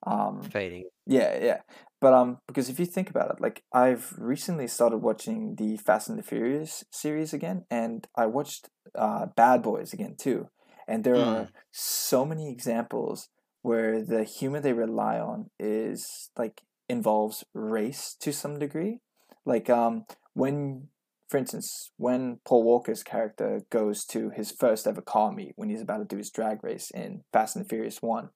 um, 0.06 0.42
Fading. 0.42 0.84
yeah, 1.06 1.38
yeah. 1.42 1.60
But 2.00 2.12
um, 2.12 2.38
because 2.46 2.68
if 2.68 2.78
you 2.78 2.86
think 2.86 3.10
about 3.10 3.30
it, 3.30 3.40
like 3.40 3.64
I've 3.72 4.14
recently 4.18 4.68
started 4.68 4.98
watching 4.98 5.56
the 5.56 5.76
Fast 5.78 6.08
and 6.08 6.18
the 6.18 6.22
Furious 6.22 6.84
series 6.92 7.32
again, 7.32 7.64
and 7.70 8.06
I 8.16 8.26
watched 8.26 8.68
uh, 8.94 9.26
Bad 9.36 9.62
Boys 9.62 9.92
again 9.92 10.14
too, 10.16 10.48
and 10.86 11.02
there 11.02 11.24
are 11.24 11.48
so 11.72 12.24
many 12.24 12.50
examples 12.50 13.28
where 13.62 14.02
the 14.02 14.22
humor 14.22 14.60
they 14.60 14.72
rely 14.72 15.18
on 15.18 15.50
is 15.58 16.30
like 16.38 16.62
involves 16.88 17.44
race 17.52 18.16
to 18.20 18.32
some 18.32 18.58
degree, 18.58 19.00
like 19.44 19.68
um 19.68 20.04
when. 20.34 20.88
For 21.28 21.36
instance, 21.36 21.90
when 21.98 22.38
Paul 22.46 22.62
Walker's 22.62 23.02
character 23.02 23.60
goes 23.70 24.04
to 24.06 24.30
his 24.30 24.50
first 24.50 24.86
ever 24.86 25.02
car 25.02 25.30
meet 25.30 25.52
when 25.56 25.68
he's 25.68 25.82
about 25.82 25.98
to 25.98 26.04
do 26.06 26.16
his 26.16 26.30
drag 26.30 26.64
race 26.64 26.90
in 26.90 27.22
Fast 27.32 27.54
and 27.54 27.64
the 27.64 27.68
Furious 27.68 28.00
1, 28.00 28.30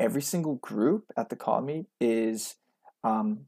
every 0.00 0.22
single 0.22 0.54
group 0.56 1.04
at 1.16 1.28
the 1.28 1.36
car 1.36 1.60
meet 1.60 1.86
is 2.00 2.54
um, 3.04 3.40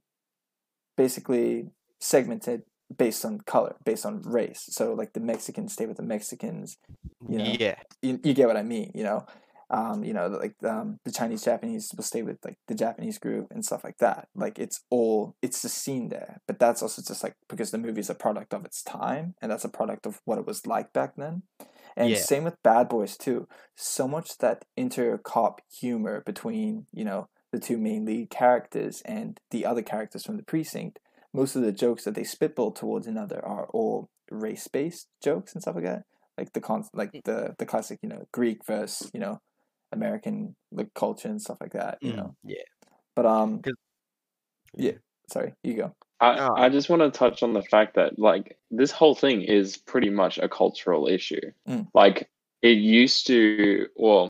basically 0.97 1.71
segmented 1.99 2.63
based 2.97 3.25
on 3.25 3.41
color, 3.41 3.77
based 3.85 4.05
on 4.05 4.21
race. 4.23 4.67
So 4.71 4.93
like 4.93 5.13
the 5.15 5.21
Mexicans 5.21 5.73
stay 5.73 5.87
with 5.87 5.97
the 5.97 6.03
Mexicans. 6.03 6.77
You 7.29 7.39
know, 7.39 7.45
Yeah. 7.59 7.77
you, 8.03 8.21
you 8.23 8.35
get 8.35 8.49
what 8.49 8.57
I 8.57 8.63
mean, 8.63 8.93
you 8.95 9.05
know. 9.05 9.25
Um, 9.73 10.03
you 10.03 10.13
know, 10.13 10.27
like 10.27 10.55
um, 10.65 10.99
the 11.05 11.13
Chinese 11.13 11.45
Japanese 11.45 11.93
will 11.97 12.03
stay 12.03 12.23
with 12.23 12.39
like 12.45 12.57
the 12.67 12.75
Japanese 12.75 13.19
group 13.19 13.47
and 13.53 13.65
stuff 13.65 13.85
like 13.85 13.99
that. 13.99 14.29
Like 14.35 14.59
it's 14.59 14.81
all 14.91 15.37
it's 15.43 15.63
the 15.63 15.69
scene 15.69 16.09
there, 16.09 16.41
but 16.49 16.59
that's 16.59 16.83
also 16.83 17.03
just 17.07 17.23
like 17.23 17.35
because 17.49 17.71
the 17.71 17.79
movie 17.79 18.01
is 18.01 18.11
a 18.11 18.15
product 18.15 18.53
of 18.53 18.65
its 18.65 18.83
time, 18.83 19.35
and 19.41 19.51
that's 19.51 19.65
a 19.65 19.69
product 19.69 20.07
of 20.07 20.21
what 20.25 20.39
it 20.39 20.47
was 20.47 20.67
like 20.67 20.93
back 20.93 21.15
then. 21.17 21.43
And 21.97 22.11
Yeah. 22.11 22.17
same 22.17 22.45
with 22.45 22.63
Bad 22.63 22.89
Boys 22.89 23.17
too. 23.17 23.47
So 23.77 24.09
much 24.09 24.39
that 24.39 24.65
inter 24.77 25.19
cop 25.19 25.61
humor 25.71 26.23
between 26.27 26.87
you 26.93 27.05
know 27.05 27.29
the 27.53 27.61
two 27.61 27.79
main 27.79 28.05
lead 28.05 28.31
characters 28.31 29.03
and 29.05 29.39
the 29.51 29.65
other 29.67 29.83
characters 29.83 30.25
from 30.25 30.37
the 30.37 30.43
precinct. 30.43 30.99
Most 31.33 31.55
of 31.57 31.63
the 31.63 31.73
jokes 31.73 32.05
that 32.05 32.15
they 32.15 32.25
spitball 32.25 32.73
towards 32.73 33.07
another 33.07 33.45
are 33.45 33.67
all 33.73 34.09
race 34.31 34.67
based 34.69 35.09
jokes 35.23 35.53
and 35.53 35.63
stuff 35.63 35.77
like 35.77 35.85
that. 35.85 36.05
Like 36.39 36.53
the 36.55 36.61
con 36.61 36.85
like 36.93 37.13
the 37.25 37.55
the 37.59 37.67
classic 37.67 37.99
you 38.03 38.09
know 38.09 38.27
Greek 38.33 38.65
versus 38.67 39.11
you 39.13 39.21
know 39.21 39.41
American 39.93 40.55
like 40.73 40.93
culture 40.95 41.29
and 41.29 41.41
stuff 41.41 41.59
like 41.61 41.73
that. 41.73 41.99
You 42.01 42.13
Mm, 42.13 42.17
know, 42.17 42.37
Yeah. 42.45 42.63
but 43.17 43.27
um. 43.27 43.63
yeah. 44.75 44.93
Sorry, 45.31 45.55
you 45.63 45.75
go. 45.75 45.95
I. 46.21 46.49
I 46.67 46.69
just 46.69 46.91
want 46.91 47.03
to 47.03 47.11
touch 47.17 47.43
on 47.43 47.53
the 47.53 47.63
fact 47.63 47.95
that 47.95 48.19
like 48.19 48.59
this 48.71 48.91
whole 48.91 49.15
thing 49.15 49.43
is 49.43 49.77
pretty 49.77 50.11
much 50.11 50.39
a 50.39 50.49
cultural 50.49 51.07
issue. 51.07 51.53
Mm. 51.69 51.87
Like 51.95 52.29
it 52.63 52.79
used 52.79 53.27
to, 53.29 53.87
well, 53.97 54.29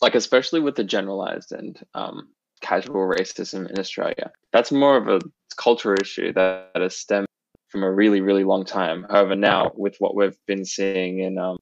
like 0.00 0.14
especially 0.14 0.60
with 0.60 0.76
the 0.76 0.84
generalized 0.84 1.52
and 1.52 1.78
um, 1.94 2.28
casual 2.60 3.06
racism 3.08 3.68
in 3.68 3.78
Australia, 3.78 4.30
that's 4.52 4.70
more 4.72 4.96
of 4.96 5.08
a 5.08 5.20
cultural 5.56 5.96
issue 6.00 6.32
that, 6.32 6.70
that 6.74 6.82
has 6.82 6.96
stemmed 6.96 7.26
from 7.68 7.82
a 7.82 7.90
really 7.92 8.20
really 8.20 8.44
long 8.44 8.64
time. 8.64 9.04
However, 9.10 9.34
now 9.34 9.72
with 9.74 9.96
what 9.98 10.14
we've 10.14 10.38
been 10.46 10.64
seeing 10.64 11.18
in 11.18 11.36
um, 11.38 11.58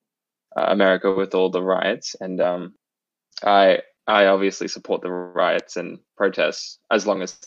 uh, 0.56 0.66
America 0.68 1.12
with 1.14 1.34
all 1.34 1.50
the 1.50 1.62
riots, 1.62 2.16
and 2.20 2.40
um, 2.40 2.74
I 3.42 3.80
I 4.06 4.26
obviously 4.26 4.68
support 4.68 5.02
the 5.02 5.10
riots 5.10 5.76
and 5.76 5.98
protests 6.16 6.78
as 6.90 7.06
long 7.06 7.22
as 7.22 7.38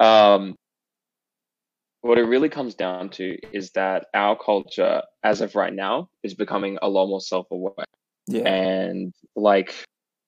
um 0.00 0.54
what 2.02 2.18
it 2.18 2.24
really 2.24 2.48
comes 2.48 2.74
down 2.74 3.08
to 3.10 3.38
is 3.52 3.70
that 3.72 4.06
our 4.12 4.36
culture, 4.36 5.02
as 5.22 5.40
of 5.40 5.54
right 5.54 5.72
now, 5.72 6.08
is 6.24 6.34
becoming 6.34 6.76
a 6.82 6.88
lot 6.88 7.06
more 7.06 7.20
self-aware. 7.20 7.86
Yeah. 8.26 8.42
And 8.42 9.14
like, 9.36 9.72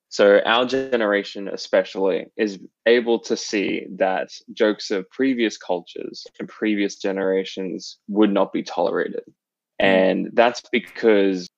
so 0.09 0.39
our 0.47 0.67
generation, 0.67 1.49
especially, 1.49 2.27
is 2.37 2.61
able 2.87 3.19
to 3.21 3.37
see 3.37 3.87
that 3.97 4.31
jokes 4.53 4.93
of 4.93 5.11
previous 5.11 5.57
cultures 5.59 6.25
and 6.39 6.49
previous 6.49 6.95
generations 6.95 7.99
would 8.07 8.33
not 8.33 8.53
be 8.53 8.63
tolerated. 8.63 9.25
And 9.79 10.31
that's 10.33 10.63
because 10.73 11.49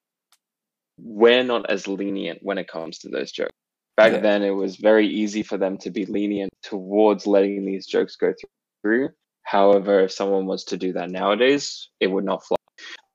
we're 0.99 1.45
not 1.45 1.71
as 1.71 1.87
lenient 1.87 2.39
when 2.43 2.59
it 2.59 2.69
comes 2.69 2.99
to 3.01 3.09
those 3.09 3.33
jokes. 3.33 3.53
Back 3.97 4.13
Yeah. 4.13 4.21
then, 4.21 4.43
it 4.43 4.51
was 4.51 4.77
very 4.77 5.07
easy 5.07 5.43
for 5.43 5.57
them 5.57 5.79
to 5.79 5.91
be 5.91 6.07
lenient 6.07 6.53
towards 6.63 7.27
letting 7.27 7.65
these 7.65 7.87
jokes 7.87 8.17
go 8.17 8.35
through. 8.83 9.11
However, 9.43 10.01
if 10.01 10.13
someone 10.13 10.47
was 10.47 10.65
to 10.65 10.77
do 10.77 10.93
that 10.95 11.11
nowadays, 11.11 11.89
it 12.01 12.09
would 12.09 12.25
not 12.25 12.45
fly. 12.45 12.57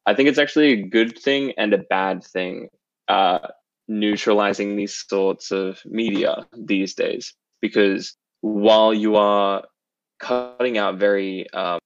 I 0.05 0.15
think 0.15 0.29
it's 0.29 0.39
actually 0.39 0.73
a 0.73 0.81
good 0.87 1.17
thing 1.17 1.53
and 1.57 1.73
a 1.73 1.77
bad 1.77 2.23
thing, 2.23 2.69
uh, 3.07 3.47
neutralizing 3.87 4.75
these 4.75 5.05
sorts 5.07 5.51
of 5.51 5.79
media 5.85 6.47
these 6.57 6.95
days. 6.95 7.33
Because 7.61 8.15
while 8.41 8.93
you 8.93 9.15
are 9.17 9.63
cutting 10.19 10.77
out 10.77 10.97
very 10.97 11.49
um, 11.51 11.79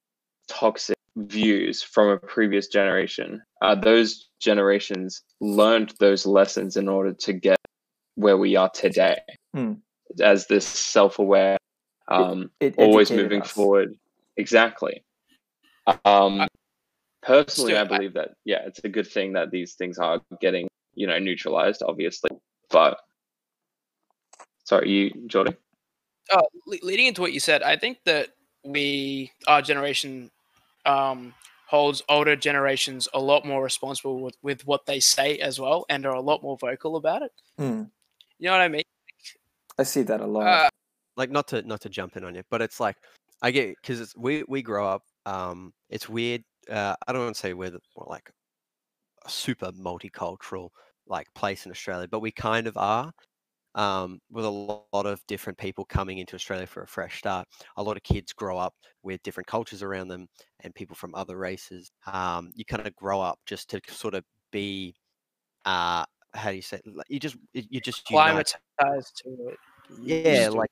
toxic 0.48 0.95
views 1.16 1.82
from 1.82 2.10
a 2.10 2.18
previous 2.18 2.68
generation, 2.68 3.42
uh, 3.62 3.76
those 3.76 4.30
generations 4.40 5.24
learned 5.40 5.94
those 6.00 6.26
lessons 6.26 6.76
in 6.78 6.88
order 6.90 7.14
to 7.14 7.34
get 7.34 7.58
where 8.16 8.38
we 8.38 8.56
are 8.56 8.70
today 8.70 9.18
Hmm. 9.54 9.74
as 10.22 10.48
this 10.48 10.66
self-aware 10.66 11.58
um, 12.08 12.50
It 12.60 12.76
always 12.78 13.12
moving 13.12 13.42
us. 13.42 13.52
forward 13.52 13.96
exactly 14.38 15.04
um, 16.06 16.48
personally 17.22 17.72
Still, 17.74 17.78
i 17.78 17.82
I- 17.82 17.86
believe 17.98 18.14
that 18.14 18.32
yeah 18.46 18.62
it's 18.66 18.80
a 18.84 18.90
good 18.90 19.08
thing 19.08 19.34
that 19.34 19.52
these 19.52 19.74
things 19.76 19.98
are 19.98 20.22
getting 20.40 20.68
you 20.94 21.08
know 21.08 21.18
neutralized 21.20 21.82
obviously 21.86 22.30
but 22.70 23.00
sorry 24.64 24.90
you 24.90 25.28
jordan 25.28 25.56
uh, 26.32 26.42
leading 26.68 27.06
into 27.06 27.22
what 27.22 27.34
you 27.34 27.40
said, 27.40 27.62
I 27.62 27.76
think 27.78 28.00
that 28.06 28.30
we, 28.64 29.32
our 29.48 29.62
generation, 29.62 30.32
um, 30.86 31.34
holds 31.68 32.02
older 32.10 32.36
generations 32.36 33.08
a 33.14 33.20
lot 33.20 33.46
more 33.46 33.64
responsible 33.64 34.22
with, 34.22 34.38
with 34.42 34.66
what 34.66 34.86
they 34.86 35.00
say 35.00 35.38
as 35.40 35.60
well, 35.60 35.86
and 35.90 36.06
are 36.06 36.14
a 36.14 36.22
lot 36.22 36.44
more 36.44 36.58
vocal 36.58 36.96
about 36.96 37.22
it. 37.22 37.32
Hmm. 37.58 37.84
You 38.38 38.48
know 38.48 38.52
what 38.52 38.62
I 38.62 38.68
mean? 38.68 38.84
I 39.78 39.84
see 39.84 40.04
that 40.04 40.22
a 40.22 40.26
lot. 40.26 40.48
Uh, 40.48 40.70
like 41.18 41.32
not 41.32 41.48
to 41.50 41.62
not 41.64 41.82
to 41.82 41.90
jump 41.90 42.18
in 42.18 42.24
on 42.24 42.36
you, 42.36 42.44
but 42.50 42.62
it's 42.62 42.80
like 42.80 42.98
I 43.42 43.52
get 43.52 43.76
because 43.82 44.14
we 44.18 44.44
we 44.48 44.62
grow 44.62 44.88
up. 44.88 45.04
Um, 45.26 45.74
it's 45.90 46.10
weird. 46.10 46.44
Uh, 46.70 46.96
I 47.08 47.14
don't 47.14 47.24
want 47.24 47.36
to 47.36 47.40
say 47.40 47.54
we're 47.54 47.70
the, 47.70 47.80
more 47.96 48.08
like 48.10 48.30
a 49.26 49.30
super 49.30 49.72
multicultural 49.72 50.70
like 51.08 51.28
place 51.34 51.66
in 51.66 51.72
Australia, 51.72 52.08
but 52.10 52.20
we 52.20 52.32
kind 52.32 52.68
of 52.68 52.78
are. 52.78 53.12
Um, 53.76 54.20
with 54.32 54.46
a 54.46 54.50
lot 54.50 55.06
of 55.06 55.22
different 55.28 55.58
people 55.60 55.86
coming 55.86 56.18
into 56.20 56.36
Australia 56.36 56.66
for 56.68 56.84
a 56.84 56.88
fresh 56.88 57.20
start, 57.20 57.48
a 57.78 57.84
lot 57.84 57.98
of 57.98 58.04
kids 58.04 58.34
grow 58.34 58.58
up 58.58 58.74
with 59.04 59.22
different 59.24 59.48
cultures 59.48 59.84
around 59.84 60.08
them 60.10 60.28
and 60.62 60.74
people 60.76 60.96
from 60.96 61.14
other 61.16 61.38
races. 61.38 61.92
Um, 62.08 62.52
you 62.56 62.66
kind 62.66 62.88
of 62.88 62.96
grow 62.96 63.22
up 63.22 63.40
just 63.46 63.70
to 63.72 63.82
sort 63.90 64.16
of 64.16 64.24
be, 64.52 64.96
uh, 65.66 66.06
how 66.36 66.50
do 66.52 66.56
you 66.58 66.62
say? 66.64 66.82
like, 66.86 67.08
You 67.10 67.20
just 67.20 67.38
you 67.54 67.82
just 67.82 68.10
unite 68.10 68.56
climatized 68.80 69.14
to 69.24 69.50
it. 69.50 69.60
yeah 69.90 70.50
like 70.52 70.70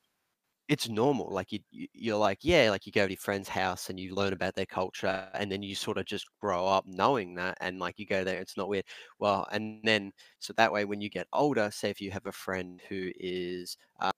it's 0.73 0.89
normal 0.89 1.29
like 1.31 1.51
you 1.51 1.59
you- 1.71 1.87
you're 1.93 2.17
like 2.17 2.39
yeah 2.43 2.69
like 2.71 2.85
you 2.85 2.91
go 2.91 3.05
to 3.07 3.13
your 3.13 3.17
friend's 3.17 3.49
house 3.49 3.89
and 3.89 3.99
you 3.99 4.15
learn 4.15 4.33
about 4.33 4.55
their 4.55 4.65
culture 4.65 5.29
and 5.35 5.51
then 5.51 5.61
you 5.63 5.75
sort 5.75 5.97
of 5.97 6.05
just 6.05 6.27
grow 6.41 6.65
up 6.67 6.85
knowing 6.87 7.35
that 7.35 7.57
and 7.61 7.79
like 7.79 7.99
you 7.99 8.05
go 8.05 8.23
there 8.23 8.39
it's 8.41 8.57
not 8.57 8.69
weird. 8.69 8.85
Well 9.19 9.47
and 9.51 9.83
then 9.85 10.11
so 10.39 10.53
that 10.57 10.71
way 10.73 10.85
when 10.85 11.01
you 11.01 11.09
get 11.09 11.27
older 11.33 11.69
say 11.71 11.89
if 11.91 12.01
you 12.01 12.11
have 12.11 12.25
a 12.27 12.31
friend 12.31 12.81
who 12.89 13.11
is 13.17 13.77
uh, 14.01 14.11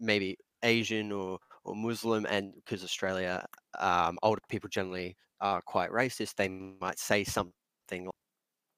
maybe 0.00 0.36
asian 0.64 1.12
or 1.12 1.38
or 1.64 1.74
muslim 1.76 2.26
and 2.26 2.54
because 2.56 2.84
australia 2.84 3.44
um, 3.78 4.18
older 4.22 4.40
people 4.48 4.68
generally 4.68 5.16
are 5.40 5.60
quite 5.62 5.90
racist 5.90 6.34
they 6.36 6.48
might 6.48 6.98
say 6.98 7.24
something 7.24 7.52
like 7.90 8.10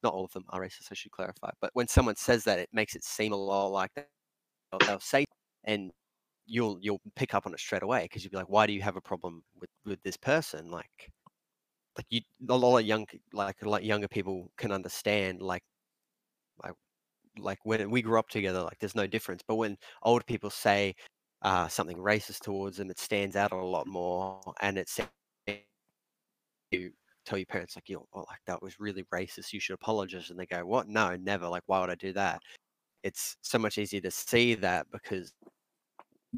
not 0.03 0.15
all 0.15 0.25
of 0.25 0.33
them 0.33 0.45
are 0.51 0.61
racist 0.63 0.89
i 0.91 0.95
should 0.95 1.13
clarify 1.13 1.51
but 1.61 1.71
when 1.75 1.89
someone 1.89 2.17
says 2.17 2.45
that 2.45 2.59
it 2.59 2.69
makes 2.73 2.95
it 2.97 3.05
seem 3.05 3.33
a 3.33 3.37
lot 3.37 3.69
like 3.69 3.91
that 3.97 4.09
they'll 4.87 5.01
say 5.01 5.25
and 5.65 5.93
you'll 6.47 6.79
you'll 6.81 7.01
pick 7.17 7.35
up 7.35 7.47
on 7.47 7.55
it 7.55 7.61
straight 7.61 7.83
away 7.83 8.03
because 8.03 8.25
you'll 8.25 8.31
be 8.31 8.37
like 8.37 8.49
why 8.49 8.67
do 8.67 8.73
you 8.73 8.83
have 8.83 8.97
a 8.97 9.01
problem 9.01 9.43
with 9.61 9.71
with 9.85 10.03
this 10.03 10.17
person? 10.17 10.71
Like 10.71 11.11
like 11.97 12.07
you 12.11 12.21
a 12.49 12.57
lot 12.57 12.79
of 12.79 12.87
young 12.87 13.07
like 13.33 13.63
a 13.63 13.69
lot 13.69 13.85
younger 13.85 14.09
people 14.09 14.51
can 14.57 14.73
understand 14.73 15.43
like 15.43 15.63
like 16.63 16.75
like 17.39 17.59
when 17.65 17.91
we 17.91 18.03
grew 18.03 18.19
up 18.19 18.29
together 18.29 18.63
like 18.63 18.79
there's 18.81 18.95
no 18.95 19.07
difference 19.07 19.43
but 19.47 19.57
when 19.57 19.77
older 20.03 20.25
people 20.25 20.51
say 20.51 20.95
uh, 21.43 21.69
something 21.69 21.99
racist 21.99 22.41
towards 22.41 22.79
them 22.79 22.91
it 22.91 22.99
stands 22.99 23.37
out 23.37 23.53
a 23.53 23.57
lot 23.57 23.87
more 23.87 24.41
and 24.63 24.79
it's 24.79 24.99
you 26.71 26.91
tell 27.25 27.39
your 27.39 27.47
parents 27.47 27.77
like 27.77 27.89
you 27.89 28.07
oh, 28.15 28.21
like 28.29 28.41
that 28.47 28.63
was 28.63 28.81
really 28.81 29.05
racist 29.13 29.53
you 29.53 29.61
should 29.61 29.75
apologize 29.75 30.31
and 30.31 30.39
they 30.39 30.47
go 30.47 30.65
what? 30.65 30.89
No 30.89 31.17
never 31.17 31.49
like 31.49 31.63
why 31.67 31.81
would 31.81 31.91
i 31.91 31.95
do 31.95 32.13
that? 32.15 32.41
It's 33.03 33.37
so 33.43 33.59
much 33.59 33.79
easier 33.79 34.01
to 34.01 34.11
see 34.11 34.55
that 34.57 34.87
because 34.91 35.33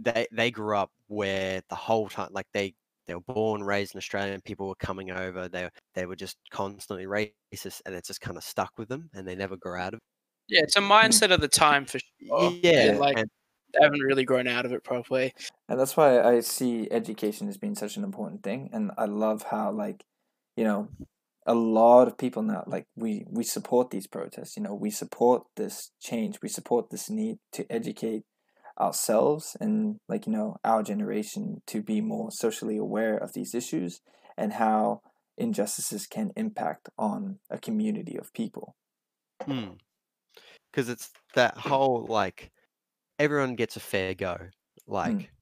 they 0.04 0.26
they 0.32 0.50
grew 0.50 0.76
up 0.76 0.90
where 1.08 1.62
the 1.68 1.74
whole 1.76 2.08
time 2.08 2.28
like 2.32 2.46
they 2.52 2.74
they 3.06 3.14
were 3.14 3.20
born 3.20 3.62
raised 3.62 3.94
in 3.94 3.98
australia 3.98 4.32
and 4.32 4.44
people 4.44 4.68
were 4.68 4.74
coming 4.76 5.10
over 5.10 5.48
they 5.48 5.68
they 5.94 6.06
were 6.06 6.16
just 6.16 6.36
constantly 6.50 7.06
racist 7.06 7.80
and 7.86 7.94
it's 7.94 8.08
just 8.08 8.20
kind 8.20 8.36
of 8.36 8.44
stuck 8.44 8.72
with 8.78 8.88
them 8.88 9.10
and 9.14 9.26
they 9.26 9.34
never 9.36 9.56
grew 9.56 9.76
out 9.76 9.94
of 9.94 9.98
it 9.98 10.02
Yeah, 10.48 10.62
it's 10.62 10.76
a 10.76 10.80
mindset 10.80 11.32
of 11.32 11.40
the 11.40 11.48
time 11.48 11.86
for 11.86 11.98
sure. 11.98 12.58
it 12.62 12.62
yeah 12.62 12.96
and, 12.96 12.98
like 12.98 13.16
and- 13.16 13.28
they 13.74 13.84
haven't 13.84 14.00
really 14.00 14.24
grown 14.24 14.46
out 14.46 14.64
of 14.66 14.72
it 14.72 14.84
properly. 14.84 15.32
And 15.68 15.78
that's 15.80 15.96
why 15.96 16.20
I 16.20 16.40
see 16.40 16.88
education 16.90 17.48
as 17.48 17.58
being 17.58 17.74
such 17.74 17.96
an 17.96 18.04
important 18.04 18.42
thing. 18.42 18.70
And 18.72 18.92
I 18.96 19.06
love 19.06 19.42
how, 19.44 19.72
like, 19.72 20.04
you 20.56 20.64
know, 20.64 20.88
a 21.46 21.54
lot 21.54 22.08
of 22.08 22.16
people 22.18 22.42
now, 22.42 22.64
like, 22.66 22.86
we, 22.96 23.26
we 23.28 23.44
support 23.44 23.90
these 23.90 24.06
protests. 24.06 24.56
You 24.56 24.62
know, 24.62 24.74
we 24.74 24.90
support 24.90 25.44
this 25.56 25.90
change. 26.00 26.38
We 26.42 26.48
support 26.48 26.90
this 26.90 27.10
need 27.10 27.38
to 27.52 27.70
educate 27.70 28.24
ourselves 28.78 29.56
and, 29.60 29.98
like, 30.08 30.26
you 30.26 30.32
know, 30.32 30.56
our 30.64 30.82
generation 30.82 31.62
to 31.66 31.82
be 31.82 32.00
more 32.00 32.30
socially 32.30 32.76
aware 32.76 33.16
of 33.16 33.32
these 33.32 33.54
issues 33.54 34.00
and 34.36 34.54
how 34.54 35.00
injustices 35.38 36.06
can 36.06 36.32
impact 36.36 36.88
on 36.98 37.38
a 37.50 37.58
community 37.58 38.16
of 38.16 38.32
people. 38.32 38.76
Hmm. 39.46 39.74
because 40.72 40.88
it's 40.88 41.10
that 41.34 41.56
whole 41.56 42.06
like 42.06 42.52
everyone 43.18 43.56
gets 43.56 43.76
a 43.76 43.80
fair 43.80 44.14
go. 44.14 44.36
Hmm. 45.02 45.20
Like 45.20 45.32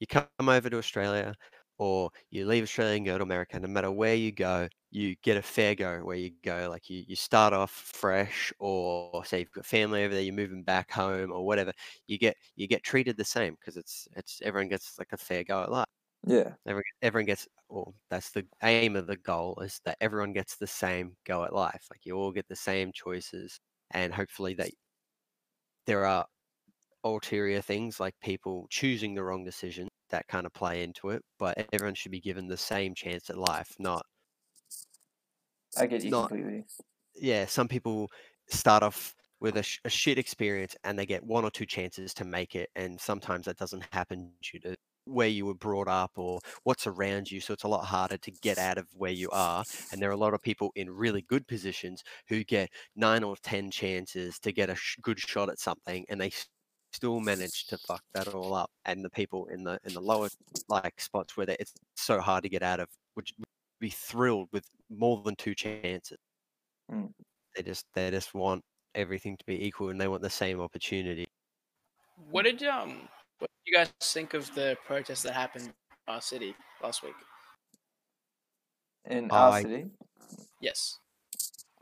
you 0.00 0.06
come 0.08 0.28
over 0.40 0.70
to 0.70 0.78
australia 0.78 1.34
or 1.82 2.10
you 2.30 2.46
leave 2.46 2.62
australia 2.62 2.96
and 2.96 3.06
go 3.06 3.16
to 3.18 3.24
america 3.24 3.58
no 3.58 3.68
matter 3.68 3.90
where 3.90 4.14
you 4.14 4.30
go 4.32 4.68
you 4.90 5.16
get 5.22 5.36
a 5.36 5.42
fair 5.42 5.74
go 5.74 6.00
where 6.04 6.16
you 6.16 6.30
go 6.42 6.68
like 6.70 6.88
you, 6.90 7.04
you 7.08 7.16
start 7.16 7.52
off 7.52 7.70
fresh 7.70 8.52
or 8.58 9.24
say 9.24 9.40
you've 9.40 9.50
got 9.52 9.66
family 9.66 10.04
over 10.04 10.14
there 10.14 10.22
you're 10.22 10.34
moving 10.34 10.62
back 10.62 10.90
home 10.90 11.32
or 11.32 11.44
whatever 11.46 11.72
you 12.06 12.18
get 12.18 12.36
you 12.56 12.66
get 12.68 12.82
treated 12.84 13.16
the 13.16 13.24
same 13.24 13.54
because 13.54 13.76
it's 13.76 14.06
it's 14.16 14.40
everyone 14.42 14.68
gets 14.68 14.98
like 14.98 15.12
a 15.12 15.16
fair 15.16 15.44
go 15.44 15.62
at 15.62 15.70
life 15.70 15.86
Yeah. 16.26 16.56
everyone, 16.66 16.84
everyone 17.02 17.26
gets 17.26 17.48
well 17.68 17.94
that's 18.10 18.30
the 18.32 18.46
aim 18.62 18.96
of 18.96 19.06
the 19.06 19.16
goal 19.16 19.58
is 19.60 19.80
that 19.84 19.96
everyone 20.00 20.32
gets 20.32 20.56
the 20.56 20.66
same 20.66 21.16
go 21.24 21.44
at 21.44 21.52
life 21.54 21.86
like 21.90 22.04
you 22.06 22.14
all 22.16 22.32
get 22.32 22.48
the 22.48 22.56
same 22.56 22.92
choices 22.92 23.60
and 23.92 24.14
hopefully 24.14 24.54
that 24.54 24.70
there 25.86 26.04
are 26.06 26.26
ulterior 27.04 27.62
things 27.62 28.00
like 28.00 28.14
people 28.20 28.66
choosing 28.70 29.14
the 29.14 29.24
wrong 29.24 29.44
decision 29.44 29.88
that 30.12 30.28
kind 30.28 30.46
of 30.46 30.52
play 30.54 30.82
into 30.84 31.10
it 31.10 31.22
but 31.38 31.68
everyone 31.72 31.94
should 31.94 32.12
be 32.12 32.20
given 32.20 32.46
the 32.46 32.56
same 32.56 32.94
chance 32.94 33.28
at 33.30 33.36
life 33.38 33.74
not 33.78 34.06
I 35.76 35.86
get 35.86 36.04
you 36.04 36.10
Not- 36.10 36.28
completely. 36.28 36.64
yeah 37.14 37.46
some 37.46 37.68
people 37.68 38.08
start 38.48 38.82
off 38.82 39.14
with 39.40 39.56
a, 39.56 39.62
sh- 39.62 39.80
a 39.84 39.90
shit 39.90 40.18
experience 40.18 40.76
and 40.84 40.98
they 40.98 41.06
get 41.06 41.24
one 41.24 41.44
or 41.44 41.50
two 41.50 41.66
chances 41.66 42.14
to 42.14 42.24
make 42.24 42.54
it 42.54 42.70
and 42.76 43.00
sometimes 43.00 43.46
that 43.46 43.56
doesn't 43.56 43.84
happen 43.92 44.32
due 44.42 44.60
to 44.60 44.76
where 45.04 45.26
you 45.28 45.44
were 45.44 45.54
brought 45.54 45.88
up 45.88 46.12
or 46.16 46.38
what's 46.62 46.86
around 46.86 47.28
you 47.28 47.40
so 47.40 47.52
it's 47.52 47.64
a 47.64 47.68
lot 47.68 47.84
harder 47.84 48.16
to 48.16 48.30
get 48.40 48.56
out 48.56 48.78
of 48.78 48.86
where 48.92 49.10
you 49.10 49.28
are 49.32 49.64
and 49.90 50.00
there 50.00 50.08
are 50.08 50.12
a 50.12 50.16
lot 50.16 50.32
of 50.32 50.40
people 50.40 50.70
in 50.76 50.88
really 50.88 51.22
good 51.22 51.44
positions 51.48 52.04
who 52.28 52.44
get 52.44 52.70
nine 52.94 53.24
or 53.24 53.34
ten 53.42 53.68
chances 53.68 54.38
to 54.38 54.52
get 54.52 54.70
a 54.70 54.76
sh- 54.76 54.96
good 55.02 55.18
shot 55.18 55.48
at 55.48 55.58
something 55.58 56.04
and 56.08 56.20
they 56.20 56.30
still 56.92 57.20
manage 57.20 57.66
to 57.66 57.78
fuck 57.78 58.02
that 58.14 58.28
all 58.28 58.54
up 58.54 58.70
and 58.84 59.04
the 59.04 59.10
people 59.10 59.46
in 59.46 59.64
the 59.64 59.78
in 59.84 59.94
the 59.94 60.00
lower 60.00 60.28
like 60.68 61.00
spots 61.00 61.36
where 61.36 61.46
it's 61.58 61.72
so 61.96 62.20
hard 62.20 62.42
to 62.42 62.48
get 62.48 62.62
out 62.62 62.80
of 62.80 62.88
would 63.16 63.28
be 63.80 63.88
thrilled 63.90 64.48
with 64.52 64.64
more 64.90 65.22
than 65.22 65.34
two 65.36 65.54
chances 65.54 66.18
Mm. 66.90 67.10
they 67.56 67.62
just 67.62 67.86
they 67.94 68.10
just 68.10 68.34
want 68.34 68.62
everything 68.94 69.36
to 69.36 69.44
be 69.46 69.64
equal 69.66 69.88
and 69.90 70.00
they 70.00 70.08
want 70.08 70.20
the 70.20 70.28
same 70.28 70.60
opportunity 70.60 71.26
What 72.30 72.42
did 72.42 72.62
um 72.64 73.08
what 73.38 73.48
did 73.50 73.70
you 73.70 73.74
guys 73.78 73.92
think 74.02 74.34
of 74.34 74.52
the 74.54 74.76
protest 74.84 75.22
that 75.22 75.32
happened 75.34 75.66
in 75.66 75.72
our 76.08 76.20
city 76.20 76.54
last 76.82 77.02
week? 77.02 77.14
in 79.06 79.30
our 79.30 79.52
I- 79.52 79.62
city. 79.62 79.86
Yes. 80.60 80.98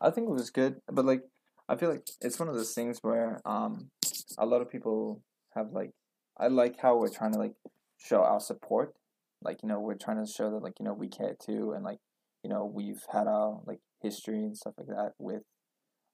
I 0.00 0.10
think 0.10 0.28
it 0.28 0.32
was 0.32 0.50
good, 0.50 0.80
but 0.90 1.04
like 1.04 1.22
I 1.70 1.76
feel 1.76 1.88
like 1.88 2.02
it's 2.20 2.40
one 2.40 2.48
of 2.48 2.56
those 2.56 2.74
things 2.74 2.98
where 3.00 3.40
um 3.44 3.90
a 4.36 4.44
lot 4.44 4.60
of 4.60 4.68
people 4.70 5.22
have 5.54 5.70
like 5.72 5.92
I 6.36 6.48
like 6.48 6.80
how 6.80 6.96
we're 6.96 7.14
trying 7.14 7.32
to 7.32 7.38
like 7.38 7.54
show 7.96 8.22
our 8.22 8.40
support. 8.40 8.94
Like, 9.42 9.62
you 9.62 9.68
know, 9.68 9.78
we're 9.78 9.94
trying 9.94 10.24
to 10.24 10.30
show 10.30 10.50
that 10.50 10.62
like, 10.62 10.74
you 10.80 10.84
know, 10.84 10.94
we 10.94 11.08
care 11.08 11.36
too 11.40 11.72
and 11.72 11.84
like, 11.84 11.98
you 12.42 12.50
know, 12.50 12.64
we've 12.64 13.02
had 13.12 13.26
our 13.26 13.60
like 13.66 13.78
history 14.02 14.42
and 14.42 14.56
stuff 14.56 14.74
like 14.76 14.88
that 14.88 15.12
with 15.18 15.42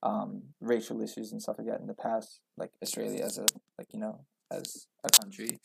um 0.02 0.42
racial 0.60 1.00
issues 1.00 1.32
and 1.32 1.40
stuff 1.40 1.56
like 1.58 1.68
that 1.68 1.80
in 1.80 1.86
the 1.86 1.94
past, 1.94 2.40
like 2.58 2.72
Australia 2.82 3.24
as 3.24 3.38
a 3.38 3.46
like, 3.78 3.88
you 3.94 3.98
know, 3.98 4.26
as 4.50 4.86
a 5.04 5.08
country. 5.08 5.58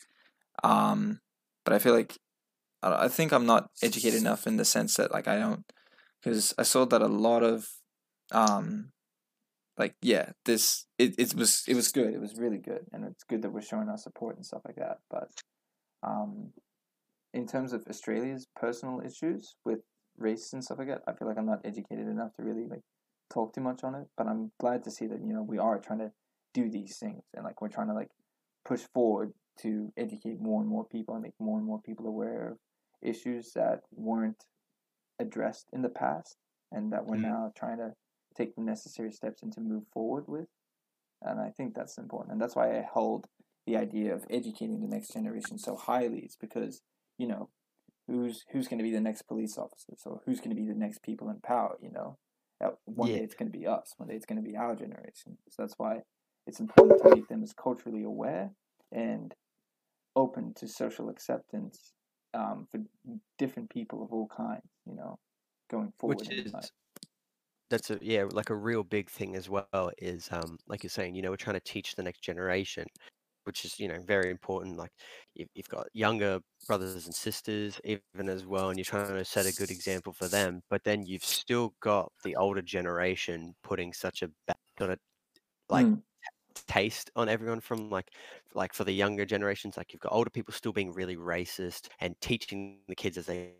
Um 0.64 1.20
but 1.64 1.74
I 1.74 1.78
feel 1.78 1.92
like 1.92 2.16
I 2.82 3.08
think 3.08 3.30
I'm 3.30 3.46
not 3.46 3.68
educated 3.82 4.20
enough 4.20 4.46
in 4.46 4.56
the 4.56 4.64
sense 4.64 4.94
that 4.94 5.12
like 5.12 5.28
I 5.28 5.38
don't 5.38 5.64
because 6.22 6.54
I 6.56 6.62
saw 6.62 6.86
that 6.86 7.02
a 7.02 7.08
lot 7.08 7.42
of 7.42 7.68
um 8.30 8.91
like 9.82 9.96
yeah 10.00 10.26
this 10.44 10.86
it, 10.98 11.14
it 11.18 11.34
was 11.34 11.64
it 11.66 11.74
was 11.74 11.88
good 11.98 12.14
it 12.14 12.20
was 12.20 12.34
really 12.38 12.58
good 12.70 12.84
and 12.92 13.04
it's 13.04 13.24
good 13.24 13.42
that 13.42 13.52
we're 13.52 13.60
showing 13.72 13.88
our 13.88 13.98
support 13.98 14.36
and 14.36 14.46
stuff 14.46 14.62
like 14.64 14.76
that 14.76 14.98
but 15.10 15.28
um 16.10 16.50
in 17.34 17.46
terms 17.46 17.72
of 17.72 17.80
Australia's 17.88 18.46
personal 18.64 19.00
issues 19.08 19.56
with 19.64 19.80
race 20.18 20.52
and 20.52 20.62
stuff 20.62 20.78
like 20.78 20.88
that 20.88 21.02
I 21.08 21.12
feel 21.14 21.26
like 21.28 21.38
I'm 21.38 21.46
not 21.54 21.62
educated 21.64 22.06
enough 22.06 22.32
to 22.36 22.42
really 22.44 22.66
like 22.74 22.84
talk 23.34 23.54
too 23.54 23.64
much 23.70 23.80
on 23.82 23.94
it 24.00 24.06
but 24.16 24.26
I'm 24.30 24.52
glad 24.60 24.84
to 24.84 24.90
see 24.90 25.06
that 25.08 25.20
you 25.26 25.32
know 25.34 25.42
we 25.42 25.58
are 25.58 25.78
trying 25.80 25.98
to 26.06 26.12
do 26.54 26.70
these 26.70 26.98
things 26.98 27.22
and 27.34 27.44
like 27.44 27.60
we're 27.60 27.76
trying 27.76 27.88
to 27.88 27.94
like 27.94 28.12
push 28.64 28.82
forward 28.94 29.32
to 29.62 29.92
educate 29.96 30.38
more 30.40 30.60
and 30.60 30.70
more 30.70 30.84
people 30.84 31.14
and 31.14 31.22
make 31.22 31.38
more 31.40 31.58
and 31.58 31.66
more 31.66 31.80
people 31.88 32.06
aware 32.06 32.42
of 32.50 32.56
issues 33.02 33.52
that 33.54 33.80
weren't 34.08 34.44
addressed 35.18 35.66
in 35.72 35.82
the 35.82 35.88
past 35.88 36.36
and 36.70 36.92
that 36.92 37.04
we're 37.06 37.16
Mm. 37.16 37.22
now 37.32 37.52
trying 37.56 37.78
to 37.78 37.90
take 38.34 38.54
the 38.54 38.62
necessary 38.62 39.12
steps 39.12 39.42
and 39.42 39.52
to 39.52 39.60
move 39.60 39.84
forward 39.92 40.24
with. 40.26 40.46
And 41.22 41.40
I 41.40 41.50
think 41.50 41.74
that's 41.74 41.98
important. 41.98 42.32
And 42.32 42.40
that's 42.40 42.56
why 42.56 42.78
I 42.78 42.82
hold 42.82 43.26
the 43.66 43.76
idea 43.76 44.14
of 44.14 44.24
educating 44.28 44.80
the 44.80 44.88
next 44.88 45.12
generation 45.12 45.58
so 45.58 45.76
highly. 45.76 46.20
It's 46.20 46.36
because, 46.36 46.82
you 47.16 47.28
know, 47.28 47.48
who's 48.08 48.44
who's 48.50 48.66
going 48.66 48.78
to 48.78 48.84
be 48.84 48.90
the 48.90 49.00
next 49.00 49.22
police 49.22 49.56
officer? 49.56 49.92
So 49.96 50.20
who's 50.26 50.38
going 50.40 50.50
to 50.54 50.60
be 50.60 50.66
the 50.66 50.74
next 50.74 51.02
people 51.02 51.30
in 51.30 51.40
power, 51.40 51.76
you 51.80 51.90
know? 51.92 52.18
Uh, 52.62 52.70
One 52.84 53.10
Yeah. 53.10 53.18
day 53.18 53.24
it's 53.24 53.34
going 53.34 53.50
to 53.50 53.56
be 53.58 53.66
us. 53.66 53.94
One 53.96 54.08
day 54.08 54.16
it's 54.16 54.26
going 54.26 54.42
to 54.42 54.48
be 54.48 54.56
our 54.56 54.74
generation. 54.74 55.38
So 55.48 55.62
that's 55.62 55.78
why 55.78 56.02
it's 56.46 56.60
important 56.60 57.00
to 57.02 57.14
make 57.14 57.28
them 57.28 57.42
as 57.42 57.52
culturally 57.52 58.02
aware 58.02 58.50
and 58.90 59.34
open 60.16 60.54
to 60.54 60.66
social 60.68 61.08
acceptance 61.08 61.92
um, 62.34 62.66
for 62.70 62.80
different 63.38 63.70
people 63.70 64.02
of 64.02 64.12
all 64.12 64.28
kinds, 64.28 64.68
you 64.86 64.94
know, 64.94 65.18
going 65.70 65.92
forward. 65.98 66.18
which 66.18 66.30
is. 66.30 66.52
That's 67.72 67.90
a 67.90 67.98
yeah 68.02 68.24
like 68.30 68.50
a 68.50 68.54
real 68.56 68.84
big 68.84 69.10
thing 69.10 69.36
as 69.36 69.48
well 69.50 69.90
is 69.98 70.30
um 70.32 70.58
like 70.68 70.82
you're 70.82 70.90
saying 70.90 71.14
you 71.14 71.22
know 71.22 71.30
we're 71.30 71.36
trying 71.36 71.54
to 71.54 71.60
teach 71.60 71.94
the 71.96 72.02
next 72.02 72.20
generation 72.22 72.86
which 73.44 73.64
is 73.64 73.80
you 73.80 73.88
know 73.88 74.00
very 74.02 74.30
important 74.30 74.76
like 74.78 74.92
you've, 75.34 75.48
you've 75.54 75.68
got 75.68 75.88
younger 75.94 76.40
brothers 76.66 77.06
and 77.06 77.14
sisters 77.14 77.80
even 77.84 78.28
as 78.28 78.46
well 78.46 78.70
and 78.70 78.78
you're 78.78 78.84
trying 78.84 79.08
to 79.14 79.24
set 79.24 79.46
a 79.46 79.52
good 79.52 79.70
example 79.70 80.12
for 80.12 80.28
them 80.28 80.62
but 80.70 80.84
then 80.84 81.04
you've 81.06 81.24
still 81.24 81.74
got 81.80 82.12
the 82.24 82.36
older 82.36 82.62
generation 82.62 83.54
putting 83.64 83.92
such 83.92 84.22
a 84.22 84.28
bad 84.46 84.56
sort 84.78 84.90
of 84.90 84.98
like 85.70 85.88
Mm. 85.88 86.02
taste 86.54 87.10
on 87.16 87.28
everyone 87.28 87.60
from 87.60 87.90
like 87.90 88.10
like 88.54 88.74
for 88.74 88.84
the 88.84 88.92
younger 88.92 89.26
generations 89.26 89.76
like 89.76 89.92
you've 89.92 90.00
got 90.02 90.12
older 90.12 90.30
people 90.30 90.54
still 90.54 90.72
being 90.72 90.92
really 90.92 91.16
racist 91.16 91.88
and 92.00 92.20
teaching 92.20 92.82
the 92.88 92.94
kids 92.96 93.18
as 93.18 93.26
they 93.26 93.56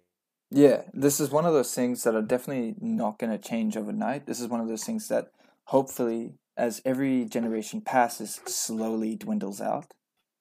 Yeah, 0.55 0.83
this 0.93 1.19
is 1.19 1.31
one 1.31 1.47
of 1.47 1.55
those 1.55 1.75
things 1.75 2.03
that 2.05 2.15
are 2.15 2.23
definitely 2.23 2.75
not 2.79 3.19
going 3.19 3.33
to 3.33 3.39
change 3.39 3.77
overnight. 3.77 4.27
This 4.27 4.39
is 4.41 4.49
one 4.49 4.61
of 4.61 4.69
those 4.69 4.85
things 4.85 5.09
that 5.09 5.29
hopefully, 5.65 6.35
as 6.59 6.83
every 6.85 7.25
generation 7.25 7.81
passes, 7.81 8.35
slowly 8.47 9.17
dwindles 9.17 9.61
out. 9.61 9.95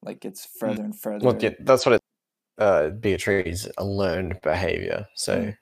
Like 0.04 0.20
gets 0.20 0.46
further 0.46 0.84
and 0.84 1.00
further. 1.00 1.28
Well, 1.28 1.38
yeah, 1.40 1.52
that's 1.60 1.86
what 1.86 1.94
it. 1.96 2.02
Uh, 2.58 2.90
bigotry 2.90 3.48
is 3.50 3.72
a 3.78 3.86
learned 3.86 4.40
behavior. 4.44 5.08
So 5.16 5.52
Mm. 5.52 5.56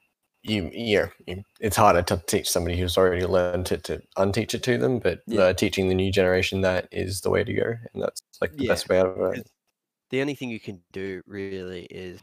you, 0.43 0.69
yeah, 0.73 1.09
you, 1.27 1.43
it's 1.59 1.77
harder 1.77 2.01
to 2.03 2.23
teach 2.27 2.49
somebody 2.49 2.77
who's 2.77 2.97
already 2.97 3.25
learned 3.25 3.71
it 3.71 3.83
to 3.85 4.01
unteach 4.17 4.53
it 4.55 4.63
to 4.63 4.77
them. 4.77 4.99
But 4.99 5.21
Yeah. 5.27 5.39
uh, 5.39 5.53
teaching 5.53 5.89
the 5.89 5.95
new 5.95 6.11
generation 6.11 6.61
that 6.61 6.87
is 6.91 7.21
the 7.21 7.29
way 7.29 7.43
to 7.43 7.53
go, 7.53 7.73
and 7.93 8.03
that's 8.03 8.21
like 8.41 8.57
the 8.57 8.63
Yeah, 8.63 8.65
best 8.65 8.89
way 8.89 8.99
out 8.99 9.07
of 9.07 9.33
it. 9.33 9.49
the 10.09 10.21
only 10.21 10.35
thing 10.35 10.49
you 10.49 10.59
can 10.59 10.83
do 10.91 11.21
really 11.25 11.85
is 11.85 12.21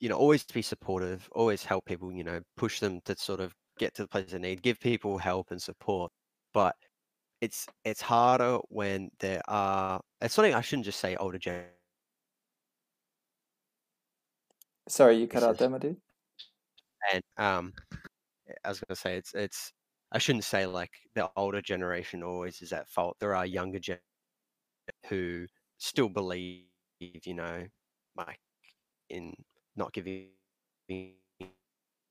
you 0.00 0.08
know 0.08 0.16
always 0.16 0.44
be 0.44 0.62
supportive 0.62 1.28
always 1.32 1.64
help 1.64 1.84
people 1.84 2.12
you 2.12 2.24
know 2.24 2.40
push 2.56 2.80
them 2.80 3.00
to 3.04 3.16
sort 3.16 3.40
of 3.40 3.54
get 3.78 3.94
to 3.94 4.02
the 4.02 4.08
place 4.08 4.30
they 4.30 4.38
need 4.38 4.62
give 4.62 4.80
people 4.80 5.18
help 5.18 5.50
and 5.50 5.60
support 5.62 6.10
but 6.52 6.74
it's 7.40 7.66
it's 7.84 8.00
harder 8.00 8.58
when 8.68 9.10
there 9.20 9.42
are 9.48 10.00
it's 10.20 10.34
something 10.34 10.54
i 10.54 10.60
shouldn't 10.60 10.84
just 10.86 11.00
say 11.00 11.16
older 11.16 11.38
gen 11.38 11.64
Sorry, 14.88 15.16
you 15.18 15.28
cut 15.28 15.42
out 15.44 15.58
there, 15.58 15.70
my 15.70 15.78
dude. 15.78 16.00
and 17.12 17.22
um 17.36 17.72
i 18.64 18.68
was 18.68 18.80
going 18.80 18.94
to 18.94 18.96
say 18.96 19.16
it's 19.16 19.34
it's 19.34 19.72
i 20.12 20.18
shouldn't 20.18 20.44
say 20.44 20.66
like 20.66 20.90
the 21.14 21.30
older 21.36 21.62
generation 21.62 22.22
always 22.22 22.60
is 22.62 22.72
at 22.72 22.88
fault 22.88 23.16
there 23.20 23.34
are 23.34 23.46
younger 23.46 23.78
gen 23.78 23.98
who 25.08 25.46
still 25.78 26.08
believe 26.08 26.64
you 27.00 27.34
know 27.34 27.66
like 28.16 28.40
in 29.08 29.34
not 29.76 29.92
giving 29.92 30.28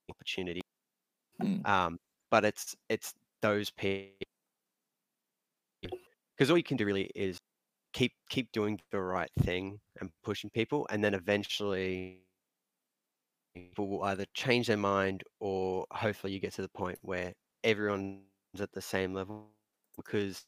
opportunity 0.10 0.62
Mm. 1.42 1.66
um 1.68 1.98
but 2.32 2.46
it's 2.46 2.76
it's 2.90 3.14
those 3.42 3.70
people 3.72 4.16
because 6.36 6.52
all 6.52 6.58
you 6.58 6.64
can 6.64 6.78
do 6.78 6.86
really 6.86 7.10
is 7.16 7.38
keep 7.94 8.14
keep 8.30 8.52
doing 8.52 8.80
the 8.92 9.00
right 9.00 9.30
thing 9.42 9.80
and 10.00 10.10
pushing 10.24 10.50
people 10.50 10.88
and 10.90 11.04
then 11.04 11.14
eventually 11.14 12.24
people 13.56 13.88
will 13.88 14.04
either 14.04 14.26
change 14.34 14.68
their 14.68 14.78
mind 14.78 15.24
or 15.40 15.86
hopefully 15.92 16.34
you 16.34 16.40
get 16.40 16.54
to 16.54 16.62
the 16.62 16.70
point 16.70 17.00
where 17.02 17.34
everyone's 17.64 18.22
at 18.60 18.72
the 18.74 18.82
same 18.82 19.14
level 19.14 19.50
because 19.96 20.46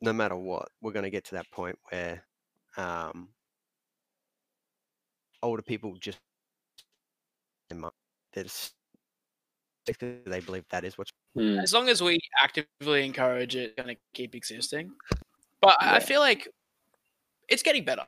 no 0.00 0.12
matter 0.12 0.36
what 0.36 0.68
we're 0.80 0.92
going 0.92 1.04
to 1.04 1.10
get 1.10 1.24
to 1.24 1.34
that 1.34 1.50
point 1.50 1.78
where 1.90 2.22
um 2.76 3.28
older 5.42 5.62
people 5.62 5.96
just 5.98 6.18
they're 7.70 8.44
just 8.44 8.74
they 10.00 10.40
believe 10.40 10.64
that 10.70 10.84
is 10.84 10.98
what's 10.98 11.10
Hmm. 11.38 11.58
As 11.60 11.72
long 11.72 11.88
as 11.88 12.02
we 12.02 12.18
actively 12.42 13.04
encourage 13.04 13.54
it, 13.54 13.70
it's 13.70 13.74
going 13.76 13.94
to 13.94 14.00
keep 14.14 14.34
existing. 14.34 14.90
But 15.60 15.76
I 15.80 15.96
I 15.96 16.00
feel 16.00 16.20
like 16.20 16.48
it's 17.48 17.62
getting 17.62 17.84
better. 17.84 18.04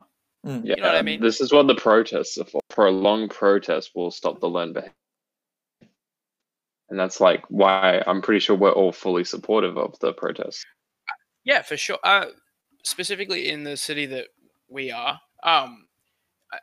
Mm. 0.47 0.63
Yeah, 0.65 0.77
know 0.77 0.87
what 0.89 0.97
I 0.97 1.03
mean? 1.03 1.21
this 1.21 1.41
is 1.41 1.53
what 1.53 1.67
the 1.67 1.75
protests 1.75 2.39
are 2.39 2.45
for. 2.45 2.61
Prolonged 2.71 3.31
protests 3.31 3.91
will 3.95 4.11
stop 4.11 4.41
the 4.41 4.49
learned 4.49 4.75
behavior. 4.75 4.95
And 6.89 6.99
that's 6.99 7.21
like 7.21 7.45
why 7.49 8.03
I'm 8.07 8.23
pretty 8.23 8.41
sure 8.41 8.57
we're 8.57 8.73
all 8.73 8.91
fully 8.91 9.23
supportive 9.23 9.77
of 9.77 9.97
the 10.01 10.13
protests. 10.13 10.65
Yeah, 11.45 11.63
for 11.63 11.77
sure. 11.77 11.99
Uh, 12.03 12.27
specifically 12.85 13.49
in 13.51 13.65
the 13.65 13.77
city 13.77 14.07
that 14.07 14.27
we 14.69 14.91
are, 14.91 15.21
um, 15.45 15.87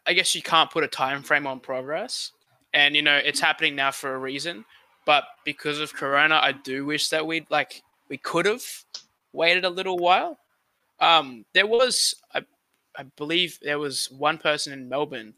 I- 0.05 0.13
guess 0.13 0.35
you 0.35 0.41
can't 0.41 0.69
put 0.71 0.83
a 0.83 0.87
time 0.87 1.23
frame 1.23 1.47
on 1.47 1.59
progress, 1.59 2.31
and 2.73 2.95
you 2.95 3.01
know 3.01 3.17
it's 3.17 3.39
happening 3.39 3.75
now 3.75 3.91
for 3.91 4.13
a 4.13 4.17
reason. 4.17 4.65
But 5.05 5.23
because 5.45 5.79
of 5.79 5.93
Corona, 5.93 6.39
I 6.41 6.51
do 6.51 6.85
wish 6.85 7.09
that 7.09 7.25
we'd 7.25 7.49
like 7.49 7.81
we 8.09 8.17
could 8.17 8.45
have 8.45 8.63
waited 9.33 9.65
a 9.65 9.69
little 9.69 9.97
while. 9.97 10.37
Um, 10.99 11.45
there 11.53 11.67
was, 11.67 12.15
I, 12.33 12.41
I 12.97 13.03
believe, 13.15 13.59
there 13.61 13.79
was 13.79 14.09
one 14.11 14.37
person 14.37 14.73
in 14.73 14.89
Melbourne 14.89 15.33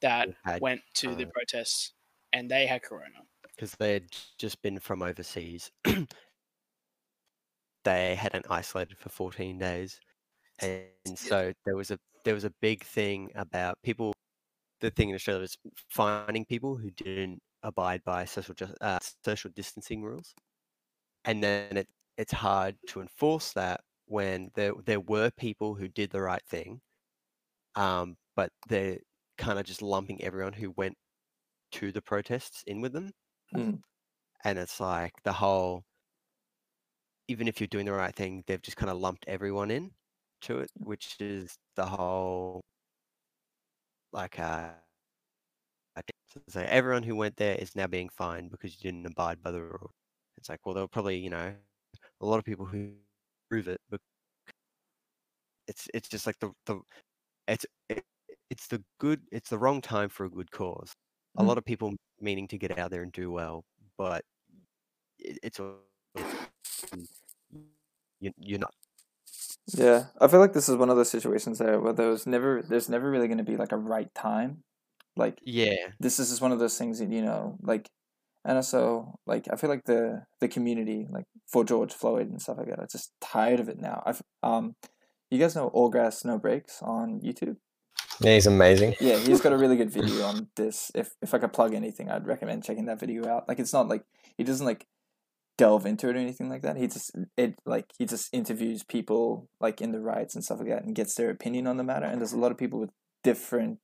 that 0.00 0.28
had 0.44 0.60
went 0.60 0.82
to 0.94 1.14
the 1.14 1.26
uh, 1.26 1.30
protests, 1.32 1.92
and 2.32 2.50
they 2.50 2.66
had 2.66 2.82
Corona. 2.82 3.24
because 3.56 3.72
they 3.72 3.94
had 3.94 4.04
just 4.38 4.60
been 4.62 4.78
from 4.78 5.02
overseas. 5.02 5.70
they 7.84 8.14
hadn't 8.14 8.46
isolated 8.50 8.98
for 8.98 9.08
14 9.08 9.58
days, 9.58 9.98
and 10.60 10.86
so 11.16 11.52
there 11.64 11.76
was 11.76 11.90
a 11.90 11.98
there 12.28 12.34
was 12.34 12.44
a 12.44 12.54
big 12.62 12.84
thing 12.84 13.32
about 13.36 13.78
people. 13.82 14.14
The 14.80 14.90
thing 14.92 15.10
in 15.10 15.16
Australia 15.16 15.42
was 15.42 15.58
finding 15.90 16.46
people 16.46 16.76
who 16.78 16.90
didn't 16.92 17.40
abide 17.64 18.04
by 18.04 18.26
social 18.26 18.54
just, 18.54 18.74
uh, 18.82 19.00
social 19.24 19.50
distancing 19.54 20.02
rules, 20.04 20.34
and 21.24 21.42
then 21.42 21.76
it 21.78 21.88
it's 22.18 22.32
hard 22.32 22.78
to 22.88 23.00
enforce 23.02 23.52
that 23.54 23.82
when 24.06 24.50
there 24.56 24.74
there 24.86 25.00
were 25.00 25.30
people 25.32 25.74
who 25.76 25.88
did 25.88 26.10
the 26.10 26.22
right 26.22 26.44
thing, 26.48 26.80
um, 27.76 28.16
but 28.36 28.52
they're 28.68 29.00
kind 29.38 29.58
of 29.58 29.66
just 29.66 29.82
lumping 29.82 30.22
everyone 30.24 30.54
who 30.54 30.72
went 30.72 30.96
to 31.72 31.92
the 31.92 32.02
protests 32.02 32.64
in 32.66 32.80
with 32.82 32.92
them 32.94 33.12
Mm. 33.52 33.82
and 34.44 34.58
it's 34.58 34.80
like 34.80 35.12
the 35.24 35.32
whole 35.34 35.84
even 37.28 37.48
if 37.48 37.60
you're 37.60 37.68
doing 37.68 37.86
the 37.86 37.92
right 37.92 38.14
thing 38.14 38.42
they've 38.46 38.62
just 38.62 38.76
kind 38.76 38.90
of 38.90 38.98
lumped 38.98 39.24
everyone 39.28 39.70
in 39.70 39.92
to 40.42 40.58
it 40.60 40.70
which 40.76 41.16
is 41.20 41.56
the 41.76 41.86
whole 41.86 42.62
like 44.12 44.38
uh 44.38 44.72
I 45.96 46.02
So, 46.48 46.60
everyone 46.62 47.02
who 47.02 47.16
went 47.16 47.36
there 47.36 47.56
is 47.56 47.74
now 47.76 47.86
being 47.86 48.08
fined 48.08 48.50
because 48.50 48.76
you 48.76 48.90
didn't 48.90 49.06
abide 49.06 49.42
by 49.42 49.50
the 49.50 49.62
rule. 49.62 49.92
It's 50.36 50.48
like, 50.48 50.64
well, 50.64 50.74
there 50.74 50.84
were 50.84 50.88
probably, 50.88 51.18
you 51.18 51.30
know, 51.30 51.56
a 52.20 52.26
lot 52.26 52.38
of 52.38 52.44
people 52.44 52.66
who 52.66 52.96
prove 53.50 53.68
it, 53.68 53.80
but 53.90 54.00
it's 55.66 55.88
it's 55.94 56.08
just 56.08 56.26
like 56.26 56.38
the 56.40 56.52
the 56.66 56.80
it's 57.48 57.66
it, 57.88 58.04
it's 58.50 58.68
the 58.68 58.82
good 59.00 59.22
it's 59.32 59.50
the 59.50 59.58
wrong 59.58 59.80
time 59.80 60.08
for 60.08 60.26
a 60.26 60.30
good 60.30 60.50
cause. 60.50 60.92
A 61.38 61.42
Mm. 61.42 61.48
lot 61.48 61.58
of 61.58 61.64
people 61.64 61.94
meaning 62.20 62.48
to 62.48 62.58
get 62.58 62.78
out 62.78 62.90
there 62.90 63.02
and 63.02 63.12
do 63.12 63.30
well, 63.30 63.64
but 63.98 64.24
it, 65.18 65.38
it's 65.42 65.60
a 65.60 65.74
you, 68.20 68.32
you're 68.38 68.58
not. 68.58 68.74
Yeah, 69.74 70.06
I 70.20 70.28
feel 70.28 70.40
like 70.40 70.52
this 70.52 70.68
is 70.68 70.76
one 70.76 70.90
of 70.90 70.96
those 70.96 71.10
situations 71.10 71.58
there 71.58 71.80
where 71.80 71.92
there's 71.92 72.26
never 72.26 72.62
there's 72.62 72.88
never 72.88 73.10
really 73.10 73.28
going 73.28 73.38
to 73.38 73.44
be 73.44 73.56
like 73.56 73.72
a 73.72 73.76
right 73.76 74.12
time. 74.14 74.62
Like 75.16 75.38
Yeah, 75.44 75.88
this 76.00 76.18
is 76.18 76.30
just 76.30 76.42
one 76.42 76.52
of 76.52 76.58
those 76.58 76.78
things 76.78 77.00
that 77.00 77.10
you 77.10 77.22
know, 77.22 77.58
like, 77.60 77.90
and 78.44 78.56
also 78.56 79.18
like 79.26 79.46
I 79.52 79.56
feel 79.56 79.68
like 79.68 79.84
the 79.84 80.22
the 80.40 80.48
community 80.48 81.06
like 81.10 81.26
for 81.46 81.64
George 81.64 81.92
Floyd 81.92 82.30
and 82.30 82.40
stuff 82.40 82.58
like 82.58 82.68
that. 82.68 82.80
I'm 82.80 82.86
just 82.90 83.12
tired 83.20 83.60
of 83.60 83.68
it 83.68 83.80
now. 83.80 84.02
I've 84.06 84.22
um, 84.42 84.74
you 85.30 85.38
guys 85.38 85.54
know 85.54 85.68
All 85.68 85.90
Gas 85.90 86.24
No 86.24 86.38
Brakes 86.38 86.78
on 86.82 87.20
YouTube. 87.20 87.56
Yeah, 88.20 88.34
he's 88.34 88.46
amazing. 88.46 88.94
Yeah, 89.00 89.16
he's 89.16 89.40
got 89.40 89.52
a 89.52 89.58
really 89.58 89.76
good 89.76 89.90
video 89.98 90.24
on 90.24 90.48
this. 90.56 90.90
If 90.94 91.10
if 91.20 91.34
I 91.34 91.38
could 91.38 91.52
plug 91.52 91.74
anything, 91.74 92.10
I'd 92.10 92.26
recommend 92.26 92.64
checking 92.64 92.86
that 92.86 93.00
video 93.00 93.28
out. 93.28 93.48
Like 93.48 93.58
it's 93.58 93.72
not 93.72 93.88
like 93.88 94.04
he 94.36 94.44
doesn't 94.44 94.64
like 94.64 94.86
delve 95.58 95.84
into 95.84 96.08
it 96.08 96.16
or 96.16 96.18
anything 96.18 96.48
like 96.48 96.62
that. 96.62 96.76
He 96.76 96.86
just 96.86 97.10
it 97.36 97.58
like 97.66 97.86
he 97.98 98.06
just 98.06 98.32
interviews 98.32 98.84
people 98.84 99.48
like 99.60 99.82
in 99.82 99.92
the 99.92 100.00
riots 100.00 100.34
and 100.34 100.42
stuff 100.44 100.60
like 100.60 100.68
that 100.68 100.84
and 100.84 100.94
gets 100.94 101.14
their 101.14 101.30
opinion 101.30 101.66
on 101.66 101.76
the 101.76 101.84
matter. 101.84 102.06
And 102.06 102.20
there's 102.20 102.32
a 102.32 102.38
lot 102.38 102.52
of 102.52 102.58
people 102.58 102.80
with 102.80 102.90
different 103.24 103.80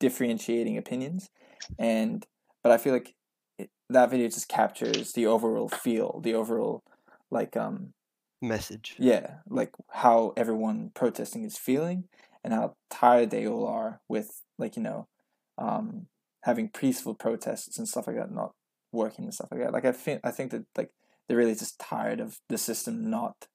differentiating 0.00 0.76
opinions, 0.76 1.30
and 1.78 2.26
but 2.62 2.72
I 2.72 2.76
feel 2.76 2.92
like 2.92 3.14
it, 3.58 3.70
that 3.88 4.10
video 4.10 4.28
just 4.28 4.48
captures 4.48 5.12
the 5.12 5.26
overall 5.26 5.68
feel, 5.68 6.20
the 6.22 6.34
overall 6.34 6.82
like 7.30 7.56
um 7.56 7.94
message. 8.42 8.96
yeah, 8.98 9.36
like 9.48 9.70
how 9.90 10.32
everyone 10.36 10.90
protesting 10.94 11.44
is 11.44 11.56
feeling 11.56 12.04
and 12.44 12.52
how 12.52 12.74
tired 12.90 13.30
they 13.30 13.46
all 13.46 13.66
are 13.66 14.00
with 14.08 14.42
like, 14.58 14.76
you 14.76 14.82
know, 14.82 15.06
um 15.58 16.06
having 16.42 16.68
peaceful 16.68 17.14
protests 17.14 17.78
and 17.78 17.86
stuff 17.88 18.08
like 18.08 18.16
that 18.16 18.32
not 18.32 18.52
working 18.92 19.24
and 19.24 19.34
stuff 19.34 19.48
like 19.50 19.60
that. 19.60 19.72
Like 19.72 19.84
I 19.84 19.92
think 19.92 20.20
I 20.24 20.30
think 20.30 20.50
that 20.52 20.64
like 20.76 20.90
they're 21.26 21.36
really 21.36 21.54
just 21.54 21.78
tired 21.78 22.20
of 22.20 22.38
the 22.48 22.58
system 22.58 23.10
not 23.10 23.48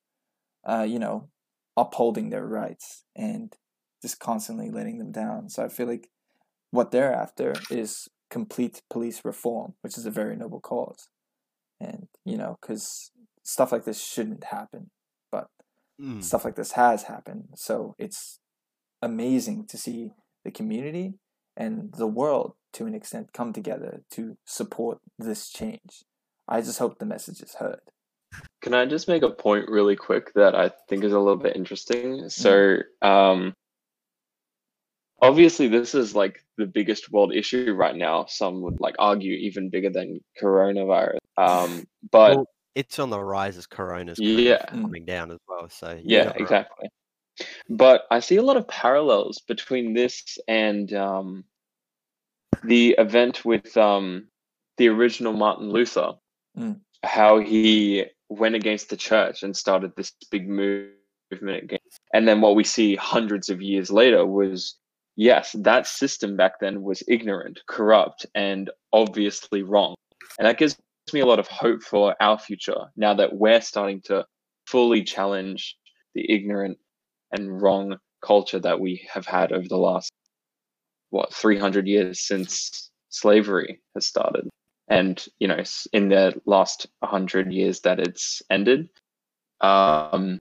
uh, 0.68 0.86
you 0.88 1.00
know, 1.00 1.30
upholding 1.78 2.30
their 2.30 2.46
rights 2.46 3.06
and 3.16 3.54
just 4.02 4.20
constantly 4.20 4.70
letting 4.70 4.98
them 4.98 5.12
down. 5.12 5.50
So 5.50 5.64
I 5.64 5.70
feel 5.70 5.88
like 5.88 6.10
what 6.72 6.92
they're 6.92 7.14
after 7.14 7.54
is 7.72 8.10
complete 8.30 8.82
police 8.90 9.24
reform, 9.24 9.76
which 9.82 9.98
is 9.98 10.06
a 10.06 10.12
very 10.12 10.36
noble 10.36 10.60
cause. 10.60 11.08
And, 11.80 12.08
you 12.26 12.38
know, 12.38 12.58
because 12.62 13.12
stuff 13.44 13.72
like 13.72 13.86
this 13.86 14.04
shouldn't 14.04 14.44
happen 14.46 14.90
but 15.32 15.48
Mm. 16.00 16.24
stuff 16.24 16.46
like 16.46 16.56
this 16.56 16.74
has 16.74 17.04
happened. 17.04 17.50
So 17.56 17.96
it's 17.98 18.40
amazing 19.02 19.66
to 19.68 19.78
see 19.78 20.12
the 20.44 20.52
community 20.52 21.16
and 21.58 21.92
the 21.94 22.08
world 22.08 22.54
to 22.74 22.86
an 22.86 22.94
extent 22.94 23.34
come 23.34 23.52
together 23.52 24.02
to 24.12 24.38
support 24.46 25.00
this 25.18 25.50
change. 25.50 26.04
I 26.48 26.62
just 26.62 26.80
hope 26.80 27.00
the 27.00 27.06
message 27.06 27.42
is 27.42 27.56
heard. 27.56 27.82
Can 28.62 28.74
I 28.74 28.86
just 28.86 29.08
make 29.08 29.24
a 29.24 29.30
point 29.32 29.68
really 29.68 29.96
quick 29.96 30.34
that 30.36 30.54
I 30.56 30.72
think 30.88 31.04
is 31.04 31.14
a 31.14 31.20
little 31.20 31.38
bit 31.42 31.56
interesting? 31.56 32.30
So, 32.30 32.78
um, 33.02 33.54
obviously, 35.22 35.68
this 35.68 35.96
is 35.96 36.14
like 36.16 36.40
the 36.58 36.68
biggest 36.68 37.12
world 37.12 37.34
issue 37.34 37.74
right 37.74 37.96
now. 37.96 38.26
Some 38.28 38.62
would 38.62 38.80
like 38.80 38.96
argue 39.00 39.34
even 39.34 39.70
bigger 39.70 39.90
than 39.90 40.20
coronavirus. 40.42 41.18
Um, 41.38 41.86
but 42.12 42.36
Well, 42.38 42.46
it's 42.76 43.00
on 43.00 43.10
the 43.10 43.20
rise 43.20 43.58
as 43.58 43.66
Corona's 43.66 44.20
Yeah. 44.20 44.66
coming 44.68 45.06
down 45.06 45.32
as 45.32 45.40
well. 45.48 45.70
So 45.70 46.00
yeah, 46.04 46.32
exactly. 46.36 46.84
wrong. 46.84 46.90
But 47.70 48.06
I 48.12 48.20
see 48.20 48.38
a 48.38 48.44
lot 48.44 48.58
of 48.58 48.68
parallels 48.68 49.40
between 49.40 49.94
this 49.94 50.38
and 50.48 50.92
um, 50.94 51.44
the 52.64 52.96
event 52.98 53.46
with 53.46 53.76
um, 53.78 54.28
the 54.78 54.88
original 54.90 55.34
Martin 55.34 55.70
Luther, 55.70 56.14
Mm. 56.58 56.80
how 57.04 57.40
he 57.40 58.04
went 58.30 58.56
against 58.56 58.90
the 58.90 58.98
church 58.98 59.44
and 59.44 59.56
started 59.56 59.96
this 59.96 60.12
big 60.32 60.50
movement 60.50 61.64
against. 61.64 62.00
And 62.16 62.28
then 62.28 62.42
what 62.42 62.56
we 62.56 62.64
see 62.64 62.96
hundreds 62.96 63.50
of 63.50 63.62
years 63.62 63.92
later 63.92 64.26
was 64.26 64.76
yes, 65.18 65.56
that 65.60 65.86
system 65.86 66.36
back 66.38 66.60
then 66.60 66.82
was 66.82 67.04
ignorant, 67.08 67.60
corrupt, 67.68 68.26
and 68.34 68.72
obviously 68.94 69.62
wrong. 69.62 69.96
And 70.40 70.48
that 70.48 70.58
gives 70.58 70.78
me 71.14 71.20
a 71.20 71.26
lot 71.26 71.40
of 71.40 71.48
hope 71.48 71.84
for 71.84 72.16
our 72.20 72.40
future 72.40 72.86
now 72.96 73.14
that 73.14 73.36
we're 73.36 73.62
starting 73.62 74.02
to 74.02 74.26
fully 74.66 75.04
challenge 75.04 75.78
the 76.16 76.32
ignorant 76.32 76.78
and 77.32 77.62
wrong 77.62 77.98
culture 78.22 78.60
that 78.60 78.80
we 78.80 79.08
have 79.12 79.26
had 79.26 79.52
over 79.52 79.68
the 79.68 79.78
last 79.78 80.12
what 81.10 81.34
300 81.34 81.88
years 81.88 82.26
since 82.26 82.90
slavery 83.10 83.80
has 83.96 84.06
started. 84.06 84.50
And 84.88 85.24
you 85.40 85.48
know 85.48 85.62
in 85.94 86.10
the 86.10 86.40
last 86.46 86.88
100 87.00 87.52
years 87.52 87.82
that 87.82 88.00
it's 88.00 88.42
ended 88.50 88.90
um 89.62 90.40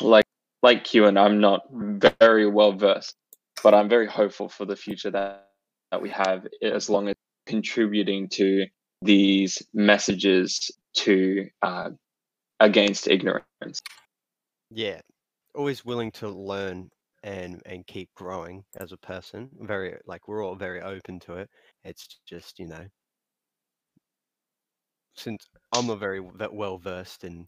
like 0.00 0.26
like 0.62 0.94
and 0.94 1.18
I'm 1.18 1.40
not 1.40 1.62
very 1.70 2.46
well 2.48 2.72
versed 2.72 3.14
but 3.62 3.74
I'm 3.74 3.88
very 3.88 4.06
hopeful 4.06 4.48
for 4.48 4.64
the 4.64 4.76
future 4.76 5.10
that 5.10 5.50
that 5.90 6.00
we 6.00 6.10
have 6.10 6.46
as 6.62 6.88
long 6.88 7.08
as 7.08 7.14
contributing 7.46 8.28
to 8.28 8.66
these 9.02 9.62
messages 9.74 10.70
to 10.94 11.48
uh, 11.62 11.90
against 12.60 13.08
ignorance. 13.08 13.80
Yeah, 14.70 15.00
always 15.54 15.84
willing 15.84 16.10
to 16.12 16.28
learn 16.28 16.90
and 17.22 17.62
and 17.66 17.86
keep 17.86 18.10
growing 18.14 18.64
as 18.76 18.92
a 18.92 18.96
person. 18.98 19.50
Very 19.60 19.98
like 20.06 20.28
we're 20.28 20.44
all 20.44 20.56
very 20.56 20.80
open 20.82 21.20
to 21.20 21.34
it. 21.36 21.50
It's 21.84 22.20
just 22.26 22.58
you 22.58 22.66
know, 22.66 22.86
since 25.14 25.48
I'm 25.72 25.86
not 25.86 26.00
very 26.00 26.18
well 26.20 26.78
versed 26.78 27.22
in 27.24 27.46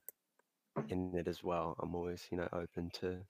in 0.88 1.14
it 1.16 1.28
as 1.28 1.42
well. 1.44 1.76
I'm 1.80 1.94
always 1.94 2.26
you 2.30 2.38
know 2.38 2.48
open 2.52 2.90
to 3.00 3.24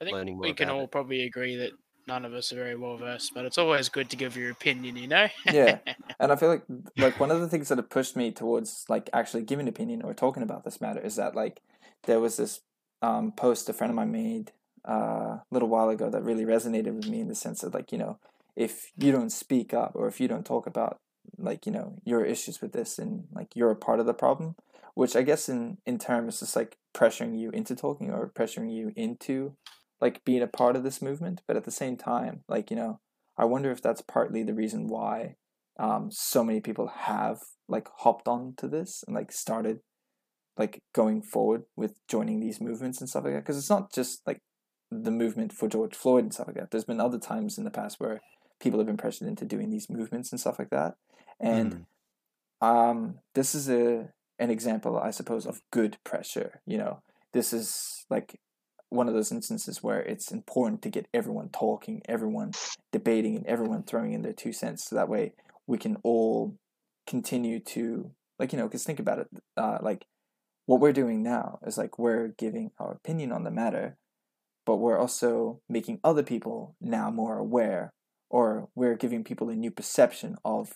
I 0.00 0.04
think 0.04 0.16
learning 0.16 0.38
more 0.38 0.48
we 0.48 0.54
can 0.54 0.68
all 0.70 0.86
it. 0.86 0.88
probably 0.88 1.22
agree 1.22 1.56
that 1.56 1.72
none 2.06 2.24
of 2.24 2.34
us 2.34 2.52
are 2.52 2.56
very 2.56 2.76
well 2.76 2.96
versed, 2.96 3.32
but 3.34 3.44
it's 3.44 3.58
always 3.58 3.88
good 3.88 4.10
to 4.10 4.16
give 4.16 4.36
your 4.36 4.50
opinion, 4.50 4.96
you 4.96 5.06
know? 5.06 5.28
Yeah. 5.44 5.80
And 6.18 6.30
I 6.30 6.36
feel 6.36 6.48
like 6.50 6.64
like 6.96 7.18
one 7.18 7.30
of 7.30 7.40
the 7.40 7.48
things 7.48 7.68
that 7.68 7.78
have 7.78 7.90
pushed 7.90 8.16
me 8.16 8.30
towards 8.32 8.84
like 8.88 9.10
actually 9.12 9.42
giving 9.42 9.66
opinion 9.68 10.02
or 10.02 10.14
talking 10.14 10.42
about 10.42 10.64
this 10.64 10.80
matter 10.80 11.00
is 11.00 11.16
that 11.16 11.34
like 11.34 11.60
there 12.04 12.20
was 12.20 12.36
this 12.36 12.60
um, 13.02 13.32
post 13.32 13.68
a 13.68 13.72
friend 13.72 13.90
of 13.90 13.96
mine 13.96 14.12
made 14.12 14.52
uh, 14.88 14.92
a 15.38 15.44
little 15.50 15.68
while 15.68 15.88
ago 15.88 16.10
that 16.10 16.22
really 16.22 16.44
resonated 16.44 16.94
with 16.94 17.08
me 17.08 17.20
in 17.20 17.28
the 17.28 17.34
sense 17.34 17.60
that 17.60 17.74
like 17.74 17.92
you 17.92 17.98
know 17.98 18.18
if 18.56 18.90
you 18.96 19.12
don't 19.12 19.30
speak 19.30 19.74
up 19.74 19.92
or 19.94 20.08
if 20.08 20.20
you 20.20 20.28
don't 20.28 20.46
talk 20.46 20.66
about 20.66 20.98
like 21.38 21.66
you 21.66 21.72
know 21.72 21.94
your 22.04 22.24
issues 22.24 22.60
with 22.60 22.72
this 22.72 22.98
and 22.98 23.24
like 23.32 23.48
you're 23.54 23.70
a 23.70 23.76
part 23.76 24.00
of 24.00 24.06
the 24.06 24.14
problem 24.14 24.56
which 24.94 25.14
i 25.14 25.22
guess 25.22 25.48
in 25.48 25.78
in 25.86 25.98
terms 25.98 26.34
is 26.34 26.40
just 26.40 26.56
like 26.56 26.76
pressuring 26.94 27.38
you 27.38 27.50
into 27.50 27.74
talking 27.74 28.10
or 28.10 28.30
pressuring 28.34 28.72
you 28.72 28.92
into 28.96 29.54
like 30.02 30.24
being 30.24 30.42
a 30.42 30.48
part 30.48 30.74
of 30.74 30.82
this 30.82 31.00
movement. 31.00 31.42
But 31.46 31.56
at 31.56 31.64
the 31.64 31.70
same 31.70 31.96
time 31.96 32.42
like 32.48 32.70
you 32.70 32.76
know 32.76 33.00
i 33.38 33.44
wonder 33.46 33.70
if 33.70 33.80
that's 33.80 34.02
partly 34.02 34.42
the 34.42 34.52
reason 34.52 34.88
why 34.88 35.36
um 35.78 36.10
so 36.10 36.44
many 36.44 36.60
people 36.60 36.88
have 36.88 37.38
like 37.68 37.88
hopped 37.98 38.28
on 38.28 38.54
to 38.58 38.68
this 38.68 39.02
and 39.06 39.14
like 39.14 39.32
started 39.32 39.80
like 40.58 40.80
going 40.94 41.22
forward 41.22 41.62
with 41.76 41.94
joining 42.08 42.40
these 42.40 42.60
movements 42.60 43.00
and 43.00 43.08
stuff 43.08 43.24
like 43.24 43.32
that 43.32 43.40
because 43.40 43.56
it's 43.58 43.70
not 43.70 43.92
just 43.92 44.20
like 44.26 44.38
the 44.90 45.10
movement 45.10 45.52
for 45.52 45.68
George 45.68 45.94
Floyd 45.94 46.24
and 46.24 46.34
stuff 46.34 46.48
like 46.48 46.56
that. 46.56 46.70
There's 46.70 46.84
been 46.84 47.00
other 47.00 47.18
times 47.18 47.56
in 47.56 47.64
the 47.64 47.70
past 47.70 47.98
where 47.98 48.20
people 48.60 48.78
have 48.78 48.86
been 48.86 48.96
pressured 48.98 49.28
into 49.28 49.44
doing 49.44 49.70
these 49.70 49.88
movements 49.88 50.30
and 50.30 50.40
stuff 50.40 50.58
like 50.58 50.70
that. 50.70 50.94
And 51.40 51.86
Mm. 52.60 52.66
um, 52.66 53.18
this 53.34 53.54
is 53.54 53.68
a 53.68 54.12
an 54.38 54.50
example, 54.50 54.98
I 54.98 55.10
suppose, 55.12 55.46
of 55.46 55.62
good 55.70 55.98
pressure. 56.04 56.60
You 56.66 56.78
know, 56.78 57.02
this 57.32 57.52
is 57.52 58.04
like 58.10 58.40
one 58.88 59.06
of 59.08 59.14
those 59.14 59.30
instances 59.32 59.82
where 59.82 60.00
it's 60.00 60.32
important 60.32 60.82
to 60.82 60.90
get 60.90 61.06
everyone 61.14 61.48
talking, 61.50 62.02
everyone 62.08 62.50
debating, 62.90 63.36
and 63.36 63.46
everyone 63.46 63.84
throwing 63.84 64.12
in 64.12 64.22
their 64.22 64.32
two 64.32 64.52
cents, 64.52 64.84
so 64.84 64.96
that 64.96 65.08
way 65.08 65.34
we 65.66 65.78
can 65.78 65.96
all 66.02 66.56
continue 67.06 67.60
to 67.60 68.10
like 68.38 68.52
you 68.52 68.58
know, 68.58 68.66
because 68.66 68.84
think 68.84 68.98
about 69.00 69.20
it, 69.20 69.28
uh, 69.56 69.78
like 69.82 70.04
what 70.66 70.80
we're 70.80 70.92
doing 70.92 71.22
now 71.22 71.58
is 71.66 71.76
like 71.76 71.98
we're 71.98 72.28
giving 72.28 72.70
our 72.78 72.92
opinion 72.92 73.32
on 73.32 73.44
the 73.44 73.50
matter, 73.50 73.96
but 74.64 74.76
we're 74.76 74.98
also 74.98 75.60
making 75.68 76.00
other 76.04 76.22
people 76.22 76.76
now 76.80 77.10
more 77.10 77.38
aware, 77.38 77.92
or 78.30 78.68
we're 78.74 78.96
giving 78.96 79.24
people 79.24 79.50
a 79.50 79.56
new 79.56 79.70
perception 79.70 80.36
of 80.44 80.72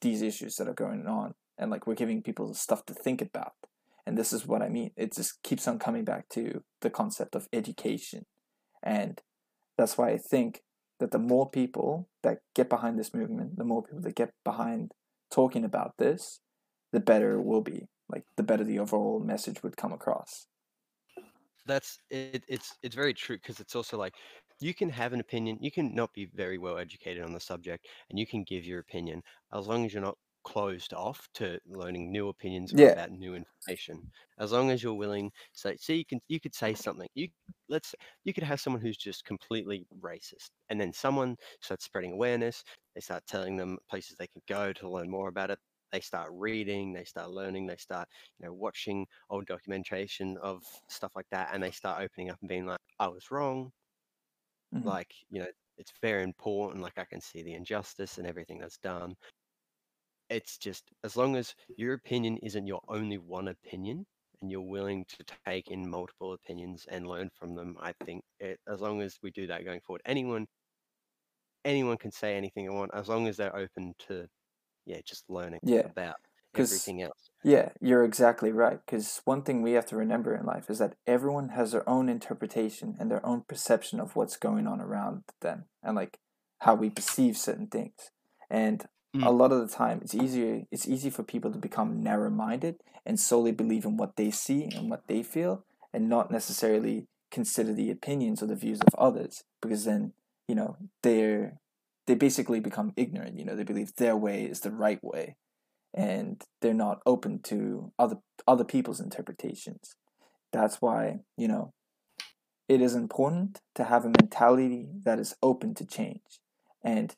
these 0.00 0.22
issues 0.22 0.56
that 0.56 0.68
are 0.68 0.74
going 0.74 1.06
on, 1.06 1.34
and 1.58 1.70
like 1.70 1.86
we're 1.86 1.94
giving 1.94 2.22
people 2.22 2.52
stuff 2.54 2.84
to 2.86 2.94
think 2.94 3.22
about. 3.22 3.52
And 4.06 4.18
this 4.18 4.32
is 4.32 4.46
what 4.46 4.62
I 4.62 4.68
mean. 4.68 4.90
It 4.96 5.14
just 5.14 5.42
keeps 5.42 5.68
on 5.68 5.78
coming 5.78 6.04
back 6.04 6.28
to 6.30 6.62
the 6.80 6.90
concept 6.90 7.34
of 7.34 7.48
education, 7.52 8.26
and 8.82 9.20
that's 9.78 9.96
why 9.96 10.10
I 10.10 10.18
think 10.18 10.62
that 11.00 11.10
the 11.10 11.18
more 11.18 11.50
people 11.50 12.08
that 12.22 12.38
get 12.54 12.68
behind 12.68 12.98
this 12.98 13.14
movement, 13.14 13.56
the 13.56 13.64
more 13.64 13.82
people 13.82 14.02
that 14.02 14.14
get 14.14 14.32
behind 14.44 14.92
talking 15.32 15.64
about 15.64 15.94
this, 15.98 16.40
the 16.92 17.00
better 17.00 17.34
it 17.34 17.42
will 17.42 17.62
be. 17.62 17.88
Like 18.12 18.26
the 18.36 18.42
better 18.44 18.64
the 18.64 18.78
overall 18.78 19.18
message 19.20 19.62
would 19.62 19.76
come 19.76 19.92
across. 19.92 20.46
that's 21.66 21.98
it, 22.10 22.44
it's 22.48 22.76
it's 22.82 22.94
very 22.94 23.14
true 23.14 23.36
because 23.36 23.60
it's 23.60 23.76
also 23.76 23.96
like 23.96 24.16
you 24.60 24.74
can 24.74 24.88
have 24.90 25.12
an 25.12 25.20
opinion 25.20 25.58
you 25.60 25.70
can 25.70 25.94
not 25.94 26.12
be 26.12 26.26
very 26.26 26.58
well 26.58 26.78
educated 26.78 27.22
on 27.22 27.32
the 27.32 27.40
subject 27.40 27.86
and 28.10 28.18
you 28.18 28.26
can 28.26 28.42
give 28.44 28.64
your 28.64 28.80
opinion 28.80 29.22
as 29.52 29.66
long 29.68 29.84
as 29.84 29.92
you're 29.92 30.02
not 30.02 30.18
closed 30.44 30.92
off 30.92 31.28
to 31.34 31.58
learning 31.66 32.10
new 32.10 32.28
opinions 32.28 32.72
Yeah. 32.72 32.96
about 32.96 33.10
new 33.12 33.34
information 33.36 34.02
as 34.40 34.50
long 34.50 34.70
as 34.70 34.82
you're 34.82 34.94
willing 34.94 35.30
so 35.52 35.72
see 35.78 35.94
you 35.96 36.04
can 36.04 36.20
you 36.26 36.40
could 36.40 36.54
say 36.54 36.74
something 36.74 37.08
you 37.14 37.28
let's 37.68 37.94
you 38.24 38.34
could 38.34 38.42
have 38.42 38.60
someone 38.60 38.82
who's 38.82 38.96
just 38.96 39.24
completely 39.24 39.86
racist 40.00 40.50
and 40.68 40.80
then 40.80 40.92
someone 40.92 41.36
starts 41.60 41.84
spreading 41.84 42.12
awareness 42.12 42.64
they 42.96 43.00
start 43.00 43.24
telling 43.28 43.56
them 43.56 43.78
places 43.88 44.16
they 44.18 44.26
can 44.26 44.42
go 44.48 44.72
to 44.72 44.90
learn 44.90 45.08
more 45.08 45.28
about 45.28 45.50
it 45.50 45.60
they 45.92 46.00
start 46.00 46.30
reading 46.32 46.92
they 46.92 47.04
start 47.04 47.30
learning 47.30 47.66
they 47.66 47.76
start 47.76 48.08
you 48.38 48.46
know 48.46 48.52
watching 48.54 49.06
old 49.30 49.46
documentation 49.46 50.36
of 50.38 50.64
stuff 50.88 51.14
like 51.16 51.28
that 51.30 51.50
and 51.54 51.62
they 51.62 51.70
start 51.70 52.02
opening 52.02 52.30
up 52.30 52.38
and 52.40 52.48
being 52.48 52.66
like 52.66 52.80
i 52.98 53.08
was 53.08 53.30
wrong 53.30 53.72
Mhm. 54.72 54.96
like 54.96 55.14
you 55.30 55.40
know 55.40 55.50
it's 55.76 55.92
very 56.00 56.22
important 56.22 56.82
like 56.82 56.98
i 56.98 57.04
can 57.04 57.20
see 57.20 57.42
the 57.42 57.54
injustice 57.54 58.18
and 58.18 58.26
everything 58.26 58.58
that's 58.58 58.78
done 58.78 59.14
it's 60.28 60.58
just 60.58 60.90
as 61.04 61.16
long 61.16 61.36
as 61.36 61.54
your 61.76 61.94
opinion 61.94 62.36
isn't 62.38 62.66
your 62.66 62.80
only 62.88 63.18
one 63.18 63.48
opinion 63.48 64.04
and 64.40 64.50
you're 64.50 64.60
willing 64.60 65.04
to 65.04 65.22
take 65.46 65.70
in 65.70 65.88
multiple 65.88 66.32
opinions 66.32 66.86
and 66.86 67.06
learn 67.06 67.30
from 67.30 67.54
them 67.54 67.76
i 67.80 67.92
think 68.04 68.24
it, 68.40 68.58
as 68.66 68.80
long 68.80 69.00
as 69.02 69.18
we 69.22 69.30
do 69.30 69.46
that 69.46 69.64
going 69.64 69.80
forward 69.80 70.02
anyone 70.04 70.46
anyone 71.64 71.98
can 71.98 72.10
say 72.12 72.36
anything 72.36 72.64
they 72.64 72.70
want 72.70 72.92
as 72.94 73.08
long 73.08 73.26
as 73.26 73.36
they're 73.36 73.56
open 73.56 73.94
to 73.98 74.28
yeah 74.86 75.00
just 75.04 75.24
learning 75.28 75.60
Yeah, 75.62 75.88
about 75.90 76.16
everything 76.56 77.02
else 77.02 77.30
Yeah, 77.44 77.70
you're 77.80 78.04
exactly 78.04 78.52
right. 78.52 78.78
Because 78.84 79.20
one 79.24 79.42
thing 79.42 79.62
we 79.62 79.72
have 79.72 79.86
to 79.86 79.96
remember 79.96 80.34
in 80.34 80.46
life 80.46 80.70
is 80.70 80.78
that 80.78 80.94
everyone 81.06 81.50
has 81.50 81.72
their 81.72 81.88
own 81.88 82.08
interpretation 82.08 82.96
and 82.98 83.10
their 83.10 83.24
own 83.26 83.42
perception 83.48 84.00
of 84.00 84.14
what's 84.14 84.36
going 84.36 84.66
on 84.66 84.80
around 84.80 85.24
them 85.40 85.64
and 85.82 85.96
like 85.96 86.18
how 86.60 86.74
we 86.74 86.90
perceive 86.90 87.36
certain 87.36 87.66
things. 87.66 88.10
And 88.50 88.84
a 89.22 89.30
Mm. 89.30 89.38
lot 89.38 89.52
of 89.52 89.60
the 89.60 89.74
time, 89.74 90.00
it's 90.02 90.14
easier. 90.14 90.62
It's 90.70 90.88
easy 90.88 91.10
for 91.10 91.22
people 91.22 91.50
to 91.52 91.58
become 91.58 92.02
narrow-minded 92.02 92.76
and 93.04 93.18
solely 93.18 93.52
believe 93.52 93.84
in 93.84 93.96
what 93.96 94.16
they 94.16 94.30
see 94.30 94.64
and 94.64 94.88
what 94.88 95.06
they 95.08 95.22
feel, 95.22 95.64
and 95.92 96.08
not 96.08 96.30
necessarily 96.30 97.06
consider 97.30 97.72
the 97.74 97.90
opinions 97.90 98.42
or 98.42 98.46
the 98.46 98.56
views 98.56 98.80
of 98.80 98.94
others. 98.94 99.44
Because 99.60 99.84
then, 99.84 100.12
you 100.48 100.54
know, 100.54 100.76
they're 101.02 101.58
they 102.06 102.14
basically 102.14 102.60
become 102.60 102.92
ignorant. 102.96 103.38
You 103.38 103.44
know, 103.44 103.56
they 103.56 103.64
believe 103.64 103.94
their 103.96 104.16
way 104.16 104.44
is 104.44 104.60
the 104.60 104.70
right 104.70 105.02
way 105.02 105.36
and 105.94 106.42
they're 106.60 106.74
not 106.74 107.00
open 107.04 107.40
to 107.42 107.92
other 107.98 108.16
other 108.46 108.64
people's 108.64 109.00
interpretations. 109.00 109.94
That's 110.52 110.76
why, 110.76 111.20
you 111.36 111.48
know, 111.48 111.72
it 112.68 112.80
is 112.80 112.94
important 112.94 113.60
to 113.74 113.84
have 113.84 114.04
a 114.04 114.08
mentality 114.08 114.88
that 115.04 115.18
is 115.18 115.34
open 115.42 115.74
to 115.74 115.86
change. 115.86 116.40
And 116.84 117.14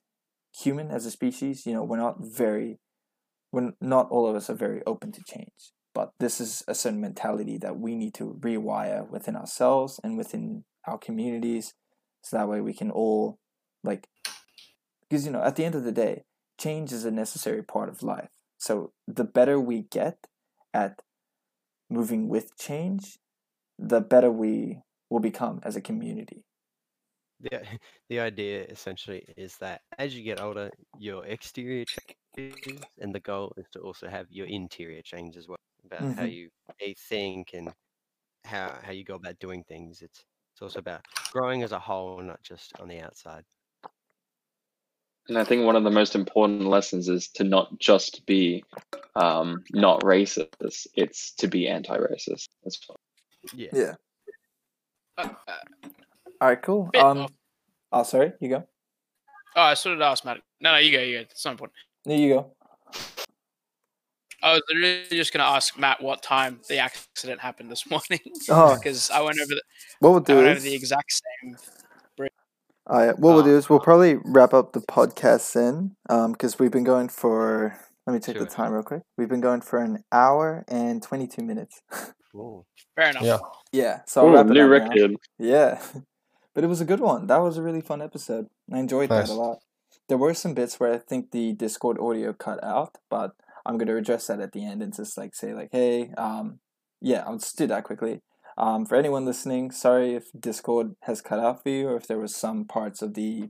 human 0.56 0.90
as 0.90 1.06
a 1.06 1.10
species, 1.10 1.66
you 1.66 1.72
know, 1.72 1.84
we're 1.84 1.96
not 1.96 2.16
very 2.20 2.78
when 3.50 3.74
not 3.80 4.08
all 4.10 4.28
of 4.28 4.34
us 4.34 4.50
are 4.50 4.54
very 4.54 4.82
open 4.86 5.12
to 5.12 5.22
change. 5.26 5.72
But 5.94 6.12
this 6.18 6.40
is 6.40 6.64
a 6.66 6.74
certain 6.74 7.00
mentality 7.00 7.56
that 7.58 7.78
we 7.78 7.94
need 7.94 8.14
to 8.14 8.36
rewire 8.40 9.08
within 9.08 9.36
ourselves 9.36 10.00
and 10.02 10.18
within 10.18 10.64
our 10.88 10.98
communities 10.98 11.74
so 12.22 12.36
that 12.36 12.48
way 12.48 12.60
we 12.60 12.74
can 12.74 12.90
all 12.90 13.38
like 13.84 14.08
because 15.08 15.26
you 15.26 15.32
know, 15.32 15.42
at 15.42 15.56
the 15.56 15.64
end 15.64 15.74
of 15.74 15.84
the 15.84 15.92
day, 15.92 16.24
change 16.58 16.92
is 16.92 17.04
a 17.04 17.10
necessary 17.10 17.62
part 17.62 17.88
of 17.88 18.02
life. 18.02 18.30
So 18.58 18.92
the 19.06 19.24
better 19.24 19.60
we 19.60 19.82
get 19.82 20.26
at 20.72 21.02
moving 21.90 22.28
with 22.28 22.56
change, 22.58 23.18
the 23.78 24.00
better 24.00 24.30
we 24.30 24.82
will 25.10 25.20
become 25.20 25.60
as 25.64 25.76
a 25.76 25.82
community. 25.82 26.44
the 27.40 27.50
the 28.08 28.20
idea 28.20 28.64
essentially 28.64 29.24
is 29.36 29.56
that 29.58 29.82
as 29.98 30.14
you 30.16 30.22
get 30.22 30.40
older, 30.40 30.70
your 30.92 31.24
exterior 31.26 31.84
changes, 32.36 32.84
and 32.98 33.14
the 33.14 33.20
goal 33.20 33.52
is 33.56 33.66
to 33.72 33.80
also 33.80 34.08
have 34.08 34.26
your 34.30 34.46
interior 34.46 35.02
change 35.02 35.36
as 35.36 35.48
well 35.48 35.58
about 35.84 36.10
how 36.12 36.24
Mhm. 36.24 36.36
you 36.36 36.50
how 36.68 36.86
you 36.86 36.94
think 37.08 37.52
and 37.54 37.72
how 38.44 38.80
how 38.82 38.92
you 38.92 39.04
go 39.04 39.16
about 39.16 39.38
doing 39.40 39.64
things. 39.64 40.02
It's 40.02 40.24
it's 40.54 40.62
also 40.62 40.80
about 40.80 41.04
growing 41.30 41.62
as 41.64 41.72
a 41.72 41.80
whole, 41.80 42.22
not 42.22 42.42
just 42.42 42.74
on 42.80 42.88
the 42.88 43.00
outside. 43.00 43.44
And 45.28 45.38
I 45.38 45.44
think 45.44 45.64
one 45.64 45.76
of 45.76 45.84
the 45.84 45.90
most 45.90 46.14
important 46.14 46.66
lessons 46.66 47.08
is 47.08 47.28
to 47.28 47.44
not 47.44 47.78
just 47.78 48.26
be 48.26 48.62
um, 49.16 49.64
not 49.72 50.00
racist; 50.02 50.86
it's 50.94 51.32
to 51.36 51.46
be 51.48 51.66
anti-racist 51.68 52.48
as 52.66 52.78
well. 52.88 53.00
Yeah. 53.54 53.68
Yeah. 53.72 53.94
Uh, 55.16 55.28
uh, 55.48 55.88
All 56.40 56.48
right, 56.48 56.60
cool. 56.62 56.90
Um 56.98 57.18
off- 57.20 57.32
oh 57.92 58.02
sorry, 58.02 58.32
you 58.40 58.48
go. 58.50 58.66
oh, 59.56 59.62
I 59.62 59.74
sort 59.74 59.94
of 59.94 60.00
asked 60.02 60.24
Matt. 60.24 60.40
No, 60.60 60.72
no, 60.72 60.78
you 60.78 60.92
go. 60.92 61.00
You 61.02 61.18
go. 61.18 61.20
It's 61.22 61.44
not 61.44 61.52
important. 61.52 61.76
There 62.04 62.18
you 62.18 62.34
go. 62.34 62.52
I 64.42 64.52
was 64.52 64.62
literally 64.68 65.06
just 65.16 65.32
going 65.32 65.42
to 65.42 65.48
ask 65.50 65.78
Matt 65.78 66.02
what 66.02 66.22
time 66.22 66.60
the 66.68 66.76
accident 66.76 67.40
happened 67.40 67.70
this 67.70 67.88
morning 67.90 68.20
Oh, 68.50 68.76
because 68.82 69.10
I 69.10 69.22
went 69.22 69.38
over 69.38 69.46
the 69.54 69.62
what 70.00 70.10
we'll 70.10 70.20
I 70.20 70.24
do 70.24 70.34
went 70.34 70.48
over 70.48 70.56
is 70.58 70.64
the 70.64 70.74
exact 70.74 71.12
same. 71.42 71.56
All 72.86 72.98
right, 72.98 73.18
what 73.18 73.32
we'll 73.34 73.38
Uh, 73.40 73.44
do 73.46 73.56
is 73.56 73.70
we'll 73.70 73.80
probably 73.80 74.16
wrap 74.24 74.52
up 74.52 74.72
the 74.72 74.80
podcast 74.80 75.40
soon, 75.42 75.96
um, 76.10 76.32
because 76.32 76.58
we've 76.58 76.70
been 76.70 76.84
going 76.84 77.08
for. 77.08 77.78
Let 78.06 78.12
me 78.12 78.20
check 78.20 78.36
the 78.38 78.44
time 78.44 78.72
real 78.72 78.82
quick. 78.82 79.02
We've 79.16 79.28
been 79.28 79.40
going 79.40 79.62
for 79.62 79.78
an 79.78 80.04
hour 80.12 80.64
and 80.68 81.02
twenty-two 81.02 81.42
minutes. 81.42 81.80
Ooh. 82.34 82.66
Fair 82.94 83.10
enough. 83.10 83.22
Yeah. 83.22 83.38
yeah, 83.72 84.00
so 84.06 84.20
I'll 84.20 84.28
Ooh, 84.28 84.34
wrap 84.34 84.46
it 84.46 84.52
new 84.52 84.64
up 84.74 84.82
now. 84.82 84.88
record. 84.88 85.16
Yeah, 85.38 85.80
but 86.54 86.62
it 86.64 86.66
was 86.66 86.82
a 86.82 86.84
good 86.84 87.00
one. 87.00 87.26
That 87.26 87.40
was 87.40 87.56
a 87.56 87.62
really 87.62 87.80
fun 87.80 88.02
episode. 88.02 88.48
I 88.70 88.78
enjoyed 88.78 89.08
Nice. 89.08 89.28
that 89.28 89.34
a 89.34 89.36
lot. 89.36 89.58
There 90.08 90.18
were 90.18 90.34
some 90.34 90.52
bits 90.52 90.78
where 90.78 90.92
I 90.92 90.98
think 90.98 91.30
the 91.30 91.54
Discord 91.54 91.98
audio 91.98 92.34
cut 92.34 92.62
out, 92.62 92.96
but 93.08 93.32
I'm 93.64 93.78
gonna 93.78 93.96
address 93.96 94.26
that 94.26 94.40
at 94.40 94.52
the 94.52 94.62
end 94.66 94.82
and 94.82 94.94
just 94.94 95.16
like 95.16 95.34
say 95.34 95.54
like, 95.54 95.70
hey, 95.72 96.10
um, 96.18 96.60
yeah, 97.00 97.24
I'll 97.26 97.38
just 97.38 97.56
do 97.56 97.66
that 97.68 97.84
quickly. 97.84 98.20
Um, 98.56 98.86
for 98.86 98.96
anyone 98.96 99.24
listening, 99.24 99.70
sorry 99.70 100.14
if 100.14 100.30
Discord 100.38 100.94
has 101.02 101.20
cut 101.20 101.40
out 101.40 101.62
for 101.62 101.68
you, 101.68 101.88
or 101.88 101.96
if 101.96 102.06
there 102.06 102.18
was 102.18 102.34
some 102.34 102.64
parts 102.64 103.02
of 103.02 103.14
the 103.14 103.48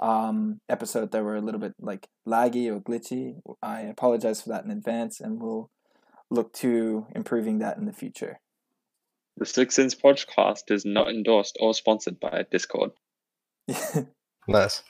um 0.00 0.58
episode 0.68 1.12
that 1.12 1.22
were 1.22 1.36
a 1.36 1.40
little 1.40 1.60
bit 1.60 1.72
like 1.80 2.08
laggy 2.28 2.68
or 2.68 2.80
glitchy. 2.80 3.36
I 3.62 3.82
apologize 3.82 4.42
for 4.42 4.50
that 4.50 4.64
in 4.64 4.70
advance, 4.70 5.20
and 5.20 5.40
we'll 5.40 5.70
look 6.30 6.52
to 6.54 7.06
improving 7.14 7.58
that 7.58 7.76
in 7.78 7.86
the 7.86 7.92
future. 7.92 8.38
The 9.36 9.46
Six 9.46 9.74
Sense 9.74 9.94
podcast 9.94 10.70
is 10.70 10.84
not 10.84 11.08
endorsed 11.08 11.56
or 11.60 11.74
sponsored 11.74 12.20
by 12.20 12.44
Discord. 12.50 12.90
Nice. 14.46 14.82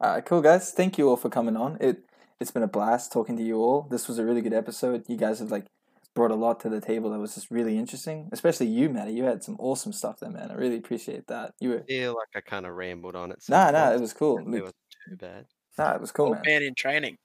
All 0.00 0.10
right, 0.10 0.24
cool 0.24 0.42
guys. 0.42 0.70
Thank 0.70 0.98
you 0.98 1.08
all 1.08 1.16
for 1.16 1.30
coming 1.30 1.56
on. 1.56 1.78
It 1.80 2.04
it's 2.40 2.50
been 2.50 2.62
a 2.62 2.68
blast 2.68 3.12
talking 3.12 3.36
to 3.36 3.42
you 3.42 3.56
all. 3.58 3.86
This 3.90 4.08
was 4.08 4.18
a 4.18 4.24
really 4.24 4.42
good 4.42 4.52
episode. 4.52 5.04
You 5.08 5.16
guys 5.16 5.38
have 5.38 5.50
like 5.50 5.66
brought 6.14 6.30
a 6.30 6.34
lot 6.34 6.60
to 6.60 6.68
the 6.68 6.80
table 6.80 7.10
that 7.10 7.18
was 7.18 7.34
just 7.34 7.50
really 7.50 7.78
interesting. 7.78 8.28
Especially 8.32 8.66
you, 8.66 8.88
Matty. 8.90 9.12
You 9.12 9.24
had 9.24 9.42
some 9.42 9.56
awesome 9.58 9.92
stuff 9.92 10.18
there, 10.20 10.30
man. 10.30 10.50
I 10.50 10.54
really 10.54 10.76
appreciate 10.76 11.26
that. 11.28 11.54
You 11.60 11.70
were 11.70 11.84
feel 11.88 12.14
like 12.14 12.28
I 12.34 12.40
kind 12.48 12.66
of 12.66 12.74
rambled 12.74 13.16
on 13.16 13.30
it. 13.32 13.42
some 13.42 13.54
nah, 13.56 13.70
nah. 13.70 13.92
It 13.92 14.00
was 14.00 14.12
cool. 14.12 14.38
It 14.38 14.46
Like, 14.48 14.62
was 14.64 14.72
too 15.08 15.16
bad. 15.16 15.46
Nah, 15.78 15.94
it 15.94 16.00
was 16.00 16.12
cool, 16.12 16.26
Old 16.26 16.34
man. 16.36 16.42
man 16.46 16.62
in 16.62 16.74
training. 16.74 17.16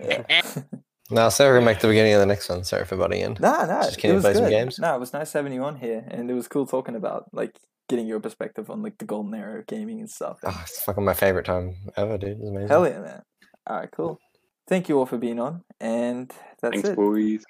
Yeah. 0.00 0.22
Now, 1.08 1.28
sorry 1.28 1.56
we 1.60 1.64
make 1.64 1.78
the 1.78 1.86
beginning 1.86 2.14
of 2.14 2.18
the 2.18 2.26
next 2.26 2.48
one. 2.48 2.64
Sorry 2.64 2.84
for 2.84 2.96
butting 2.96 3.20
in. 3.20 3.36
nah, 3.38 3.64
nah. 3.64 3.82
Just 3.84 3.96
it 3.96 4.00
kidding, 4.00 4.16
was 4.16 4.24
play 4.24 4.34
some 4.34 4.42
good. 4.42 4.50
games? 4.50 4.80
Nah, 4.80 4.96
it 4.96 4.98
was 4.98 5.12
nice 5.12 5.32
having 5.32 5.52
you 5.52 5.62
on 5.62 5.76
here, 5.76 6.04
and 6.08 6.28
it 6.28 6.34
was 6.34 6.48
cool 6.48 6.66
talking 6.66 6.96
about 6.96 7.26
like 7.32 7.56
getting 7.88 8.08
your 8.08 8.18
perspective 8.18 8.68
on 8.70 8.82
like 8.82 8.98
the 8.98 9.04
golden 9.04 9.32
era 9.32 9.60
of 9.60 9.66
gaming 9.68 10.00
and 10.00 10.10
stuff. 10.10 10.38
And 10.42 10.52
Oh, 10.52 10.60
it's 10.62 10.82
fucking 10.82 11.04
my 11.04 11.14
favorite 11.14 11.46
time 11.46 11.76
ever, 11.96 12.18
dude. 12.18 12.38
It's 12.40 12.48
amazing. 12.48 12.66
hell 12.68 12.88
yeah, 12.88 12.98
man. 12.98 13.22
All 13.68 13.76
right, 13.76 13.88
cool. 13.92 14.18
Thank 14.66 14.88
you 14.88 14.98
all 14.98 15.06
for 15.06 15.16
being 15.16 15.38
on, 15.38 15.62
and 15.80 16.28
that's 16.60 16.72
Thanks, 16.74 16.88
it. 16.88 16.96
boys. 16.96 17.44